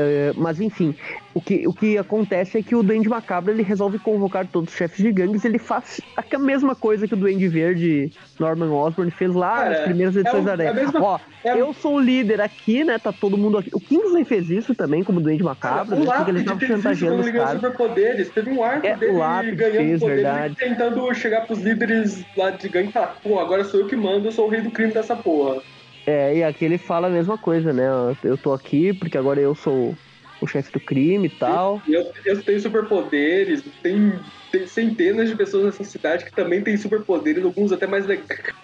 É, 0.00 0.32
mas 0.36 0.60
enfim, 0.60 0.94
o 1.34 1.40
que, 1.40 1.66
o 1.66 1.72
que 1.72 1.98
acontece 1.98 2.56
é 2.56 2.62
que 2.62 2.76
o 2.76 2.84
Duende 2.84 3.08
Macabro 3.08 3.50
ele 3.52 3.64
resolve 3.64 3.98
convocar 3.98 4.46
todos 4.46 4.70
os 4.72 4.76
chefes 4.78 4.98
de 5.04 5.10
gangues, 5.10 5.44
ele 5.44 5.58
faz 5.58 6.00
a 6.16 6.38
mesma 6.38 6.76
coisa 6.76 7.08
que 7.08 7.14
o 7.14 7.16
Duende 7.16 7.48
Verde 7.48 8.12
Norman 8.38 8.70
Osborn 8.72 9.10
fez 9.10 9.34
lá 9.34 9.56
Cara, 9.56 9.70
nas 9.70 9.80
primeiras 9.80 10.14
edições 10.16 10.42
é 10.42 10.44
da 10.44 10.50
o- 10.50 10.52
Aranha. 10.52 10.70
é 10.70 10.72
mesma- 10.74 11.02
Ó, 11.02 11.18
é 11.44 11.60
eu 11.60 11.72
sou 11.72 11.96
o 11.96 12.00
líder 12.00 12.40
aqui, 12.40 12.84
né? 12.84 12.96
Tá 12.96 13.12
todo 13.12 13.36
mundo 13.36 13.58
aqui. 13.58 13.70
O 13.72 13.80
Kingsley 13.80 14.24
fez 14.24 14.48
isso 14.50 14.72
também, 14.72 15.02
como 15.02 15.20
Duende 15.20 15.42
Macabro, 15.42 15.96
o 15.96 16.04
né? 16.04 16.12
Porque 16.16 16.30
ele 16.30 16.44
tava 16.44 16.60
chantageando 16.60 17.20
os 17.20 17.30
caras. 17.30 17.50
superpoderes. 17.54 18.30
Teve 18.30 18.50
um 18.50 18.62
arco 18.62 18.86
É, 18.86 18.96
dele 18.96 19.56
ganhando 19.56 19.76
fez, 19.76 20.00
poderes 20.00 20.22
verdade. 20.22 20.54
tentando 20.56 21.12
chegar 21.14 21.40
pros 21.44 21.58
líderes 21.60 22.24
lá 22.36 22.50
de 22.50 22.68
gangue 22.68 22.90
e 22.90 22.92
falar, 22.92 23.16
pô, 23.20 23.40
agora 23.40 23.64
sou 23.64 23.80
eu 23.80 23.86
que 23.88 23.96
mando, 23.96 24.28
eu 24.28 24.32
sou 24.32 24.46
o 24.46 24.48
rei 24.48 24.60
do 24.60 24.70
crime 24.70 24.92
dessa 24.92 25.16
porra. 25.16 25.60
É, 26.06 26.36
e 26.38 26.42
aqui 26.44 26.64
ele 26.64 26.78
fala 26.78 27.08
a 27.08 27.10
mesma 27.10 27.36
coisa, 27.38 27.72
né? 27.72 27.84
Eu 28.22 28.38
tô 28.38 28.52
aqui 28.52 28.94
porque 28.94 29.18
agora 29.18 29.40
eu 29.40 29.54
sou 29.54 30.00
o 30.40 30.46
chefe 30.46 30.70
do 30.72 30.80
crime 30.80 31.26
e 31.28 31.30
tal. 31.30 31.86
E 31.86 31.92
eu, 31.94 32.02
eu 32.24 32.44
tenho 32.44 32.60
superpoderes, 32.60 33.62
tem, 33.82 34.24
tem 34.50 34.66
centenas 34.66 35.28
de 35.28 35.36
pessoas 35.36 35.64
nessa 35.64 35.84
cidade 35.84 36.24
que 36.24 36.32
também 36.34 36.62
têm 36.62 36.76
superpoderes, 36.76 37.44
alguns 37.44 37.72
até 37.72 37.86
mais, 37.86 38.06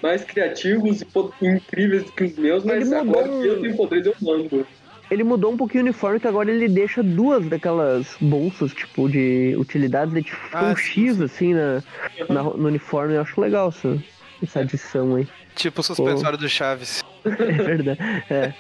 mais 0.03 0.25
criativos 0.25 1.01
e 1.03 1.07
incríveis 1.49 2.05
do 2.05 2.13
que 2.13 2.25
os 2.25 2.37
meus, 2.37 2.65
mas 2.65 2.79
Ele 2.79 2.85
mudou 2.85 3.17
agora 3.17 3.29
que 3.41 3.47
eu 3.47 3.61
um- 3.61 3.61
tenho 3.61 3.77
poderes, 3.77 4.07
eu 4.07 4.15
mando. 4.21 4.69
Ele 5.11 5.23
mudou 5.23 5.53
um 5.53 5.57
pouquinho 5.57 5.83
o 5.85 5.87
uniforme, 5.87 6.19
que 6.19 6.27
agora 6.27 6.51
ele 6.51 6.69
deixa 6.69 7.03
duas 7.03 7.49
daquelas 7.49 8.17
bolsas, 8.21 8.73
tipo, 8.75 9.09
de 9.09 9.55
utilidades, 9.57 10.15
de 10.15 10.23
tipo, 10.23 10.39
Ah, 10.53 10.65
um 10.65 10.75
sim, 10.77 11.05
X, 11.05 11.21
assim, 11.21 11.55
na, 11.55 11.85
na- 12.29 12.43
no 12.43 12.67
uniforme. 12.67 13.15
Eu 13.15 13.21
acho 13.23 13.41
legal 13.41 13.69
essa, 13.69 14.03
essa 14.43 14.61
adição 14.61 15.15
aí. 15.15 15.29
Tipo 15.55 15.81
o 15.81 15.85
suspensório 15.85 16.39
do 16.39 16.49
Chaves. 16.49 17.03
É 17.25 17.33
verdade. 17.63 17.99
É. 18.29 18.53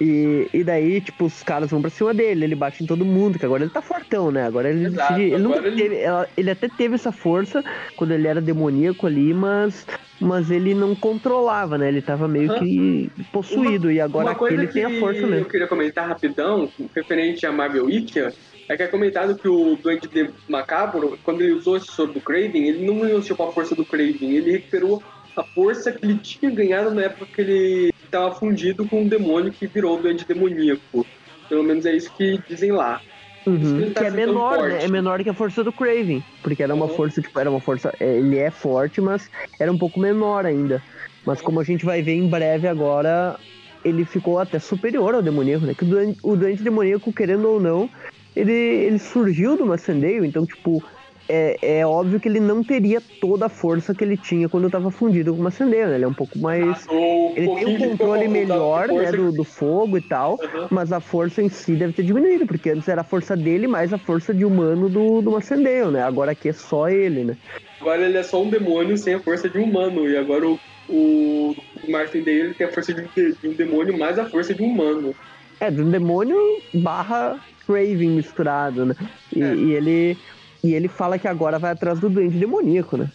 E, 0.00 0.48
e 0.52 0.62
daí, 0.64 1.00
tipo, 1.00 1.24
os 1.24 1.42
caras 1.42 1.70
vão 1.70 1.80
pra 1.80 1.88
cima 1.90 2.12
dele, 2.12 2.44
ele 2.44 2.54
bate 2.54 2.82
em 2.84 2.86
todo 2.86 3.02
mundo, 3.04 3.38
que 3.38 3.46
agora 3.46 3.62
ele 3.62 3.72
tá 3.72 3.80
fortão, 3.80 4.30
né? 4.30 4.46
Agora 4.46 4.68
ele 4.70 4.86
Exato, 4.86 5.14
decide. 5.14 5.34
Ele, 5.34 5.42
nunca 5.42 5.58
agora 5.58 5.72
ele- 5.72 5.82
teve- 5.82 5.96
ela- 6.00 6.28
ele 6.36 6.50
até 6.50 6.68
teve 6.68 6.94
essa 6.96 7.10
força 7.12 7.64
quando 7.96 8.12
ele 8.12 8.26
era 8.28 8.40
demoníaco 8.40 9.06
ali, 9.06 9.32
mas, 9.32 9.86
mas 10.20 10.50
ele 10.50 10.74
não 10.74 10.94
controlava, 10.94 11.78
né? 11.78 11.88
Ele 11.88 12.02
tava 12.02 12.28
meio 12.28 12.50
Aham. 12.50 12.58
que 12.60 13.10
possuído. 13.32 13.90
e 13.90 13.98
agora 14.00 14.26
Uma 14.26 14.32
aqui 14.32 14.54
ele 14.54 14.66
tem 14.68 14.84
a 14.84 15.00
força 15.00 15.20
eu 15.20 15.28
mesmo. 15.28 15.46
queria 15.46 15.66
comentar 15.66 16.06
rapidão, 16.06 16.70
referente 16.94 17.46
a 17.46 17.52
Marvel 17.52 17.86
Wicca, 17.86 18.34
é 18.68 18.76
que 18.76 18.82
é 18.82 18.86
comentado 18.88 19.34
que 19.36 19.48
o 19.48 19.76
Duende 19.82 20.08
de 20.08 20.28
Macabro, 20.48 21.18
quando 21.24 21.40
ele 21.40 21.52
usou 21.52 21.76
esse 21.78 21.86
soro 21.86 22.12
do 22.12 22.20
Craven, 22.20 22.68
ele 22.68 22.84
não 22.86 23.00
usou 23.00 23.20
tipo, 23.22 23.42
a 23.42 23.50
força 23.52 23.74
do 23.74 23.84
Craven, 23.84 24.30
ele 24.36 24.52
recuperou 24.52 25.02
a 25.36 25.44
força 25.44 25.92
que 25.92 26.04
ele 26.04 26.18
tinha 26.18 26.50
ganhado 26.50 26.94
na 26.94 27.02
época 27.02 27.28
que 27.34 27.42
ele 27.42 27.90
estava 28.04 28.34
fundido 28.34 28.86
com 28.86 29.02
um 29.02 29.08
demônio 29.08 29.52
que 29.52 29.66
virou 29.66 29.98
o 29.98 30.02
Duende 30.02 30.24
Demoníaco. 30.26 31.06
Pelo 31.48 31.62
menos 31.62 31.84
é 31.86 31.92
isso 31.94 32.10
que 32.12 32.40
dizem 32.48 32.72
lá. 32.72 33.00
Uhum, 33.46 33.92
tá 33.92 34.00
que 34.00 34.06
é 34.06 34.10
menor, 34.10 34.58
né? 34.68 34.84
É 34.84 34.88
menor 34.88 35.22
que 35.22 35.30
a 35.30 35.34
força 35.34 35.62
do 35.62 35.72
Craven. 35.72 36.20
Porque 36.42 36.62
era 36.62 36.74
uma 36.74 36.86
Uhum. 36.86 36.96
força, 36.96 37.20
tipo, 37.20 37.38
era 37.38 37.48
uma 37.50 37.60
força. 37.60 37.92
é, 38.00 38.16
Ele 38.16 38.38
é 38.38 38.50
forte, 38.50 39.00
mas 39.00 39.30
era 39.60 39.70
um 39.70 39.78
pouco 39.78 40.00
menor 40.00 40.44
ainda. 40.46 40.82
Mas 41.24 41.40
como 41.40 41.60
a 41.60 41.64
gente 41.64 41.84
vai 41.84 42.02
ver 42.02 42.14
em 42.14 42.26
breve 42.26 42.66
agora, 42.66 43.38
ele 43.84 44.04
ficou 44.04 44.38
até 44.38 44.58
superior 44.58 45.14
ao 45.14 45.22
demoníaco, 45.22 45.66
né? 45.66 45.74
Que 45.74 45.84
o 45.84 45.88
doente, 45.88 46.18
o 46.22 46.36
doente 46.36 46.62
demoníaco, 46.62 47.12
querendo 47.12 47.48
ou 47.48 47.60
não, 47.60 47.88
ele, 48.34 48.52
ele 48.52 48.98
surgiu 48.98 49.56
do 49.56 49.64
Macendeio, 49.66 50.24
então, 50.24 50.44
tipo, 50.44 50.82
é, 51.28 51.78
é 51.80 51.86
óbvio 51.86 52.20
que 52.20 52.28
ele 52.28 52.40
não 52.40 52.62
teria 52.64 53.00
toda 53.20 53.46
a 53.46 53.48
força 53.48 53.94
que 53.94 54.04
ele 54.04 54.16
tinha 54.16 54.48
quando 54.48 54.66
estava 54.66 54.90
fundido 54.90 55.34
com 55.34 55.40
o 55.40 55.44
Macendeio, 55.44 55.88
né? 55.88 55.94
Ele 55.96 56.04
é 56.04 56.08
um 56.08 56.14
pouco 56.14 56.38
mais. 56.38 56.86
O 56.88 57.34
Ele 57.36 57.48
tem 57.48 57.66
um 57.66 57.76
controle 57.76 58.28
melhor, 58.28 58.88
né, 58.92 59.12
do, 59.12 59.32
do 59.32 59.44
fogo 59.44 59.96
e 59.98 60.00
tal, 60.00 60.38
Aham. 60.42 60.68
mas 60.70 60.92
a 60.92 61.00
força 61.00 61.42
em 61.42 61.48
si 61.48 61.76
deve 61.76 61.92
ter 61.92 62.02
diminuído, 62.02 62.46
porque 62.46 62.70
antes 62.70 62.88
era 62.88 63.02
a 63.02 63.04
força 63.04 63.36
dele 63.36 63.66
mais 63.66 63.92
a 63.92 63.98
força 63.98 64.32
de 64.34 64.44
humano 64.44 64.88
do, 64.88 65.20
do 65.22 65.30
Macendeio, 65.32 65.90
né? 65.90 66.02
Agora 66.02 66.32
aqui 66.32 66.48
é 66.48 66.52
só 66.52 66.88
ele, 66.88 67.24
né? 67.24 67.36
Agora 67.80 68.04
ele 68.04 68.16
é 68.18 68.22
só 68.22 68.42
um 68.42 68.50
demônio 68.50 68.96
sem 68.96 69.14
a 69.14 69.22
força 69.22 69.48
de 69.48 69.58
um 69.58 69.64
humano. 69.64 70.08
E 70.08 70.16
agora 70.16 70.46
o, 70.48 70.58
o 70.88 71.90
Martin 71.90 72.22
Day 72.22 72.40
ele 72.40 72.54
tem 72.54 72.66
a 72.66 72.72
força 72.72 72.94
de 72.94 73.02
um, 73.02 73.08
de- 73.14 73.36
de 73.40 73.48
um 73.48 73.54
demônio 73.56 73.98
mais 73.98 74.18
a 74.18 74.28
força 74.28 74.54
de 74.54 74.62
um 74.62 74.66
humano. 74.66 75.14
É, 75.60 75.70
de 75.70 75.82
um 75.82 75.90
demônio 75.90 76.36
barra 76.72 77.40
Craven 77.66 78.10
misturado, 78.10 78.84
né? 78.86 78.94
E, 79.34 79.40
É. 79.40 79.54
e 79.54 79.72
ele. 79.72 80.20
E 80.66 80.74
ele 80.74 80.88
fala 80.88 81.16
que 81.16 81.28
agora 81.28 81.60
vai 81.60 81.70
atrás 81.70 82.00
do 82.00 82.08
doente 82.10 82.36
demoníaco, 82.36 82.96
né? 82.96 83.08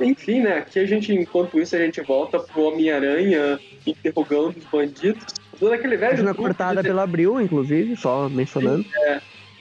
Enfim, 0.00 0.40
né? 0.40 0.58
Aqui 0.58 0.78
a 0.78 0.86
gente, 0.86 1.12
enquanto 1.12 1.60
isso, 1.60 1.76
a 1.76 1.78
gente 1.78 2.00
volta 2.00 2.38
pro 2.38 2.62
Homem-Aranha 2.62 3.58
interrogando 3.86 4.56
os 4.56 4.64
bandidos. 4.64 5.22
Usando 5.54 5.74
aquele 5.74 5.98
velho 5.98 6.16
truque 6.24 6.34
cortada 6.34 6.82
de- 6.82 6.88
pela 6.88 7.02
Abril, 7.02 7.38
inclusive, 7.40 7.94
só 7.96 8.26
mencionando. 8.28 8.86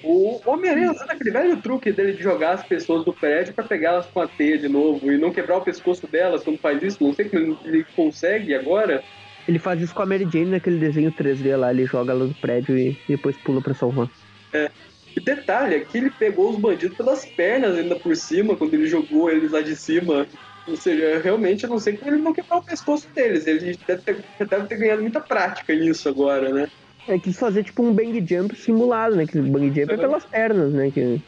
O 0.03 0.39
Homem-Aranha 0.45 0.91
usando 0.93 1.09
aquele 1.11 1.31
velho 1.31 1.57
truque 1.57 1.91
dele 1.91 2.13
de 2.13 2.23
jogar 2.23 2.51
as 2.51 2.63
pessoas 2.63 3.03
do 3.03 3.11
prédio 3.11 3.53
pra 3.53 3.63
pegá-las 3.65 4.05
com 4.05 4.21
a 4.21 4.27
teia 4.27 4.57
de 4.57 4.69
novo 4.69 5.11
e 5.11 5.17
não 5.17 5.33
quebrar 5.33 5.57
o 5.57 5.61
pescoço 5.61 6.07
delas 6.07 6.43
quando 6.43 6.59
faz 6.59 6.81
isso. 6.81 7.03
Não 7.03 7.13
sei 7.13 7.25
como 7.27 7.41
ele- 7.43 7.57
ele 7.65 7.85
consegue 7.93 8.53
agora. 8.55 9.03
Ele 9.47 9.59
faz 9.59 9.81
isso 9.81 9.93
com 9.93 10.01
a 10.01 10.05
Mary 10.05 10.27
Jane 10.31 10.45
naquele 10.45 10.77
desenho 10.79 11.11
3D 11.11 11.55
lá, 11.57 11.71
ele 11.71 11.85
joga 11.85 12.11
ela 12.13 12.25
do 12.25 12.33
prédio 12.35 12.77
e 12.77 12.97
depois 13.07 13.35
pula 13.37 13.61
pra 13.61 13.73
salvar. 13.73 14.09
E 15.15 15.19
detalhe, 15.19 15.75
aqui 15.75 15.97
ele 15.97 16.09
pegou 16.09 16.51
os 16.51 16.59
bandidos 16.59 16.97
pelas 16.97 17.25
pernas 17.25 17.77
ainda 17.77 17.95
por 17.95 18.15
cima, 18.15 18.55
quando 18.55 18.73
ele 18.73 18.87
jogou 18.87 19.31
eles 19.31 19.51
lá 19.51 19.61
de 19.61 19.75
cima. 19.75 20.27
Ou 20.67 20.75
seja, 20.75 21.19
realmente 21.23 21.63
eu 21.63 21.69
não 21.69 21.79
sei 21.79 21.95
como 21.95 22.11
ele 22.11 22.21
não 22.21 22.33
quebrar 22.33 22.57
o 22.57 22.63
pescoço 22.63 23.07
deles. 23.13 23.47
Ele 23.47 23.77
deve 23.87 24.01
ter, 24.01 24.23
deve 24.45 24.67
ter 24.67 24.77
ganhado 24.77 25.01
muita 25.01 25.21
prática 25.21 25.73
nisso 25.73 26.09
agora, 26.09 26.51
né? 26.51 26.67
É, 27.07 27.19
quis 27.19 27.37
fazer 27.37 27.63
tipo 27.63 27.83
um 27.83 27.93
bang 27.93 28.25
jump 28.27 28.55
simulado, 28.55 29.15
né? 29.15 29.27
Que 29.27 29.39
bang 29.39 29.67
jump 29.67 29.93
é 29.93 29.97
pelas 29.97 30.25
pernas, 30.25 30.73
né? 30.73 30.91
Que... 30.91 31.21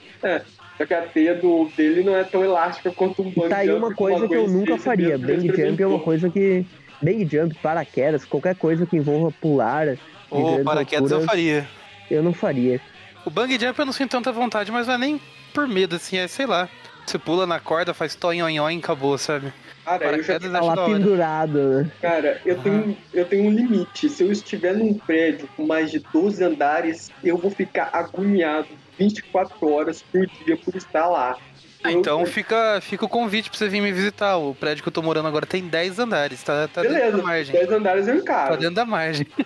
Só 0.78 0.86
que 0.86 0.94
a 0.94 1.02
teia 1.02 1.36
do, 1.36 1.70
dele 1.78 2.04
não 2.04 2.16
é 2.16 2.24
tão 2.24 2.44
elástica 2.44 2.92
quanto 2.92 3.22
um 3.22 3.32
bang 3.32 3.50
Tá 3.50 3.58
aí 3.58 3.68
jump 3.68 3.80
uma 3.80 3.90
com 3.90 3.96
coisa 3.96 4.28
que 4.28 4.36
eu 4.36 4.48
nunca 4.48 4.78
faria. 4.78 5.18
Bang 5.18 5.48
jump 5.48 5.82
é 5.82 5.88
uma 5.88 6.00
coisa 6.00 6.30
que. 6.30 6.66
Bang 7.00 7.28
jump, 7.30 7.56
paraquedas, 7.62 8.26
qualquer 8.26 8.56
coisa 8.56 8.86
que 8.88 8.98
envolva 8.98 9.32
pular. 9.40 9.98
Ou 10.32 10.44
grandes 10.44 10.66
paraquedas 10.66 11.12
eu 11.12 11.22
faria. 11.22 11.68
eu 12.10 12.24
não 12.24 12.34
faria. 12.34 12.82
O 13.28 13.30
bang 13.30 13.60
jump 13.60 13.78
eu 13.78 13.86
não 13.86 13.92
sinto 13.92 14.12
tanta 14.12 14.32
vontade, 14.32 14.72
mas 14.72 14.88
não 14.88 14.94
é 14.94 14.98
nem 14.98 15.22
por 15.54 15.68
medo, 15.68 15.98
assim, 15.98 16.18
é 16.18 16.30
sei 16.30 16.46
lá. 16.46 16.70
Você 17.06 17.20
pula 17.20 17.46
na 17.46 17.60
corda, 17.60 17.94
faz 17.94 18.16
toinhonhon 18.16 18.70
e 18.70 18.78
acabou, 18.78 19.18
sabe? 19.18 19.52
Cara, 19.84 20.16
eu 20.16 20.24
já 20.24 20.40
Tá 20.40 20.62
lá 20.62 20.86
pendurado, 20.86 21.58
né? 21.84 21.92
Cara, 22.02 22.42
eu 22.46 22.58
tenho, 22.62 22.98
eu 23.14 23.26
tenho 23.26 23.44
um 23.50 23.52
limite. 23.52 24.08
Se 24.08 24.24
eu 24.24 24.32
estiver 24.32 24.74
num 24.74 24.94
prédio 24.94 25.46
com 25.58 25.66
mais 25.66 25.92
de 25.92 26.00
12 26.00 26.42
andares, 26.42 27.12
eu 27.22 27.38
vou 27.38 27.52
ficar 27.52 27.90
agoniado 27.92 28.70
24 28.98 29.74
horas 29.74 30.02
por 30.02 30.26
dia 30.46 30.56
por 30.56 30.74
estar 30.78 31.08
lá. 31.08 31.38
Ah, 31.84 31.92
Eu- 31.92 32.00
então 32.00 32.26
fica, 32.26 32.80
fica 32.82 33.04
o 33.04 33.10
convite 33.10 33.50
pra 33.50 33.60
você 33.60 33.68
vir 33.68 33.82
me 33.82 33.92
visitar. 33.92 34.38
O 34.38 34.56
prédio 34.56 34.84
que 34.84 34.88
eu 34.88 34.94
tô 34.94 35.02
morando 35.02 35.28
agora 35.28 35.46
tem 35.46 35.64
10 35.68 36.00
andares, 36.00 36.42
tá, 36.44 36.66
tá 36.70 36.82
dentro 36.82 36.96
Beleza, 36.98 37.18
da 37.18 37.24
margem. 37.24 37.54
10 37.54 37.72
andares 37.72 38.08
eu 38.08 38.16
Tá 38.16 38.22
encaro. 38.22 38.58
dentro 38.58 38.76
da 38.76 38.86
margem. 38.86 39.28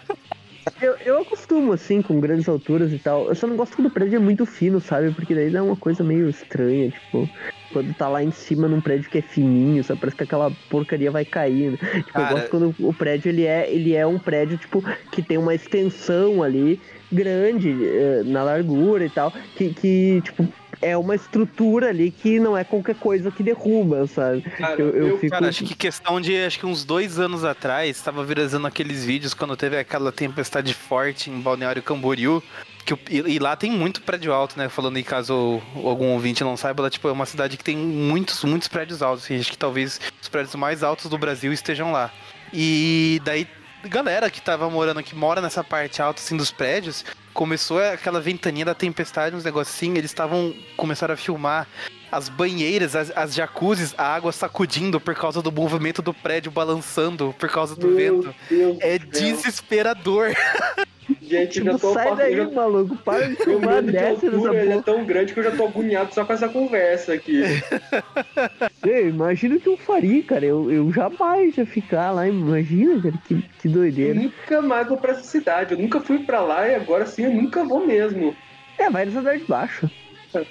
Eu, 0.82 0.96
eu 1.06 1.22
acostumo, 1.22 1.72
assim, 1.74 2.02
com 2.02 2.20
grandes 2.20 2.48
alturas 2.48 2.94
e 2.94 3.00
tal. 3.00 3.28
Eu 3.30 3.36
só 3.36 3.48
não 3.48 3.56
gosto 3.56 3.76
quando 3.76 3.88
o 3.88 3.92
prédio 3.92 4.18
é 4.18 4.20
muito 4.20 4.46
fino, 4.46 4.80
sabe? 4.80 5.12
Porque 5.12 5.34
daí 5.34 5.50
dá 5.50 5.64
uma 5.64 5.76
coisa 5.76 6.04
meio 6.04 6.30
estranha, 6.30 6.90
tipo. 6.90 7.30
Quando 7.72 7.94
tá 7.94 8.10
lá 8.10 8.22
em 8.22 8.32
cima 8.32 8.68
num 8.68 8.82
prédio 8.82 9.10
que 9.10 9.20
é 9.20 9.22
fininho, 9.22 9.82
sabe? 9.84 10.02
Parece 10.02 10.18
que 10.18 10.24
aquela 10.24 10.52
porcaria 10.52 11.10
vai 11.10 11.24
cair. 11.24 11.72
Né? 11.72 11.78
Tipo, 11.78 11.98
eu 11.98 12.04
Cara- 12.14 12.34
gosto 12.34 12.50
quando 12.50 12.76
o 12.78 12.94
prédio 12.94 13.30
ele 13.30 13.46
é, 13.46 13.74
ele 13.74 13.96
é 13.96 14.06
um 14.06 14.20
prédio, 14.20 14.58
tipo, 14.58 14.84
que 15.10 15.24
tem 15.24 15.38
uma 15.38 15.56
extensão 15.56 16.44
ali 16.44 16.82
grande 17.10 17.86
eh, 17.86 18.24
na 18.26 18.44
largura 18.44 19.06
e 19.06 19.10
tal. 19.10 19.32
Que, 19.56 19.74
que, 19.74 20.22
tipo, 20.22 20.52
é 20.82 20.98
uma 20.98 21.16
estrutura 21.16 21.90
ali 21.90 22.12
que 22.12 22.40
não 22.40 22.58
é 22.58 22.64
qualquer 22.64 22.96
coisa 22.96 23.30
que 23.32 23.44
derruba, 23.44 24.08
sabe? 24.08 24.42
Cara, 24.42 24.82
Eu, 24.82 24.90
eu 24.90 25.08
eu- 25.10 25.18
fico. 25.20 25.32
Cara, 25.32 25.48
acho 25.50 25.64
que 25.64 25.76
questão 25.76 26.20
de 26.20 26.36
acho 26.44 26.60
que 26.60 26.66
uns 26.66 26.84
dois 26.84 27.20
anos 27.20 27.44
atrás, 27.44 28.02
tava 28.02 28.24
viralizando 28.24 28.66
aqueles 28.68 29.06
vídeos 29.06 29.34
quando 29.34 29.56
teve 29.56 29.78
aquela 29.78 30.12
tempestade 30.12 30.74
forte 30.74 31.30
em 31.30 31.40
Balneário 31.40 31.84
Camboriú. 31.84 32.42
Que, 32.84 32.96
e, 33.12 33.36
e 33.36 33.40
lá 33.40 33.56
tem 33.56 33.70
muito 33.72 34.02
prédio 34.02 34.34
alto, 34.34 34.58
né? 34.58 34.68
Falando 34.68 34.98
em 34.98 35.04
caso 35.04 35.62
algum 35.76 36.08
ouvinte 36.14 36.44
não 36.44 36.58
saiba, 36.58 36.82
lá 36.84 36.90
tipo, 36.90 37.08
é 37.08 37.12
uma 37.12 37.28
cidade 37.28 37.56
que 37.56 37.64
tem 37.64 37.78
muitos, 37.78 38.44
muitos 38.44 38.68
prédios 38.68 39.04
altos. 39.04 39.30
E 39.30 39.36
acho 39.36 39.52
que 39.52 39.58
talvez 39.58 40.02
os 40.20 40.28
prédios 40.28 40.56
mais 40.56 40.82
altos 40.82 41.08
do 41.10 41.18
Brasil 41.18 41.54
estejam 41.54 41.92
lá. 41.92 42.12
E 42.52 43.22
daí 43.24 43.48
galera 43.84 44.30
que 44.30 44.42
tava 44.42 44.70
morando, 44.70 45.04
que 45.04 45.16
mora 45.16 45.42
nessa 45.42 45.64
parte 45.64 46.02
alta, 46.02 46.22
assim, 46.22 46.38
dos 46.38 46.52
prédios, 46.52 47.06
começou 47.34 47.80
aquela 47.80 48.20
ventania 48.20 48.66
da 48.66 48.74
tempestade, 48.76 49.36
uns 49.36 49.44
negocinhos, 49.44 49.98
eles 49.98 50.12
estavam, 50.12 50.54
começaram 50.76 51.14
a 51.14 51.18
filmar 51.18 51.68
as 52.12 52.28
banheiras, 52.28 52.96
as, 52.96 53.12
as 53.16 53.34
jacuzzis, 53.34 53.96
a 53.98 54.04
água 54.04 54.32
sacudindo 54.32 55.00
por 55.00 55.16
causa 55.16 55.42
do 55.42 55.52
movimento 55.52 56.02
do 56.02 56.14
prédio 56.14 56.52
balançando 56.52 57.34
por 57.40 57.50
causa 57.50 57.76
do 57.76 57.88
Meu 57.88 58.22
vento. 58.22 58.36
Deus 58.50 58.78
É 58.82 59.00
céu. 59.00 59.08
desesperador. 59.10 60.34
Gente, 61.32 61.60
eu 61.60 61.64
Tipo, 61.66 61.72
já 61.72 61.78
tô 61.80 61.94
sai 61.94 62.16
daí, 62.16 62.36
já- 62.36 62.50
maluco. 62.50 62.98
Para 62.98 63.28
de 63.30 63.36
filmar, 63.44 63.76
medo 63.76 63.86
de 63.88 63.92
desce 63.94 64.26
nessa 64.26 64.36
altura 64.38 64.62
ele 64.62 64.74
é 64.74 64.82
tão 64.82 65.06
grande 65.06 65.34
que 65.34 65.40
eu 65.40 65.44
já 65.44 65.52
tô 65.52 65.66
agoniado 65.66 66.14
só 66.14 66.26
com 66.26 66.34
essa 66.34 66.50
conversa 66.50 67.14
aqui. 67.14 67.42
Ei, 68.86 69.08
Imagina 69.10 69.56
o 69.56 69.60
que 69.60 69.70
eu 69.70 69.78
faria, 69.78 70.22
cara. 70.24 70.46
Eu, 70.46 70.70
eu 70.72 70.92
jamais 70.92 71.58
ia 71.58 71.66
ficar 71.66 72.12
lá. 72.12 72.28
Imagina, 72.28 73.02
cara. 73.02 73.16
Que, 73.28 73.36
que 73.60 73.68
Eu 73.68 73.72
doideira. 73.72 74.14
nunca 74.14 74.62
mais 74.62 74.88
vou 74.88 74.98
pra 74.98 75.12
essa 75.14 75.24
cidade. 75.24 75.74
Eu 75.74 75.80
nunca 75.80 76.00
fui 76.00 76.20
pra 76.20 76.42
lá 76.42 76.68
e 76.68 76.76
agora 76.76 77.06
sim 77.06 77.24
eu 77.26 77.32
nunca 77.32 77.64
vou 77.64 77.86
mesmo. 77.86 78.36
É, 78.78 78.90
vai 78.90 79.06
nos 79.06 79.16
andares 79.16 79.42
de 79.42 79.48
baixo. 79.48 79.90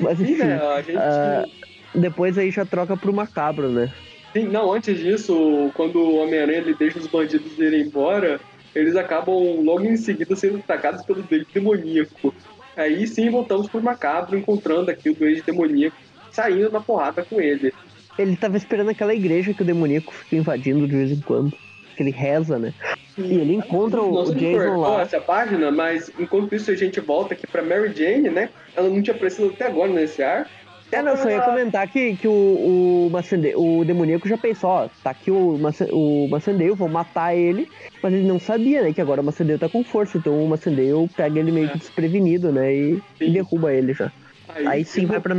Mas 0.00 0.18
Sim, 0.18 0.24
enfim, 0.32 0.42
né? 0.44 0.60
A 0.66 0.80
gente. 0.82 0.96
ah, 0.98 1.44
depois 1.94 2.38
aí 2.38 2.50
já 2.50 2.64
troca 2.64 2.96
pro 2.96 3.12
macabro, 3.12 3.68
né? 3.68 3.92
Sim, 4.32 4.44
não, 4.48 4.72
antes 4.72 4.98
disso, 4.98 5.70
quando 5.74 5.96
o 6.00 6.16
Homem-Aranha 6.22 6.64
deixa 6.78 6.98
os 6.98 7.06
bandidos 7.06 7.58
irem 7.58 7.82
embora, 7.82 8.40
eles 8.74 8.96
acabam 8.96 9.60
logo 9.62 9.84
em 9.84 9.96
seguida 9.96 10.34
sendo 10.34 10.58
atacados 10.58 11.04
pelo 11.04 11.22
Duende 11.22 11.46
Demoníaco. 11.52 12.34
Aí 12.76 13.06
sim 13.06 13.30
voltamos 13.30 13.68
pro 13.68 13.82
Macabro, 13.82 14.36
encontrando 14.36 14.90
aqui 14.90 15.10
o 15.10 15.14
Duende 15.14 15.42
Demoníaco, 15.42 15.96
saindo 16.30 16.70
na 16.70 16.80
porrada 16.80 17.22
com 17.22 17.40
ele. 17.40 17.72
Ele 18.18 18.36
tava 18.36 18.56
esperando 18.56 18.90
aquela 18.90 19.14
igreja 19.14 19.54
que 19.54 19.62
o 19.62 19.64
demoníaco 19.64 20.12
fica 20.12 20.36
invadindo 20.36 20.86
de 20.86 20.96
vez 20.96 21.10
em 21.10 21.20
quando. 21.20 21.56
Que 21.96 22.02
ele 22.02 22.10
reza, 22.10 22.58
né? 22.58 22.72
E 23.16 23.34
ele 23.34 23.54
encontra 23.54 24.00
o, 24.02 24.12
Nossa, 24.12 24.32
o 24.32 24.34
Jason 24.34 24.76
lá. 24.78 25.02
essa 25.02 25.20
página, 25.20 25.70
mas 25.70 26.10
enquanto 26.18 26.54
isso 26.54 26.70
a 26.70 26.74
gente 26.74 27.00
volta 27.00 27.34
aqui 27.34 27.46
pra 27.46 27.62
Mary 27.62 27.92
Jane, 27.94 28.30
né? 28.30 28.48
Ela 28.74 28.88
não 28.88 29.02
tinha 29.02 29.14
aparecido 29.14 29.48
até 29.48 29.66
agora 29.66 29.92
nesse 29.92 30.22
ar. 30.22 30.48
É, 30.92 31.00
não, 31.02 31.16
só 31.16 31.30
ia 31.30 31.40
comentar 31.40 31.88
que, 31.88 32.14
que 32.16 32.28
o, 32.28 33.06
o, 33.06 33.10
Macende- 33.10 33.54
o 33.56 33.82
demoníaco 33.82 34.28
já 34.28 34.36
pensou, 34.36 34.68
ó, 34.68 34.88
tá 35.02 35.10
aqui 35.10 35.30
o, 35.30 35.58
o 35.90 36.28
Macendeio, 36.28 36.76
vou 36.76 36.88
matar 36.88 37.34
ele, 37.34 37.66
mas 38.02 38.12
ele 38.12 38.26
não 38.26 38.38
sabia, 38.38 38.82
né, 38.82 38.92
que 38.92 39.00
agora 39.00 39.22
o 39.22 39.24
Macendeio 39.24 39.58
tá 39.58 39.70
com 39.70 39.82
força, 39.82 40.18
então 40.18 40.38
o 40.44 40.48
Macendeio 40.48 41.08
pega 41.16 41.40
ele 41.40 41.50
meio 41.50 41.70
que 41.70 41.78
desprevenido, 41.78 42.52
né, 42.52 42.74
e, 42.74 43.02
e 43.20 43.30
derruba 43.30 43.72
ele 43.72 43.94
já. 43.94 44.12
Aí 44.66 44.84
sim 44.84 45.06
vai 45.06 45.18
pra, 45.18 45.34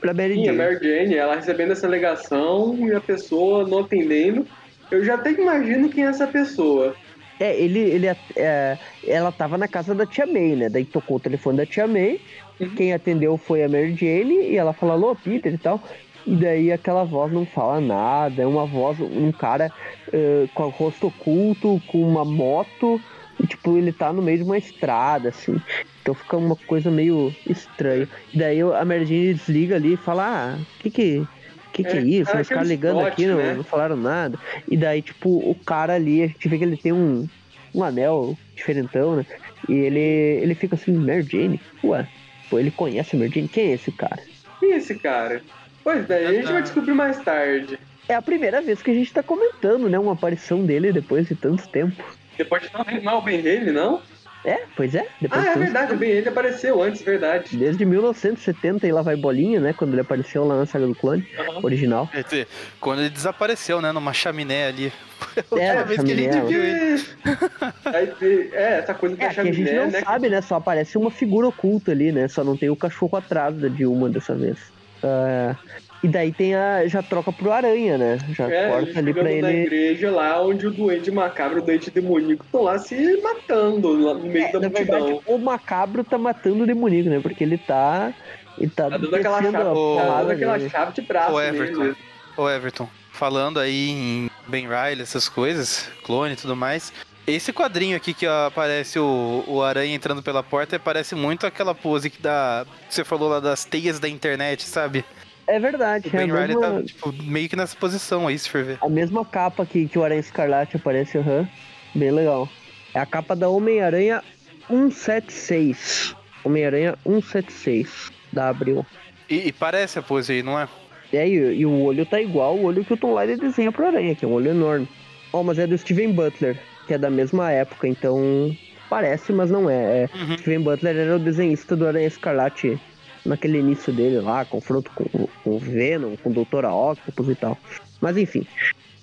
pra 0.00 0.14
Mary 0.14 0.34
Sim, 0.34 0.42
a 0.42 0.44
Jane. 0.44 0.58
Mary 0.58 0.78
Jane, 0.80 1.14
ela 1.16 1.34
recebendo 1.34 1.72
essa 1.72 1.86
alegação 1.86 2.78
e 2.88 2.94
a 2.94 3.00
pessoa 3.00 3.66
não 3.66 3.80
atendendo. 3.80 4.46
Eu 4.88 5.02
já 5.02 5.14
até 5.14 5.32
imagino 5.32 5.88
quem 5.88 6.04
é 6.04 6.08
essa 6.08 6.28
pessoa. 6.28 6.94
É, 7.42 7.60
ele, 7.60 7.80
ele, 7.80 8.06
é, 8.36 8.78
ela 9.04 9.32
tava 9.32 9.58
na 9.58 9.66
casa 9.66 9.96
da 9.96 10.06
tia 10.06 10.24
May, 10.26 10.54
né? 10.54 10.68
Daí 10.68 10.84
tocou 10.84 11.16
o 11.16 11.20
telefone 11.20 11.56
da 11.56 11.66
tia 11.66 11.88
May. 11.88 12.20
Uhum. 12.60 12.70
Quem 12.76 12.92
atendeu 12.92 13.36
foi 13.36 13.64
a 13.64 13.68
Mary 13.68 13.96
Jane 13.96 14.50
e 14.50 14.56
ela 14.56 14.72
falou, 14.72 14.94
alô, 14.94 15.16
Peter 15.16 15.52
e 15.52 15.58
tal. 15.58 15.82
E 16.24 16.36
daí 16.36 16.70
aquela 16.70 17.02
voz 17.02 17.32
não 17.32 17.44
fala 17.44 17.80
nada, 17.80 18.42
é 18.42 18.46
uma 18.46 18.64
voz, 18.64 19.00
um 19.00 19.32
cara 19.32 19.72
eh, 20.12 20.46
com 20.54 20.62
o 20.62 20.68
rosto 20.68 21.08
oculto, 21.08 21.82
com 21.88 22.00
uma 22.00 22.24
moto, 22.24 23.00
e 23.40 23.46
tipo, 23.48 23.76
ele 23.76 23.92
tá 23.92 24.12
no 24.12 24.22
meio 24.22 24.38
de 24.38 24.44
uma 24.44 24.56
estrada, 24.56 25.30
assim. 25.30 25.60
Então 26.00 26.14
fica 26.14 26.36
uma 26.36 26.54
coisa 26.54 26.92
meio 26.92 27.34
estranha. 27.44 28.08
E 28.32 28.38
daí 28.38 28.60
a 28.60 28.84
Mary 28.84 29.04
Jane 29.04 29.34
desliga 29.34 29.74
ali 29.74 29.94
e 29.94 29.96
fala, 29.96 30.54
ah, 30.54 30.58
que 30.78 30.90
que. 30.90 31.26
Que 31.72 31.82
que 31.82 31.96
é, 31.96 32.00
É, 32.00 32.02
isso? 32.02 32.30
caras 32.30 32.50
aquele 32.50 32.68
ligando 32.68 32.98
spot, 32.98 33.12
aqui 33.12 33.26
não, 33.26 33.36
né? 33.36 33.54
não 33.54 33.64
falaram 33.64 33.96
nada. 33.96 34.38
E 34.68 34.76
daí, 34.76 35.02
tipo, 35.02 35.28
o 35.28 35.54
cara 35.54 35.94
ali, 35.94 36.22
a 36.22 36.26
gente 36.26 36.48
vê 36.48 36.58
que 36.58 36.64
ele 36.64 36.76
tem 36.76 36.92
um, 36.92 37.28
um 37.74 37.82
anel 37.82 38.36
diferentão, 38.54 39.16
né? 39.16 39.26
E 39.68 39.72
ele, 39.72 40.00
ele 40.00 40.54
fica 40.54 40.74
assim, 40.74 40.92
Mary 40.92 41.22
Jane? 41.22 41.60
Ué, 41.82 42.06
pô, 42.50 42.58
ele 42.58 42.70
conhece 42.70 43.16
a 43.16 43.18
Mary 43.18 43.32
Jane? 43.34 43.48
Quem 43.48 43.70
é 43.70 43.74
esse 43.74 43.90
cara? 43.92 44.22
Quem 44.60 44.72
é 44.72 44.76
esse 44.76 44.94
cara? 44.96 45.42
Pois 45.82 46.06
bem, 46.06 46.26
a 46.26 46.32
gente 46.32 46.52
vai 46.52 46.62
descobrir 46.62 46.92
mais 46.92 47.18
tarde. 47.20 47.78
É 48.08 48.14
a 48.14 48.22
primeira 48.22 48.60
vez 48.60 48.82
que 48.82 48.90
a 48.90 48.94
gente 48.94 49.12
tá 49.12 49.22
comentando, 49.22 49.88
né? 49.88 49.98
Uma 49.98 50.12
aparição 50.12 50.64
dele 50.64 50.92
depois 50.92 51.26
de 51.26 51.34
tanto 51.34 51.66
tempo. 51.68 52.02
Depois 52.36 52.62
de 52.62 52.70
não 52.72 52.84
não 53.02 53.12
é 53.12 53.16
o 53.16 53.22
Ben 53.22 53.40
Haley, 53.40 53.72
não? 53.72 54.02
É, 54.44 54.58
pois 54.76 54.94
é. 54.94 55.06
Depois 55.20 55.40
Ah, 55.46 55.52
de 55.52 55.58
é 55.58 55.62
verdade, 55.64 55.94
Ben 55.96 56.10
Haley 56.10 56.28
apareceu 56.28 56.82
antes, 56.82 57.00
verdade. 57.02 57.56
Desde 57.56 57.84
1970 57.84 58.86
e 58.88 58.92
lá 58.92 59.00
vai 59.00 59.14
bolinha, 59.14 59.60
né? 59.60 59.72
Quando 59.72 59.92
ele 59.92 60.00
apareceu 60.00 60.44
lá 60.44 60.56
na 60.56 60.66
saga 60.66 60.86
do 60.86 60.94
clone 60.96 61.24
Aham. 61.38 61.60
original. 61.62 62.08
Quer 62.08 62.24
dizer, 62.24 62.48
Quando 62.80 63.00
ele 63.00 63.10
desapareceu, 63.10 63.80
né? 63.80 63.92
Numa 63.92 64.12
chaminé 64.12 64.66
ali. 64.66 64.92
É, 65.56 65.72
na 65.74 65.82
vez 65.84 66.02
que 66.02 66.10
a 66.12 66.16
gente 66.16 66.32
chaminé, 66.34 66.48
viu 66.50 66.64
ele. 66.64 67.04
Aí, 67.86 68.06
tem- 68.08 68.48
é, 68.52 68.78
essa 68.80 68.92
coisa 68.92 69.14
É, 69.14 69.18
da 69.18 69.28
que 69.32 69.40
a 69.40 69.44
gente 69.44 69.54
chaminé, 69.64 69.72
não 69.84 69.90
né? 69.92 70.00
sabe, 70.00 70.28
né? 70.28 70.40
Só 70.40 70.56
aparece 70.56 70.98
uma 70.98 71.10
figura 71.12 71.46
oculta 71.46 71.92
ali, 71.92 72.10
né? 72.10 72.26
Só 72.26 72.42
não 72.42 72.56
tem 72.56 72.68
o 72.68 72.74
cachorro 72.76 73.16
atrás 73.16 73.54
da 73.56 73.68
Dilma 73.68 74.08
dessa 74.10 74.34
vez. 74.34 74.58
Ah, 75.04 75.54
e 76.02 76.08
daí 76.08 76.32
tem 76.32 76.54
a. 76.54 76.86
Já 76.88 77.02
troca 77.02 77.30
pro 77.32 77.52
Aranha, 77.52 77.96
né? 77.96 78.18
Já 78.30 78.48
É, 78.50 78.68
corta 78.68 78.98
ali 78.98 79.12
pra 79.14 79.22
chegando 79.24 79.42
na 79.42 79.50
ele. 79.52 79.62
igreja 79.66 80.10
lá 80.10 80.42
onde 80.42 80.66
o 80.66 80.70
doente 80.70 81.10
macabro 81.10 81.58
e 81.58 81.62
o 81.62 81.64
doente 81.64 81.90
demoníaco 81.90 82.44
estão 82.44 82.62
lá 82.62 82.78
se 82.78 83.20
matando 83.22 83.92
lá 84.04 84.14
no 84.14 84.26
meio 84.26 84.46
É, 84.46 84.52
da 84.52 84.60
na 84.60 84.68
multidão. 84.68 85.00
verdade, 85.06 85.22
o 85.26 85.38
macabro 85.38 86.02
tá 86.04 86.18
matando 86.18 86.64
o 86.64 86.66
demoníaco, 86.66 87.08
né? 87.10 87.20
Porque 87.20 87.44
ele 87.44 87.58
tá. 87.58 88.12
Ele 88.58 88.70
tá, 88.70 88.90
Tá 88.90 88.98
dando 88.98 89.14
aquela 89.14 89.38
descendo 89.38 89.52
chave, 89.52 89.64
tá 89.64 89.64
dando 89.64 89.74
porrada 89.74 90.32
aquela 90.32 90.68
chave 90.68 90.92
de 90.92 91.00
braço 91.02 91.32
Ô, 91.32 91.40
Everton. 91.40 91.94
Ô, 92.36 92.50
Everton, 92.50 92.88
falando 93.12 93.58
aí 93.58 93.90
em 93.90 94.30
Ben 94.46 94.64
Riley, 94.68 95.00
essas 95.02 95.28
coisas, 95.28 95.88
clone 96.04 96.34
e 96.34 96.36
tudo 96.36 96.54
mais. 96.56 96.92
Esse 97.26 97.52
quadrinho 97.52 97.96
aqui 97.96 98.12
que 98.12 98.26
aparece 98.26 98.98
o, 98.98 99.44
o 99.46 99.62
aranha 99.62 99.94
entrando 99.94 100.22
pela 100.22 100.42
porta 100.42 100.78
parece 100.78 101.14
muito 101.14 101.46
aquela 101.46 101.72
pose 101.74 102.10
que, 102.10 102.20
dá, 102.20 102.66
que 102.88 102.94
você 102.94 103.04
falou 103.04 103.28
lá 103.28 103.38
das 103.38 103.64
teias 103.64 104.00
da 104.00 104.08
internet, 104.08 104.64
sabe? 104.64 105.04
É 105.46 105.58
verdade, 105.58 106.08
O 106.08 106.16
é 106.16 106.18
Ben 106.18 106.26
Riley 106.32 106.48
mesma, 106.48 106.60
tá 106.60 106.82
tipo, 106.82 107.12
meio 107.24 107.48
que 107.48 107.56
nessa 107.56 107.76
posição 107.76 108.26
aí, 108.28 108.38
se 108.38 108.48
for 108.48 108.62
ver. 108.64 108.78
a 108.80 108.88
mesma 108.88 109.24
capa 109.24 109.66
que, 109.66 109.88
que 109.88 109.98
o 109.98 110.04
Aranha 110.04 110.20
Escarlate 110.20 110.76
aparece, 110.76 111.18
aham. 111.18 111.48
Bem 111.94 112.10
legal. 112.10 112.48
É 112.94 113.00
a 113.00 113.06
capa 113.06 113.34
da 113.34 113.48
Homem-Aranha 113.48 114.22
176. 114.68 116.14
Homem-Aranha 116.44 116.96
176 117.04 118.10
da 118.32 118.48
Abril. 118.48 118.84
E, 119.28 119.48
e 119.48 119.52
parece 119.52 119.98
a 119.98 120.02
pose 120.02 120.32
aí, 120.32 120.42
não 120.42 120.58
é? 120.58 120.68
É, 121.12 121.28
e, 121.28 121.34
e 121.34 121.66
o 121.66 121.82
olho 121.82 122.06
tá 122.06 122.20
igual 122.20 122.56
o 122.56 122.64
olho 122.64 122.84
que 122.84 122.94
o 122.94 122.96
Tom 122.96 123.18
Lyle 123.20 123.36
desenha 123.38 123.70
pro 123.70 123.86
Aranha, 123.86 124.14
que 124.14 124.24
é 124.24 124.28
um 124.28 124.32
olho 124.32 124.50
enorme. 124.50 124.88
Ó, 125.32 125.42
mas 125.42 125.58
é 125.58 125.66
do 125.66 125.76
Steven 125.76 126.12
Butler, 126.12 126.58
que 126.86 126.94
é 126.94 126.98
da 126.98 127.10
mesma 127.10 127.50
época, 127.50 127.86
então 127.88 128.54
parece, 128.88 129.32
mas 129.32 129.50
não 129.50 129.68
é. 129.68 130.04
é. 130.04 130.08
Uhum. 130.14 130.38
Steven 130.38 130.60
Butler 130.60 130.96
era 130.96 131.16
o 131.16 131.18
desenhista 131.18 131.76
do 131.76 131.86
Aranha 131.86 132.06
Escarlate 132.06 132.78
naquele 133.24 133.58
início 133.58 133.92
dele 133.92 134.20
lá, 134.20 134.44
confronto 134.44 134.90
com, 134.94 135.04
com 135.44 135.50
o 135.50 135.58
Venom, 135.58 136.16
com 136.16 136.30
o 136.30 136.32
Doutor 136.32 136.64
Octopus 136.64 137.28
e 137.28 137.34
tal. 137.34 137.56
Mas 138.00 138.16
enfim. 138.16 138.46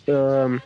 ahn, 0.07 0.59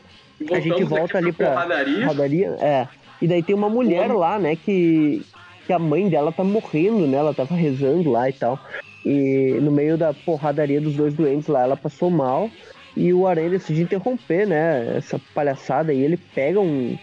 a 0.52 0.60
gente 0.60 0.84
volta 0.84 1.18
ali 1.18 1.32
pra 1.32 1.52
porradaria. 1.52 2.08
rodaria. 2.08 2.58
É. 2.60 2.88
E 3.22 3.28
daí 3.28 3.44
tem 3.44 3.56
uma 3.56 3.70
mulher 3.70 4.12
lá, 4.12 4.38
né, 4.38 4.56
que, 4.56 5.22
que 5.66 5.72
a 5.72 5.80
mãe 5.80 6.10
dela 6.10 6.32
tá 6.32 6.44
morrendo, 6.44 7.08
né? 7.08 7.18
Ela 7.18 7.34
tava 7.34 7.56
rezando 7.56 8.12
lá 8.12 8.30
e 8.30 8.34
tal. 8.34 8.60
E 9.06 9.58
no 9.62 9.72
meio 9.72 9.98
da 9.98 10.14
porradaria 10.14 10.82
dos 10.82 10.96
dois 10.96 11.14
doentes 11.14 11.48
lá, 11.48 11.64
ela 11.64 11.78
passou 11.78 12.10
mal. 12.10 12.50
E 12.96 13.14
o 13.14 13.26
Aranha 13.28 13.50
decide 13.50 13.82
interromper, 13.82 14.46
né? 14.46 14.98
Essa 14.98 15.20
palhaçada. 15.34 15.94
E 15.94 16.02
ele 16.02 16.18
pega 16.18 16.60
um, 16.60 16.98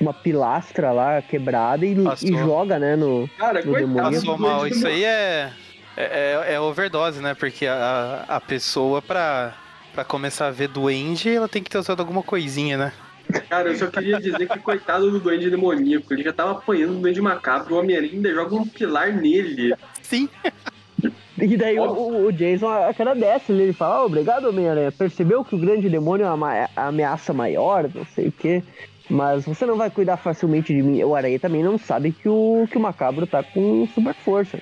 uma 0.00 0.12
pilastra 0.12 0.90
lá 0.92 1.20
quebrada 1.22 1.84
e, 1.84 1.94
e 2.22 2.36
joga, 2.38 2.78
né? 2.78 2.96
No, 2.96 3.28
Cara, 3.36 3.62
do 3.62 3.70
coitado 3.70 3.86
demônio. 3.86 4.20
Passou 4.20 4.38
mal. 4.38 4.66
Isso 4.66 4.86
aí 4.86 5.04
é, 5.04 5.50
é, 5.96 6.42
é- 6.48 6.54
é 6.54 6.60
overdose, 6.60 7.20
né? 7.20 7.34
Porque 7.34 7.66
a, 7.66 8.24
a 8.28 8.40
pessoa, 8.40 9.00
pra, 9.02 9.54
pra 9.94 10.04
começar 10.04 10.46
a 10.48 10.50
ver 10.50 10.68
duende, 10.68 11.28
ela 11.30 11.48
tem 11.48 11.62
que 11.62 11.70
ter 11.70 11.78
usado 11.78 12.00
alguma 12.00 12.22
coisinha, 12.22 12.76
né? 12.76 12.92
Cara, 13.48 13.70
eu 13.70 13.76
só 13.76 13.86
queria 13.86 14.18
dizer 14.20 14.46
que 14.48 14.58
coitado 14.58 15.10
do 15.10 15.18
duende 15.20 15.48
demoníaco. 15.48 16.12
Ele 16.12 16.22
já 16.22 16.32
tava 16.32 16.52
apanhando 16.52 16.94
do 16.94 17.00
duende 17.00 17.20
macabro. 17.20 17.74
O 17.74 17.78
Homem-Aranha 17.78 18.12
ainda 18.12 18.30
joga 18.32 18.54
um 18.56 18.66
pilar 18.66 19.12
nele. 19.12 19.74
Sim. 20.02 20.28
E 21.38 21.56
daí 21.56 21.78
o, 21.78 21.84
o- 21.84 22.26
o 22.26 22.32
Jason 22.32 22.68
agradece, 22.68 23.50
ele 23.52 23.62
ele 23.64 23.72
fala, 23.72 23.96
"Ah, 23.96 24.04
obrigado, 24.04 24.48
Homem-Aranha. 24.48 24.92
Percebeu 24.92 25.44
que 25.44 25.54
o 25.54 25.58
grande 25.58 25.88
demônio 25.88 26.26
é 26.26 26.30
uma 26.32 26.68
a 26.76 26.86
ameaça 26.88 27.32
maior, 27.32 27.88
não 27.94 28.04
sei 28.14 28.28
o 28.28 28.32
quê. 28.32 28.62
Mas 29.08 29.44
você 29.44 29.66
não 29.66 29.76
vai 29.76 29.90
cuidar 29.90 30.16
facilmente 30.16 30.72
de 30.74 30.82
mim. 30.82 31.02
O 31.02 31.14
Aranha 31.14 31.38
também 31.40 31.62
não 31.62 31.78
sabe 31.78 32.12
que 32.12 32.28
o, 32.28 32.66
que 32.70 32.76
o 32.76 32.80
macabro 32.80 33.26
tá 33.26 33.42
com 33.42 33.88
super 33.94 34.14
força. 34.14 34.60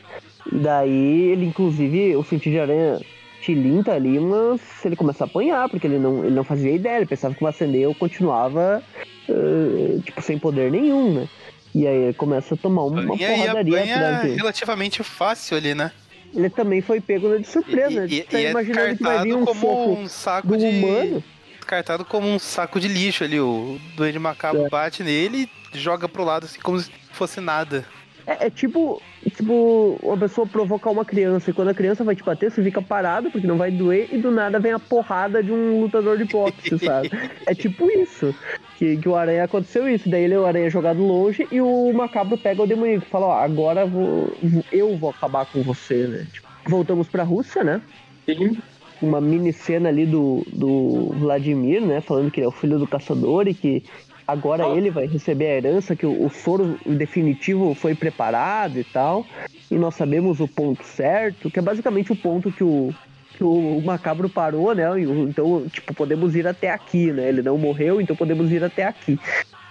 E 0.52 0.56
daí 0.58 1.30
ele, 1.30 1.46
inclusive, 1.46 2.16
o 2.16 2.24
sentido 2.24 2.52
de 2.52 2.60
aranha 2.60 3.00
tilinta 3.42 3.92
ali, 3.92 4.18
mas 4.20 4.60
ele 4.84 4.96
começa 4.96 5.24
a 5.24 5.26
apanhar, 5.26 5.68
porque 5.68 5.86
ele 5.86 5.98
não, 5.98 6.24
ele 6.24 6.34
não 6.34 6.44
fazia 6.44 6.72
ideia, 6.74 6.96
ele 6.98 7.06
pensava 7.06 7.34
que 7.34 7.42
o 7.42 7.46
acendeu 7.46 7.94
continuava, 7.94 8.82
eh, 9.28 9.98
tipo, 10.04 10.20
sem 10.22 10.38
poder 10.38 10.70
nenhum, 10.70 11.14
né? 11.14 11.28
E 11.74 11.86
aí 11.86 11.96
ele 11.96 12.12
começa 12.14 12.54
a 12.54 12.56
tomar 12.56 12.84
uma 12.84 13.00
E 13.14 13.18
porradaria 13.18 13.78
apanha 13.78 13.96
atrás 13.96 14.22
dele. 14.22 14.34
relativamente 14.36 15.02
fácil 15.02 15.56
ali, 15.56 15.74
né? 15.74 15.90
Ele 16.34 16.50
também 16.50 16.80
foi 16.80 17.00
pego 17.00 17.38
de 17.38 17.46
surpresa. 17.46 18.06
E, 18.08 18.18
e, 18.18 18.22
tá 18.24 18.38
e 18.38 18.44
é 18.46 18.50
imaginando 18.50 18.96
que 18.96 19.02
vai 19.02 19.22
vir 19.22 19.34
descartado 19.36 19.38
um 19.38 19.44
como 19.44 19.92
um 20.00 20.08
saco 20.08 20.48
do 20.48 20.58
de. 20.58 20.66
humano. 20.66 21.24
descartado 21.56 22.04
como 22.04 22.28
um 22.28 22.38
saco 22.38 22.78
de 22.78 22.88
lixo 22.88 23.24
ali. 23.24 23.40
O 23.40 23.78
Duende 23.96 24.18
Macabro 24.18 24.66
É. 24.66 24.68
bate 24.68 25.02
nele 25.02 25.48
e 25.74 25.78
joga 25.78 26.08
pro 26.08 26.24
lado 26.24 26.44
assim 26.44 26.60
como 26.60 26.78
se 26.78 26.90
fosse 27.12 27.40
nada. 27.40 27.84
É, 28.26 28.46
é 28.46 28.50
tipo, 28.50 29.00
tipo, 29.28 29.98
uma 30.02 30.16
pessoa 30.16 30.46
provocar 30.46 30.90
uma 30.90 31.04
criança, 31.04 31.50
e 31.50 31.52
quando 31.52 31.68
a 31.68 31.74
criança 31.74 32.02
vai 32.02 32.16
te 32.16 32.24
bater, 32.24 32.50
você 32.50 32.62
fica 32.62 32.80
parado, 32.80 33.30
porque 33.30 33.46
não 33.46 33.58
vai 33.58 33.70
doer, 33.70 34.08
e 34.10 34.18
do 34.18 34.30
nada 34.30 34.58
vem 34.58 34.72
a 34.72 34.78
porrada 34.78 35.42
de 35.42 35.52
um 35.52 35.80
lutador 35.80 36.16
de 36.16 36.24
boxe, 36.24 36.78
sabe? 36.78 37.10
É 37.46 37.54
tipo 37.54 37.90
isso. 37.90 38.34
Que, 38.78 38.96
que 38.96 39.08
o 39.08 39.14
Aranha 39.14 39.44
aconteceu 39.44 39.86
isso. 39.86 40.08
Daí 40.08 40.24
ele, 40.24 40.36
o 40.36 40.46
Aranha 40.46 40.68
é 40.68 40.70
jogado 40.70 41.02
longe 41.02 41.46
e 41.52 41.60
o 41.60 41.92
macabro 41.92 42.38
pega 42.38 42.62
o 42.62 42.66
demoníaco 42.66 43.04
e 43.04 43.10
fala, 43.10 43.26
ó, 43.26 43.38
agora 43.38 43.84
vou, 43.84 44.32
eu 44.72 44.96
vou 44.96 45.10
acabar 45.10 45.44
com 45.44 45.62
você, 45.62 46.06
né? 46.06 46.26
Tipo, 46.32 46.48
voltamos 46.66 47.06
pra 47.06 47.22
Rússia, 47.22 47.62
né? 47.62 47.82
Sim. 48.24 48.56
uma 49.02 49.20
mini 49.20 49.52
cena 49.52 49.88
ali 49.88 50.06
do, 50.06 50.46
do 50.52 51.12
Vladimir, 51.18 51.82
né? 51.82 52.00
Falando 52.00 52.30
que 52.30 52.40
ele 52.40 52.46
é 52.46 52.48
o 52.48 52.52
filho 52.52 52.78
do 52.78 52.86
caçador 52.86 53.48
e 53.48 53.54
que 53.54 53.82
agora 54.30 54.66
Oh. 54.66 54.76
ele 54.76 54.90
vai 54.90 55.06
receber 55.06 55.46
a 55.46 55.56
herança, 55.56 55.96
que 55.96 56.06
o, 56.06 56.26
o 56.26 56.30
soro 56.30 56.78
definitivo 56.86 57.74
foi 57.74 57.94
preparado 57.94 58.78
e 58.78 58.84
tal. 58.84 59.26
E 59.70 59.76
nós 59.76 59.94
sabemos 59.94 60.40
o 60.40 60.48
ponto 60.48 60.84
certo, 60.84 61.50
que 61.50 61.58
é 61.58 61.62
basicamente 61.62 62.12
o 62.12 62.16
ponto 62.16 62.50
que 62.50 62.64
o, 62.64 62.92
que 63.36 63.44
o 63.44 63.80
macabro 63.84 64.28
parou, 64.28 64.74
né? 64.74 64.84
Então, 65.00 65.66
tipo, 65.68 65.94
podemos 65.94 66.34
ir 66.34 66.46
até 66.46 66.70
aqui, 66.70 67.12
né? 67.12 67.28
Ele 67.28 67.42
não 67.42 67.56
morreu, 67.56 68.00
então 68.00 68.14
podemos 68.16 68.50
ir 68.50 68.62
até 68.62 68.84
aqui. 68.84 69.18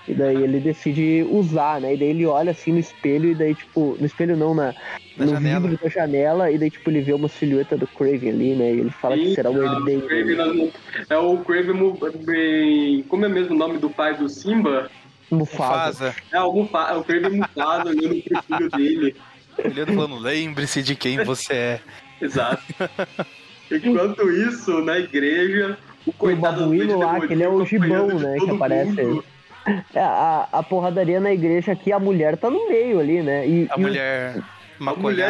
E 0.08 0.14
daí 0.14 0.42
ele 0.44 0.60
decide 0.60 1.24
usar, 1.30 1.80
né? 1.82 1.94
E 1.94 1.98
daí 1.98 2.10
ele 2.10 2.26
olha 2.26 2.52
assim 2.52 2.72
no 2.74 2.80
espelho, 2.80 3.30
e 3.32 3.36
daí, 3.36 3.54
tipo, 3.54 3.96
no 4.00 4.06
espelho 4.06 4.36
não, 4.36 4.56
na, 4.56 4.74
Na 5.18 5.26
no 5.26 5.32
janela. 5.34 5.68
vidro 5.68 5.84
da 5.84 5.90
janela, 5.90 6.52
e 6.52 6.58
daí, 6.58 6.72
tipo, 6.72 6.90
ele 6.90 7.02
vê 7.02 7.14
uma 7.14 7.28
silhueta 7.28 7.78
do 7.78 7.86
Craven 7.86 8.30
ali, 8.30 8.56
né? 8.56 8.74
E 8.74 8.80
ele 8.80 8.90
fala 8.90 9.16
que 9.16 9.36
será 9.36 9.52
o 9.52 9.56
o 9.56 9.64
herdeiro. 9.64 10.08
Craven 10.08 10.72
É 11.10 11.18
o 11.18 11.38
Craven, 11.38 13.04
como 13.08 13.26
é 13.26 13.30
mesmo 13.30 13.54
o 13.54 13.58
nome 13.58 13.78
do 13.78 13.90
pai 13.90 14.16
do 14.18 14.28
Simba? 14.28 14.90
Mufasa. 15.30 16.06
Mufasa, 16.08 16.16
É 16.32 16.42
o, 16.42 16.52
Mufa, 16.54 16.88
é 16.92 16.96
o 16.96 17.04
Craven 17.04 17.32
Mufasa 17.38 17.90
olhando 17.90 18.24
pro 18.24 18.42
filho 18.44 18.70
dele. 18.72 19.16
olhando 19.64 19.94
falando, 19.94 20.18
lembre-se 20.18 20.82
de 20.82 20.96
quem 20.96 21.24
você 21.24 21.54
é. 21.54 21.82
Exato. 22.20 22.64
Enquanto 23.72 24.30
isso, 24.32 24.82
na 24.82 24.98
igreja, 24.98 25.78
o 26.06 26.10
O 26.10 26.14
coitado 26.14 26.56
do 26.56 26.62
babuíno 26.62 26.98
lá, 26.98 27.20
que 27.28 27.34
ele 27.34 27.44
é 27.44 27.50
o 27.50 27.64
gibão, 27.64 28.08
né? 28.08 28.38
Que 28.40 28.50
aparece. 28.50 29.02
mundo. 29.04 29.24
É, 29.94 30.00
a, 30.00 30.48
a 30.52 30.64
porradaria 30.64 31.20
na 31.20 31.32
igreja 31.34 31.74
aqui, 31.74 31.92
a 31.92 32.00
mulher 32.00 32.38
tá 32.38 32.50
no 32.50 32.68
meio 32.70 33.00
ali, 33.00 33.22
né? 33.22 33.48
E, 33.48 33.68
A 33.72 33.78
e 33.78 33.82
mulher 33.82 34.36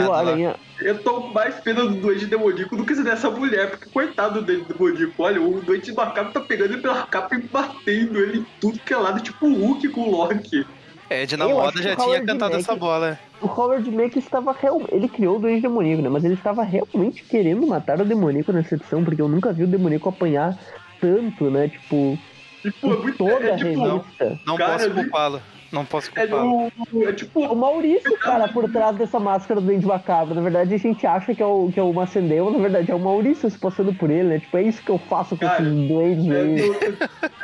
o, 0.03 0.09
lá. 0.11 0.19
aranha. 0.19 0.55
Eu 0.79 1.01
tô 1.03 1.27
mais 1.27 1.55
pena 1.55 1.83
do 1.83 1.95
doente 1.95 2.25
demoníaco 2.25 2.75
do 2.77 2.85
que 2.85 2.93
dessa 2.95 3.29
mulher, 3.29 3.71
porque 3.71 3.89
coitado 3.89 4.41
do 4.41 4.45
doente 4.45 4.71
demoníaco. 4.71 5.13
Olha, 5.23 5.41
o 5.41 5.59
doente 5.61 5.91
macabro 5.91 6.31
tá 6.31 6.39
pegando 6.39 6.73
ele 6.73 6.81
pela 6.81 7.05
capa 7.07 7.35
e 7.35 7.41
batendo 7.41 8.19
ele 8.19 8.39
em 8.39 8.45
tudo 8.61 8.79
que 8.79 8.93
é 8.93 8.97
lado, 8.97 9.19
tipo 9.21 9.47
o 9.47 9.53
Hulk 9.53 9.89
com 9.89 10.01
o 10.01 10.11
Loki. 10.11 10.65
Ed 11.09 11.35
na 11.35 11.45
Eu 11.45 11.55
moda 11.55 11.81
já 11.81 11.95
tinha 11.95 12.21
cantado 12.23 12.51
Mack- 12.51 12.61
essa 12.61 12.75
bola. 12.75 13.17
O 13.41 13.47
Howard 13.47 13.89
Mack 13.89 14.15
estava 14.19 14.51
real... 14.51 14.79
Ele 14.91 15.07
criou 15.09 15.37
o 15.37 15.39
Duende 15.39 15.61
Demoníaco, 15.61 16.03
né? 16.03 16.09
Mas 16.09 16.23
ele 16.23 16.35
estava 16.35 16.61
realmente 16.61 17.23
querendo 17.23 17.65
matar 17.65 17.99
o 17.99 18.05
demoníaco 18.05 18.51
nessa 18.51 18.75
edição, 18.75 19.03
porque 19.03 19.19
eu 19.21 19.27
nunca 19.27 19.51
vi 19.51 19.63
o 19.63 19.67
demoníaco 19.67 20.07
apanhar 20.07 20.55
tanto, 21.01 21.49
né? 21.49 21.67
Tipo, 21.69 22.15
Tipo, 22.61 22.87
é 22.87 22.95
em 22.95 23.01
muito. 23.01 23.17
toda 23.17 23.45
É, 23.47 23.53
a 23.53 23.57
tipo. 23.57 23.83
revista. 23.83 24.39
Não 24.45 24.55
Cara, 24.57 24.71
posso 24.73 24.85
ele- 24.85 24.93
culpá-lo. 24.95 25.41
Não 25.71 25.85
posso 25.85 26.09
É, 26.15 26.25
culpá-lo. 26.25 26.71
do, 26.91 27.07
é 27.07 27.13
tipo. 27.13 27.41
O 27.41 27.55
Maurício, 27.55 28.17
cara, 28.17 28.47
por 28.47 28.67
trás 28.71 28.95
dessa 28.97 29.19
máscara 29.19 29.61
do 29.61 29.67
Duende 29.67 29.85
Macabro. 29.85 30.33
Na 30.33 30.41
verdade, 30.41 30.73
a 30.73 30.77
gente 30.79 31.05
acha 31.05 31.35
que 31.35 31.43
é 31.43 31.45
o, 31.45 31.69
que 31.71 31.79
é 31.79 31.83
o 31.83 31.93
Macendeu, 31.93 32.49
na 32.49 32.57
verdade 32.57 32.89
é 32.91 32.95
o 32.95 32.99
Maurício 32.99 33.47
se 33.51 33.57
passando 33.59 33.93
por 33.93 34.09
ele, 34.09 34.29
né? 34.29 34.39
Tipo, 34.39 34.57
é 34.57 34.63
isso 34.63 34.81
que 34.81 34.89
eu 34.89 34.97
faço 34.97 35.37
com 35.37 35.45
Cara, 35.45 35.61
esses 35.61 35.87
duendes 35.87 36.31
É, 36.31 36.41
aí. 36.41 36.59
eu, 36.59 36.75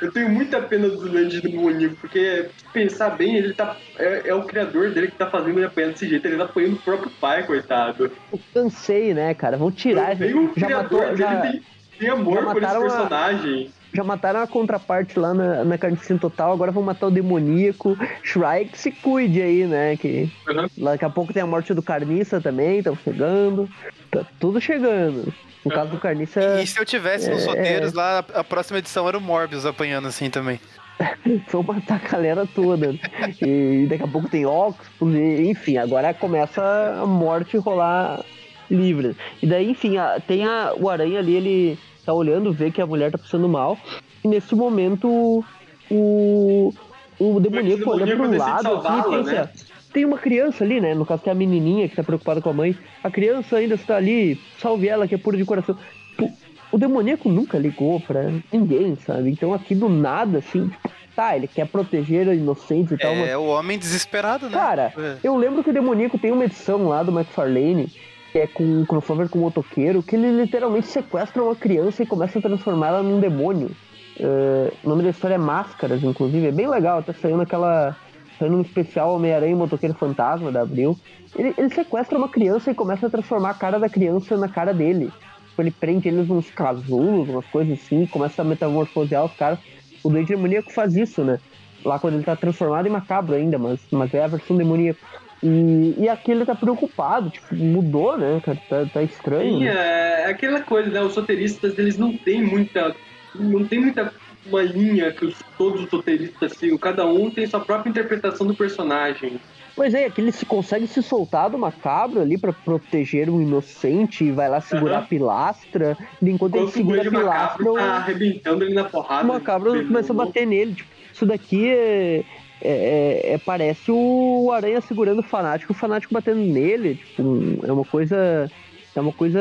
eu 0.02 0.12
tenho 0.12 0.30
muita 0.30 0.60
pena 0.60 0.90
do 0.90 1.08
doente 1.08 1.40
demoníaco, 1.40 1.96
porque 2.02 2.50
se 2.58 2.66
pensar 2.74 3.12
bem, 3.12 3.36
ele 3.36 3.54
tá. 3.54 3.78
É, 4.00 4.30
é 4.30 4.34
o 4.34 4.42
criador 4.44 4.90
dele 4.90 5.08
que 5.10 5.18
tá 5.18 5.30
fazendo 5.30 5.60
ele 5.60 5.68
apanhar 5.68 5.90
desse 5.92 6.10
jeito. 6.10 6.26
Ele 6.28 6.38
tá 6.38 6.46
apanhando 6.46 6.74
o 6.74 6.82
próprio 6.82 7.12
pai, 7.22 7.44
coitado. 7.44 8.12
Eu 8.34 8.40
cansei, 8.56 9.14
né, 9.14 9.36
cara? 9.36 9.56
Vão 9.56 9.70
tirar. 9.72 10.16
Nem 10.18 10.34
o 10.34 10.48
Já, 10.58 10.66
criador 10.66 10.82
matou, 10.84 11.00
dele 11.02 11.18
já, 11.18 11.42
tem, 11.42 11.62
tem 12.00 12.10
amor 12.10 12.44
já 12.44 12.52
por 12.52 12.64
esse 12.64 12.80
personagem. 12.80 13.72
Já 13.96 14.04
mataram 14.04 14.42
a 14.42 14.48
contraparte 14.48 15.18
lá 15.18 15.34
na, 15.34 15.64
na 15.64 15.78
Carnificina 15.78 16.20
Total, 16.20 16.52
agora 16.52 16.72
vão 16.72 16.84
matar 16.84 17.08
o 17.08 17.12
demoníaco. 17.12 17.98
Shrike 18.24 18.78
se 18.78 18.92
cuide 18.92 19.42
aí, 19.42 19.66
né? 19.66 19.96
Que 19.98 20.30
Uhum. 20.48 20.68
daqui 20.86 21.06
a 21.06 21.10
pouco 21.10 21.34
tem 21.34 21.42
a 21.42 21.48
morte 21.48 21.74
do 21.74 21.82
Carniça 21.82 22.40
também, 22.42 22.80
estão 22.80 22.96
chegando. 23.04 23.70
Tá 24.12 24.26
tudo 24.40 24.60
chegando. 24.62 25.34
No 25.64 25.72
caso 25.72 25.90
do 25.92 25.98
Carniça, 25.98 26.62
E 26.62 26.68
se 26.68 26.80
eu 26.80 26.86
tivesse 26.86 27.30
nos 27.30 27.44
É, 27.44 27.48
roteiros 27.48 27.94
lá, 27.94 28.20
a 28.34 28.44
próxima 28.44 28.78
edição 28.80 29.08
era 29.08 29.18
o 29.18 29.22
Morbius 29.22 29.66
apanhando 29.66 30.08
assim 30.08 30.30
também. 30.30 30.60
vão 31.52 31.64
matar 31.64 32.00
a 32.06 32.08
galera 32.08 32.46
toda. 32.54 32.94
E 33.42 33.88
daqui 33.90 34.04
a 34.04 34.08
pouco 34.08 34.30
tem 34.30 34.46
Octopus, 34.46 35.14
e, 35.16 35.50
enfim, 35.50 35.78
agora 35.78 36.14
começa 36.14 36.62
a 37.02 37.06
morte 37.06 37.58
rolar 37.58 38.24
livre. 38.70 39.16
E 39.42 39.48
daí, 39.48 39.70
enfim, 39.72 39.98
a- 39.98 40.20
tem 40.26 40.46
a, 40.46 40.74
o 40.78 40.90
Aranha 40.90 41.20
ali, 41.20 41.36
ele 41.36 41.80
tá 42.06 42.14
olhando, 42.14 42.54
vê 42.54 42.72
que 42.72 42.82
a 42.82 42.86
mulher 42.86 43.12
tá 43.12 43.18
passando 43.18 43.48
mal. 43.50 43.78
E 44.24 44.28
nesse 44.28 44.56
momento 44.56 45.44
o, 45.90 46.74
o 47.20 47.40
demoníaco 47.40 47.90
olha 47.90 48.06
pro 48.16 48.38
lado 48.38 48.68
assim, 48.78 49.00
e 49.00 49.04
pensa. 49.18 49.32
né? 49.34 49.50
Tem 49.94 50.04
uma 50.06 50.18
criança 50.18 50.64
ali, 50.64 50.82
né? 50.82 50.94
No 50.94 51.06
caso 51.06 51.22
que 51.24 51.30
é 51.30 51.32
a 51.32 51.36
menininha 51.36 51.88
que 51.88 51.96
tá 51.96 52.04
preocupada 52.04 52.42
com 52.42 52.50
a 52.50 52.54
mãe. 52.54 52.78
A 53.04 53.10
criança 53.10 53.58
ainda 53.58 53.76
está 53.76 53.96
ali, 53.96 54.40
salve 54.60 54.88
ela 54.90 55.08
que 55.08 55.16
é 55.16 55.18
pura 55.18 55.38
de 55.38 55.46
coração. 55.46 55.78
Pô, 56.18 56.30
O 56.72 56.78
demoníaco 56.78 57.30
nunca 57.30 57.58
ligou 57.58 58.00
pra 58.02 58.30
ninguém, 58.52 58.96
sabe? 58.98 59.30
Então 59.32 59.54
aqui 59.54 59.74
do 59.74 59.88
nada, 59.88 60.40
assim, 60.40 60.68
tipo, 60.68 60.90
tá, 61.16 61.36
ele 61.38 61.48
quer 61.48 61.66
proteger 61.68 62.28
a 62.28 62.36
inocente 62.36 62.94
e 62.94 62.98
tal, 62.98 63.16
mas 63.16 63.30
É 63.30 63.38
o 63.38 63.46
homem 63.46 63.80
desesperado, 63.80 64.48
né? 64.50 64.52
Cara, 64.58 64.94
É. 64.98 65.16
eu 65.24 65.38
lembro 65.38 65.64
que 65.64 65.70
o 65.70 65.74
Demoníaco 65.74 66.18
tem 66.20 66.32
uma 66.34 66.44
edição 66.44 66.90
lá 66.90 67.02
do 67.02 67.14
McFarlane, 67.18 67.90
que 68.36 68.40
é 68.40 68.48
com 68.48 68.82
o 68.82 68.86
crossover 68.86 69.30
com 69.30 69.40
o 69.40 69.44
motoqueiro, 69.44 70.04
que 70.04 70.14
ele 70.14 70.30
literalmente 70.30 70.88
sequestra 70.88 71.42
uma 71.42 71.56
criança 71.56 72.04
e 72.04 72.06
começa 72.06 72.38
a 72.38 72.42
transformá-la 72.42 73.02
num 73.02 73.18
demônio. 73.18 73.72
É, 74.20 74.74
o 74.84 74.90
nome 74.90 75.04
da 75.04 75.12
história 75.12 75.36
é 75.36 75.38
Máscaras, 75.38 76.04
inclusive. 76.04 76.46
É 76.46 76.52
bem 76.52 76.68
legal, 76.68 77.02
tá 77.02 77.14
saindo 77.14 77.42
aquela. 77.42 77.96
saindo 78.38 78.58
um 78.58 78.62
especial 78.62 79.16
Homem-Aranha 79.16 79.54
e 79.54 79.56
Motoqueiro 79.56 79.96
Fantasma 79.96 80.52
da 80.52 80.64
Abril. 80.64 81.00
Ele, 81.34 81.54
ele 81.58 81.70
sequestra 81.70 82.18
uma 82.18 82.28
criança 82.28 82.72
e 82.72 82.76
começa 82.76 83.08
a 83.08 83.10
transformar 83.10 83.52
a 83.52 83.54
cara 83.54 83.80
da 83.80 83.88
criança 83.88 84.36
na 84.36 84.50
cara 84.50 84.74
dele. 84.74 85.14
Tipo, 85.48 85.62
ele 85.62 85.72
prende 85.72 86.10
eles 86.10 86.30
uns 86.30 86.52
casulos, 86.52 87.30
umas 87.30 87.46
coisas 87.46 87.80
assim, 87.80 88.06
começa 88.06 88.42
a 88.42 88.46
metamorfosear 88.46 89.24
os 89.24 89.34
caras. 89.34 89.60
O 90.04 90.10
Duende 90.10 90.36
Demoníaco 90.36 90.74
faz 90.74 90.94
isso, 90.98 91.24
né? 91.24 91.40
Lá 91.86 92.00
quando 92.00 92.16
ele 92.16 92.24
tá 92.24 92.36
transformado 92.36 92.86
em 92.86 92.92
macabro 92.92 93.34
ainda, 93.34 93.58
mas, 93.58 93.80
mas 93.92 94.14
é 94.14 94.26
a 94.26 94.28
versão 94.28 94.58
demoníaca. 94.58 95.00
E, 95.44 95.96
e 96.00 96.10
aqui 96.10 96.32
ele 96.32 96.46
tá 96.46 96.56
preocupado, 96.56 97.30
tipo, 97.30 97.56
mudou, 97.56 98.18
né, 98.18 98.40
cara? 98.44 98.58
Tá, 98.70 98.86
tá 98.86 99.04
estranho. 99.04 99.60
Sim, 99.60 99.64
né? 99.66 100.24
é 100.24 100.26
aquela 100.26 100.62
coisa, 100.62 100.90
né? 100.90 101.02
Os 101.02 101.16
roteiristas, 101.16 101.78
eles 101.78 101.98
não 101.98 102.16
têm 102.18 102.42
muita. 102.44 102.96
Não 103.36 103.66
tem 103.66 103.80
muita 103.80 104.14
uma 104.46 104.62
linha 104.62 105.12
que 105.12 105.26
os, 105.26 105.36
todos 105.58 105.84
os 105.84 105.92
roteiristas 105.92 106.54
sigam. 106.54 106.78
Cada 106.78 107.06
um 107.06 107.30
tem 107.30 107.46
sua 107.48 107.60
própria 107.60 107.90
interpretação 107.90 108.46
do 108.48 108.54
personagem. 108.56 109.40
Pois 109.76 109.94
é, 109.94 110.06
aqui 110.06 110.22
ele 110.22 110.32
se 110.32 110.46
consegue 110.46 110.88
se 110.88 111.04
soltar 111.04 111.50
do 111.50 111.58
macabro 111.58 112.22
ali 112.22 112.38
pra 112.38 112.54
proteger 112.54 113.30
um 113.30 113.42
inocente 113.42 114.24
e 114.24 114.32
vai 114.32 114.48
lá 114.48 114.62
segurar 114.62 114.96
Aham. 114.98 115.04
a 115.04 115.08
pilastra. 115.08 115.98
E 116.22 116.30
enquanto 116.30 116.56
ele 116.56 116.64
Enquanto 116.64 116.74
o 116.74 116.78
segura 116.78 117.02
a 117.02 117.10
pilastra, 117.12 117.74
tá 117.74 117.84
arrebentando 117.98 118.64
ele 118.64 118.74
na 118.74 118.86
porrada. 118.86 119.26
o 119.26 119.28
macabro 119.28 119.72
Pegou- 119.74 119.88
começa 119.88 120.14
a 120.14 120.16
bater 120.16 120.48
nele. 120.48 120.76
Tipo, 120.76 120.90
isso 121.12 121.26
daqui 121.26 121.68
é, 121.70 122.24
é- 122.62 123.22
é- 123.30 123.34
é- 123.34 123.38
parece 123.38 123.92
o 123.92 124.52
Aranha 124.52 124.82
segurando 124.82 125.20
o 125.20 125.24
fanático, 125.24 125.74
o 125.74 125.76
fanático 125.76 126.14
batendo 126.14 126.42
nele. 126.42 126.96
Tipo, 126.96 127.22
é 127.66 127.72
uma 127.72 127.86
coisa. 127.86 128.50
É 128.96 129.02
uma 129.02 129.12
coisa 129.12 129.40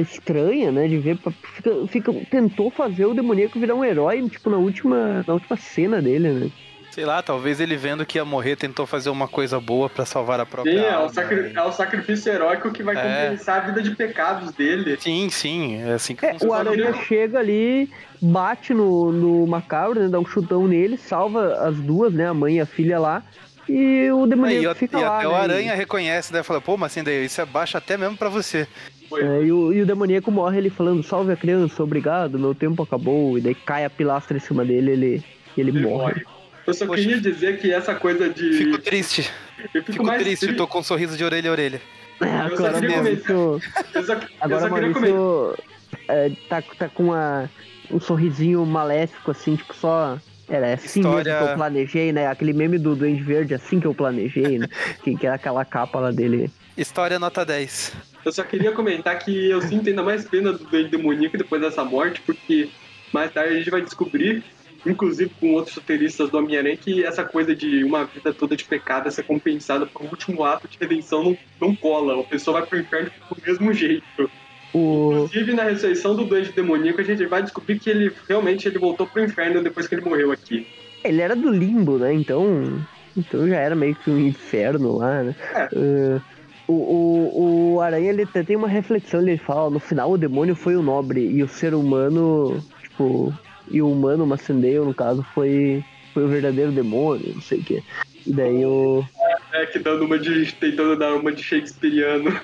estranha, 0.00 0.70
né? 0.70 0.86
De 0.86 0.98
ver. 0.98 1.18
Fica, 1.42 1.86
fica- 1.88 2.12
tentou 2.30 2.70
fazer 2.70 3.06
o 3.06 3.14
demoníaco 3.14 3.58
virar 3.58 3.74
um 3.74 3.82
herói, 3.84 4.28
tipo, 4.28 4.50
na 4.50 4.58
última, 4.58 5.24
na 5.26 5.32
última 5.32 5.56
cena 5.56 6.02
dele, 6.02 6.30
né? 6.30 6.50
Sei 6.92 7.06
lá, 7.06 7.22
talvez 7.22 7.58
ele 7.58 7.74
vendo 7.74 8.04
que 8.04 8.18
ia 8.18 8.24
morrer 8.24 8.54
tentou 8.54 8.86
fazer 8.86 9.08
uma 9.08 9.26
coisa 9.26 9.58
boa 9.58 9.88
pra 9.88 10.04
salvar 10.04 10.38
a 10.38 10.44
própria 10.44 10.74
Sim, 10.74 10.78
é 10.86 10.90
o, 10.90 11.00
alma. 11.00 11.08
sacri- 11.08 11.52
é 11.56 11.62
o 11.62 11.72
sacrifício 11.72 12.30
heróico 12.30 12.70
que 12.70 12.82
vai 12.82 12.94
É. 12.94 13.00
compensar 13.30 13.62
a 13.62 13.66
vida 13.66 13.82
de 13.82 13.96
pecados 13.96 14.52
dele. 14.52 14.98
Sim, 15.00 15.30
sim, 15.30 15.80
é 15.80 15.94
assim 15.94 16.14
que 16.14 16.26
É, 16.26 16.36
o. 16.42 16.52
Aranha 16.52 16.92
chega 16.92 17.38
ali, 17.38 17.90
bate 18.20 18.74
no, 18.74 19.10
no 19.10 19.46
macabro, 19.46 20.00
né? 20.00 20.08
Dá 20.08 20.20
um 20.20 20.26
chutão 20.26 20.68
nele, 20.68 20.98
salva 20.98 21.54
as 21.66 21.76
duas, 21.76 22.12
né? 22.12 22.26
A 22.28 22.34
mãe 22.34 22.56
e 22.56 22.60
a 22.60 22.66
filha 22.66 22.98
lá. 23.00 23.22
E 23.66 24.10
o 24.10 24.24
É, 24.24 24.26
demoníaco 24.26 24.62
e, 24.62 24.66
a- 24.66 24.74
fica 24.74 24.98
e 24.98 25.02
lá. 25.02 25.16
até 25.16 25.28
o 25.28 25.30
né? 25.32 25.38
Aranha 25.38 25.74
reconhece, 25.74 26.30
né? 26.30 26.42
Fala, 26.42 26.60
pô, 26.60 26.76
mas 26.76 26.92
assim, 26.92 27.02
daí 27.02 27.24
isso 27.24 27.40
é 27.40 27.46
baixo 27.46 27.78
até 27.78 27.96
mesmo 27.96 28.18
pra 28.18 28.28
você. 28.28 28.68
É, 29.14 29.42
e, 29.44 29.50
o, 29.50 29.72
e 29.72 29.80
o 29.80 29.86
demoníaco 29.86 30.30
morre 30.30 30.58
ele 30.58 30.68
falando, 30.68 31.02
salve 31.02 31.32
a 31.32 31.36
criança, 31.36 31.82
obrigado, 31.82 32.38
meu 32.38 32.54
tempo 32.54 32.82
acabou. 32.82 33.38
E 33.38 33.40
daí 33.40 33.54
cai 33.54 33.84
a 33.86 33.90
pilastra 33.90 34.36
em 34.36 34.40
cima 34.40 34.62
dele 34.62 34.90
ele, 34.90 35.24
e 35.56 35.60
ele, 35.60 35.70
Ele 35.70 35.80
morre. 35.86 35.96
morre. 36.14 36.26
Eu 36.66 36.74
só 36.74 36.86
Poxa. 36.86 37.02
queria 37.02 37.20
dizer 37.20 37.58
que 37.60 37.72
essa 37.72 37.94
coisa 37.94 38.28
de. 38.28 38.52
Fico 38.52 38.78
triste, 38.78 39.30
eu 39.74 39.82
fico, 39.82 39.92
fico 39.92 40.04
mais 40.04 40.22
triste, 40.22 40.46
tri- 40.46 40.56
tô 40.56 40.66
com 40.66 40.78
um 40.78 40.82
sorriso 40.82 41.16
de 41.16 41.24
orelha 41.24 41.48
a 41.50 41.52
orelha. 41.52 41.80
É, 42.20 42.24
Eu 42.52 42.56
só 42.56 42.66
agora 42.66 42.80
Maurício, 42.88 43.60
Eu 43.94 44.04
só, 44.04 44.12
eu 44.14 44.20
agora 44.40 44.60
só 44.68 44.74
queria 44.74 44.92
comentar. 44.92 45.18
Maurício 45.18 45.64
é, 46.08 46.30
tá, 46.48 46.62
tá 46.78 46.88
com 46.88 47.12
a 47.12 47.48
um 47.90 47.98
sorrisinho 48.00 48.64
maléfico, 48.64 49.30
assim, 49.32 49.56
tipo, 49.56 49.74
só. 49.74 50.18
Era 50.48 50.74
assim 50.74 51.00
História- 51.00 51.32
mesmo 51.32 51.46
que 51.46 51.52
eu 51.52 51.56
planejei, 51.56 52.12
né? 52.12 52.26
Aquele 52.26 52.52
meme 52.52 52.76
do 52.78 52.94
Duende 52.94 53.22
Verde, 53.22 53.54
assim 53.54 53.80
que 53.80 53.86
eu 53.86 53.94
planejei, 53.94 54.58
né? 54.58 54.68
que, 55.02 55.16
que 55.16 55.26
é 55.26 55.30
aquela 55.30 55.64
capa 55.64 55.98
lá 55.98 56.10
dele. 56.10 56.50
História 56.76 57.18
nota 57.18 57.44
10. 57.44 57.92
Eu 58.24 58.32
só 58.32 58.42
queria 58.44 58.72
comentar 58.72 59.18
que 59.18 59.50
eu 59.50 59.60
sinto 59.62 59.88
ainda 59.88 60.02
mais 60.02 60.24
pena 60.28 60.52
do 60.52 60.58
Duende 60.64 60.90
Demoníaco 60.90 61.38
depois 61.38 61.60
dessa 61.62 61.84
morte, 61.84 62.20
porque 62.20 62.68
mais 63.12 63.32
tarde 63.32 63.54
a 63.54 63.56
gente 63.58 63.70
vai 63.70 63.80
descobrir, 63.82 64.44
inclusive 64.84 65.30
com 65.40 65.52
outros 65.52 65.76
roteiristas 65.76 66.30
do 66.30 66.38
Homem-Aranha, 66.38 66.76
que 66.76 67.04
essa 67.04 67.24
coisa 67.24 67.54
de 67.54 67.84
uma 67.84 68.04
vida 68.04 68.32
toda 68.32 68.56
de 68.56 68.64
pecado 68.64 69.10
ser 69.10 69.22
compensada 69.24 69.86
por 69.86 70.02
um 70.02 70.08
último 70.08 70.44
ato 70.44 70.68
de 70.68 70.78
redenção 70.78 71.22
não, 71.22 71.38
não 71.60 71.76
cola. 71.76 72.20
A 72.20 72.24
pessoa 72.24 72.60
vai 72.60 72.68
pro 72.68 72.78
inferno 72.78 73.10
do 73.30 73.42
mesmo 73.46 73.72
jeito. 73.72 74.30
O, 74.74 75.12
Inclusive, 75.12 75.52
na 75.52 75.64
ressurreição 75.64 76.16
do 76.16 76.24
Duende 76.24 76.52
Demoníaco, 76.52 77.00
a 77.00 77.04
gente 77.04 77.26
vai 77.26 77.42
descobrir 77.42 77.78
que 77.78 77.90
ele 77.90 78.10
realmente 78.28 78.66
ele 78.66 78.78
voltou 78.78 79.06
pro 79.06 79.22
inferno 79.22 79.62
depois 79.62 79.86
que 79.86 79.94
ele 79.94 80.02
morreu 80.02 80.32
aqui. 80.32 80.66
ele 81.04 81.20
era 81.20 81.36
do 81.36 81.50
limbo, 81.50 81.98
né? 81.98 82.12
Então. 82.12 82.82
Então 83.14 83.46
já 83.46 83.56
era 83.56 83.74
meio 83.74 83.94
que 83.94 84.10
um 84.10 84.18
inferno 84.18 84.96
lá, 84.96 85.22
né? 85.22 85.36
É. 85.54 85.68
Eh, 85.74 86.20
o, 86.66 86.72
o, 86.72 87.74
o 87.74 87.80
Aranha 87.80 88.10
ele 88.10 88.22
até 88.22 88.42
tem 88.42 88.56
uma 88.56 88.68
reflexão, 88.68 89.20
ele 89.20 89.36
fala, 89.36 89.68
no 89.68 89.78
final 89.78 90.12
o 90.12 90.16
demônio 90.16 90.54
foi 90.54 90.76
o 90.76 90.82
nobre 90.82 91.20
e 91.20 91.42
o 91.42 91.48
ser 91.48 91.74
humano, 91.74 92.64
tipo, 92.80 93.30
e 93.72 93.82
o 93.82 93.90
humano, 93.90 94.24
o 94.24 94.26
Macendale, 94.26 94.78
no 94.78 94.94
caso, 94.94 95.24
foi, 95.34 95.82
foi 96.14 96.24
o 96.24 96.28
verdadeiro 96.28 96.70
demônio, 96.70 97.32
não 97.34 97.42
sei 97.42 97.58
o 97.58 97.64
quê. 97.64 97.82
E 98.26 98.32
daí 98.32 98.64
o, 98.64 99.04
É, 99.52 99.66
que 99.66 99.78
dando 99.80 100.04
uma 100.04 100.18
de. 100.18 100.52
tentando 100.52 100.96
dar 100.96 101.14
uma 101.14 101.32
de 101.32 101.42
Shakespeareano. 101.42 102.40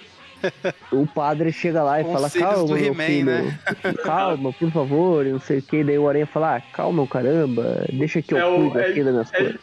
o 0.93 1.05
padre 1.07 1.53
chega 1.53 1.83
lá 1.83 2.01
e 2.01 2.05
fala, 2.05 2.31
calma, 2.31 2.75
meu 2.77 2.93
He-Man, 2.93 3.05
filho, 3.07 3.25
né? 3.27 3.59
calma, 4.05 4.53
por 4.53 4.71
favor, 4.71 5.27
e 5.27 5.33
não 5.33 5.41
sei 5.41 5.59
o 5.59 5.63
quê. 5.63 5.83
Daí 5.85 5.99
o 5.99 6.09
Aranha 6.09 6.27
fala, 6.27 6.57
ah, 6.57 6.61
calma, 6.73 7.07
caramba, 7.07 7.85
deixa 7.93 8.23
que 8.23 8.35
eu 8.35 8.39
É 8.39 8.47
o- 8.47 8.57
cuido 8.71 8.79
é- 8.79 8.87
aqui 8.91 9.03
das 9.05 9.13
minhas 9.13 9.33
é- 9.33 9.37
coisas. 9.39 9.61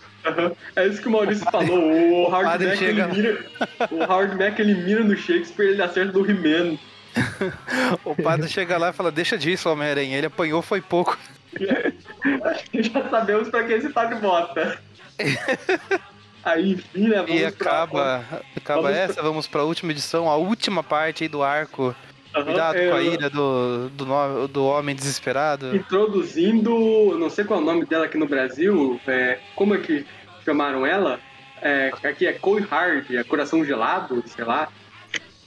É 0.75 0.87
isso 0.87 1.01
que 1.01 1.07
o 1.07 1.11
Maurício 1.11 1.45
falou. 1.51 1.79
O 1.79 2.23
Howard 2.25 2.43
padre 2.45 2.67
Mack 2.67 2.77
chega- 2.79 3.03
ele 3.03 3.13
mira. 3.13 3.45
O 3.91 4.03
Howard 4.11 4.35
Mack 4.37 4.59
ele 4.59 4.73
mira 4.75 5.03
no 5.03 5.15
Shakespeare 5.15 5.69
ele 5.69 5.81
acerta 5.81 6.11
do 6.11 6.29
He-Man. 6.29 6.77
O 8.03 8.15
padre 8.21 8.49
chega 8.49 8.77
lá 8.77 8.89
e 8.89 8.93
fala, 8.93 9.11
deixa 9.11 9.37
disso, 9.37 9.69
Homem-Aranha. 9.69 10.17
Ele 10.17 10.27
apanhou 10.27 10.61
foi 10.61 10.81
pouco. 10.81 11.17
Já 12.73 13.09
sabemos 13.09 13.49
pra 13.49 13.63
que 13.63 13.73
esse 13.73 13.89
padre 13.89 14.19
bota. 14.19 14.79
Aí, 16.43 16.73
enfim, 16.73 17.07
né? 17.07 17.17
Vamos 17.23 17.41
E 17.41 17.51
pra- 17.51 17.71
acaba, 17.71 18.25
acaba 18.55 18.81
vamos 18.83 18.97
essa, 18.97 19.21
vamos 19.23 19.47
pra 19.47 19.63
última 19.63 19.91
edição, 19.91 20.29
a 20.29 20.35
última 20.35 20.83
parte 20.83 21.23
aí 21.23 21.27
do 21.29 21.41
arco. 21.41 21.95
Aham, 22.35 22.45
Cuidado 22.45 22.75
é, 22.77 22.89
com 22.89 22.95
a 22.95 23.01
ira 23.01 23.29
do, 23.31 23.89
do, 23.89 24.47
do 24.49 24.65
homem 24.65 24.95
desesperado. 24.95 25.75
Introduzindo, 25.75 27.17
não 27.17 27.29
sei 27.31 27.45
qual 27.45 27.59
é 27.59 27.63
o 27.63 27.65
nome 27.65 27.85
dela 27.85 28.05
aqui 28.05 28.17
no 28.17 28.27
Brasil, 28.27 28.99
é, 29.07 29.39
como 29.55 29.73
é 29.73 29.79
que 29.79 30.05
chamaram 30.43 30.85
ela? 30.85 31.19
É, 31.61 31.91
aqui 32.03 32.27
é 32.27 32.33
Cold 32.33 32.67
Hard, 32.67 33.09
é 33.09 33.23
Coração 33.23 33.65
Gelado, 33.65 34.23
sei 34.27 34.45
lá. 34.45 34.67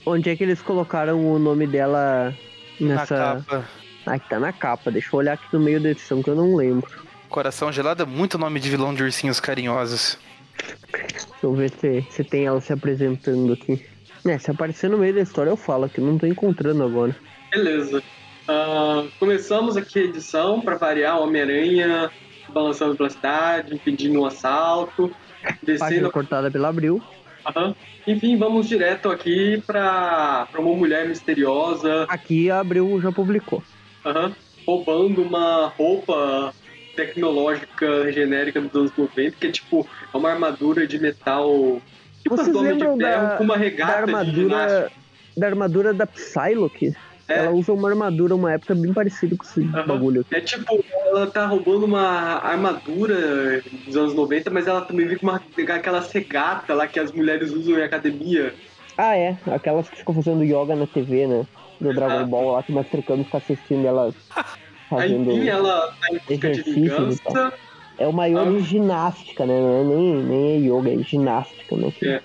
Onde 0.05 0.29
é 0.29 0.35
que 0.35 0.43
eles 0.43 0.61
colocaram 0.61 1.31
o 1.31 1.39
nome 1.39 1.65
dela 1.67 2.35
Na 2.79 2.95
nessa... 2.95 3.15
capa. 3.47 3.69
Ah, 4.09 4.17
que 4.17 4.27
tá 4.27 4.39
na 4.39 4.51
capa. 4.51 4.89
Deixa 4.89 5.09
eu 5.13 5.19
olhar 5.19 5.33
aqui 5.33 5.45
no 5.53 5.59
meio 5.59 5.79
da 5.79 5.91
edição 5.91 6.23
que 6.23 6.29
eu 6.29 6.35
não 6.35 6.55
lembro. 6.55 6.89
Coração 7.29 7.71
gelado 7.71 8.01
é 8.01 8.05
muito 8.07 8.39
nome 8.39 8.59
de 8.59 8.69
vilão 8.69 8.93
de 8.93 9.03
ursinhos 9.03 9.39
carinhosos. 9.39 10.17
Deixa 10.91 11.27
eu 11.43 11.53
ver 11.53 11.69
se, 11.69 12.05
se 12.09 12.23
tem 12.23 12.45
ela 12.47 12.59
se 12.59 12.73
apresentando 12.73 13.53
aqui. 13.53 13.85
É, 14.25 14.37
se 14.39 14.49
aparecer 14.49 14.89
no 14.89 14.97
meio 14.97 15.13
da 15.13 15.21
história 15.21 15.51
eu 15.51 15.55
falo, 15.55 15.87
que 15.87 15.99
eu 15.99 16.05
não 16.05 16.17
tô 16.17 16.25
encontrando 16.25 16.83
agora. 16.83 17.15
Beleza. 17.51 18.01
Ah, 18.47 19.05
começamos 19.19 19.77
aqui 19.77 19.99
a 19.99 20.03
edição, 20.05 20.59
pra 20.59 20.75
variar, 20.75 21.19
Homem-Aranha 21.19 22.09
balançando 22.51 22.95
pela 22.95 23.09
cidade, 23.11 23.75
impedindo 23.75 24.19
um 24.19 24.25
assalto, 24.25 25.11
Página 25.43 25.59
descendo. 25.61 26.11
cortada 26.11 26.49
pela 26.49 26.69
Abril. 26.69 26.99
Aham. 27.45 27.75
Enfim, 28.07 28.37
vamos 28.37 28.67
direto 28.67 29.09
aqui 29.09 29.61
pra, 29.67 30.47
pra 30.51 30.59
uma 30.59 30.75
mulher 30.75 31.07
misteriosa 31.07 32.05
Aqui 32.09 32.49
a 32.49 32.59
Abril 32.59 32.99
já 33.01 33.11
publicou. 33.11 33.63
Aham, 34.05 34.33
roubando 34.65 35.21
uma 35.21 35.67
roupa 35.67 36.53
tecnológica 36.95 38.11
genérica 38.11 38.59
dos 38.61 38.73
anos 38.75 38.91
90, 38.97 39.35
que 39.39 39.47
é 39.47 39.51
tipo 39.51 39.87
é 40.13 40.17
uma 40.17 40.29
armadura 40.31 40.85
de 40.85 40.99
metal. 40.99 41.81
Tipo 42.23 42.35
Vocês 42.35 42.49
as 42.49 42.55
Homem 42.55 42.77
de 42.77 42.83
lembram 42.85 42.97
Ferro 42.97 43.27
da- 43.29 43.35
com 43.37 43.43
uma 43.43 43.53
Da 43.55 43.59
regata 43.59 44.05
ginástica. 44.25 44.35
armadura, 44.35 44.91
da 45.37 45.47
armadura 45.47 45.93
da 45.93 46.05
Psylocke. 46.05 46.93
É. 47.27 47.39
Ela 47.45 47.51
usa 47.51 47.71
uma 47.71 47.87
armadura 47.89 48.33
uma 48.33 48.51
época 48.53 48.73
bem 48.73 48.91
parecida 48.91 49.35
com 49.37 49.43
esse 49.43 49.61
Aham. 49.63 49.85
bagulho 49.85 50.21
aqui. 50.21 50.35
É 50.35 50.41
tipo, 50.41 50.83
ela 51.05 51.27
tá 51.27 51.45
roubando 51.45 51.85
uma 51.85 52.01
armadura 52.43 53.61
dos 53.85 53.95
anos 53.95 54.15
90, 54.15 54.49
mas 54.49 54.67
ela 54.67 54.81
também 54.81 55.05
vem 55.07 55.15
com 55.17 55.27
uma, 55.27 55.41
aquela 55.75 56.01
segata 56.01 56.73
lá 56.73 56.87
que 56.87 56.99
as 56.99 57.11
mulheres 57.11 57.51
usam 57.51 57.77
em 57.77 57.83
academia. 57.83 58.53
Ah, 59.01 59.15
é. 59.15 59.37
Aquelas 59.47 59.89
que 59.89 59.95
ficam 59.97 60.13
fazendo 60.13 60.43
yoga 60.43 60.75
na 60.75 60.85
TV, 60.85 61.25
né? 61.25 61.45
Do 61.79 61.93
Dragon. 61.93 62.25
Ball 62.27 62.51
lá, 62.51 62.63
que 62.63 62.71
o 62.73 62.75
Mestre 62.75 63.01
Kami 63.01 63.23
fica 63.23 63.37
assistindo 63.37 63.87
elas 63.87 64.13
Aí, 64.35 64.43
fazendo... 64.89 65.31
enfim, 65.31 65.47
ela 65.47 65.87
tá 66.01 66.07
em 66.11 66.17
busca 66.17 66.35
de 66.37 66.59
exercícios 66.59 67.19
vingança. 67.21 67.53
É 67.97 68.07
uma 68.07 68.25
yoga 68.27 68.41
Ah. 68.41 68.51
de 68.51 68.59
ginástica, 68.61 69.45
né? 69.45 69.53
Não 69.57 69.79
é 69.79 69.83
nem, 69.83 70.15
nem 70.23 70.51
é 70.51 70.57
yoga, 70.69 70.89
é 70.93 70.97
ginástica, 71.03 71.75
né? 71.77 71.91
Que 71.97 72.07
É. 72.09 72.21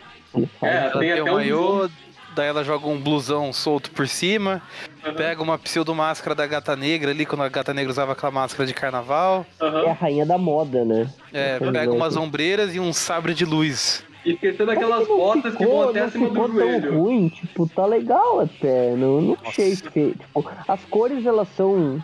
É, 0.63 0.77
Ela 0.89 0.99
tem 0.99 1.13
até 1.13 1.23
um 1.33 1.89
daí 2.35 2.49
ela 2.49 2.65
joga 2.65 2.89
um 2.89 2.99
blusão 3.01 3.53
solto 3.53 3.93
por 3.93 4.09
cima, 4.09 4.61
Aham, 5.05 5.15
pega 5.15 5.41
uma 5.41 5.57
pseudo-máscara 5.57 6.35
da 6.35 6.45
gata 6.45 6.75
negra 6.75 7.13
ali, 7.13 7.25
quando 7.25 7.43
a 7.43 7.49
gata 7.49 7.73
negra 7.73 7.93
usava 7.93 8.11
aquela 8.11 8.33
máscara 8.33 8.67
de 8.67 8.75
carnaval. 8.75 9.47
aham. 9.61 9.85
É 9.85 9.91
a 9.91 9.93
rainha 9.93 10.27
da 10.27 10.37
moda, 10.37 10.85
né? 10.85 11.09
É, 11.33 11.61
pega 11.61 11.93
umas 11.93 12.17
ombreiras 12.17 12.75
e 12.75 12.81
um 12.81 12.93
sabre 12.93 13.33
de 13.33 13.45
luz. 13.45 14.05
E 14.25 14.33
esquecendo 14.33 14.71
aquelas 14.71 15.07
botas 15.07 15.55
que 15.55 15.63
ficou- 15.65 15.81
vão 15.81 15.89
até 15.91 16.01
acima 16.01 16.29
do 16.29 16.35
tão 16.35 16.49
joelho. 16.53 16.99
ruim, 16.99 17.29
tipo, 17.29 17.69
tá 17.69 17.85
legal 17.87 18.41
até. 18.41 18.97
Não, 18.97 19.21
não 19.21 19.29
Nossa. 19.31 19.49
achei 19.49 19.77
feio. 19.77 20.15
Tipo, 20.15 20.45
as 20.67 20.85
cores 20.87 21.27
elas 21.27 21.49
são. 21.51 21.99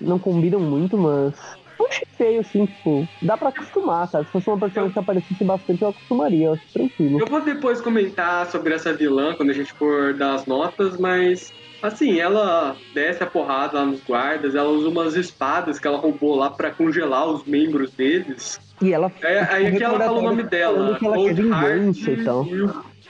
não 0.00 0.18
combinam 0.18 0.60
muito, 0.60 0.96
mas. 0.98 1.38
Não 1.78 1.86
achei 1.88 2.06
feio, 2.16 2.40
assim, 2.40 2.64
tipo, 2.64 3.06
dá 3.20 3.36
pra 3.36 3.50
acostumar, 3.50 4.08
sabe? 4.08 4.24
Se 4.26 4.32
fosse 4.32 4.48
uma 4.48 4.58
personagem 4.58 4.92
que 4.94 4.98
aparecesse 4.98 5.44
bastante, 5.44 5.82
eu 5.82 5.88
acostumaria, 5.88 6.46
eu 6.46 6.52
acho 6.54 6.62
tranquilo. 6.72 7.20
Eu 7.20 7.26
vou 7.26 7.42
depois 7.42 7.80
comentar 7.82 8.46
sobre 8.46 8.72
essa 8.74 8.94
vilã 8.94 9.34
quando 9.34 9.50
a 9.50 9.52
gente 9.52 9.72
for 9.74 10.14
dar 10.14 10.34
as 10.34 10.46
notas, 10.46 10.96
mas 10.98 11.52
assim, 11.82 12.18
ela 12.18 12.76
desce 12.94 13.22
a 13.22 13.26
porrada 13.26 13.78
lá 13.78 13.86
nos 13.86 14.00
guardas, 14.02 14.54
ela 14.54 14.68
usa 14.68 14.88
umas 14.88 15.14
espadas 15.16 15.78
que 15.78 15.86
ela 15.86 15.98
roubou 15.98 16.34
lá 16.36 16.50
pra 16.50 16.70
congelar 16.70 17.26
os 17.28 17.44
membros 17.44 17.90
deles. 17.92 18.58
E 18.80 18.92
ela. 18.92 19.10
É, 19.22 19.40
aí 19.40 19.66
aqui 19.68 19.82
ela 19.82 19.98
fala 19.98 20.18
o 20.18 20.22
nome 20.22 20.42
dela, 20.42 20.98
que 20.98 21.06
ela 21.06 21.16
quer 21.16 21.34
vingança 21.34 22.10
e 22.10 22.24
tal. 22.24 22.46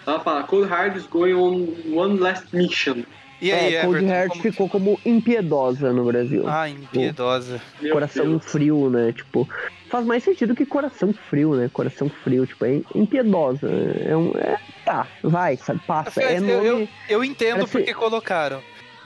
Ela 0.07 0.21
fala, 0.21 0.43
Cold 0.45 0.69
Hard 0.69 0.97
is 0.97 1.07
going 1.07 1.35
on 1.35 1.67
one 1.93 2.19
last 2.19 2.55
mission. 2.55 3.03
E 3.43 3.53
aí, 3.53 3.75
é, 3.75 3.83
Cold 3.83 3.97
Everton, 3.99 4.15
Heart 4.15 4.29
como- 4.31 4.43
ficou 4.43 4.69
como 4.69 5.01
impiedosa 5.05 5.93
no 5.93 6.05
Brasil. 6.07 6.45
Ah, 6.47 6.71
impiedosa. 6.71 7.61
Meu 7.83 7.93
coração 7.93 8.25
Deus. 8.27 8.45
frio, 8.45 8.89
né? 8.89 9.13
Tipo, 9.13 9.47
faz 9.89 10.05
mais 10.07 10.23
sentido 10.23 10.55
que 10.55 10.67
coração 10.67 11.13
frio, 11.13 11.55
né? 11.55 11.71
Coração 11.73 12.09
frio, 12.09 12.47
tipo, 12.47 12.65
é 12.65 12.81
impiedosa. 12.95 13.69
É 13.69 14.17
um. 14.17 14.31
É, 14.37 14.59
tá, 14.85 15.07
vai, 15.23 15.57
sabe? 15.57 15.81
Passa. 15.87 16.23
É 16.23 16.39
eu, 16.39 16.41
nome. 16.43 16.67
eu, 16.67 16.89
eu 17.09 17.25
entendo 17.25 17.57
Parece- 17.59 17.73
porque 17.73 17.95
colocaram. 17.95 18.61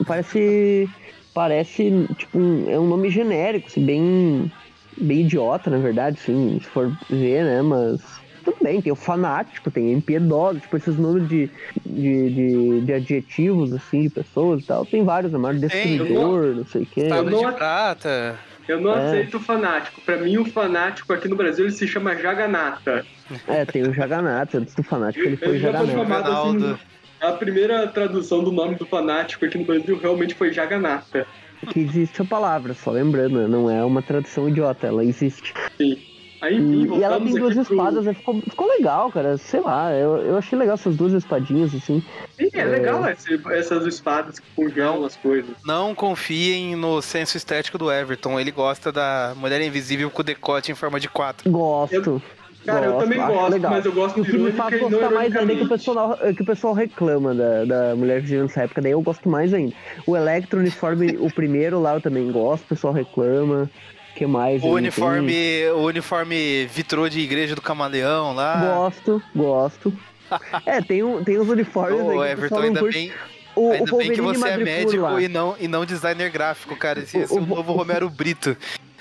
Parece. 0.05 0.89
Parece, 1.33 2.07
tipo, 2.17 2.37
um, 2.37 2.69
é 2.69 2.77
um 2.77 2.87
nome 2.87 3.09
genérico, 3.09 3.67
assim, 3.67 3.85
bem. 3.85 4.51
Bem 4.97 5.21
idiota, 5.21 5.69
na 5.69 5.77
verdade, 5.77 6.19
assim, 6.21 6.59
se 6.61 6.67
for 6.67 6.91
ver, 7.09 7.43
né? 7.45 7.61
Mas. 7.61 8.01
Tudo 8.43 8.57
bem, 8.63 8.81
tem 8.81 8.91
o 8.91 8.95
fanático, 8.95 9.69
tem 9.69 9.93
impiedosa, 9.93 10.59
tipo, 10.59 10.75
esses 10.75 10.97
nomes 10.97 11.29
de, 11.29 11.47
de, 11.85 12.29
de, 12.31 12.81
de 12.81 12.93
adjetivos, 12.93 13.71
assim, 13.71 14.01
de 14.01 14.09
pessoas 14.09 14.63
e 14.63 14.65
tal. 14.65 14.83
Tem 14.83 15.03
vários, 15.05 15.31
né? 15.31 15.37
Maior 15.37 15.53
destruidor, 15.59 16.55
não 16.55 16.65
sei 16.65 16.81
o 16.81 16.85
quê. 16.87 17.03
Não- 17.07 17.23
de 17.23 17.55
prata. 17.55 18.39
Eu 18.67 18.79
não 18.79 18.93
É. 18.95 19.05
aceito 19.07 19.37
o 19.37 19.39
fanático. 19.39 20.01
Pra 20.01 20.17
mim, 20.17 20.37
o 20.37 20.45
fanático 20.45 21.11
aqui 21.13 21.27
no 21.27 21.35
Brasil 21.35 21.65
ele 21.65 21.73
se 21.73 21.87
chama 21.87 22.15
Jaganata. 22.15 23.05
É, 23.47 23.65
tem 23.65 23.83
o 23.83 23.93
Jaganata, 23.93 24.57
antes 24.57 24.75
do 24.75 24.83
fanático 24.83 25.25
ele 25.25 25.37
foi 25.37 25.49
Ele 25.49 25.59
Jaganata. 25.59 25.91
chamado 25.91 26.31
assim. 26.31 26.77
A 27.19 27.31
primeira 27.33 27.87
tradução 27.87 28.43
do 28.43 28.51
nome 28.51 28.75
do 28.75 28.85
fanático 28.85 29.45
aqui 29.45 29.57
no 29.57 29.65
Brasil 29.65 29.97
realmente 30.01 30.33
foi 30.35 30.51
Jaganata. 30.51 31.25
que 31.69 31.79
existe 31.79 32.21
a 32.21 32.25
palavra, 32.25 32.73
só 32.73 32.89
lembrando, 32.91 33.39
né? 33.41 33.47
não 33.47 33.69
é 33.69 33.83
uma 33.85 34.01
tradução 34.01 34.49
idiota, 34.49 34.87
ela 34.87 35.03
existe. 35.05 35.53
Sim. 35.77 36.01
Aí, 36.41 36.55
enfim, 36.57 36.95
E, 36.95 36.99
e 36.99 37.03
ela 37.03 37.19
tem 37.21 37.35
duas 37.35 37.55
aqui 37.55 37.65
pro- 37.67 37.75
espadas, 37.75 38.05
né? 38.05 38.13
ficou, 38.13 38.41
ficou 38.41 38.67
legal, 38.67 39.11
cara. 39.11 39.37
Sei 39.37 39.59
lá, 39.59 39.93
eu, 39.93 40.17
eu 40.17 40.37
achei 40.37 40.57
legal 40.57 40.73
essas 40.73 40.95
duas 40.95 41.13
espadinhas, 41.13 41.73
assim. 41.75 42.03
Sim, 42.37 42.49
é 42.53 42.63
legal 42.65 43.07
esse- 43.07 43.39
essas 43.51 43.85
espadas 43.85 44.39
que 44.39 44.47
congelam 44.55 45.05
as 45.05 45.15
coisas. 45.15 45.51
Não 45.63 45.93
confiem 45.93 46.75
no 46.75 46.99
senso 47.01 47.37
estético 47.37 47.77
do 47.77 47.91
Everton. 47.91 48.39
Ele 48.39 48.49
gosta 48.51 48.91
da 48.91 49.33
mulher 49.37 49.61
invisível 49.61 50.09
com 50.09 50.23
decote 50.23 50.71
em 50.71 50.75
forma 50.75 50.99
de 50.99 51.07
quatro. 51.07 51.49
Gosto. 51.49 52.21
Cara, 52.65 52.85
eu 52.85 52.91
Gosto, 52.93 53.03
também 53.05 53.19
acho 53.19 53.33
gosto, 53.33 53.51
legal. 53.51 53.71
mas 53.71 53.85
eu 53.85 53.91
gosto 53.91 54.17
E 54.17 54.21
o 54.21 54.25
que 54.25 54.37
me 54.37 54.51
faz 54.51 54.79
gostar 54.79 55.09
mais 55.09 55.35
ainda 55.35 55.51
é 55.53 55.55
que 55.55 55.63
o 55.63 55.67
pessoal, 55.69 56.17
é 56.21 56.31
que 56.31 56.43
o 56.43 56.45
pessoal 56.45 56.73
reclama 56.75 57.33
da, 57.33 57.65
da 57.65 57.95
Mulher 57.95 58.21
Vigilante 58.21 58.49
nessa 58.49 58.61
época, 58.65 58.81
daí 58.83 58.91
eu 58.91 59.01
gosto 59.01 59.27
mais 59.27 59.51
ainda. 59.51 59.73
O 60.05 60.15
Electro 60.15 60.59
uniforme, 60.59 61.17
o 61.19 61.33
primeiro 61.33 61.79
lá 61.81 61.95
eu 61.95 62.01
também 62.01 62.31
gosto, 62.31 62.63
o 62.63 62.67
pessoal 62.67 62.93
reclama. 62.93 63.67
O 64.11 64.13
que 64.15 64.25
mais? 64.25 64.61
O 64.61 64.67
uniforme, 64.67 65.67
o 65.73 65.79
uniforme 65.85 66.65
vitrô 66.67 67.07
de 67.09 67.19
igreja 67.21 67.55
do 67.55 67.61
camaleão 67.61 68.33
lá. 68.33 68.59
Gosto, 68.75 69.21
gosto. 69.35 69.93
é, 70.65 70.81
tem, 70.81 71.03
um, 71.03 71.23
tem 71.23 71.39
uns 71.39 71.49
uniformes 71.49 71.99
aí 71.99 72.05
Ô, 72.07 72.17
o 72.19 72.25
Everton, 72.25 72.59
ainda 72.59 72.79
curte. 72.79 72.97
bem, 72.97 73.11
O, 73.55 73.69
o 73.69 73.71
ainda 73.73 73.95
bem 73.97 74.11
que 74.11 74.21
você 74.21 74.47
é 74.49 74.57
médico 74.57 75.01
lá. 75.03 75.21
e 75.21 75.27
não, 75.27 75.55
e 75.59 75.67
não 75.67 75.85
designer 75.85 76.29
gráfico, 76.29 76.75
cara. 76.75 76.99
Esse, 76.99 77.17
O- 77.17 77.21
esse 77.21 77.35
é 77.37 77.39
o 77.39 77.43
o- 77.43 77.45
novo 77.47 77.73
Romero 77.73 78.09
Brito. 78.09 78.55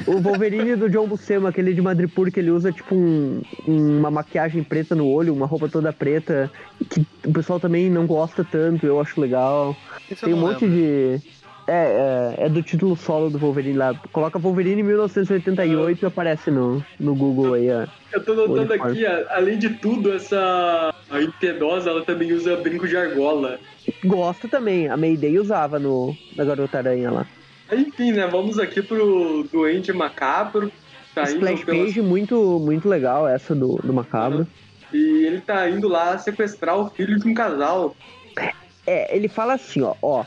O 0.07 0.19
Wolverine 0.19 0.77
do 0.77 0.89
John 0.89 1.07
Buscema, 1.07 1.51
aquele 1.51 1.75
de 1.75 1.83
Madripoor, 1.83 2.33
que 2.33 2.41
ele 2.41 2.51
usa 2.51 2.73
tipo 2.73 2.95
um- 2.95 3.43
uma 3.67 4.11
maquiagem 4.11 4.63
preta 4.65 4.95
no 4.95 5.07
olho, 5.07 5.35
uma 5.35 5.47
roupa 5.47 5.69
toda 5.69 5.93
preta, 5.93 6.51
que 6.89 7.07
o 7.27 7.33
pessoal 7.33 7.61
também 7.61 7.91
não 7.91 8.07
gosta 8.07 8.43
tanto, 8.43 8.87
eu 8.87 8.99
acho 9.01 9.21
legal. 9.21 9.77
Esse 10.11 10.23
eu 10.25 10.29
Tem 10.31 10.35
um 10.35 10.41
monte 10.41 10.65
lembro. 10.65 11.19
de. 11.19 11.40
É, 11.73 12.35
é, 12.43 12.47
é 12.47 12.49
do 12.49 12.63
título 12.65 12.97
solo 12.97 13.31
do 13.31 13.39
Wolverine 13.39 13.79
lá. 13.79 13.95
Coloca 14.13 14.41
Wolverine 14.41 14.83
1988 14.83 16.05
e 16.05 16.07
aparece 16.07 16.51
no, 16.51 16.85
no 16.99 17.15
Google 17.15 17.55
aí, 17.55 17.71
ó. 17.71 17.87
Eu 18.13 18.25
tô 18.25 18.35
notando 18.35 18.73
aqui, 18.73 19.07
a- 19.07 19.27
além 19.31 19.57
de 19.57 19.71
tudo, 19.71 20.13
essa 20.13 20.93
a 21.09 21.21
impiedosa, 21.23 21.91
ela 21.91 22.05
também 22.05 22.33
usa 22.33 22.57
brinco 22.57 22.89
de 22.89 22.97
argola. 22.97 23.61
Gosta 24.05 24.49
também, 24.49 24.89
a 24.89 24.97
Mayday 24.97 25.39
usava 25.39 25.79
no, 25.79 26.17
na 26.35 26.45
Garota 26.45 26.79
Aranha 26.79 27.11
lá. 27.11 27.27
Enfim, 27.73 28.11
né, 28.13 28.27
vamos 28.27 28.59
aqui 28.59 28.83
pro 28.83 29.47
Doente 29.53 29.93
Macabro. 29.93 30.73
Tá 31.15 31.23
Splash 31.23 31.63
pelas- 31.65 31.87
page 31.87 32.03
muito, 32.03 32.59
muito 32.59 32.89
legal 32.89 33.29
essa 33.29 33.55
do, 33.55 33.77
do 33.77 33.93
Macabro. 33.93 34.45
E 34.93 35.25
ele 35.25 35.41
tá 35.41 35.69
indo 35.71 35.87
lá 35.87 36.19
sequestrar 36.19 36.77
o 36.77 36.91
filho 36.91 37.17
de 37.17 37.29
um 37.29 37.35
casal. 37.35 37.95
É, 38.85 39.15
ele 39.17 39.29
fala 39.29 39.55
assim, 39.55 39.83
ó, 39.83 39.95
ó. 40.03 40.25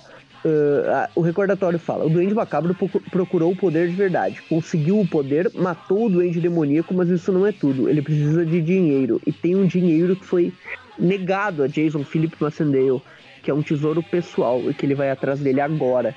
Ah, 0.87 1.09
o 1.15 1.21
recordatório 1.21 1.79
fala: 1.79 2.05
o 2.05 2.09
Duende 2.09 2.33
Macabro 2.33 2.73
procu- 2.75 3.01
procurou 3.09 3.51
o 3.51 3.55
poder 3.55 3.89
de 3.89 3.95
verdade, 3.95 4.41
conseguiu 4.49 4.99
o 4.99 5.07
poder, 5.07 5.49
matou 5.53 6.05
o 6.05 6.09
Duende 6.09 6.41
Demoníaco, 6.41 6.93
mas 6.93 7.09
isso 7.09 7.31
não 7.31 7.45
é 7.45 7.51
tudo. 7.51 7.89
Ele 7.89 8.01
precisa 8.01 8.45
de 8.45 8.61
dinheiro 8.61 9.21
e 9.25 9.31
tem 9.31 9.55
um 9.55 9.65
dinheiro 9.65 10.15
que 10.15 10.25
foi 10.25 10.53
negado 10.99 11.63
a 11.63 11.67
Jason 11.67 12.03
Philip 12.03 12.35
Massendale, 12.39 13.01
que 13.41 13.49
é 13.49 13.53
um 13.53 13.61
tesouro 13.63 14.03
pessoal 14.03 14.69
e 14.69 14.73
que 14.73 14.85
ele 14.85 14.95
vai 14.95 15.09
atrás 15.09 15.39
dele 15.39 15.61
agora. 15.61 16.15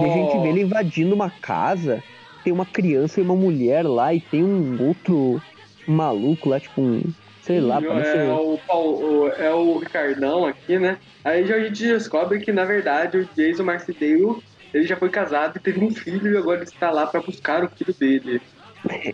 E 0.00 0.04
a 0.04 0.08
gente 0.08 0.36
Ó, 0.36 0.42
vê 0.42 0.48
ele 0.48 0.62
invadindo 0.62 1.14
uma 1.14 1.30
casa, 1.30 2.02
tem 2.44 2.52
uma 2.52 2.66
criança 2.66 3.20
e 3.20 3.22
uma 3.22 3.34
mulher 3.34 3.86
lá 3.86 4.12
e 4.12 4.20
tem 4.20 4.44
um 4.44 4.80
outro 4.82 5.40
maluco 5.86 6.48
lá, 6.50 6.60
tipo 6.60 6.80
um, 6.80 7.02
sei 7.48 7.60
lá, 7.60 7.82
parece 7.82 8.16
é, 8.16 8.32
o 8.32 8.58
Paul- 8.66 9.24
o- 9.26 9.28
é 9.28 9.52
o 9.52 9.78
Ricardão 9.78 10.46
aqui, 10.46 10.78
né? 10.78 11.00
Aí 11.24 11.46
já 11.46 11.56
a 11.56 11.60
gente 11.64 11.82
descobre 11.86 12.40
que, 12.40 12.52
na 12.52 12.64
verdade, 12.64 13.18
o 13.18 13.28
Jason 13.34 13.64
Marcidale, 13.64 14.42
ele 14.72 14.84
já 14.86 14.96
foi 14.96 15.10
casado 15.10 15.56
e 15.56 15.60
teve 15.62 15.84
um 15.84 15.90
filho 15.94 16.32
e 16.34 16.36
agora 16.38 16.58
ele 16.58 16.64
está 16.64 16.90
lá 16.90 17.06
pra 17.06 17.22
buscar 17.22 17.64
o 17.64 17.70
filho 17.76 17.94
dele. 17.98 18.40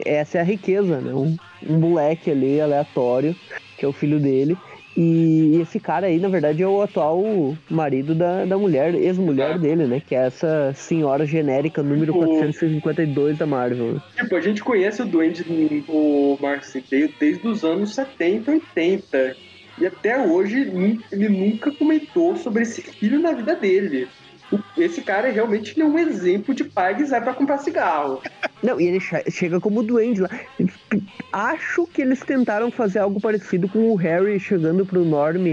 essa 0.07 0.39
é 0.39 0.41
a 0.41 0.45
riqueza, 0.45 1.01
né? 1.01 1.15
Um, 1.15 1.39
um 1.61 1.79
moleque 1.81 2.31
ali 2.31 2.61
aleatório, 2.61 3.39
que 3.77 3.85
é 3.85 3.89
o 3.89 3.93
filho 3.93 4.21
dele. 4.21 4.61
E 4.97 5.59
esse 5.61 5.81
cara 5.81 6.07
aí, 6.07 6.19
na 6.21 6.29
verdade, 6.29 6.63
é 6.63 6.69
o 6.69 6.81
atual 6.83 7.23
marido 7.69 8.15
da, 8.15 8.45
da 8.45 8.57
mulher, 8.57 8.95
ex-mulher 8.95 9.53
Ah. 9.55 9.59
dele, 9.59 9.87
né? 9.87 10.01
Que 10.07 10.15
é 10.15 10.27
essa 10.27 10.73
senhora 10.75 11.27
genérica 11.27 11.83
número 11.83 12.15
O- 12.15 12.19
452 12.19 13.37
da 13.39 13.47
Marvel. 13.47 14.01
Tipo, 14.17 14.37
a 14.37 14.41
gente 14.41 14.63
conhece 14.63 15.03
o 15.03 15.07
Duende, 15.07 15.45
o 15.89 16.39
Marcidale, 16.41 17.13
desde 17.19 17.47
os 17.49 17.65
anos 17.65 17.95
70, 17.95 18.53
80. 18.53 19.37
E 19.81 19.87
até 19.87 20.25
hoje, 20.25 20.71
ele 21.11 21.29
nunca 21.29 21.73
comentou 21.73 22.37
sobre 22.37 22.63
esse 22.63 22.81
filho 22.81 23.19
na 23.19 23.33
vida 23.33 23.57
dele. 23.57 24.07
Esse 24.77 25.03
cara 25.03 25.31
realmente 25.31 25.73
ele 25.75 25.83
é 25.83 25.87
um 25.91 25.99
exemplo 25.99 26.55
de 26.55 26.65
pai 26.65 26.97
que 26.97 27.07
sai 27.07 27.21
pra 27.23 27.35
comprar 27.35 27.59
cigarro. 27.59 28.21
Não, 28.63 28.81
e 28.81 28.87
ele 28.87 29.01
che- 29.01 29.31
chega 29.31 29.61
como 29.61 29.83
duende 29.83 30.23
lá. 30.23 30.29
Acho 31.33 31.87
que 31.87 32.01
eles 32.01 32.21
tentaram 32.21 32.71
fazer 32.71 33.01
algo 33.01 33.21
parecido 33.21 33.69
com 33.69 33.91
o 33.91 33.97
Harry 33.97 34.39
chegando 34.39 34.87
pro 34.87 35.05
Norm 35.05 35.45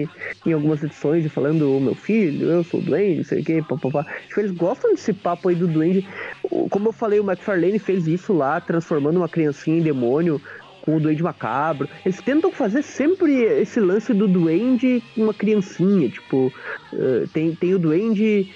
em 0.45 0.53
algumas 0.53 0.84
edições 0.84 1.26
e 1.26 1.30
falando, 1.30 1.76
"Ô, 1.76 1.80
meu 1.80 1.95
filho, 1.95 2.49
eu 2.49 2.63
sou 2.63 2.80
duende, 2.81 3.23
sei 3.23 3.41
o 3.41 3.43
que, 3.43 3.61
papapá. 3.63 4.05
Tipo, 4.27 4.41
eles 4.41 4.51
gostam 4.51 4.91
desse 4.91 5.11
papo 5.13 5.49
aí 5.49 5.55
do 5.55 5.68
duende. 5.68 6.05
Como 6.69 6.89
eu 6.89 6.93
falei, 6.93 7.19
o 7.19 7.23
McFarlane 7.30 7.80
fez 7.80 8.07
isso 8.07 8.31
lá, 8.31 8.61
transformando 8.61 9.18
uma 9.18 9.27
criancinha 9.27 9.80
em 9.80 9.81
demônio 9.84 10.39
com 10.81 10.95
o 10.97 10.99
duende 10.99 11.23
macabro. 11.23 11.89
Eles 12.03 12.21
tentam 12.21 12.51
fazer 12.51 12.81
sempre 12.81 13.33
esse 13.61 13.79
lance 13.79 14.13
do 14.13 14.27
duende 14.27 15.01
com 15.15 15.21
uma 15.23 15.33
criancinha, 15.33 16.09
tipo, 16.09 16.53
eh, 16.93 17.27
tem, 17.33 17.55
tem 17.55 17.73
o 17.75 17.79
duende 17.79 18.47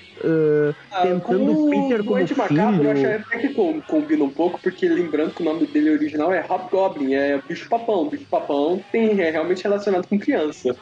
Ah, 0.91 1.01
tentando 1.01 1.51
com 1.51 1.67
o 1.67 1.69
Peter 1.69 2.01
o 2.01 2.03
como 2.03 2.15
Doente 2.15 2.35
Macabro, 2.35 2.87
eu 2.87 2.91
filho. 2.91 2.91
acho 2.91 3.05
até 3.07 3.39
que 3.39 3.49
com- 3.53 3.81
combina 3.83 4.23
um 4.23 4.33
pouco, 4.33 4.59
porque 4.61 4.87
lembrando 4.87 5.33
que 5.33 5.41
o 5.41 5.45
nome 5.45 5.67
dele 5.67 5.91
original 5.91 6.31
é 6.33 6.41
Hobgoblin, 6.41 7.13
é 7.13 7.41
bicho-papão. 7.41 8.09
Bicho-papão 8.09 8.85
tem, 8.91 9.19
é 9.21 9.29
realmente 9.31 9.63
relacionado 9.63 10.07
com 10.07 10.17
criança. 10.19 10.75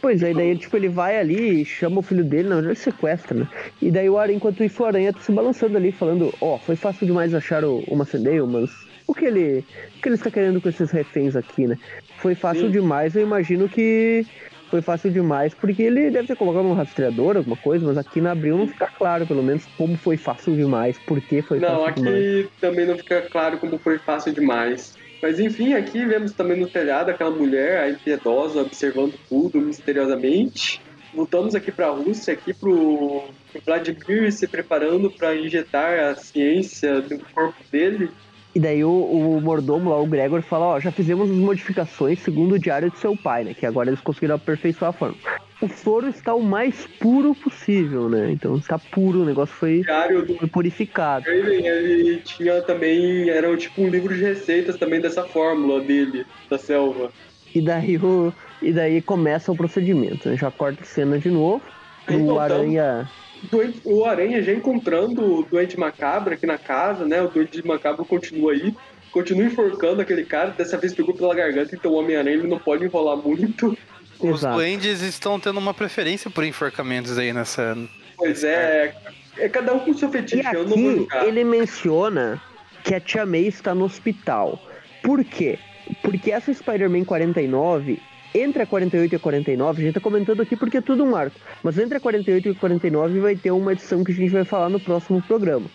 Pois 0.00 0.22
é, 0.22 0.30
e 0.32 0.34
daí 0.34 0.58
tipo, 0.58 0.76
ele 0.76 0.88
vai 0.88 1.16
ali, 1.18 1.64
chama 1.64 2.00
o 2.00 2.02
filho 2.02 2.24
dele, 2.24 2.48
não, 2.48 2.58
ele 2.58 2.74
sequestra, 2.74 3.38
né? 3.38 3.48
E 3.80 3.90
daí 3.90 4.10
o 4.10 4.18
Aranha, 4.18 4.36
enquanto 4.36 4.64
isso, 4.64 4.82
o 4.82 4.86
Aranha 4.86 5.12
tá 5.12 5.20
se 5.20 5.30
balançando 5.32 5.76
ali, 5.76 5.92
falando, 5.92 6.36
ó, 6.40 6.58
foi 6.58 6.74
fácil 6.76 7.06
demais 7.06 7.32
achar 7.32 7.64
o, 7.64 7.80
o 7.86 7.96
Macendale, 7.96 8.40
mas 8.46 8.70
o 9.06 9.14
que 9.14 9.24
ele. 9.24 9.60
O 9.96 10.00
que 10.00 10.08
ele 10.08 10.14
está 10.16 10.30
querendo 10.30 10.60
com 10.60 10.68
esses 10.68 10.90
reféns 10.90 11.36
aqui, 11.36 11.66
né? 11.66 11.76
Foi 12.18 12.34
fácil 12.34 12.68
Sim. 12.68 12.72
demais, 12.72 13.14
eu 13.14 13.22
imagino 13.22 13.68
que 13.68 14.24
foi 14.68 14.82
fácil 14.82 15.10
demais, 15.10 15.54
porque 15.54 15.82
ele 15.82 16.10
deve 16.10 16.26
ter 16.26 16.36
colocado 16.36 16.66
um 16.66 16.72
rastreador, 16.74 17.36
alguma 17.36 17.56
coisa, 17.56 17.86
mas 17.86 17.96
aqui 17.96 18.20
na 18.20 18.32
abril 18.32 18.58
não 18.58 18.66
fica 18.66 18.88
claro, 18.98 19.26
pelo 19.26 19.42
menos, 19.42 19.64
como 19.76 19.96
foi 19.96 20.16
fácil 20.16 20.54
demais, 20.56 20.98
por 20.98 21.20
que 21.20 21.40
foi 21.42 21.60
Não, 21.60 21.84
fácil 21.84 22.02
demais. 22.02 22.24
aqui 22.24 22.50
também 22.60 22.86
não 22.86 22.96
fica 22.98 23.22
claro 23.22 23.58
como 23.58 23.78
foi 23.78 23.98
fácil 23.98 24.32
demais. 24.32 24.94
Mas 25.22 25.40
enfim, 25.40 25.72
aqui 25.72 26.04
vemos 26.04 26.32
também 26.34 26.58
no 26.60 26.68
telhado 26.68 27.10
aquela 27.10 27.30
mulher, 27.30 27.80
a 27.80 27.90
impiedosa, 27.90 28.60
observando 28.60 29.18
tudo 29.28 29.60
misteriosamente. 29.60 30.80
Voltamos 31.12 31.54
aqui 31.54 31.72
pra 31.72 31.88
Rússia, 31.88 32.34
aqui 32.34 32.52
pro, 32.52 33.30
pro 33.50 33.62
Vladimir 33.64 34.30
se 34.32 34.46
preparando 34.46 35.10
para 35.10 35.34
injetar 35.34 35.98
a 36.10 36.14
ciência 36.16 37.00
no 37.00 37.20
corpo 37.32 37.64
dele. 37.72 38.10
E 38.56 38.58
daí 38.58 38.82
o, 38.82 38.88
o 38.90 39.38
mordomo 39.38 39.90
lá, 39.90 40.00
o 40.00 40.06
Gregor, 40.06 40.40
fala, 40.40 40.64
ó, 40.64 40.80
já 40.80 40.90
fizemos 40.90 41.30
as 41.30 41.36
modificações 41.36 42.20
segundo 42.20 42.54
o 42.54 42.58
diário 42.58 42.90
de 42.90 42.96
seu 42.96 43.14
pai, 43.14 43.44
né? 43.44 43.52
Que 43.52 43.66
agora 43.66 43.90
eles 43.90 44.00
conseguiram 44.00 44.36
aperfeiçoar 44.36 44.88
a 44.88 44.92
forma. 44.94 45.14
O 45.60 45.68
soro 45.68 46.08
está 46.08 46.34
o 46.34 46.42
mais 46.42 46.86
puro 46.98 47.34
possível, 47.34 48.08
né? 48.08 48.30
Então 48.32 48.56
está 48.56 48.78
puro, 48.78 49.20
o 49.20 49.24
negócio 49.26 49.54
foi, 49.54 49.82
Diário 49.82 50.24
do 50.24 50.38
foi 50.38 50.48
purificado. 50.48 51.26
Raven, 51.26 51.66
ele 51.66 52.16
tinha 52.22 52.62
também, 52.62 53.28
era 53.28 53.54
tipo 53.58 53.82
um 53.82 53.90
livro 53.90 54.14
de 54.14 54.22
receitas 54.22 54.78
também 54.78 55.02
dessa 55.02 55.22
fórmula 55.24 55.82
dele, 55.82 56.24
da 56.48 56.56
selva. 56.56 57.10
E 57.54 57.60
daí 57.60 57.98
o. 57.98 58.32
E 58.62 58.72
daí 58.72 59.02
começa 59.02 59.52
o 59.52 59.56
procedimento, 59.56 60.30
né? 60.30 60.36
Já 60.38 60.50
corta 60.50 60.80
a 60.80 60.86
cena 60.86 61.18
de 61.18 61.28
novo. 61.28 61.60
Aí 62.06 62.16
O 62.16 62.24
voltamos. 62.24 62.52
aranha. 62.52 63.06
Doente- 63.50 63.80
o 63.84 64.04
Aranha 64.04 64.42
já 64.42 64.52
encontrando 64.52 65.40
o 65.40 65.42
Doente 65.44 65.78
Macabro 65.78 66.34
aqui 66.34 66.46
na 66.46 66.58
casa, 66.58 67.04
né? 67.06 67.22
O 67.22 67.28
Doente 67.28 67.64
Macabro 67.66 68.04
continua 68.04 68.52
aí, 68.52 68.74
continua 69.12 69.44
enforcando 69.46 70.00
aquele 70.02 70.24
cara, 70.24 70.50
dessa 70.50 70.76
vez 70.78 70.94
pegou 70.94 71.14
pela 71.14 71.34
garganta, 71.34 71.74
então 71.74 71.92
o 71.92 71.94
Homem-Aranha 71.96 72.36
ele 72.36 72.48
não 72.48 72.58
pode 72.58 72.84
enrolar 72.84 73.16
muito. 73.16 73.76
Os 74.18 74.38
Exato. 74.40 74.56
duendes 74.56 75.02
estão 75.02 75.38
tendo 75.38 75.58
uma 75.58 75.74
preferência 75.74 76.30
por 76.30 76.42
enforcamentos 76.44 77.18
aí 77.18 77.32
nessa. 77.32 77.76
Pois 78.16 78.42
é, 78.42 78.94
é 79.36 79.48
cada 79.48 79.74
um 79.74 79.80
com 79.80 79.92
seu 79.92 80.08
E 80.08 80.12
fetiche, 80.12 80.54
eu 80.54 80.64
não 80.66 80.76
vou 80.76 80.92
julgar. 80.96 81.26
ele 81.28 81.44
menciona 81.44 82.40
que 82.82 82.94
a 82.94 83.00
Tia 83.00 83.26
May 83.26 83.46
está 83.46 83.74
no 83.74 83.84
hospital. 83.84 84.58
Por 85.02 85.22
quê? 85.22 85.58
Porque 86.02 86.32
essa 86.32 86.52
Spider-Man 86.52 87.04
49, 87.04 88.00
entre 88.40 88.62
a 88.62 88.66
48 88.66 89.12
e 89.12 89.16
a 89.16 89.18
49, 89.18 89.82
a 89.82 89.84
gente 89.84 89.94
tá 89.94 90.00
comentando 90.00 90.40
aqui 90.40 90.56
porque 90.56 90.78
é 90.78 90.80
tudo 90.80 91.04
um 91.04 91.14
arco, 91.14 91.36
mas 91.62 91.78
entre 91.78 91.96
a 91.96 92.00
48 92.00 92.48
e 92.48 92.50
a 92.52 92.54
49 92.54 93.20
vai 93.20 93.36
ter 93.36 93.50
uma 93.50 93.72
edição 93.72 94.04
que 94.04 94.12
a 94.12 94.14
gente 94.14 94.30
vai 94.30 94.44
falar 94.44 94.68
no 94.68 94.80
próximo 94.80 95.22
programa. 95.22 95.66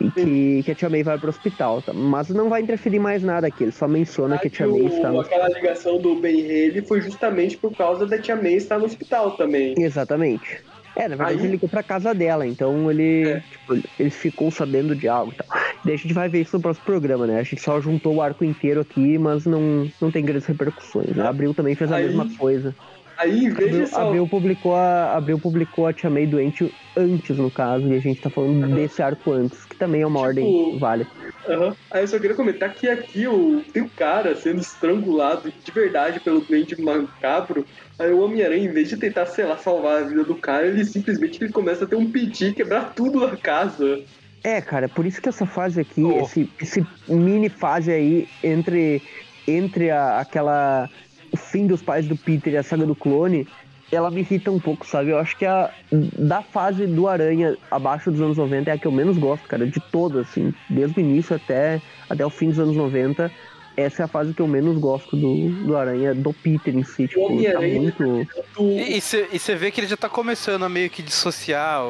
E 0.00 0.10
que, 0.10 0.62
que 0.64 0.70
a 0.70 0.74
Tia 0.74 0.88
May 0.88 1.02
vai 1.02 1.18
pro 1.18 1.28
hospital, 1.28 1.82
tá? 1.82 1.92
mas 1.92 2.30
não 2.30 2.48
vai 2.48 2.62
interferir 2.62 2.98
mais 2.98 3.22
nada 3.22 3.46
aqui, 3.46 3.64
ele 3.64 3.72
só 3.72 3.86
menciona 3.86 4.38
que 4.38 4.48
a 4.48 4.50
Tia 4.50 4.66
May 4.66 4.86
está 4.86 5.10
no 5.10 5.20
Aquela 5.20 5.48
ligação 5.48 5.98
do 5.98 6.14
Ben 6.16 6.40
Haley 6.40 6.82
foi 6.82 7.00
justamente 7.00 7.56
por 7.56 7.76
causa 7.76 8.06
da 8.06 8.18
Tia 8.18 8.36
May 8.36 8.54
estar 8.54 8.78
no 8.78 8.86
hospital 8.86 9.32
também. 9.32 9.74
Exatamente. 9.78 10.62
É, 10.96 11.08
na 11.08 11.16
verdade 11.16 11.38
Aí- 11.38 11.44
ele 11.44 11.52
ligou 11.52 11.68
pra 11.68 11.82
casa 11.82 12.14
dela, 12.14 12.46
então 12.46 12.90
ele, 12.90 13.28
É. 13.28 13.40
tipo, 13.40 13.88
ele 13.98 14.10
ficou 14.10 14.50
sabendo 14.50 14.94
de 14.94 15.08
algo 15.08 15.32
e 15.32 15.34
tal. 15.36 15.46
Daí 15.84 15.94
a 15.94 15.98
gente 15.98 16.14
vai 16.14 16.28
ver 16.28 16.42
isso 16.42 16.56
no 16.56 16.62
próximo 16.62 16.86
programa, 16.86 17.26
né? 17.26 17.40
A 17.40 17.42
gente 17.42 17.60
só 17.60 17.80
juntou 17.80 18.14
o 18.14 18.22
arco 18.22 18.44
inteiro 18.44 18.80
aqui, 18.80 19.18
mas 19.18 19.44
não, 19.44 19.90
não 20.00 20.10
tem 20.10 20.24
grandes 20.24 20.46
repercussões. 20.46 21.08
Né? 21.14 21.26
Abril 21.26 21.52
também 21.52 21.74
fez 21.74 21.90
a 21.90 21.96
Aí- 21.96 22.06
mesma 22.06 22.28
coisa. 22.38 22.74
Aí, 23.16 23.44
em 23.44 23.50
vez 23.50 23.92
Abril, 23.94 24.26
publicou 24.26 24.74
a, 24.74 25.14
Abril 25.16 25.38
publicou 25.38 25.86
a 25.86 25.92
Tia 25.92 26.10
May 26.10 26.26
doente 26.26 26.72
antes, 26.96 27.36
no 27.38 27.50
caso, 27.50 27.86
e 27.92 27.96
a 27.96 28.00
gente 28.00 28.20
tá 28.20 28.30
falando 28.30 28.64
Uhum. 28.66 28.74
desse 28.74 29.02
arco 29.02 29.32
antes, 29.32 29.64
que 29.64 29.76
também 29.76 30.02
é 30.02 30.06
uma 30.06 30.18
Tipo, 30.18 30.28
ordem 30.28 30.78
válida. 30.78 31.10
Aham. 31.48 31.76
Aí 31.90 32.02
eu 32.02 32.08
só 32.08 32.18
queria 32.18 32.36
comentar 32.36 32.72
que 32.72 32.88
aqui 32.88 33.26
o, 33.26 33.62
tem 33.72 33.82
um 33.82 33.88
cara 33.88 34.34
sendo 34.36 34.60
estrangulado 34.60 35.52
de 35.64 35.72
verdade 35.72 36.20
pelo 36.20 36.40
doente 36.40 36.80
macabro. 36.80 37.64
Aí 37.98 38.10
o 38.12 38.20
Homem-Aranha, 38.20 38.64
em 38.64 38.72
vez 38.72 38.88
de 38.88 38.96
tentar, 38.96 39.26
sei 39.26 39.44
lá, 39.44 39.56
salvar 39.56 40.02
a 40.02 40.06
vida 40.06 40.24
do 40.24 40.34
cara, 40.36 40.66
ele 40.66 40.84
simplesmente 40.84 41.42
ele 41.42 41.52
começa 41.52 41.84
a 41.84 41.86
ter 41.88 41.96
um 41.96 42.10
piti, 42.10 42.52
quebrar 42.52 42.94
tudo 42.94 43.20
na 43.26 43.36
casa. 43.36 44.00
É, 44.42 44.60
cara, 44.60 44.88
por 44.88 45.06
isso 45.06 45.22
que 45.22 45.28
essa 45.28 45.46
fase 45.46 45.80
aqui, 45.80 46.02
Oh. 46.04 46.20
esse, 46.20 46.48
esse 46.60 46.86
mini 47.08 47.48
fase 47.48 47.90
aí 47.90 48.28
entre, 48.42 49.00
entre 49.48 49.90
a- 49.90 50.20
aquela. 50.20 50.88
O 51.34 51.36
fim 51.36 51.66
dos 51.66 51.82
pais 51.82 52.06
do 52.06 52.16
Peter 52.16 52.52
e 52.52 52.56
a 52.56 52.62
saga 52.62 52.86
do 52.86 52.94
clone, 52.94 53.46
ela 53.92 54.10
me 54.10 54.20
irrita 54.20 54.50
um 54.50 54.58
pouco, 54.60 54.86
sabe? 54.86 55.10
Eu 55.10 55.18
acho 55.18 55.36
que 55.36 55.44
a 55.44 55.70
da 56.18 56.42
fase 56.42 56.86
do 56.86 57.06
Aranha 57.08 57.56
abaixo 57.70 58.10
dos 58.10 58.20
anos 58.20 58.36
90 58.38 58.70
é 58.70 58.74
a 58.74 58.78
que 58.78 58.86
eu 58.86 58.92
menos 58.92 59.18
gosto, 59.18 59.46
cara, 59.46 59.66
de 59.66 59.80
todas, 59.92 60.28
assim, 60.28 60.52
desde 60.70 60.98
o 60.98 61.00
início 61.00 61.36
até, 61.36 61.80
até 62.08 62.24
o 62.24 62.30
fim 62.30 62.48
dos 62.48 62.58
anos 62.58 62.76
90. 62.76 63.30
Essa 63.76 64.02
é 64.02 64.04
a 64.04 64.08
fase 64.08 64.32
que 64.32 64.40
eu 64.40 64.46
menos 64.46 64.78
gosto 64.78 65.16
do, 65.16 65.48
do 65.66 65.76
Aranha, 65.76 66.14
do 66.14 66.32
Peter 66.32 66.72
em 66.72 66.84
si. 66.84 67.08
Tipo, 67.08 67.42
tá 67.42 67.60
muito. 67.60 68.28
Tu- 68.54 68.62
E 68.78 69.00
você 69.00 69.56
vê 69.56 69.72
que 69.72 69.80
ele 69.80 69.88
já 69.88 69.96
tá 69.96 70.08
começando 70.08 70.62
a 70.64 70.68
meio 70.68 70.88
que 70.88 71.02
dissociar 71.02 71.80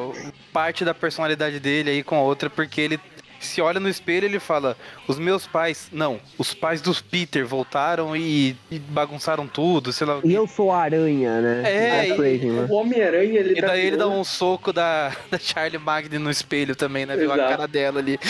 parte 0.51 0.83
da 0.83 0.95
personalidade 0.95 1.59
dele 1.59 1.91
aí 1.91 2.01
com 2.03 2.15
a 2.15 2.21
outra, 2.21 2.49
porque 2.49 2.81
ele 2.81 2.99
se 3.45 3.61
olha 3.61 3.79
no 3.79 3.87
espelho 3.87 4.25
e 4.25 4.29
ele 4.29 4.39
fala: 4.39 4.75
Os 5.07 5.17
meus 5.17 5.47
pais, 5.47 5.87
não, 5.91 6.19
os 6.37 6.53
pais 6.53 6.81
dos 6.81 7.01
Peter 7.01 7.45
voltaram 7.45 8.15
e, 8.15 8.55
e 8.69 8.79
bagunçaram 8.79 9.47
tudo, 9.47 9.93
sei 9.93 10.07
lá. 10.07 10.19
E 10.23 10.33
eu 10.33 10.47
sou 10.47 10.71
a 10.71 10.79
Aranha, 10.79 11.39
né? 11.39 11.63
É, 11.65 12.15
crazy, 12.15 12.47
né? 12.47 12.67
O 12.69 12.73
Homem-Aranha, 12.73 13.39
ele 13.39 13.57
E 13.57 13.61
tá 13.61 13.67
daí 13.67 13.85
ele 13.85 13.97
dá 13.97 14.07
um 14.07 14.23
soco 14.23 14.73
da, 14.73 15.15
da 15.31 15.37
Charlie 15.37 15.77
Magni 15.77 16.17
no 16.17 16.29
espelho 16.29 16.75
também, 16.75 17.05
né? 17.05 17.15
Viu 17.15 17.31
a 17.31 17.37
cara 17.37 17.67
dela 17.67 17.99
ali. 17.99 18.19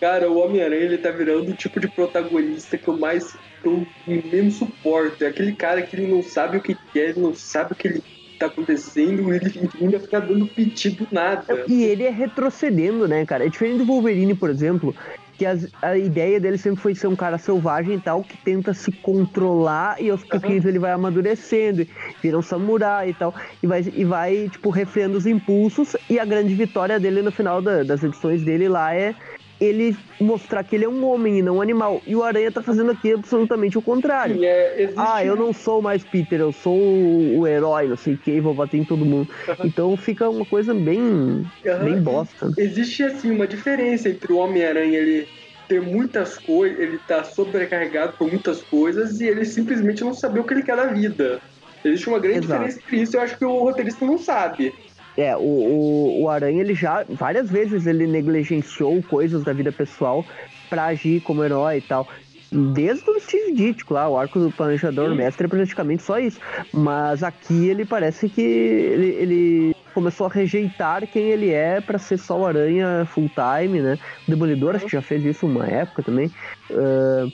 Cara, 0.00 0.30
o 0.30 0.38
Homem-Aranha, 0.38 0.82
ele 0.82 0.98
tá 0.98 1.10
virando 1.10 1.50
o 1.50 1.54
tipo 1.54 1.80
de 1.80 1.88
protagonista 1.88 2.78
que 2.78 2.86
eu 2.86 2.96
mais. 2.96 3.32
que 3.60 3.66
eu 3.66 3.84
menos 4.06 4.54
suporto. 4.54 5.24
É 5.24 5.26
aquele 5.26 5.52
cara 5.52 5.82
que 5.82 5.96
ele 5.96 6.06
não 6.06 6.22
sabe 6.22 6.56
o 6.56 6.60
que 6.60 6.76
quer, 6.92 7.10
ele 7.10 7.20
não 7.20 7.34
sabe 7.34 7.72
o 7.72 7.74
que 7.74 7.88
ele 7.88 8.02
tá 8.38 8.46
acontecendo, 8.46 9.32
ele 9.32 9.68
ainda 9.80 10.00
fica 10.00 10.20
dando 10.20 10.46
piti 10.46 10.90
do 10.90 11.06
nada. 11.10 11.64
E 11.68 11.84
ele 11.84 12.04
é 12.04 12.10
retrocedendo, 12.10 13.06
né, 13.08 13.24
cara? 13.26 13.44
É 13.46 13.48
diferente 13.48 13.78
do 13.78 13.84
Wolverine, 13.86 14.34
por 14.34 14.48
exemplo, 14.50 14.94
que 15.36 15.46
as- 15.46 15.68
a 15.82 15.96
ideia 15.96 16.40
dele 16.40 16.58
sempre 16.58 16.80
foi 16.80 16.94
ser 16.94 17.06
um 17.06 17.14
cara 17.16 17.38
selvagem 17.38 17.94
e 17.94 18.00
tal, 18.00 18.22
que 18.24 18.36
tenta 18.38 18.74
se 18.74 18.90
controlar 18.92 20.00
e 20.00 20.10
aos 20.10 20.24
pouquinhos 20.24 20.64
ele 20.64 20.78
vai 20.78 20.90
amadurecendo, 20.90 21.86
vira 22.22 22.36
um 22.38 22.42
samurai 22.42 23.10
e 23.10 23.14
tal, 23.14 23.34
e 23.62 23.66
vai, 23.66 23.84
e 23.94 24.04
vai 24.04 24.48
tipo, 24.50 24.70
refreando 24.70 25.16
os 25.16 25.26
impulsos. 25.26 25.96
E 26.10 26.18
a 26.18 26.24
grande 26.24 26.54
vitória 26.54 26.98
dele 26.98 27.22
no 27.22 27.30
final 27.30 27.62
da- 27.62 27.82
das 27.82 28.02
edições 28.02 28.42
dele 28.42 28.68
lá 28.68 28.94
é 28.94 29.14
ele 29.60 29.96
mostrar 30.20 30.64
que 30.64 30.76
ele 30.76 30.84
é 30.84 30.88
um 30.88 31.04
homem 31.04 31.38
e 31.38 31.42
não 31.42 31.56
um 31.56 31.60
animal. 31.60 32.02
E 32.06 32.14
o 32.14 32.22
Aranha 32.22 32.52
tá 32.52 32.62
fazendo 32.62 32.90
aqui 32.90 33.12
absolutamente 33.12 33.78
o 33.78 33.82
contrário. 33.82 34.40
É, 34.42 34.82
existe 34.82 35.00
Ah, 35.00 35.24
eu 35.24 35.36
não 35.36 35.52
sou 35.52 35.80
mais 35.80 36.04
Peter, 36.04 36.40
eu 36.40 36.52
sou 36.52 36.76
o, 36.76 37.40
o 37.40 37.46
herói, 37.46 37.88
não 37.88 37.96
sei 37.96 38.14
o 38.14 38.18
que, 38.18 38.40
vou 38.40 38.54
bater 38.54 38.78
em 38.78 38.84
todo 38.84 39.04
mundo. 39.06 39.28
Então 39.62 39.96
fica 39.96 40.28
uma 40.28 40.44
coisa 40.44 40.74
bem, 40.74 41.50
Aham. 41.66 41.84
bem 41.84 42.02
bosta. 42.02 42.50
Existe 42.56 43.02
assim 43.04 43.30
uma 43.30 43.46
diferença 43.46 44.08
entre 44.08 44.32
o 44.32 44.36
Homem-Aranha 44.36 44.98
ele 44.98 45.28
ter 45.68 45.80
muitas 45.80 46.38
coisas, 46.38 46.78
ele 46.78 46.98
tá 46.98 47.22
sobrecarregado 47.24 48.16
por 48.16 48.28
muitas 48.28 48.64
coisas 48.64 49.20
e 49.20 49.26
ele 49.26 49.44
simplesmente 49.44 50.02
não 50.02 50.14
saber 50.14 50.40
o 50.40 50.46
que 50.46 50.54
ele 50.54 50.62
quer 50.62 50.76
da 50.76 50.92
vida. 50.92 51.42
Existe 51.84 52.08
uma 52.08 52.18
grande 52.18 52.40
Exato. 52.40 52.46
diferença 52.46 52.78
entre 52.78 53.02
isso, 53.02 53.16
eu 53.16 53.20
acho 53.20 53.38
que 53.38 53.44
o 53.44 53.58
roteirista 53.60 54.04
não 54.06 54.18
sabe. 54.18 54.74
É, 55.18 55.36
o, 55.36 55.40
o, 55.40 56.22
o 56.22 56.28
Aranha, 56.30 56.60
ele 56.60 56.74
já, 56.74 57.04
várias 57.08 57.50
vezes 57.50 57.88
ele 57.88 58.06
negligenciou 58.06 59.02
coisas 59.02 59.42
da 59.42 59.52
vida 59.52 59.72
pessoal 59.72 60.24
pra 60.70 60.84
agir 60.86 61.20
como 61.22 61.42
herói 61.42 61.78
e 61.78 61.80
tal. 61.80 62.08
Desde 62.52 63.10
o 63.10 63.20
Steve 63.20 63.52
Ditko 63.52 63.94
lá, 63.94 64.08
o 64.08 64.16
arco 64.16 64.38
do 64.38 64.52
planejador 64.52 65.10
Sim. 65.10 65.16
mestre 65.16 65.46
é 65.46 65.48
praticamente 65.48 66.04
só 66.04 66.20
isso. 66.20 66.38
Mas 66.72 67.24
aqui 67.24 67.68
ele 67.68 67.84
parece 67.84 68.28
que 68.28 68.40
ele, 68.40 69.08
ele 69.08 69.76
começou 69.92 70.28
a 70.28 70.30
rejeitar 70.30 71.04
quem 71.08 71.30
ele 71.30 71.50
é 71.50 71.80
pra 71.80 71.98
ser 71.98 72.16
só 72.16 72.38
o 72.38 72.46
Aranha 72.46 73.04
full 73.06 73.28
time, 73.28 73.80
né? 73.80 73.98
O 74.26 74.30
Demolidor 74.30 74.76
acho 74.76 74.86
que 74.86 74.92
já 74.92 75.02
fez 75.02 75.24
isso 75.24 75.46
uma 75.46 75.66
época 75.66 76.04
também. 76.04 76.30
Ah, 76.70 77.26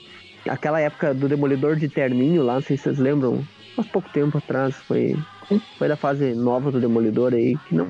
aquela 0.49 0.81
época 0.81 1.13
do 1.13 1.29
Demolidor 1.29 1.75
de 1.75 1.87
terninho 1.87 2.43
lá, 2.43 2.55
não 2.55 2.61
sei 2.61 2.77
se 2.77 2.83
vocês 2.83 2.99
lembram, 2.99 3.43
faz 3.75 3.87
pouco 3.87 4.09
tempo 4.09 4.37
atrás, 4.37 4.75
foi, 4.87 5.15
foi 5.77 5.87
da 5.87 5.95
fase 5.95 6.33
nova 6.33 6.71
do 6.71 6.79
Demolidor 6.79 7.33
aí, 7.33 7.55
que 7.67 7.75
não. 7.75 7.89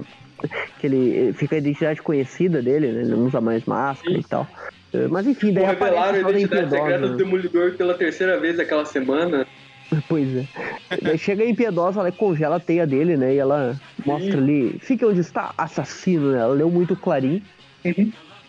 Que 0.79 0.87
ele 0.87 1.33
fica 1.33 1.55
a 1.55 1.57
identidade 1.57 2.01
conhecida 2.01 2.61
dele, 2.61 2.91
né? 2.91 3.01
Ele 3.01 3.11
não 3.11 3.25
usa 3.25 3.39
mais 3.39 3.63
máscara 3.65 4.13
Sim. 4.13 4.19
e 4.19 4.23
tal. 4.23 4.47
Eh, 4.93 5.07
Mas 5.07 5.25
enfim, 5.27 5.53
daí 5.53 5.65
Revelaram 5.65 6.27
a 6.27 6.31
identidade 6.31 6.69
secreta 6.69 6.99
do 6.99 7.05
impiedosa. 7.05 7.15
Demolidor 7.15 7.71
pela 7.73 7.93
terceira 7.93 8.39
vez 8.39 8.59
aquela 8.59 8.85
semana. 8.85 9.45
Pois 10.09 10.35
é. 10.35 10.45
Daí 10.99 11.17
chega 11.17 11.43
a 11.43 11.47
impiedosa, 11.47 11.99
ela 11.99 12.11
congela 12.11 12.55
a 12.55 12.59
teia 12.59 12.87
dele, 12.87 13.15
né? 13.15 13.35
E 13.35 13.37
ela 13.37 13.79
mostra 14.03 14.39
ali, 14.39 14.77
fica 14.79 15.05
onde 15.07 15.19
está, 15.19 15.53
assassino, 15.55 16.31
né? 16.31 16.39
Ela 16.39 16.55
leu 16.55 16.71
muito 16.71 16.95
Clarim. 16.95 17.41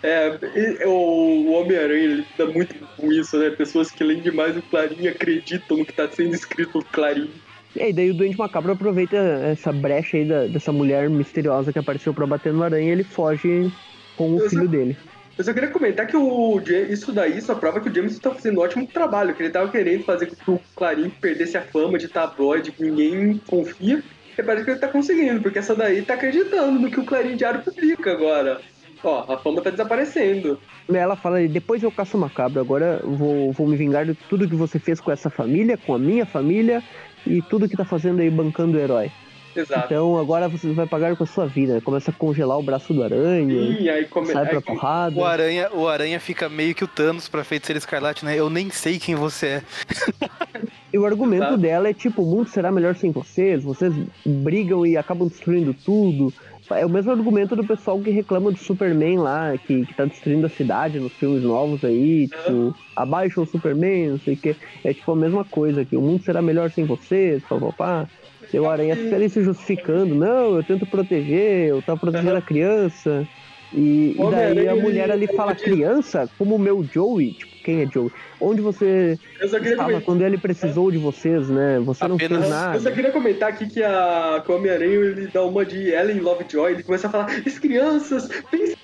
É, 0.08 0.86
o, 0.86 1.50
Homem-Aranha 1.52 2.04
ele 2.04 2.24
dá 2.38 2.46
muito 2.46 2.74
com 2.96 3.10
isso, 3.12 3.36
né? 3.38 3.50
Pessoas 3.50 3.90
que 3.90 4.04
leem 4.04 4.20
demais 4.20 4.56
o 4.56 4.62
Clarim 4.62 5.08
acreditam 5.08 5.78
no 5.78 5.84
que 5.84 5.92
tá 5.92 6.08
sendo 6.08 6.32
escrito 6.34 6.78
no 6.78 6.84
Clarim. 6.84 7.28
E 7.74 7.82
aí 7.82 7.92
daí 7.92 8.10
o 8.10 8.14
Doente 8.14 8.38
Macabro 8.38 8.72
aproveita 8.72 9.16
essa 9.16 9.72
brecha 9.72 10.16
aí 10.16 10.24
da- 10.24 10.46
dessa 10.46 10.72
mulher 10.72 11.10
misteriosa 11.10 11.72
que 11.72 11.78
apareceu 11.78 12.14
pra 12.14 12.26
bater 12.26 12.52
no 12.52 12.62
aranha 12.62 12.88
e 12.88 12.92
ele 12.92 13.04
foge 13.04 13.70
com 14.16 14.30
o 14.36 14.40
Eu 14.40 14.48
filho 14.48 14.62
só- 14.62 14.68
dele. 14.70 14.96
Eu 15.36 15.44
só 15.44 15.52
queria 15.52 15.68
comentar 15.68 16.06
que 16.06 16.16
o 16.16 16.62
isso 16.88 17.12
daí 17.12 17.38
só 17.42 17.54
prova 17.54 17.80
que 17.80 17.90
o 17.90 17.94
James 17.94 18.18
tá 18.18 18.30
fazendo 18.30 18.58
um 18.58 18.62
ótimo 18.62 18.86
trabalho, 18.86 19.34
que 19.34 19.42
ele 19.42 19.50
tava 19.50 19.70
querendo 19.70 20.04
fazer 20.04 20.26
com 20.26 20.36
que 20.36 20.50
o 20.50 20.60
Clarim 20.74 21.10
perdesse 21.10 21.58
a 21.58 21.62
fama 21.62 21.98
de 21.98 22.08
tabloide, 22.08 22.72
que 22.72 22.82
ninguém 22.82 23.38
confia, 23.46 24.02
e 24.38 24.42
parece 24.42 24.64
que 24.64 24.70
ele 24.70 24.80
tá 24.80 24.88
conseguindo, 24.88 25.42
porque 25.42 25.58
essa 25.58 25.74
daí 25.74 26.00
tá 26.00 26.14
acreditando 26.14 26.78
no 26.80 26.90
que 26.90 27.00
o 27.00 27.04
Clarim 27.04 27.36
Diário 27.36 27.60
publica 27.60 28.12
agora. 28.12 28.62
Ó, 29.06 29.24
a 29.32 29.38
fama 29.38 29.62
tá 29.62 29.70
desaparecendo. 29.70 30.58
Ela 30.92 31.14
fala 31.14 31.46
depois 31.46 31.80
eu 31.82 31.92
caço 31.92 32.16
o 32.16 32.20
macabro, 32.20 32.60
agora 32.60 33.00
eu 33.04 33.12
vou, 33.14 33.52
vou 33.52 33.66
me 33.68 33.76
vingar 33.76 34.04
de 34.04 34.14
tudo 34.14 34.48
que 34.48 34.56
você 34.56 34.80
fez 34.80 35.00
com 35.00 35.12
essa 35.12 35.30
família, 35.30 35.76
com 35.78 35.94
a 35.94 35.98
minha 35.98 36.26
família 36.26 36.82
e 37.24 37.40
tudo 37.42 37.68
que 37.68 37.76
tá 37.76 37.84
fazendo 37.84 38.20
aí 38.20 38.28
bancando 38.28 38.76
o 38.76 38.80
herói. 38.80 39.10
Exato. 39.54 39.86
Então 39.86 40.18
agora 40.18 40.48
você 40.48 40.70
vai 40.72 40.86
pagar 40.86 41.16
com 41.16 41.22
a 41.22 41.26
sua 41.26 41.46
vida. 41.46 41.80
Começa 41.80 42.10
a 42.10 42.14
congelar 42.14 42.58
o 42.58 42.62
braço 42.62 42.92
do 42.92 43.02
aranha, 43.02 43.76
Sim, 43.78 43.88
aí 43.88 44.04
come... 44.06 44.26
sai 44.26 44.42
aí 44.42 44.48
pra 44.50 44.60
come- 44.60 44.76
porrada. 44.78 45.18
O 45.18 45.24
Aranha, 45.24 45.70
o 45.72 45.88
Aranha 45.88 46.20
fica 46.20 46.48
meio 46.48 46.74
que 46.74 46.84
o 46.84 46.88
Thanos 46.88 47.28
pra 47.28 47.42
feiticeiro 47.44 47.78
escarlate, 47.78 48.24
né? 48.24 48.36
Eu 48.36 48.50
nem 48.50 48.68
sei 48.70 48.98
quem 48.98 49.14
você 49.14 49.46
é. 49.46 49.62
E 50.92 50.98
o 50.98 51.04
argumento 51.04 51.42
Exato. 51.42 51.58
dela 51.58 51.88
é 51.88 51.92
tipo, 51.94 52.22
o 52.22 52.26
mundo 52.26 52.48
será 52.48 52.70
melhor 52.72 52.94
sem 52.94 53.10
vocês, 53.10 53.62
vocês 53.62 53.92
brigam 54.24 54.86
e 54.86 54.96
acabam 54.96 55.28
destruindo 55.28 55.74
tudo. 55.74 56.32
É 56.74 56.84
o 56.84 56.90
mesmo 56.90 57.12
argumento 57.12 57.54
do 57.54 57.64
pessoal 57.64 58.00
que 58.00 58.10
reclama 58.10 58.50
do 58.50 58.58
Superman 58.58 59.18
lá, 59.18 59.56
que, 59.56 59.84
que 59.86 59.94
tá 59.94 60.04
destruindo 60.04 60.46
a 60.46 60.50
cidade 60.50 60.98
nos 60.98 61.12
filmes 61.14 61.42
novos 61.42 61.84
aí, 61.84 62.26
tipo, 62.28 62.74
abaixa 62.96 63.40
o 63.40 63.46
Superman, 63.46 64.10
não 64.10 64.18
sei 64.18 64.34
o 64.34 64.36
que. 64.36 64.56
É 64.84 64.92
tipo 64.92 65.12
a 65.12 65.16
mesma 65.16 65.44
coisa 65.44 65.82
aqui, 65.82 65.96
o 65.96 66.00
mundo 66.00 66.22
será 66.22 66.42
melhor 66.42 66.70
sem 66.70 66.84
vocês, 66.84 67.42
papapá. 67.48 68.08
E 68.52 68.58
o 68.58 68.68
Aranha 68.68 68.96
fica 68.96 69.16
ali 69.16 69.28
se 69.28 69.42
justificando, 69.42 70.14
não, 70.14 70.56
eu 70.56 70.64
tento 70.64 70.86
proteger, 70.86 71.68
eu 71.68 71.82
tava 71.82 71.98
protegendo 72.00 72.36
a 72.36 72.42
criança. 72.42 73.26
E, 73.72 74.14
e 74.16 74.30
daí 74.30 74.68
a 74.68 74.76
mulher 74.76 75.10
ali 75.10 75.26
fala, 75.26 75.52
ele- 75.52 75.60
criança? 75.60 76.28
Como 76.38 76.54
o 76.54 76.58
meu 76.58 76.84
Joey? 76.92 77.32
Tipo, 77.32 77.55
quem 77.66 77.82
é 77.82 77.86
Joey? 77.86 78.10
Onde 78.40 78.60
você 78.62 79.18
estava 79.42 79.58
comentar. 79.60 80.00
quando 80.02 80.22
ele 80.22 80.38
precisou 80.38 80.90
de 80.90 80.98
vocês, 80.98 81.48
né? 81.50 81.78
Você 81.80 82.06
não 82.06 82.14
Apenas- 82.16 82.38
fez 82.38 82.52
Eu 82.52 82.58
só 82.58 82.66
nada. 82.66 82.90
queria 82.92 83.10
comentar 83.10 83.48
aqui 83.48 83.66
que, 83.66 83.82
a, 83.82 84.40
que 84.44 84.50
o 84.52 84.56
Homem-Aranha 84.56 84.92
ele 84.94 85.26
dá 85.26 85.42
uma 85.42 85.64
de 85.66 85.90
Ellen 85.90 86.20
Lovejoy, 86.20 86.72
ele 86.72 86.82
começa 86.84 87.08
a 87.08 87.10
falar: 87.10 87.26
as 87.44 87.58
crianças, 87.58 88.28
pensem 88.50 88.76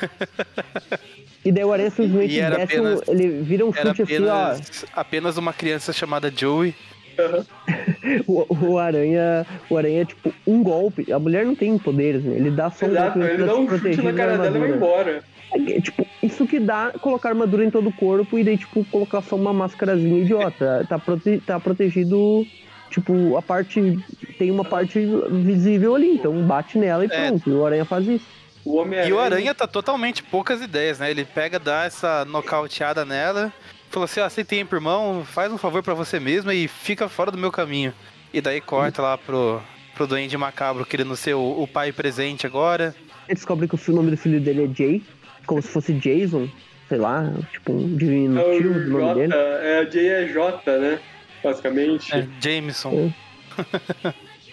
E 1.44 1.52
daí 1.52 1.64
o 1.64 1.72
Aranha 1.72 1.90
simplesmente 1.90 2.34
E 2.34 2.40
era 2.40 2.56
desce, 2.56 2.80
um- 2.80 2.86
apenas- 2.94 3.08
ele 3.08 3.28
vira 3.42 3.64
um 3.66 3.72
chute 3.72 4.02
assim, 4.02 4.14
apenas, 4.16 4.84
apenas 4.94 5.36
uma 5.36 5.52
criança 5.52 5.92
chamada 5.92 6.32
Joey. 6.34 6.74
ó. 7.18 7.42
O, 8.26 8.46
o 8.70 8.78
Aranha, 8.78 9.44
o 9.68 9.76
Aranha 9.76 10.02
é 10.02 10.04
tipo 10.04 10.32
um 10.46 10.62
golpe. 10.62 11.12
A 11.12 11.18
mulher 11.18 11.44
não 11.44 11.54
tem 11.54 11.76
poderes, 11.76 12.22
né? 12.24 12.36
Ele 12.36 12.50
dá 12.50 12.70
só 12.70 12.86
um 12.86 12.90
Exato, 12.90 13.18
golpe 13.18 13.34
ele 13.34 13.44
dá 13.44 13.54
um 13.56 13.68
chute 13.68 14.02
na 14.02 14.12
cara 14.12 14.38
dela 14.38 14.56
e 14.56 14.60
vai 14.60 14.70
embora. 14.70 15.22
É, 15.52 15.80
tipo, 15.80 16.06
isso 16.22 16.46
que 16.46 16.60
dá 16.60 16.92
colocar 17.00 17.30
armadura 17.30 17.64
em 17.64 17.70
todo 17.70 17.88
o 17.88 17.92
corpo 17.92 18.38
e 18.38 18.44
daí, 18.44 18.58
tipo, 18.58 18.84
colocar 18.86 19.22
só 19.22 19.36
uma 19.36 19.52
máscarazinha 19.52 20.20
idiota. 20.22 20.84
Tá, 20.88 20.98
prote- 20.98 21.42
tá 21.46 21.58
protegido. 21.58 22.46
Tipo, 22.90 23.36
a 23.36 23.42
parte. 23.42 23.98
Tem 24.38 24.50
uma 24.50 24.64
parte 24.64 24.98
visível 25.30 25.94
ali, 25.94 26.14
então 26.14 26.32
bate 26.46 26.78
nela 26.78 27.04
e 27.04 27.08
É. 27.10 27.28
pronto. 27.28 27.48
E 27.50 27.52
o 27.52 27.64
Aranha 27.66 27.84
faz 27.84 28.06
isso. 28.06 28.24
O. 28.64 28.84
E 28.86 29.12
o 29.12 29.18
Aranha 29.18 29.54
tá 29.54 29.66
totalmente 29.66 30.22
poucas 30.22 30.60
ideias, 30.62 30.98
né? 30.98 31.10
Ele 31.10 31.24
pega, 31.24 31.58
dá 31.58 31.84
essa 31.84 32.24
nocauteada 32.24 33.04
nela, 33.04 33.52
fala 33.90 34.04
assim: 34.06 34.20
ó, 34.20 34.28
você 34.28 34.44
tem 34.44 34.60
irmão, 34.60 35.22
faz 35.24 35.52
um 35.52 35.58
favor 35.58 35.82
pra 35.82 35.94
você 35.94 36.18
mesmo 36.18 36.50
e 36.50 36.66
fica 36.68 37.08
fora 37.08 37.30
do 37.30 37.38
meu 37.38 37.50
caminho. 37.52 37.92
E 38.32 38.40
daí 38.40 38.60
corta 38.60 39.00
lá 39.02 39.16
pro, 39.18 39.60
pro 39.94 40.06
Duende 40.06 40.36
Macabro 40.36 40.84
querendo 40.84 41.14
ser 41.16 41.34
o, 41.34 41.62
o 41.62 41.66
pai 41.68 41.92
presente 41.92 42.46
agora. 42.46 42.94
Ele 43.26 43.34
descobre 43.34 43.68
que 43.68 43.74
o 43.74 43.94
nome 43.94 44.10
do 44.10 44.16
filho 44.16 44.40
dele 44.40 44.64
é 44.64 44.74
Jay, 44.74 45.02
como 45.48 45.60
se 45.62 45.68
fosse 45.68 45.92
Jason, 45.94 46.48
sei 46.88 46.98
lá, 46.98 47.28
tipo 47.50 47.72
um 47.72 47.96
diminutivo 47.96 48.74
do 48.74 48.90
nome 48.90 49.04
J, 49.06 49.14
dele. 49.14 49.32
é, 49.34 49.84
J 49.86 50.08
é 50.08 50.26
J, 50.28 50.78
né? 50.78 50.98
Basicamente. 51.42 52.14
É, 52.14 52.26
Jameson. 52.40 53.12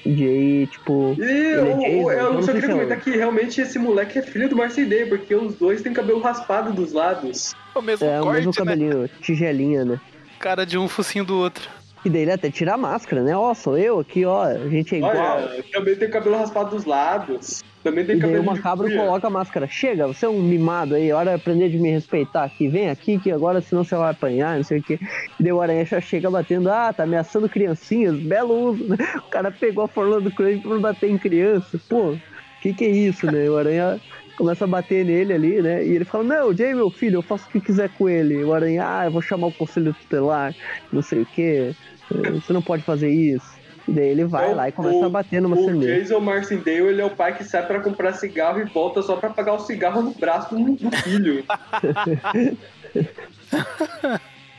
Jay, 0.05 0.67
tipo. 0.67 1.15
E 1.17 1.23
é 1.53 1.59
o- 1.61 1.77
o- 1.77 1.79
Jason, 1.81 2.11
eu 2.11 2.11
eu 2.11 2.33
não 2.33 2.41
só 2.41 2.51
sei 2.51 2.53
queria 2.55 2.67
se 2.67 2.71
é 2.71 2.73
comentar 2.75 2.97
o- 2.97 3.01
que 3.01 3.11
realmente 3.11 3.61
esse 3.61 3.79
moleque 3.79 4.19
é 4.19 4.21
filho 4.21 4.47
do 4.47 4.55
Marcy 4.55 4.85
Day, 4.85 5.05
porque 5.07 5.33
os 5.35 5.55
dois 5.55 5.81
têm 5.81 5.93
cabelo 5.93 6.19
raspado 6.21 6.71
dos 6.73 6.93
lados. 6.93 7.55
O 7.73 7.81
mesmo 7.81 8.07
É 8.07 8.19
o 8.21 8.23
corte, 8.23 8.35
mesmo 8.37 8.51
né? 8.51 8.57
cabelinho, 8.57 9.09
tigelinha, 9.21 9.83
né? 9.83 9.99
Cara 10.39 10.63
de 10.65 10.77
um 10.77 10.87
focinho 10.87 11.25
do 11.25 11.35
outro. 11.37 11.67
E 12.03 12.09
daí 12.09 12.21
ele 12.21 12.31
até 12.31 12.51
tira 12.51 12.75
a 12.75 12.77
máscara, 12.77 13.23
né? 13.23 13.35
Ó, 13.35 13.51
sou 13.55 13.75
eu 13.79 13.99
aqui, 13.99 14.23
ó, 14.25 14.43
a 14.43 14.69
gente 14.69 14.93
é 14.93 14.99
igual. 14.99 15.15
Olha, 15.15 15.63
também 15.73 15.95
tem 15.95 16.07
cabelo 16.09 16.37
raspado 16.37 16.69
dos 16.75 16.85
lados. 16.85 17.63
Também 17.85 18.03
tem 18.03 18.17
E 18.17 18.19
cabelo 18.19 18.41
o 18.41 18.45
macabro 18.47 18.91
coloca 18.91 19.27
a 19.27 19.29
máscara. 19.29 19.67
Chega, 19.67 20.07
você 20.07 20.25
é 20.25 20.29
um 20.29 20.41
mimado 20.41 20.95
aí, 20.95 21.11
hora 21.11 21.29
de 21.29 21.35
aprender 21.35 21.69
de 21.69 21.77
me 21.77 21.91
respeitar 21.91 22.43
aqui. 22.43 22.67
Vem 22.67 22.89
aqui 22.89 23.19
que 23.19 23.31
agora 23.31 23.61
senão 23.61 23.83
você 23.83 23.95
vai 23.95 24.09
apanhar, 24.09 24.57
não 24.57 24.63
sei 24.63 24.79
o 24.79 24.83
quê. 24.83 24.97
E 25.39 25.43
daí 25.43 25.53
o 25.53 25.61
Aranha 25.61 25.85
já 25.85 26.01
chega 26.01 26.31
batendo, 26.31 26.71
ah, 26.71 26.91
tá 26.91 27.03
ameaçando 27.03 27.47
criancinhas, 27.47 28.19
belo 28.19 28.71
uso, 28.71 28.87
né? 28.87 28.97
O 29.27 29.29
cara 29.29 29.51
pegou 29.51 29.83
a 29.83 29.87
fórmula 29.87 30.19
do 30.19 30.31
Crane 30.31 30.59
pra 30.59 30.79
bater 30.79 31.11
em 31.11 31.17
criança. 31.19 31.79
Pô, 31.87 32.17
que 32.59 32.73
que 32.73 32.85
é 32.85 32.89
isso, 32.89 33.27
né? 33.27 33.47
O 33.47 33.55
Aranha 33.55 34.01
começa 34.35 34.63
a 34.63 34.67
bater 34.67 35.05
nele 35.05 35.33
ali, 35.33 35.61
né? 35.61 35.85
E 35.85 35.95
ele 35.95 36.05
fala, 36.05 36.23
não, 36.23 36.57
Jay, 36.57 36.73
meu 36.73 36.89
filho, 36.89 37.17
eu 37.17 37.21
faço 37.21 37.47
o 37.47 37.51
que 37.51 37.61
quiser 37.61 37.89
com 37.89 38.09
ele. 38.09 38.43
O 38.43 38.51
Aranha, 38.51 38.83
ah, 38.83 39.05
eu 39.05 39.11
vou 39.11 39.21
chamar 39.21 39.45
o 39.45 39.53
conselho 39.53 39.93
tutelar, 39.93 40.55
não 40.91 41.03
sei 41.03 41.21
o 41.21 41.25
quê. 41.27 41.75
Você 42.09 42.51
não 42.51 42.63
pode 42.63 42.81
fazer 42.81 43.11
isso. 43.11 43.54
E 43.87 43.91
daí 43.91 44.07
ele 44.09 44.25
vai 44.25 44.45
Então, 44.45 44.55
lá 44.57 44.69
e 44.69 44.71
começa 44.71 44.97
o- 44.97 45.05
a 45.05 45.09
bater 45.09 45.41
numa 45.41 45.55
O 45.55 45.63
semente. 45.65 45.85
Jason 45.85 46.19
Marcindale, 46.19 46.87
ele 46.87 47.01
é 47.01 47.05
o 47.05 47.09
pai 47.11 47.35
que 47.37 47.43
sai 47.43 47.65
pra 47.67 47.79
comprar 47.79 48.13
cigarro 48.13 48.59
e 48.59 48.63
volta 48.65 49.01
só 49.01 49.15
pra 49.15 49.29
pagar 49.29 49.53
o 49.53 49.59
cigarro 49.59 50.01
no 50.01 50.11
braço 50.11 50.55
do, 50.55 50.73
do 50.73 50.91
filho. 50.97 51.43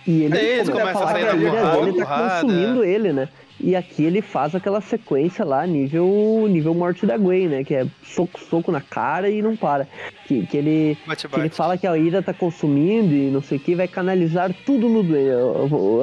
E 0.07 0.23
ele 0.23 0.39
É, 0.39 0.65
começa 0.65 0.85
a 0.85 0.91
a 0.91 0.93
falar 0.93 1.11
sair 1.13 1.23
que 1.25 1.29
a 1.29 1.33
dele 1.33 1.99
tá 1.99 2.41
consumindo 2.41 2.85
ele, 2.85 3.13
né? 3.13 3.29
E 3.59 3.75
aqui 3.75 4.05
ele 4.05 4.21
faz 4.21 4.55
aquela 4.55 4.81
sequência 4.83 5.45
lá, 5.45 5.67
nível, 5.67 6.47
nível 6.49 6.75
morte 6.75 7.07
da 7.07 7.17
Gwen, 7.17 7.49
né? 7.49 7.65
Que 7.65 7.75
é 7.75 7.87
soco, 8.05 8.39
soco 8.39 8.71
na 8.71 8.81
cara 8.83 9.29
e 9.31 9.41
não 9.43 9.57
para. 9.57 9.89
Que, 10.27 10.47
que 10.47 10.57
ele, 10.59 10.99
Bate, 11.07 11.27
que 11.27 11.35
ele 11.35 11.43
bate. 11.45 11.57
fala 11.57 11.77
que 11.79 11.87
a 11.87 11.97
ira 11.97 12.23
tá 12.23 12.35
consumindo 12.35 13.15
e 13.15 13.31
não 13.31 13.41
sei 13.43 13.57
o 13.57 13.61
que, 13.61 13.75
vai 13.75 13.89
canalizar 13.89 14.55
tudo 14.67 14.89
no 14.89 15.03
Duende. 15.03 15.31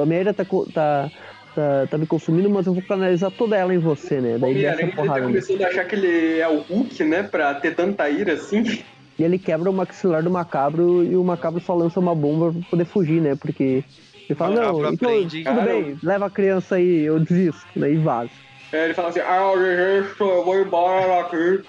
A 0.02 0.04
minha 0.04 0.20
ira 0.20 0.34
tá, 0.34 0.44
tá, 0.74 1.10
tá, 1.54 1.86
tá 1.90 1.98
me 1.98 2.06
consumindo, 2.06 2.50
mas 2.50 2.66
eu 2.66 2.74
vou 2.74 2.82
canalizar 2.82 3.30
toda 3.30 3.56
ela 3.56 3.74
em 3.74 3.78
você, 3.78 4.20
né? 4.20 4.38
Daí 4.38 4.54
desce 4.54 4.66
a 4.66 4.70
Homem-Aranha 4.70 4.82
ele 4.82 4.90
tá 4.90 4.96
porrada. 4.96 5.20
nele. 5.20 5.32
começando 5.32 5.62
a 5.62 5.68
achar 5.68 5.84
que 5.84 5.94
ele 5.94 6.38
é 6.38 6.48
o 6.48 6.60
Hulk, 6.60 7.04
né? 7.04 7.22
Pra 7.22 7.54
ter 7.54 7.74
tanta 7.74 8.08
ira 8.08 8.34
assim. 8.34 8.82
E 9.18 9.22
ele 9.22 9.38
quebra 9.38 9.70
o 9.70 9.72
maxilar 9.72 10.22
do 10.22 10.30
macabro 10.30 11.04
e 11.04 11.16
o 11.16 11.22
macabro 11.22 11.60
só 11.60 11.74
lança 11.74 12.00
uma 12.00 12.14
bomba 12.14 12.52
pra 12.52 12.60
poder 12.70 12.84
fugir, 12.84 13.20
né? 13.20 13.36
Porque 13.36 13.84
ele 14.28 14.34
fala, 14.36 14.54
não, 14.54 14.78
então, 14.78 15.08
aprende, 15.08 15.44
tudo 15.44 15.56
cara. 15.56 15.72
bem, 15.72 15.96
leva 16.02 16.26
a 16.26 16.30
criança 16.30 16.76
aí, 16.76 17.02
eu 17.02 17.20
desisto, 17.20 17.66
né? 17.76 17.92
E 17.92 17.96
vaza. 17.96 18.30
É, 18.72 18.86
ele 18.86 18.94
fala 18.94 19.08
assim, 19.08 19.20
ah, 19.20 19.52
eu 19.54 20.04
eu 20.04 20.44
vou 20.44 20.58
embora 20.58 21.22
daqui. 21.22 21.62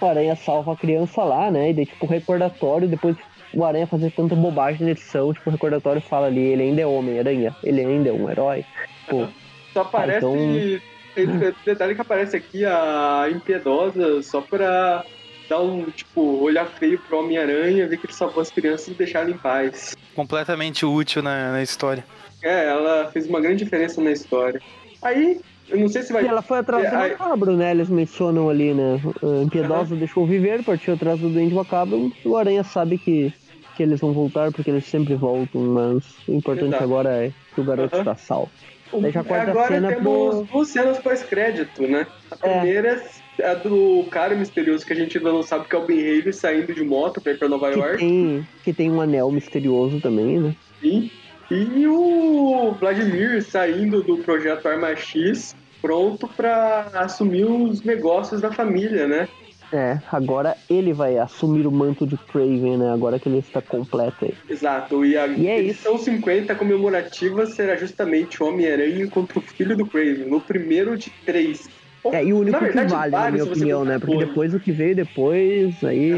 O 0.00 0.06
Aranha 0.06 0.36
salva 0.36 0.72
a 0.72 0.76
criança 0.76 1.22
lá, 1.22 1.50
né? 1.50 1.70
E 1.70 1.74
daí, 1.74 1.86
tipo, 1.86 2.06
recordatório, 2.06 2.88
depois 2.88 3.16
o 3.56 3.64
Aranha 3.64 3.86
fazer 3.86 4.10
tanta 4.12 4.34
bobagem 4.34 4.84
na 4.84 4.90
edição, 4.92 5.32
tipo, 5.32 5.48
o 5.48 5.52
recordatório 5.52 6.00
fala 6.02 6.26
ali, 6.26 6.40
ele 6.40 6.62
ainda 6.64 6.82
é 6.82 6.86
Homem-Aranha, 6.86 7.56
ele 7.64 7.80
ainda 7.80 8.10
é 8.10 8.12
um 8.12 8.28
herói. 8.30 8.64
Pô, 9.08 9.26
Só 9.72 9.80
aparece. 9.82 10.18
então- 10.26 10.36
Detalhe 11.64 11.94
que 11.94 12.00
aparece 12.02 12.36
aqui 12.36 12.64
a 12.66 13.26
impiedosa 13.30 14.22
só 14.22 14.42
pra 14.42 15.02
dar 15.48 15.60
um, 15.60 15.84
tipo, 15.84 16.20
olhar 16.42 16.66
feio 16.66 16.98
pro 16.98 17.20
Homem-Aranha, 17.20 17.88
ver 17.88 17.96
que 17.96 18.06
ele 18.06 18.12
salvou 18.12 18.42
as 18.42 18.50
crianças 18.50 18.88
e 18.88 18.94
deixar 18.94 19.22
ele 19.22 19.32
em 19.32 19.38
paz. 19.38 19.96
Completamente 20.14 20.84
útil 20.84 21.22
na, 21.22 21.52
na 21.52 21.62
história. 21.62 22.04
É, 22.42 22.66
ela 22.68 23.10
fez 23.12 23.26
uma 23.26 23.40
grande 23.40 23.64
diferença 23.64 24.00
na 24.02 24.10
história. 24.12 24.60
Aí, 25.00 25.40
eu 25.70 25.78
não 25.78 25.88
sei 25.88 26.02
se 26.02 26.12
vai. 26.12 26.22
e 26.24 26.26
ela 26.28 26.42
foi 26.42 26.58
atrás 26.58 26.90
do 26.90 26.94
É, 26.94 26.98
aí- 26.98 27.10
macabro, 27.12 27.56
né? 27.56 27.70
Eles 27.70 27.88
mencionam 27.88 28.50
ali, 28.50 28.74
né? 28.74 29.00
A 29.22 29.42
impiedosa 29.42 29.96
deixou 29.96 30.26
viver, 30.26 30.62
partiu 30.64 30.94
atrás 30.94 31.18
do 31.18 31.30
Duende 31.30 31.54
Macabro. 31.54 32.12
E 32.24 32.28
o 32.28 32.36
Aranha 32.36 32.62
sabe 32.62 32.98
que, 32.98 33.32
que 33.76 33.82
eles 33.82 34.00
vão 34.00 34.12
voltar, 34.12 34.50
porque 34.52 34.70
eles 34.70 34.86
sempre 34.86 35.14
voltam, 35.14 35.60
mas 35.60 36.02
o 36.26 36.32
importante 36.32 36.68
Exato. 36.68 36.84
agora 36.84 37.10
é 37.26 37.32
que 37.54 37.60
o 37.60 37.64
garoto 37.64 37.96
está 37.96 38.16
salvo. 38.16 38.50
Corta 38.90 39.18
a 39.18 39.42
Agora 39.50 39.68
cena 39.68 39.88
temos 39.88 40.34
pro- 40.36 40.44
duas 40.44 40.68
cenas 40.68 40.98
pós-crédito, 40.98 41.82
né? 41.82 42.06
A 42.30 42.48
É. 42.48 42.58
primeira 42.60 43.02
é 43.38 43.46
a 43.50 43.54
do 43.54 44.04
cara 44.10 44.34
misterioso 44.36 44.86
que 44.86 44.92
a 44.92 44.96
gente 44.96 45.18
ainda 45.18 45.32
não 45.32 45.42
sabe 45.42 45.66
que 45.68 45.74
é 45.74 45.78
o 45.78 45.84
Ben 45.84 45.98
Haley 45.98 46.32
saindo 46.32 46.72
de 46.72 46.84
moto 46.84 47.20
pra 47.20 47.32
ir 47.32 47.38
pra 47.38 47.48
Nova 47.48 47.70
Que 47.72 47.78
York. 47.78 47.96
tem, 47.98 48.48
que 48.64 48.72
tem 48.72 48.90
um 48.90 49.00
anel 49.00 49.30
misterioso 49.30 50.00
também, 50.00 50.38
né? 50.38 50.54
Sim. 50.80 51.10
E 51.50 51.86
o 51.86 52.74
Vladimir 52.78 53.42
saindo 53.42 54.02
do 54.02 54.18
projeto 54.18 54.66
Arma 54.66 54.94
X, 54.96 55.54
pronto 55.82 56.28
pra 56.28 56.88
assumir 56.94 57.44
os 57.44 57.82
negócios 57.82 58.40
da 58.40 58.50
família, 58.52 59.06
né? 59.08 59.28
É, 59.76 60.00
agora 60.10 60.56
ele 60.70 60.94
vai 60.94 61.18
assumir 61.18 61.66
o 61.66 61.70
manto 61.70 62.06
de 62.06 62.16
Craven, 62.16 62.78
né? 62.78 62.90
Agora 62.90 63.18
que 63.18 63.28
ele 63.28 63.38
está 63.38 63.60
completo 63.60 64.24
aí. 64.24 64.32
Exato. 64.48 65.04
E 65.04 65.18
a 65.18 65.26
E 65.26 65.46
é 65.46 65.58
edição 65.58 65.98
50 65.98 66.54
comemorativa 66.54 67.44
será 67.44 67.76
justamente 67.76 68.42
o 68.42 68.46
Homem-Aranha 68.46 69.06
contra 69.08 69.38
o 69.38 69.42
filho 69.42 69.76
do 69.76 69.84
Craven, 69.86 70.30
no 70.30 70.40
primeiro 70.40 70.96
de 70.96 71.10
três. 71.26 71.68
É, 72.06 72.24
e 72.24 72.32
o 72.32 72.38
único 72.38 72.58
verdade, 72.58 72.86
que 72.88 72.94
vale, 72.94 73.10
na 73.10 73.30
minha 73.32 73.44
opinião, 73.44 73.84
né? 73.84 73.98
Porque 73.98 74.16
depois 74.16 74.54
o 74.54 74.60
que 74.60 74.72
veio 74.72 74.96
depois, 74.96 75.84
aí. 75.84 76.10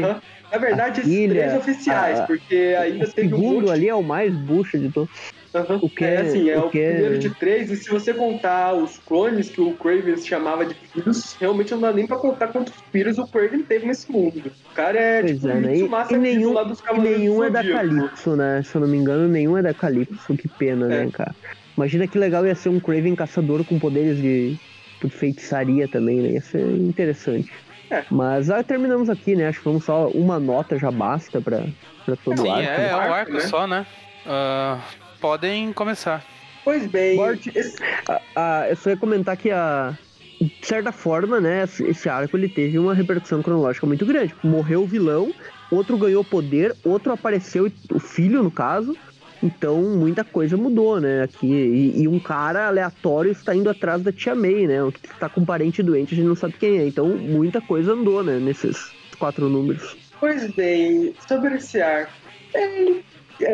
Na 0.51 0.57
verdade, 0.57 1.01
A 1.01 1.03
esses 1.03 1.13
filha, 1.13 1.33
três 1.41 1.55
oficiais, 1.57 2.19
a- 2.19 2.23
porque 2.27 2.75
ainda 2.79 3.05
O 3.05 3.11
teve 3.13 3.27
um 3.33 3.37
segundo 3.37 3.61
monte 3.67 3.71
ali 3.71 3.89
é 3.89 3.95
o 3.95 4.01
mais 4.01 4.33
bucha 4.33 4.79
de 4.79 4.89
todos. 4.89 5.09
Aham. 5.53 5.79
O 5.81 5.89
que 5.89 6.05
é 6.05 6.15
é- 6.15 6.21
assim, 6.21 6.49
é 6.49 6.57
o 6.59 6.67
o, 6.67 6.69
que 6.69 6.79
é- 6.79 6.91
primeiro 6.93 7.19
de 7.19 7.33
três, 7.35 7.71
e 7.71 7.75
se 7.75 7.89
você 7.89 8.13
contar 8.13 8.73
os 8.73 8.99
clones 8.99 9.49
que 9.49 9.59
o 9.59 9.73
Craven 9.73 10.15
se 10.15 10.27
chamava 10.27 10.65
de 10.65 10.75
filhos, 10.75 11.35
realmente 11.39 11.71
não 11.71 11.81
dá 11.81 11.91
nem 11.91 12.05
pra 12.05 12.17
contar 12.17 12.49
quantos 12.49 12.73
filhos 12.91 13.17
o 13.17 13.25
Craven 13.27 13.63
teve 13.63 13.87
nesse 13.87 14.11
mundo. 14.11 14.51
O 14.71 14.73
cara 14.75 14.99
é 14.99 15.21
Pois 15.21 15.33
tipo 15.35 15.47
é, 15.49 15.59
né? 15.59 15.75
E, 15.77 15.79
e 16.13 16.17
nenhum, 16.17 16.53
lá 16.53 16.63
dos 16.63 16.79
e 16.79 16.99
nenhum 16.99 17.37
do 17.37 17.43
é 17.45 17.49
da. 17.49 17.63
Calypso, 17.63 18.35
né? 18.35 18.61
Se 18.63 18.75
eu 18.75 18.81
não 18.81 18.87
me 18.87 18.97
engano, 18.97 19.27
nenhum 19.27 19.57
é 19.57 19.61
da 19.63 19.73
Calypso. 19.73 20.35
Que 20.35 20.47
pena, 20.47 20.85
É. 20.85 21.05
né, 21.05 21.11
cara? 21.11 21.35
Imagina 21.75 22.07
que 22.07 22.17
legal 22.17 22.45
ia 22.45 22.55
ser 22.55 22.69
um 22.69 22.79
Craven 22.79 23.15
caçador 23.15 23.63
com 23.63 23.79
poderes 23.79 24.17
de, 24.21 24.55
de 25.01 25.09
feitiçaria 25.09 25.87
também, 25.87 26.17
né? 26.21 26.31
Ia 26.33 26.41
ser 26.41 26.61
interessante. 26.75 27.51
É. 27.89 28.03
Mas 28.11 28.51
ah, 28.51 28.61
terminamos 28.61 29.09
aqui, 29.09 29.35
né? 29.35 29.47
Acho 29.47 29.59
que 29.59 29.65
vamos 29.65 29.83
só 29.83 30.09
uma 30.09 30.39
nota 30.39 30.77
já 30.77 30.91
basta 30.91 31.41
pra, 31.41 31.65
pra 32.05 32.15
todo 32.17 32.39
Sim, 32.39 32.47
o 32.47 32.51
arco. 32.51 32.69
é, 32.69 32.77
né? 32.77 32.89
é 32.89 32.95
um 32.95 33.13
arco, 33.13 33.31
né? 33.33 33.39
só, 33.39 33.65
né? 33.65 33.85
Ah, 34.27 34.79
podem 35.19 35.71
começar. 35.73 36.23
Pois 36.63 36.85
bem, 36.87 37.15
Bort- 37.15 37.47
esse- 37.55 37.77
Ah, 38.07 38.21
ah, 38.35 38.65
eu 38.69 38.75
só 38.75 38.89
ia 38.89 38.97
comentar 38.97 39.35
que 39.37 39.49
a. 39.51 39.97
De 40.41 40.53
certa 40.65 40.93
forma, 40.93 41.41
né, 41.41 41.65
esse 41.81 42.07
arco 42.07 42.37
ele 42.37 42.47
teve 42.47 42.79
uma 42.79 42.93
repercussão 42.93 43.41
cronológica 43.41 43.85
muito 43.85 44.05
grande. 44.05 44.33
Morreu 44.41 44.83
o 44.83 44.87
vilão, 44.87 45.33
outro 45.69 45.97
ganhou 45.97 46.23
poder, 46.23 46.73
outro 46.85 47.11
apareceu, 47.11 47.69
o 47.91 47.99
filho 47.99 48.41
no 48.41 48.49
caso. 48.49 48.95
Então 49.43 49.81
muita 49.81 50.23
coisa 50.23 50.55
mudou, 50.55 50.99
né? 51.01 51.23
Aqui. 51.23 51.47
E, 51.47 52.03
e 52.03 52.07
um 52.07 52.19
cara 52.19 52.67
aleatório 52.67 53.31
está 53.31 53.53
indo 53.53 53.69
atrás 53.69 54.01
da 54.01 54.11
tia 54.13 54.33
May, 54.33 54.65
né? 54.67 54.81
O 54.83 54.91
que 54.93 55.01
tá 55.19 55.27
com 55.27 55.41
um 55.41 55.45
parente 55.45 55.83
doente, 55.83 56.13
a 56.13 56.17
gente 56.17 56.27
não 56.27 56.35
sabe 56.35 56.53
quem 56.57 56.77
é. 56.77 56.87
Então 56.87 57.07
muita 57.07 57.59
coisa 57.59 57.91
andou, 57.93 58.23
né? 58.23 58.37
Nesses 58.39 58.91
quatro 59.17 59.49
números. 59.49 59.97
pois 60.21 60.49
bem, 60.53 61.13
sobre 61.27 61.55
esse 61.55 61.81
arco, 61.81 62.11
ele, 62.53 63.03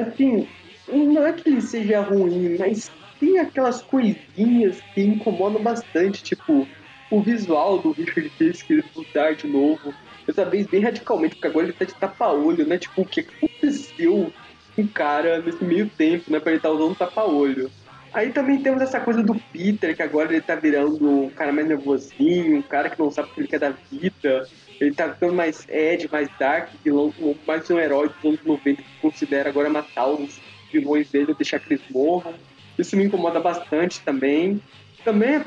assim, 0.08 0.48
não 0.88 1.26
é 1.26 1.34
que 1.34 1.50
ele 1.50 1.62
seja 1.62 2.02
ruim, 2.02 2.58
mas 2.58 2.92
tem 3.20 3.40
aquelas 3.40 3.82
coisinhas 3.82 4.82
que 4.94 5.02
incomodam 5.02 5.62
bastante, 5.62 6.24
tipo, 6.24 6.68
o 7.10 7.22
visual 7.22 7.80
do 7.80 7.92
Richard 7.92 8.30
Fisk 8.30 8.70
mudar 8.96 9.36
de 9.36 9.48
novo. 9.48 9.94
Dessa 10.26 10.44
vez 10.44 10.68
bem 10.68 10.82
radicalmente, 10.82 11.36
porque 11.36 11.48
agora 11.48 11.68
ele 11.68 11.74
tá 11.74 11.86
de 11.86 11.94
tapa-olho, 11.94 12.66
né? 12.66 12.78
Tipo, 12.78 13.02
o 13.02 13.06
que 13.06 13.22
aconteceu 13.22 14.34
com 14.76 14.82
o 14.82 14.88
cara 14.88 15.40
nesse 15.42 15.64
meio 15.64 15.88
tempo, 15.88 16.32
né? 16.32 16.40
Pra 16.40 16.52
ele 16.52 16.58
estar 16.58 16.72
usando 16.72 16.98
tapa-olho. 16.98 17.70
Aí 18.12 18.32
também 18.32 18.62
temos 18.62 18.82
essa 18.82 19.00
coisa 19.00 19.22
do 19.22 19.36
Peter, 19.52 19.96
que 19.96 20.02
agora 20.02 20.32
ele 20.32 20.42
tá 20.42 20.56
virando 20.56 21.26
um 21.26 21.30
cara 21.30 21.52
mais 21.52 21.68
nervosinho, 21.68 22.58
um 22.58 22.62
cara 22.62 22.90
que 22.90 22.98
não 22.98 23.12
sabe 23.12 23.30
o 23.30 23.34
que 23.34 23.42
ele 23.42 23.48
quer 23.48 23.60
da 23.60 23.74
vida. 23.92 24.48
Ele 24.80 24.94
tá 24.94 25.14
ficando 25.14 25.34
mais 25.34 25.68
Ed, 25.70 26.10
mais 26.12 26.30
Dark, 26.40 26.70
vilão, 26.84 27.14
mais 27.46 27.70
um 27.70 27.78
herói 27.78 28.10
dos 28.10 28.26
anos 28.26 28.46
90 28.46 28.82
que 28.82 29.00
considera 29.02 29.50
agora 29.50 29.70
matar 29.70 30.08
os 30.08 30.40
vilões 30.80 31.10
dele 31.10 31.34
deixar 31.34 31.60
que 31.60 31.74
eles 31.74 31.84
morram. 31.90 32.34
Isso 32.78 32.96
me 32.96 33.04
incomoda 33.06 33.40
bastante 33.40 34.02
também. 34.02 34.62
Também 35.04 35.40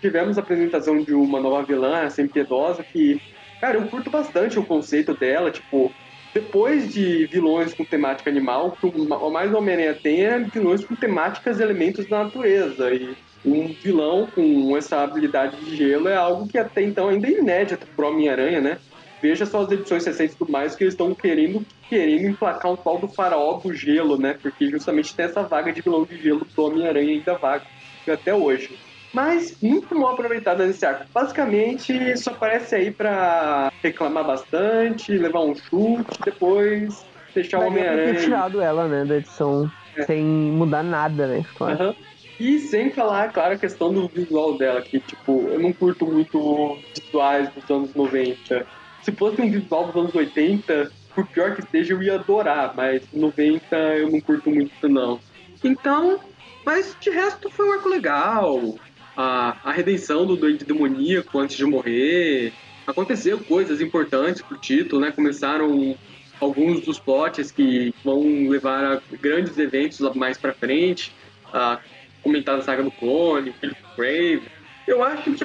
tivemos 0.00 0.36
a 0.36 0.40
apresentação 0.40 1.02
de 1.02 1.14
uma 1.14 1.40
nova 1.40 1.62
vilã, 1.62 2.02
a 2.02 2.10
Sem 2.10 2.28
Piedosa, 2.28 2.82
que, 2.82 3.20
cara, 3.60 3.78
eu 3.78 3.86
curto 3.88 4.10
bastante 4.10 4.58
o 4.58 4.64
conceito 4.64 5.14
dela, 5.14 5.50
tipo, 5.50 5.92
depois 6.34 6.92
de 6.92 7.26
vilões 7.26 7.72
com 7.72 7.84
temática 7.84 8.28
animal, 8.28 8.76
o 8.82 8.90
que 8.90 9.30
mais 9.30 9.54
Homem-Aranha 9.54 9.94
tem 9.94 10.24
é 10.26 10.38
vilões 10.38 10.84
com 10.84 10.94
temáticas 10.94 11.58
e 11.58 11.62
elementos 11.62 12.06
da 12.06 12.24
natureza. 12.24 12.92
E 12.92 13.16
um 13.42 13.68
vilão 13.68 14.28
com 14.34 14.76
essa 14.76 15.02
habilidade 15.02 15.56
de 15.64 15.74
gelo 15.74 16.08
é 16.08 16.16
algo 16.16 16.46
que 16.46 16.58
até 16.58 16.82
então 16.82 17.08
ainda 17.08 17.26
é 17.26 17.38
inédito 17.38 17.86
pro 17.96 18.08
Homem-Aranha, 18.08 18.60
né? 18.60 18.78
Veja 19.26 19.44
só 19.44 19.62
as 19.62 19.70
edições 19.72 20.06
recentes 20.06 20.36
tudo 20.36 20.52
mais 20.52 20.76
que 20.76 20.84
eles 20.84 20.94
estão 20.94 21.12
querendo, 21.12 21.66
querendo 21.90 22.28
emplacar 22.28 22.72
um 22.72 22.76
tal 22.76 23.00
do 23.00 23.08
faraó 23.08 23.58
do 23.58 23.72
gelo, 23.72 24.16
né? 24.16 24.38
Porque 24.40 24.70
justamente 24.70 25.16
tem 25.16 25.24
essa 25.26 25.42
vaga 25.42 25.72
de 25.72 25.82
vilão 25.82 26.04
de 26.04 26.16
gelo 26.22 26.46
do 26.56 26.62
Homem-Aranha 26.62 27.12
ainda 27.12 27.36
vaga, 27.36 27.66
até 28.08 28.32
hoje. 28.32 28.78
Mas 29.12 29.58
muito 29.60 29.98
mal 29.98 30.12
aproveitada 30.12 30.64
nesse 30.64 30.86
arco. 30.86 31.06
Basicamente, 31.12 32.16
só 32.18 32.30
aparece 32.30 32.76
aí 32.76 32.92
pra 32.92 33.68
reclamar 33.82 34.24
bastante, 34.24 35.10
levar 35.18 35.40
um 35.40 35.56
chute, 35.56 36.22
depois 36.24 37.04
deixar 37.34 37.58
o 37.58 37.66
Homem-Aranha. 37.66 38.14
ter 38.14 38.20
tirado 38.20 38.60
ela, 38.60 38.86
né, 38.86 39.04
da 39.04 39.16
edição, 39.16 39.68
É. 39.96 40.02
sem 40.02 40.24
mudar 40.24 40.84
nada, 40.84 41.26
né? 41.26 41.42
Claro. 41.56 41.82
Aham. 41.82 41.96
E 42.38 42.60
sem 42.60 42.92
falar, 42.92 43.32
claro, 43.32 43.54
a 43.54 43.58
questão 43.58 43.92
do 43.92 44.08
visual 44.08 44.56
dela, 44.58 44.82
que, 44.82 45.00
tipo, 45.00 45.50
eu 45.52 45.58
não 45.58 45.72
curto 45.72 46.06
muito 46.06 46.82
visuais 46.94 47.50
dos 47.54 47.64
anos 47.70 47.94
90. 47.94 48.68
Se 49.06 49.12
fosse 49.12 49.40
um 49.40 49.48
visual 49.48 49.86
dos 49.86 49.94
anos 49.94 50.14
80, 50.16 50.90
por 51.14 51.24
pior 51.28 51.54
que 51.54 51.62
seja, 51.62 51.94
eu 51.94 52.02
ia 52.02 52.16
adorar, 52.16 52.74
mas 52.74 53.04
90 53.12 53.76
eu 53.76 54.10
não 54.10 54.20
curto 54.20 54.50
muito, 54.50 54.88
não. 54.88 55.20
Então, 55.62 56.18
mas 56.64 56.96
de 57.00 57.10
resto 57.10 57.48
foi 57.48 57.68
um 57.68 57.72
arco 57.74 57.88
legal. 57.88 58.74
A, 59.16 59.56
a 59.62 59.70
redenção 59.70 60.26
do 60.26 60.34
doente 60.34 60.64
demoníaco 60.64 61.38
antes 61.38 61.56
de 61.56 61.64
morrer. 61.64 62.52
Aconteceu 62.84 63.38
coisas 63.38 63.80
importantes 63.80 64.42
pro 64.42 64.58
título, 64.58 65.00
né? 65.00 65.12
Começaram 65.12 65.96
alguns 66.40 66.80
dos 66.80 66.98
plots 66.98 67.52
que 67.52 67.94
vão 68.02 68.48
levar 68.48 68.84
a 68.84 69.00
grandes 69.20 69.56
eventos 69.56 70.00
mais 70.16 70.36
pra 70.36 70.52
frente. 70.52 71.14
A 71.52 71.78
comentada 72.24 72.60
saga 72.60 72.82
do 72.82 72.90
clone, 72.90 73.52
Philip 73.52 73.80
Crave. 73.94 74.42
Eu 74.84 75.04
acho 75.04 75.22
que 75.22 75.44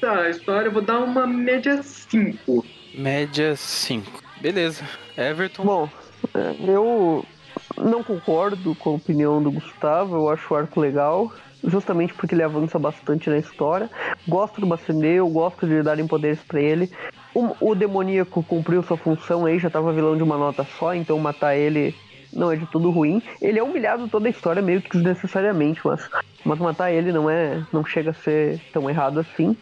pra 0.00 0.28
essa 0.28 0.38
história 0.38 0.68
eu 0.68 0.72
vou 0.72 0.82
dar 0.82 0.98
uma 1.00 1.26
média 1.26 1.82
5. 1.82 2.64
Média 2.94 3.56
5. 3.56 4.22
Beleza. 4.40 4.84
Everton. 5.16 5.64
Bom, 5.64 5.88
é, 6.34 6.54
eu 6.66 7.24
não 7.76 8.02
concordo 8.02 8.74
com 8.74 8.90
a 8.90 8.94
opinião 8.94 9.42
do 9.42 9.50
Gustavo, 9.50 10.16
eu 10.16 10.28
acho 10.28 10.52
o 10.52 10.56
arco 10.56 10.80
legal, 10.80 11.32
justamente 11.64 12.14
porque 12.14 12.34
ele 12.34 12.42
avança 12.42 12.78
bastante 12.78 13.30
na 13.30 13.38
história. 13.38 13.90
Gosto 14.26 14.60
do 14.60 14.66
Baceneu, 14.66 15.28
gosto 15.28 15.66
de 15.66 15.82
darem 15.82 16.06
poderes 16.06 16.40
pra 16.40 16.60
ele. 16.60 16.90
O, 17.34 17.70
o 17.70 17.74
demoníaco 17.74 18.42
cumpriu 18.42 18.82
sua 18.82 18.96
função 18.96 19.44
aí, 19.46 19.58
já 19.58 19.68
tava 19.68 19.92
vilão 19.92 20.16
de 20.16 20.22
uma 20.22 20.38
nota 20.38 20.66
só, 20.78 20.94
então 20.94 21.18
matar 21.18 21.56
ele 21.56 21.94
não 22.32 22.52
é 22.52 22.56
de 22.56 22.66
tudo 22.66 22.90
ruim. 22.90 23.22
Ele 23.40 23.58
é 23.58 23.62
humilhado 23.62 24.08
toda 24.08 24.28
a 24.28 24.30
história 24.30 24.62
meio 24.62 24.82
que 24.82 24.90
desnecessariamente, 24.90 25.80
mas, 25.84 26.08
mas 26.44 26.58
matar 26.58 26.92
ele 26.92 27.10
não 27.12 27.28
é. 27.28 27.64
não 27.72 27.84
chega 27.84 28.10
a 28.10 28.14
ser 28.14 28.60
tão 28.72 28.88
errado 28.88 29.20
assim. 29.20 29.56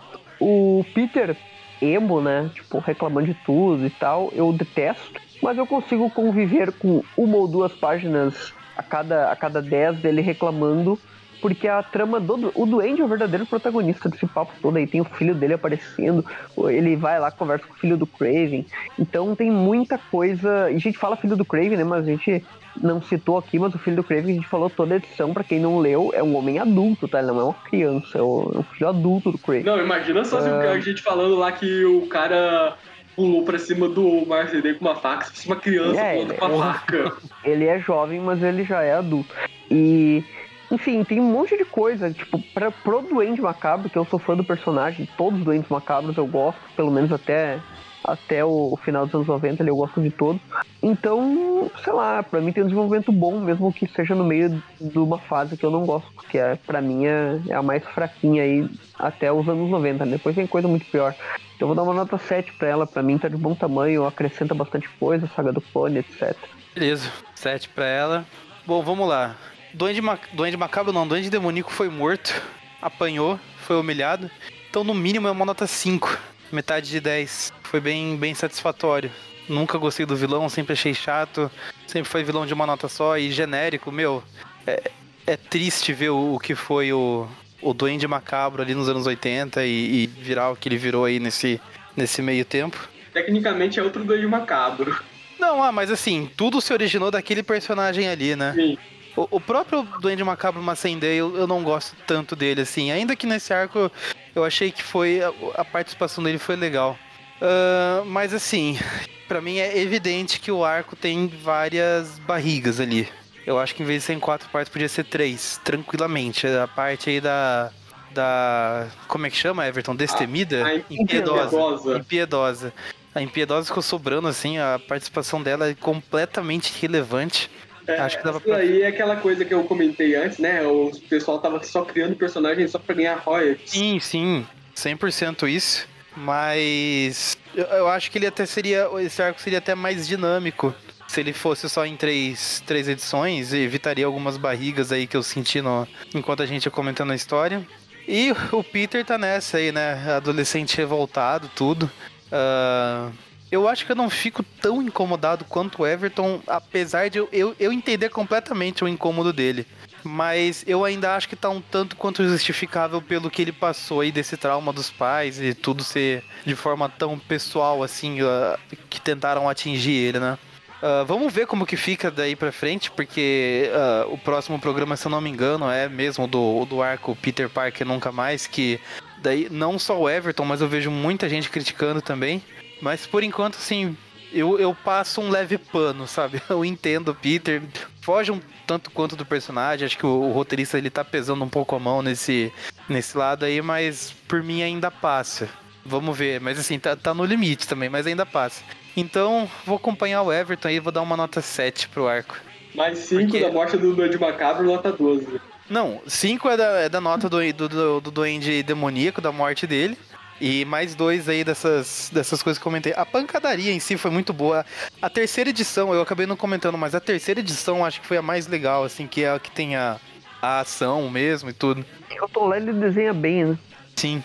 O 0.46 0.84
Peter 0.92 1.34
emo, 1.80 2.20
né? 2.20 2.50
Tipo, 2.54 2.78
reclamando 2.78 3.28
de 3.28 3.34
tudo 3.34 3.86
e 3.86 3.90
tal, 3.90 4.30
eu 4.34 4.52
detesto, 4.52 5.18
mas 5.42 5.56
eu 5.56 5.66
consigo 5.66 6.10
conviver 6.10 6.70
com 6.72 7.02
uma 7.16 7.38
ou 7.38 7.48
duas 7.48 7.72
páginas 7.72 8.52
a 8.76 8.82
cada, 8.82 9.32
a 9.32 9.36
cada 9.36 9.62
dez 9.62 9.98
dele 10.00 10.20
reclamando, 10.20 10.98
porque 11.44 11.68
a 11.68 11.82
trama 11.82 12.18
do. 12.18 12.50
O 12.54 12.64
Duende 12.64 13.02
é 13.02 13.04
o 13.04 13.08
verdadeiro 13.08 13.44
protagonista 13.44 14.08
desse 14.08 14.26
papo 14.26 14.50
todo 14.62 14.78
aí. 14.78 14.86
Tem 14.86 15.02
o 15.02 15.04
filho 15.04 15.34
dele 15.34 15.52
aparecendo, 15.52 16.24
ele 16.70 16.96
vai 16.96 17.20
lá, 17.20 17.30
conversa 17.30 17.66
com 17.66 17.74
o 17.74 17.76
filho 17.76 17.98
do 17.98 18.06
Craven. 18.06 18.64
Então 18.98 19.36
tem 19.36 19.50
muita 19.50 19.98
coisa. 20.10 20.70
E 20.70 20.76
a 20.76 20.78
gente 20.78 20.96
fala 20.96 21.16
filho 21.18 21.36
do 21.36 21.44
Craven, 21.44 21.76
né? 21.76 21.84
Mas 21.84 22.08
a 22.08 22.10
gente 22.10 22.42
não 22.80 23.02
citou 23.02 23.36
aqui, 23.36 23.58
mas 23.58 23.74
o 23.74 23.78
filho 23.78 23.96
do 23.96 24.02
Craven 24.02 24.30
a 24.30 24.34
gente 24.36 24.48
falou 24.48 24.70
toda 24.70 24.94
a 24.94 24.96
edição, 24.96 25.34
pra 25.34 25.44
quem 25.44 25.60
não 25.60 25.80
leu, 25.80 26.12
é 26.14 26.22
um 26.22 26.34
homem 26.34 26.58
adulto, 26.58 27.06
tá? 27.06 27.18
Ele 27.18 27.26
não 27.28 27.40
é 27.40 27.44
uma 27.44 27.52
criança, 27.52 28.16
é 28.18 28.22
um 28.22 28.64
filho 28.72 28.88
adulto 28.88 29.30
do 29.30 29.36
Craven. 29.36 29.64
Não, 29.64 29.78
imagina 29.78 30.24
só 30.24 30.40
o- 30.40 30.60
a 30.70 30.80
gente 30.80 31.02
falando 31.02 31.36
lá 31.36 31.52
que 31.52 31.84
o 31.84 32.06
cara 32.06 32.74
pulou 33.14 33.44
pra 33.44 33.58
cima 33.58 33.86
do 33.86 34.24
Marcedes 34.26 34.78
com 34.78 34.86
uma 34.86 34.96
faca, 34.96 35.26
se 35.26 35.32
fosse 35.32 35.46
uma 35.46 35.56
criança 35.56 36.00
É, 36.00 36.14
pulando 36.14 36.34
com 36.38 36.46
uma 36.46 36.72
faca. 36.72 37.12
ele 37.44 37.66
é 37.66 37.78
jovem, 37.78 38.18
mas 38.18 38.42
ele 38.42 38.64
já 38.64 38.82
é 38.82 38.94
adulto. 38.94 39.32
E, 39.70 40.24
enfim, 40.70 41.04
tem 41.04 41.20
um 41.20 41.30
monte 41.30 41.56
de 41.56 41.64
coisa. 41.64 42.10
Tipo, 42.12 42.40
pra, 42.52 42.70
pro 42.70 43.02
Duende 43.02 43.40
Macabro, 43.40 43.88
que 43.88 43.96
eu 43.96 44.04
sou 44.04 44.18
fã 44.18 44.36
do 44.36 44.44
personagem, 44.44 45.08
todos 45.16 45.38
os 45.38 45.44
Duendes 45.44 45.68
Macabros 45.68 46.16
eu 46.16 46.26
gosto, 46.26 46.60
pelo 46.76 46.90
menos 46.90 47.12
até, 47.12 47.58
até 48.02 48.44
o, 48.44 48.78
final 48.82 49.06
dos 49.06 49.14
anos 49.14 49.26
90 49.26 49.62
ali 49.62 49.70
eu 49.70 49.76
gosto 49.76 50.00
de 50.00 50.10
todos. 50.10 50.40
Então, 50.82 51.70
sei 51.82 51.92
lá, 51.92 52.22
pra 52.22 52.40
mim 52.40 52.52
tem 52.52 52.62
um 52.62 52.66
desenvolvimento 52.66 53.10
bom, 53.10 53.40
mesmo 53.40 53.72
que 53.72 53.86
seja 53.86 54.14
no 54.14 54.24
meio 54.24 54.62
de 54.80 54.98
uma 54.98 55.18
fase 55.18 55.56
que 55.56 55.64
eu 55.64 55.70
não 55.70 55.86
gosto, 55.86 56.10
que 56.28 56.38
é, 56.38 56.56
pra 56.56 56.80
mim 56.80 57.06
é, 57.06 57.40
é 57.48 57.54
a 57.54 57.62
mais 57.62 57.84
fraquinha 57.84 58.42
aí 58.42 58.68
até 58.98 59.32
os 59.32 59.48
anos 59.48 59.70
90. 59.70 60.04
né? 60.04 60.12
Depois 60.12 60.34
tem 60.34 60.46
coisa 60.46 60.68
muito 60.68 60.86
pior. 60.86 61.14
Então 61.56 61.68
vou 61.68 61.74
dar 61.74 61.82
uma 61.82 61.94
nota 61.94 62.18
7 62.18 62.52
pra 62.54 62.68
ela, 62.68 62.86
pra 62.86 63.02
mim 63.02 63.16
tá 63.16 63.28
de 63.28 63.36
bom 63.36 63.54
tamanho, 63.54 64.06
acrescenta 64.06 64.54
bastante 64.54 64.88
coisa, 65.00 65.30
saga 65.34 65.52
do 65.52 65.60
clone, 65.60 65.98
etc. 65.98 66.36
Beleza. 66.74 67.10
7 67.34 67.68
pra 67.68 67.86
ela. 67.86 68.26
Bom, 68.66 68.82
vamos 68.82 69.08
lá. 69.08 69.36
Duende, 69.74 70.00
Ma... 70.00 70.18
Duende 70.32 70.56
Macabro 70.56 70.92
não, 70.92 71.06
Duende 71.06 71.28
Demoníaco 71.28 71.72
foi 71.72 71.88
morto, 71.88 72.40
apanhou, 72.80 73.38
foi 73.58 73.76
humilhado. 73.76 74.30
Então, 74.70 74.84
no 74.84 74.94
mínimo, 74.94 75.28
é 75.28 75.30
uma 75.30 75.44
nota 75.44 75.66
5. 75.66 76.16
Metade 76.52 76.88
de 76.88 77.00
10. 77.00 77.52
Foi 77.64 77.80
bem, 77.80 78.16
bem 78.16 78.34
satisfatório. 78.34 79.10
Nunca 79.48 79.76
gostei 79.76 80.06
do 80.06 80.16
vilão, 80.16 80.48
sempre 80.48 80.72
achei 80.72 80.94
chato. 80.94 81.50
Sempre 81.86 82.08
foi 82.08 82.22
vilão 82.22 82.46
de 82.46 82.54
uma 82.54 82.66
nota 82.66 82.88
só 82.88 83.18
e 83.18 83.30
genérico, 83.30 83.90
meu. 83.90 84.22
É, 84.66 84.90
é 85.26 85.36
triste 85.36 85.92
ver 85.92 86.10
o, 86.10 86.34
o 86.34 86.38
que 86.38 86.54
foi 86.54 86.92
o, 86.92 87.26
o 87.60 87.74
Duende 87.74 88.06
Macabro 88.06 88.62
ali 88.62 88.74
nos 88.74 88.88
anos 88.88 89.06
80 89.06 89.64
e, 89.64 90.04
e 90.04 90.06
virar 90.06 90.50
o 90.50 90.56
que 90.56 90.68
ele 90.68 90.76
virou 90.76 91.04
aí 91.04 91.18
nesse, 91.18 91.60
nesse 91.96 92.22
meio 92.22 92.44
tempo. 92.44 92.88
Tecnicamente 93.12 93.78
é 93.78 93.82
outro 93.82 94.04
doido 94.04 94.28
macabro. 94.28 94.96
Não, 95.38 95.62
ah, 95.62 95.70
mas 95.70 95.90
assim, 95.90 96.30
tudo 96.36 96.60
se 96.60 96.72
originou 96.72 97.10
daquele 97.10 97.42
personagem 97.42 98.08
ali, 98.08 98.34
né? 98.34 98.52
Sim. 98.54 98.78
O, 99.16 99.28
o 99.36 99.40
próprio 99.40 99.82
Duende 100.00 100.24
Macabro 100.24 100.62
Macendei, 100.62 101.20
eu, 101.20 101.36
eu 101.36 101.46
não 101.46 101.62
gosto 101.62 101.94
tanto 102.06 102.34
dele, 102.34 102.62
assim. 102.62 102.90
Ainda 102.90 103.14
que 103.14 103.26
nesse 103.26 103.52
arco 103.52 103.90
eu 104.34 104.44
achei 104.44 104.70
que 104.70 104.82
foi. 104.82 105.22
A, 105.22 105.32
a 105.56 105.64
participação 105.64 106.22
dele 106.22 106.38
foi 106.38 106.56
legal. 106.56 106.98
Ah, 107.40 108.02
mas 108.06 108.32
assim, 108.32 108.78
pra 109.28 109.40
mim 109.40 109.58
é 109.58 109.78
evidente 109.78 110.40
que 110.40 110.50
o 110.50 110.64
arco 110.64 110.96
tem 110.96 111.28
várias 111.28 112.18
barrigas 112.20 112.80
ali. 112.80 113.08
Eu 113.46 113.58
acho 113.58 113.74
que 113.74 113.82
em 113.82 113.86
vez 113.86 114.02
de 114.02 114.06
ser 114.06 114.12
em 114.14 114.20
quatro 114.20 114.48
partes, 114.48 114.72
podia 114.72 114.88
ser 114.88 115.04
três, 115.04 115.60
tranquilamente. 115.62 116.46
A 116.46 116.66
parte 116.66 117.10
aí 117.10 117.20
da. 117.20 117.70
Da. 118.12 118.86
Como 119.06 119.26
é 119.26 119.30
que 119.30 119.36
chama, 119.36 119.66
Everton? 119.66 119.94
Destemida? 119.94 120.64
A 120.64 120.76
impiedosa. 120.76 121.44
impiedosa. 121.44 121.98
Impiedosa. 121.98 122.74
A 123.14 123.22
impiedosa 123.22 123.66
ficou 123.66 123.82
sobrando, 123.82 124.26
assim, 124.26 124.58
a 124.58 124.80
participação 124.88 125.42
dela 125.42 125.68
é 125.68 125.74
completamente 125.74 126.70
irrelevante. 126.70 127.50
É, 127.86 127.98
Acho 128.00 128.18
que 128.18 128.24
dava 128.24 128.38
isso 128.38 128.46
pra- 128.46 128.56
aí 128.58 128.82
é 128.82 128.86
aquela 128.86 129.16
coisa 129.16 129.44
que 129.44 129.52
eu 129.52 129.64
comentei 129.64 130.14
antes, 130.14 130.38
né? 130.38 130.62
O 130.62 130.90
pessoal 131.08 131.38
tava 131.38 131.62
só 131.62 131.84
criando 131.84 132.16
personagens 132.16 132.70
só 132.70 132.78
pra 132.78 132.94
ganhar 132.94 133.16
royalties. 133.16 133.70
Sim, 133.70 134.00
sim, 134.00 134.46
100% 134.74 135.46
isso. 135.48 135.86
Mas 136.16 137.36
eu, 137.54 137.64
eu 137.64 137.88
acho 137.88 138.10
que 138.10 138.18
ele 138.18 138.26
até 138.26 138.46
seria. 138.46 138.88
Esse 139.00 139.22
arco 139.22 139.40
seria 139.40 139.58
até 139.58 139.74
mais 139.74 140.06
dinâmico. 140.06 140.74
Se 141.08 141.20
ele 141.20 141.32
fosse 141.32 141.68
só 141.68 141.84
em 141.84 141.96
três, 141.96 142.62
três 142.66 142.88
edições, 142.88 143.52
evitaria 143.52 144.06
algumas 144.06 144.36
barrigas 144.36 144.90
aí 144.90 145.06
que 145.06 145.16
eu 145.16 145.22
senti 145.22 145.60
no, 145.60 145.86
enquanto 146.14 146.42
a 146.42 146.46
gente 146.46 146.64
ia 146.64 146.70
comentando 146.70 147.12
a 147.12 147.14
história. 147.14 147.64
E 148.08 148.32
o 148.52 148.64
Peter 148.64 149.04
tá 149.04 149.16
nessa 149.18 149.58
aí, 149.58 149.70
né? 149.70 150.14
Adolescente 150.16 150.76
revoltado, 150.76 151.48
tudo. 151.54 151.90
Ah, 152.32 153.10
eu 153.54 153.68
acho 153.68 153.86
que 153.86 153.92
eu 153.92 153.96
não 153.96 154.10
fico 154.10 154.42
tão 154.42 154.82
incomodado 154.82 155.44
quanto 155.44 155.82
o 155.82 155.86
Everton, 155.86 156.40
apesar 156.46 157.08
de 157.08 157.18
eu, 157.18 157.28
eu, 157.32 157.54
eu 157.58 157.72
entender 157.72 158.08
completamente 158.08 158.82
o 158.82 158.88
incômodo 158.88 159.32
dele. 159.32 159.66
Mas 160.02 160.64
eu 160.66 160.84
ainda 160.84 161.14
acho 161.14 161.28
que 161.28 161.36
tá 161.36 161.48
um 161.48 161.60
tanto 161.60 161.96
quanto 161.96 162.22
justificável 162.28 163.00
pelo 163.00 163.30
que 163.30 163.40
ele 163.40 163.52
passou 163.52 164.00
aí 164.00 164.12
desse 164.12 164.36
trauma 164.36 164.72
dos 164.72 164.90
pais 164.90 165.40
e 165.40 165.54
tudo 165.54 165.82
ser 165.82 166.22
de 166.44 166.54
forma 166.54 166.88
tão 166.88 167.18
pessoal 167.18 167.82
assim, 167.82 168.18
ah, 168.20 168.58
que 168.90 169.00
tentaram 169.00 169.48
atingir 169.48 169.92
ele, 169.92 170.18
né? 170.18 170.38
Ah, 170.82 171.04
vamos 171.06 171.32
ver 171.32 171.46
como 171.46 171.64
que 171.64 171.76
fica 171.76 172.10
daí 172.10 172.36
pra 172.36 172.52
frente, 172.52 172.90
porque 172.90 173.70
ah, 173.72 174.06
o 174.08 174.18
próximo 174.18 174.58
programa, 174.58 174.96
se 174.96 175.06
eu 175.06 175.10
não 175.10 175.20
me 175.20 175.30
engano, 175.30 175.70
é 175.70 175.88
mesmo 175.88 176.26
do, 176.26 176.66
do 176.66 176.82
arco 176.82 177.16
Peter 177.16 177.48
Parker 177.48 177.86
Nunca 177.86 178.12
Mais, 178.12 178.46
que 178.46 178.78
daí 179.22 179.48
não 179.50 179.78
só 179.78 179.98
o 179.98 180.10
Everton, 180.10 180.44
mas 180.44 180.60
eu 180.60 180.68
vejo 180.68 180.90
muita 180.90 181.28
gente 181.28 181.48
criticando 181.48 182.02
também. 182.02 182.42
Mas 182.84 183.06
por 183.06 183.22
enquanto, 183.22 183.54
assim, 183.54 183.96
eu, 184.30 184.58
eu 184.58 184.74
passo 184.74 185.18
um 185.22 185.30
leve 185.30 185.56
pano, 185.56 186.06
sabe? 186.06 186.42
Eu 186.50 186.62
entendo 186.62 187.12
o 187.12 187.14
Peter, 187.14 187.62
foge 188.02 188.30
um 188.30 188.38
tanto 188.66 188.90
quanto 188.90 189.16
do 189.16 189.24
personagem, 189.24 189.86
acho 189.86 189.96
que 189.96 190.04
o, 190.04 190.20
o 190.20 190.32
roteirista 190.32 190.76
ele 190.76 190.90
tá 190.90 191.02
pesando 191.02 191.42
um 191.42 191.48
pouco 191.48 191.74
a 191.74 191.78
mão 191.78 192.02
nesse, 192.02 192.52
nesse 192.86 193.16
lado 193.16 193.46
aí, 193.46 193.62
mas 193.62 194.14
por 194.28 194.42
mim 194.42 194.62
ainda 194.62 194.90
passa. 194.90 195.48
Vamos 195.82 196.16
ver, 196.16 196.42
mas 196.42 196.58
assim, 196.58 196.78
tá, 196.78 196.94
tá 196.94 197.14
no 197.14 197.24
limite 197.24 197.66
também, 197.66 197.88
mas 197.88 198.06
ainda 198.06 198.26
passa. 198.26 198.62
Então, 198.94 199.50
vou 199.64 199.76
acompanhar 199.76 200.20
o 200.20 200.30
Everton 200.30 200.68
aí, 200.68 200.78
vou 200.78 200.92
dar 200.92 201.00
uma 201.00 201.16
nota 201.16 201.40
7 201.40 201.88
pro 201.88 202.06
arco. 202.06 202.36
Mais 202.74 202.98
5 202.98 203.22
Porque- 203.22 203.40
da 203.40 203.50
morte 203.50 203.78
do 203.78 203.94
doido 203.96 204.20
macabro, 204.20 204.62
nota 204.66 204.92
12. 204.92 205.40
Não, 205.70 206.02
5 206.06 206.50
é 206.50 206.56
da, 206.58 206.64
é 206.80 206.88
da 206.90 207.00
nota 207.00 207.30
do, 207.30 207.52
do, 207.54 207.68
do, 207.68 208.00
do 208.02 208.10
Duende 208.10 208.62
Demoníaco, 208.62 209.22
da 209.22 209.32
morte 209.32 209.66
dele. 209.66 209.96
E 210.40 210.64
mais 210.64 210.94
dois 210.94 211.28
aí 211.28 211.44
dessas, 211.44 212.10
dessas 212.12 212.42
coisas 212.42 212.58
que 212.58 212.66
eu 212.66 212.70
comentei. 212.70 212.92
A 212.96 213.06
pancadaria 213.06 213.72
em 213.72 213.78
si 213.78 213.96
foi 213.96 214.10
muito 214.10 214.32
boa. 214.32 214.64
A 215.00 215.08
terceira 215.08 215.50
edição, 215.50 215.94
eu 215.94 216.00
acabei 216.00 216.26
não 216.26 216.36
comentando, 216.36 216.76
mas 216.76 216.94
a 216.94 217.00
terceira 217.00 217.40
edição 217.40 217.84
acho 217.84 218.00
que 218.00 218.06
foi 218.06 218.16
a 218.16 218.22
mais 218.22 218.46
legal, 218.46 218.84
assim, 218.84 219.06
que 219.06 219.22
é 219.22 219.30
a 219.30 219.38
que 219.38 219.50
tem 219.50 219.76
a, 219.76 219.98
a 220.42 220.60
ação 220.60 221.08
mesmo 221.08 221.50
e 221.50 221.52
tudo. 221.52 221.84
O 222.20 222.28
Tom 222.28 222.48
Lely 222.48 222.72
desenha 222.72 223.14
bem, 223.14 223.44
né? 223.44 223.58
Sim. 223.94 224.22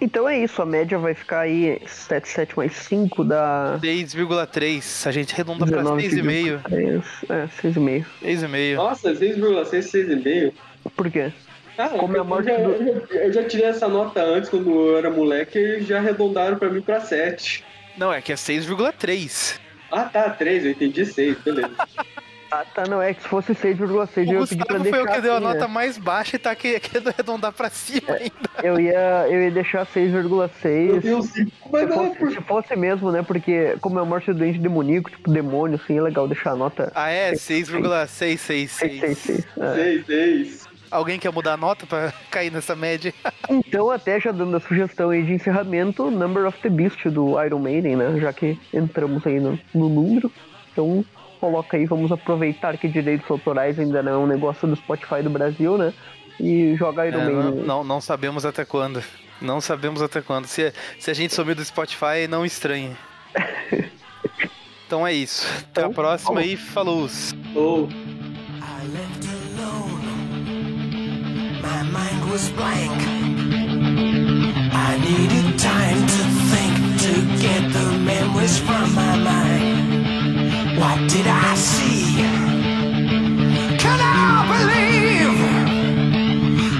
Então 0.00 0.28
é 0.28 0.38
isso, 0.38 0.62
a 0.62 0.66
média 0.66 0.96
vai 0.96 1.12
ficar 1.12 1.40
aí 1.40 1.80
77 1.84 2.56
mais 2.56 2.72
5 2.72 3.24
dá 3.24 3.78
6,3. 3.82 5.06
A 5.08 5.10
gente 5.10 5.34
arredonda 5.34 5.66
pra 5.66 5.82
6,5. 5.82 6.62
3, 6.62 7.04
é, 7.28 7.48
6,5. 7.60 8.04
6,5. 8.22 8.76
Nossa, 8.76 9.12
6,6, 9.12 9.64
6,5. 9.64 10.52
Por 10.94 11.10
quê? 11.10 11.32
Ah, 11.78 11.90
é 11.94 11.98
Comemora 11.98 12.50
é 12.50 12.64
eu, 12.64 12.70
eu, 12.70 13.06
já, 13.06 13.14
eu, 13.14 13.32
já, 13.32 13.44
tirei 13.44 13.66
essa 13.66 13.86
nota 13.86 14.20
antes, 14.20 14.50
quando 14.50 14.68
eu 14.68 14.98
era 14.98 15.10
moleque, 15.10 15.58
e 15.58 15.82
já 15.82 15.98
arredondaram 15.98 16.58
pra 16.58 16.68
mim 16.68 16.80
pra 16.80 17.00
7. 17.00 17.64
Não, 17.96 18.12
é 18.12 18.20
que 18.20 18.32
é 18.32 18.34
6,3. 18.34 19.60
Ah 19.90 20.04
tá, 20.04 20.28
3, 20.30 20.64
eu 20.64 20.70
entendi 20.72 21.06
6, 21.06 21.38
beleza. 21.38 21.70
ah 22.50 22.64
tá, 22.74 22.84
não, 22.88 23.00
é 23.00 23.14
que 23.14 23.22
se 23.22 23.28
fosse 23.28 23.52
6,6 23.54 24.28
eu 24.28 24.40
ia 24.40 24.46
pedi 24.46 24.64
pra 24.64 24.78
deixar. 24.78 24.96
foi 24.96 25.06
o 25.06 25.12
que 25.12 25.20
deu 25.20 25.32
a 25.32 25.36
assim, 25.36 25.44
nota 25.44 25.60
né? 25.60 25.66
mais 25.68 25.96
baixa 25.96 26.34
e 26.34 26.38
tá 26.40 26.52
querendo 26.56 27.10
arredondar 27.10 27.52
pra 27.52 27.70
cima 27.70 28.10
é, 28.16 28.22
ainda. 28.22 28.50
Eu 28.60 28.80
ia, 28.80 29.26
eu 29.28 29.40
ia 29.40 29.50
deixar 29.52 29.86
6,6. 29.86 30.50
Se, 30.60 31.08
é 31.08 31.86
fosse, 31.86 32.34
se 32.34 32.40
fosse 32.42 32.76
mesmo, 32.76 33.12
né? 33.12 33.22
Porque 33.22 33.76
como 33.80 34.00
é 34.00 34.02
a 34.02 34.04
morte 34.04 34.32
do 34.32 34.38
doente 34.38 34.58
demoníaco, 34.58 35.10
tipo 35.10 35.30
demônio, 35.30 35.80
assim, 35.80 35.96
é 35.96 36.02
legal 36.02 36.26
deixar 36.26 36.52
a 36.52 36.56
nota. 36.56 36.90
Ah 36.92 37.08
é, 37.08 37.36
6,666. 37.36 39.00
666. 39.00 39.46
666. 39.54 40.67
Alguém 40.90 41.18
quer 41.18 41.32
mudar 41.32 41.54
a 41.54 41.56
nota 41.56 41.86
pra 41.86 42.12
cair 42.30 42.50
nessa 42.52 42.74
média? 42.76 43.12
Então, 43.50 43.90
até 43.90 44.20
já 44.20 44.30
dando 44.30 44.56
a 44.58 44.60
sugestão 44.60 45.08
aí 45.08 45.22
de 45.22 45.32
encerramento, 45.32 46.10
Number 46.10 46.46
of 46.46 46.58
the 46.60 46.68
Beast 46.68 47.06
do 47.06 47.42
Iron 47.42 47.58
Maiden, 47.60 47.96
né? 47.96 48.20
Já 48.20 48.30
que 48.30 48.58
entramos 48.74 49.26
aí 49.26 49.40
no, 49.40 49.58
no 49.74 49.88
número. 49.88 50.30
Então, 50.70 51.02
coloca 51.40 51.76
aí, 51.78 51.86
vamos 51.86 52.12
aproveitar 52.12 52.76
que 52.76 52.86
direitos 52.88 53.30
autorais 53.30 53.78
ainda 53.78 54.02
não 54.02 54.12
é 54.12 54.16
um 54.18 54.26
negócio 54.26 54.68
do 54.68 54.76
Spotify 54.76 55.22
do 55.22 55.30
Brasil, 55.30 55.78
né? 55.78 55.94
E 56.38 56.76
joga 56.76 57.06
Iron 57.06 57.20
É, 57.20 57.24
Maiden. 57.24 57.42
não, 57.42 57.64
não, 57.64 57.84
não 57.84 58.00
sabemos 58.02 58.44
até 58.44 58.66
quando. 58.66 59.02
Não 59.40 59.62
sabemos 59.62 60.02
até 60.02 60.20
quando. 60.20 60.46
Se, 60.46 60.72
se 60.98 61.10
a 61.10 61.14
gente 61.14 61.32
sumir 61.32 61.54
do 61.54 61.64
Spotify, 61.64 62.26
não 62.28 62.44
estranhe. 62.44 62.94
Então 64.86 65.06
é 65.06 65.12
isso. 65.12 65.46
Até 65.70 65.82
a 65.82 65.84
Então, 65.84 65.92
próxima 65.92 66.42
e 66.42 66.56
falou! 66.56 67.06
Ou. 67.54 67.88
My 71.68 71.82
mind 71.82 72.30
was 72.30 72.48
blank. 72.58 72.98
I 74.86 74.90
needed 75.08 75.58
time 75.58 76.00
to 76.14 76.22
think 76.50 76.74
to 77.04 77.12
get 77.44 77.62
the 77.76 77.86
memories 78.10 78.58
from 78.58 78.86
my 78.94 79.14
mind. 79.30 80.78
What 80.80 80.98
did 81.12 81.26
I 81.26 81.54
see? 81.70 82.24
Can 83.84 83.98
I 84.00 84.30
believe 84.54 85.38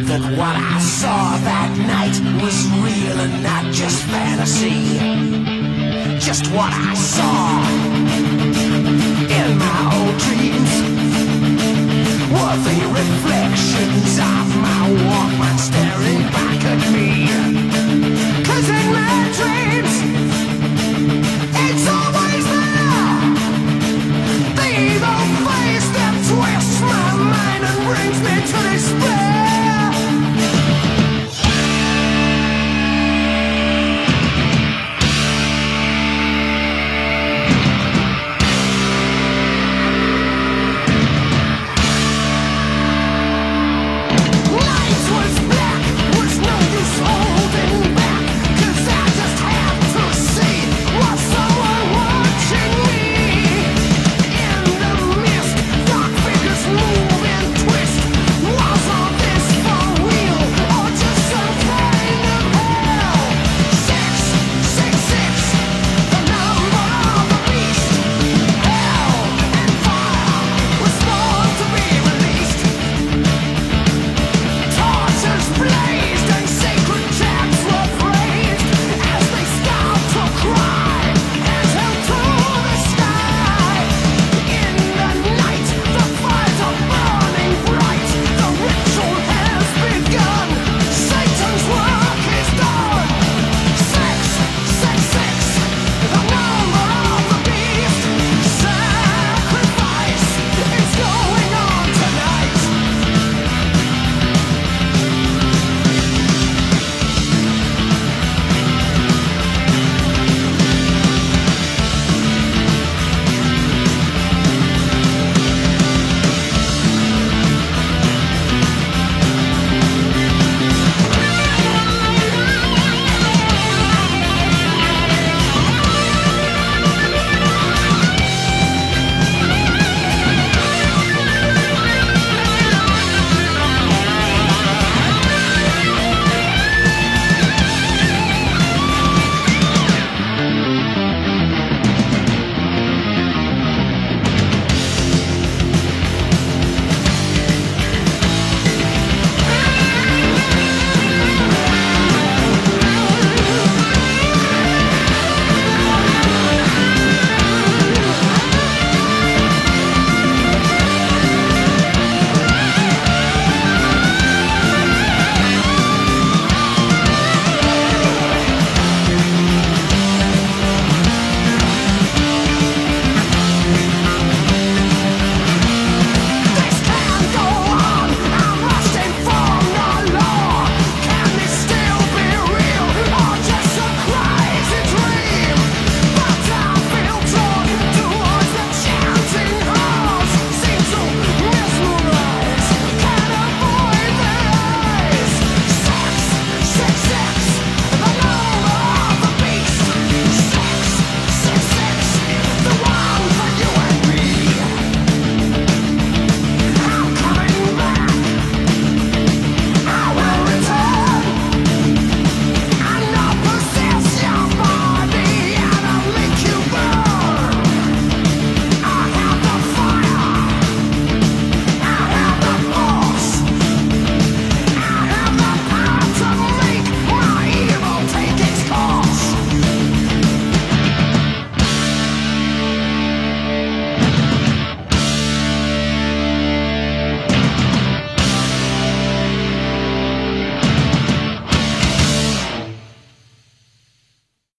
that 0.09 0.23
what 0.41 0.57
I 0.75 0.79
saw 0.99 1.37
that 1.51 1.71
night 1.95 2.17
was 2.43 2.57
real 2.87 3.17
and 3.27 3.43
not 3.43 3.65
just 3.81 3.99
fantasy? 4.05 4.81
Just 6.19 6.45
what 6.57 6.73
I 6.73 6.95
saw 6.95 7.61
in 9.39 9.49
my 9.65 9.81
old 9.97 10.17
dreams. 10.25 10.73
Were 12.33 12.57
the 12.69 12.79
reflections 13.01 14.19
my 14.19 14.38
walkman 14.95 15.59
staring 15.59 16.23
back 16.33 16.65
at 16.65 16.93
me. 16.93 17.38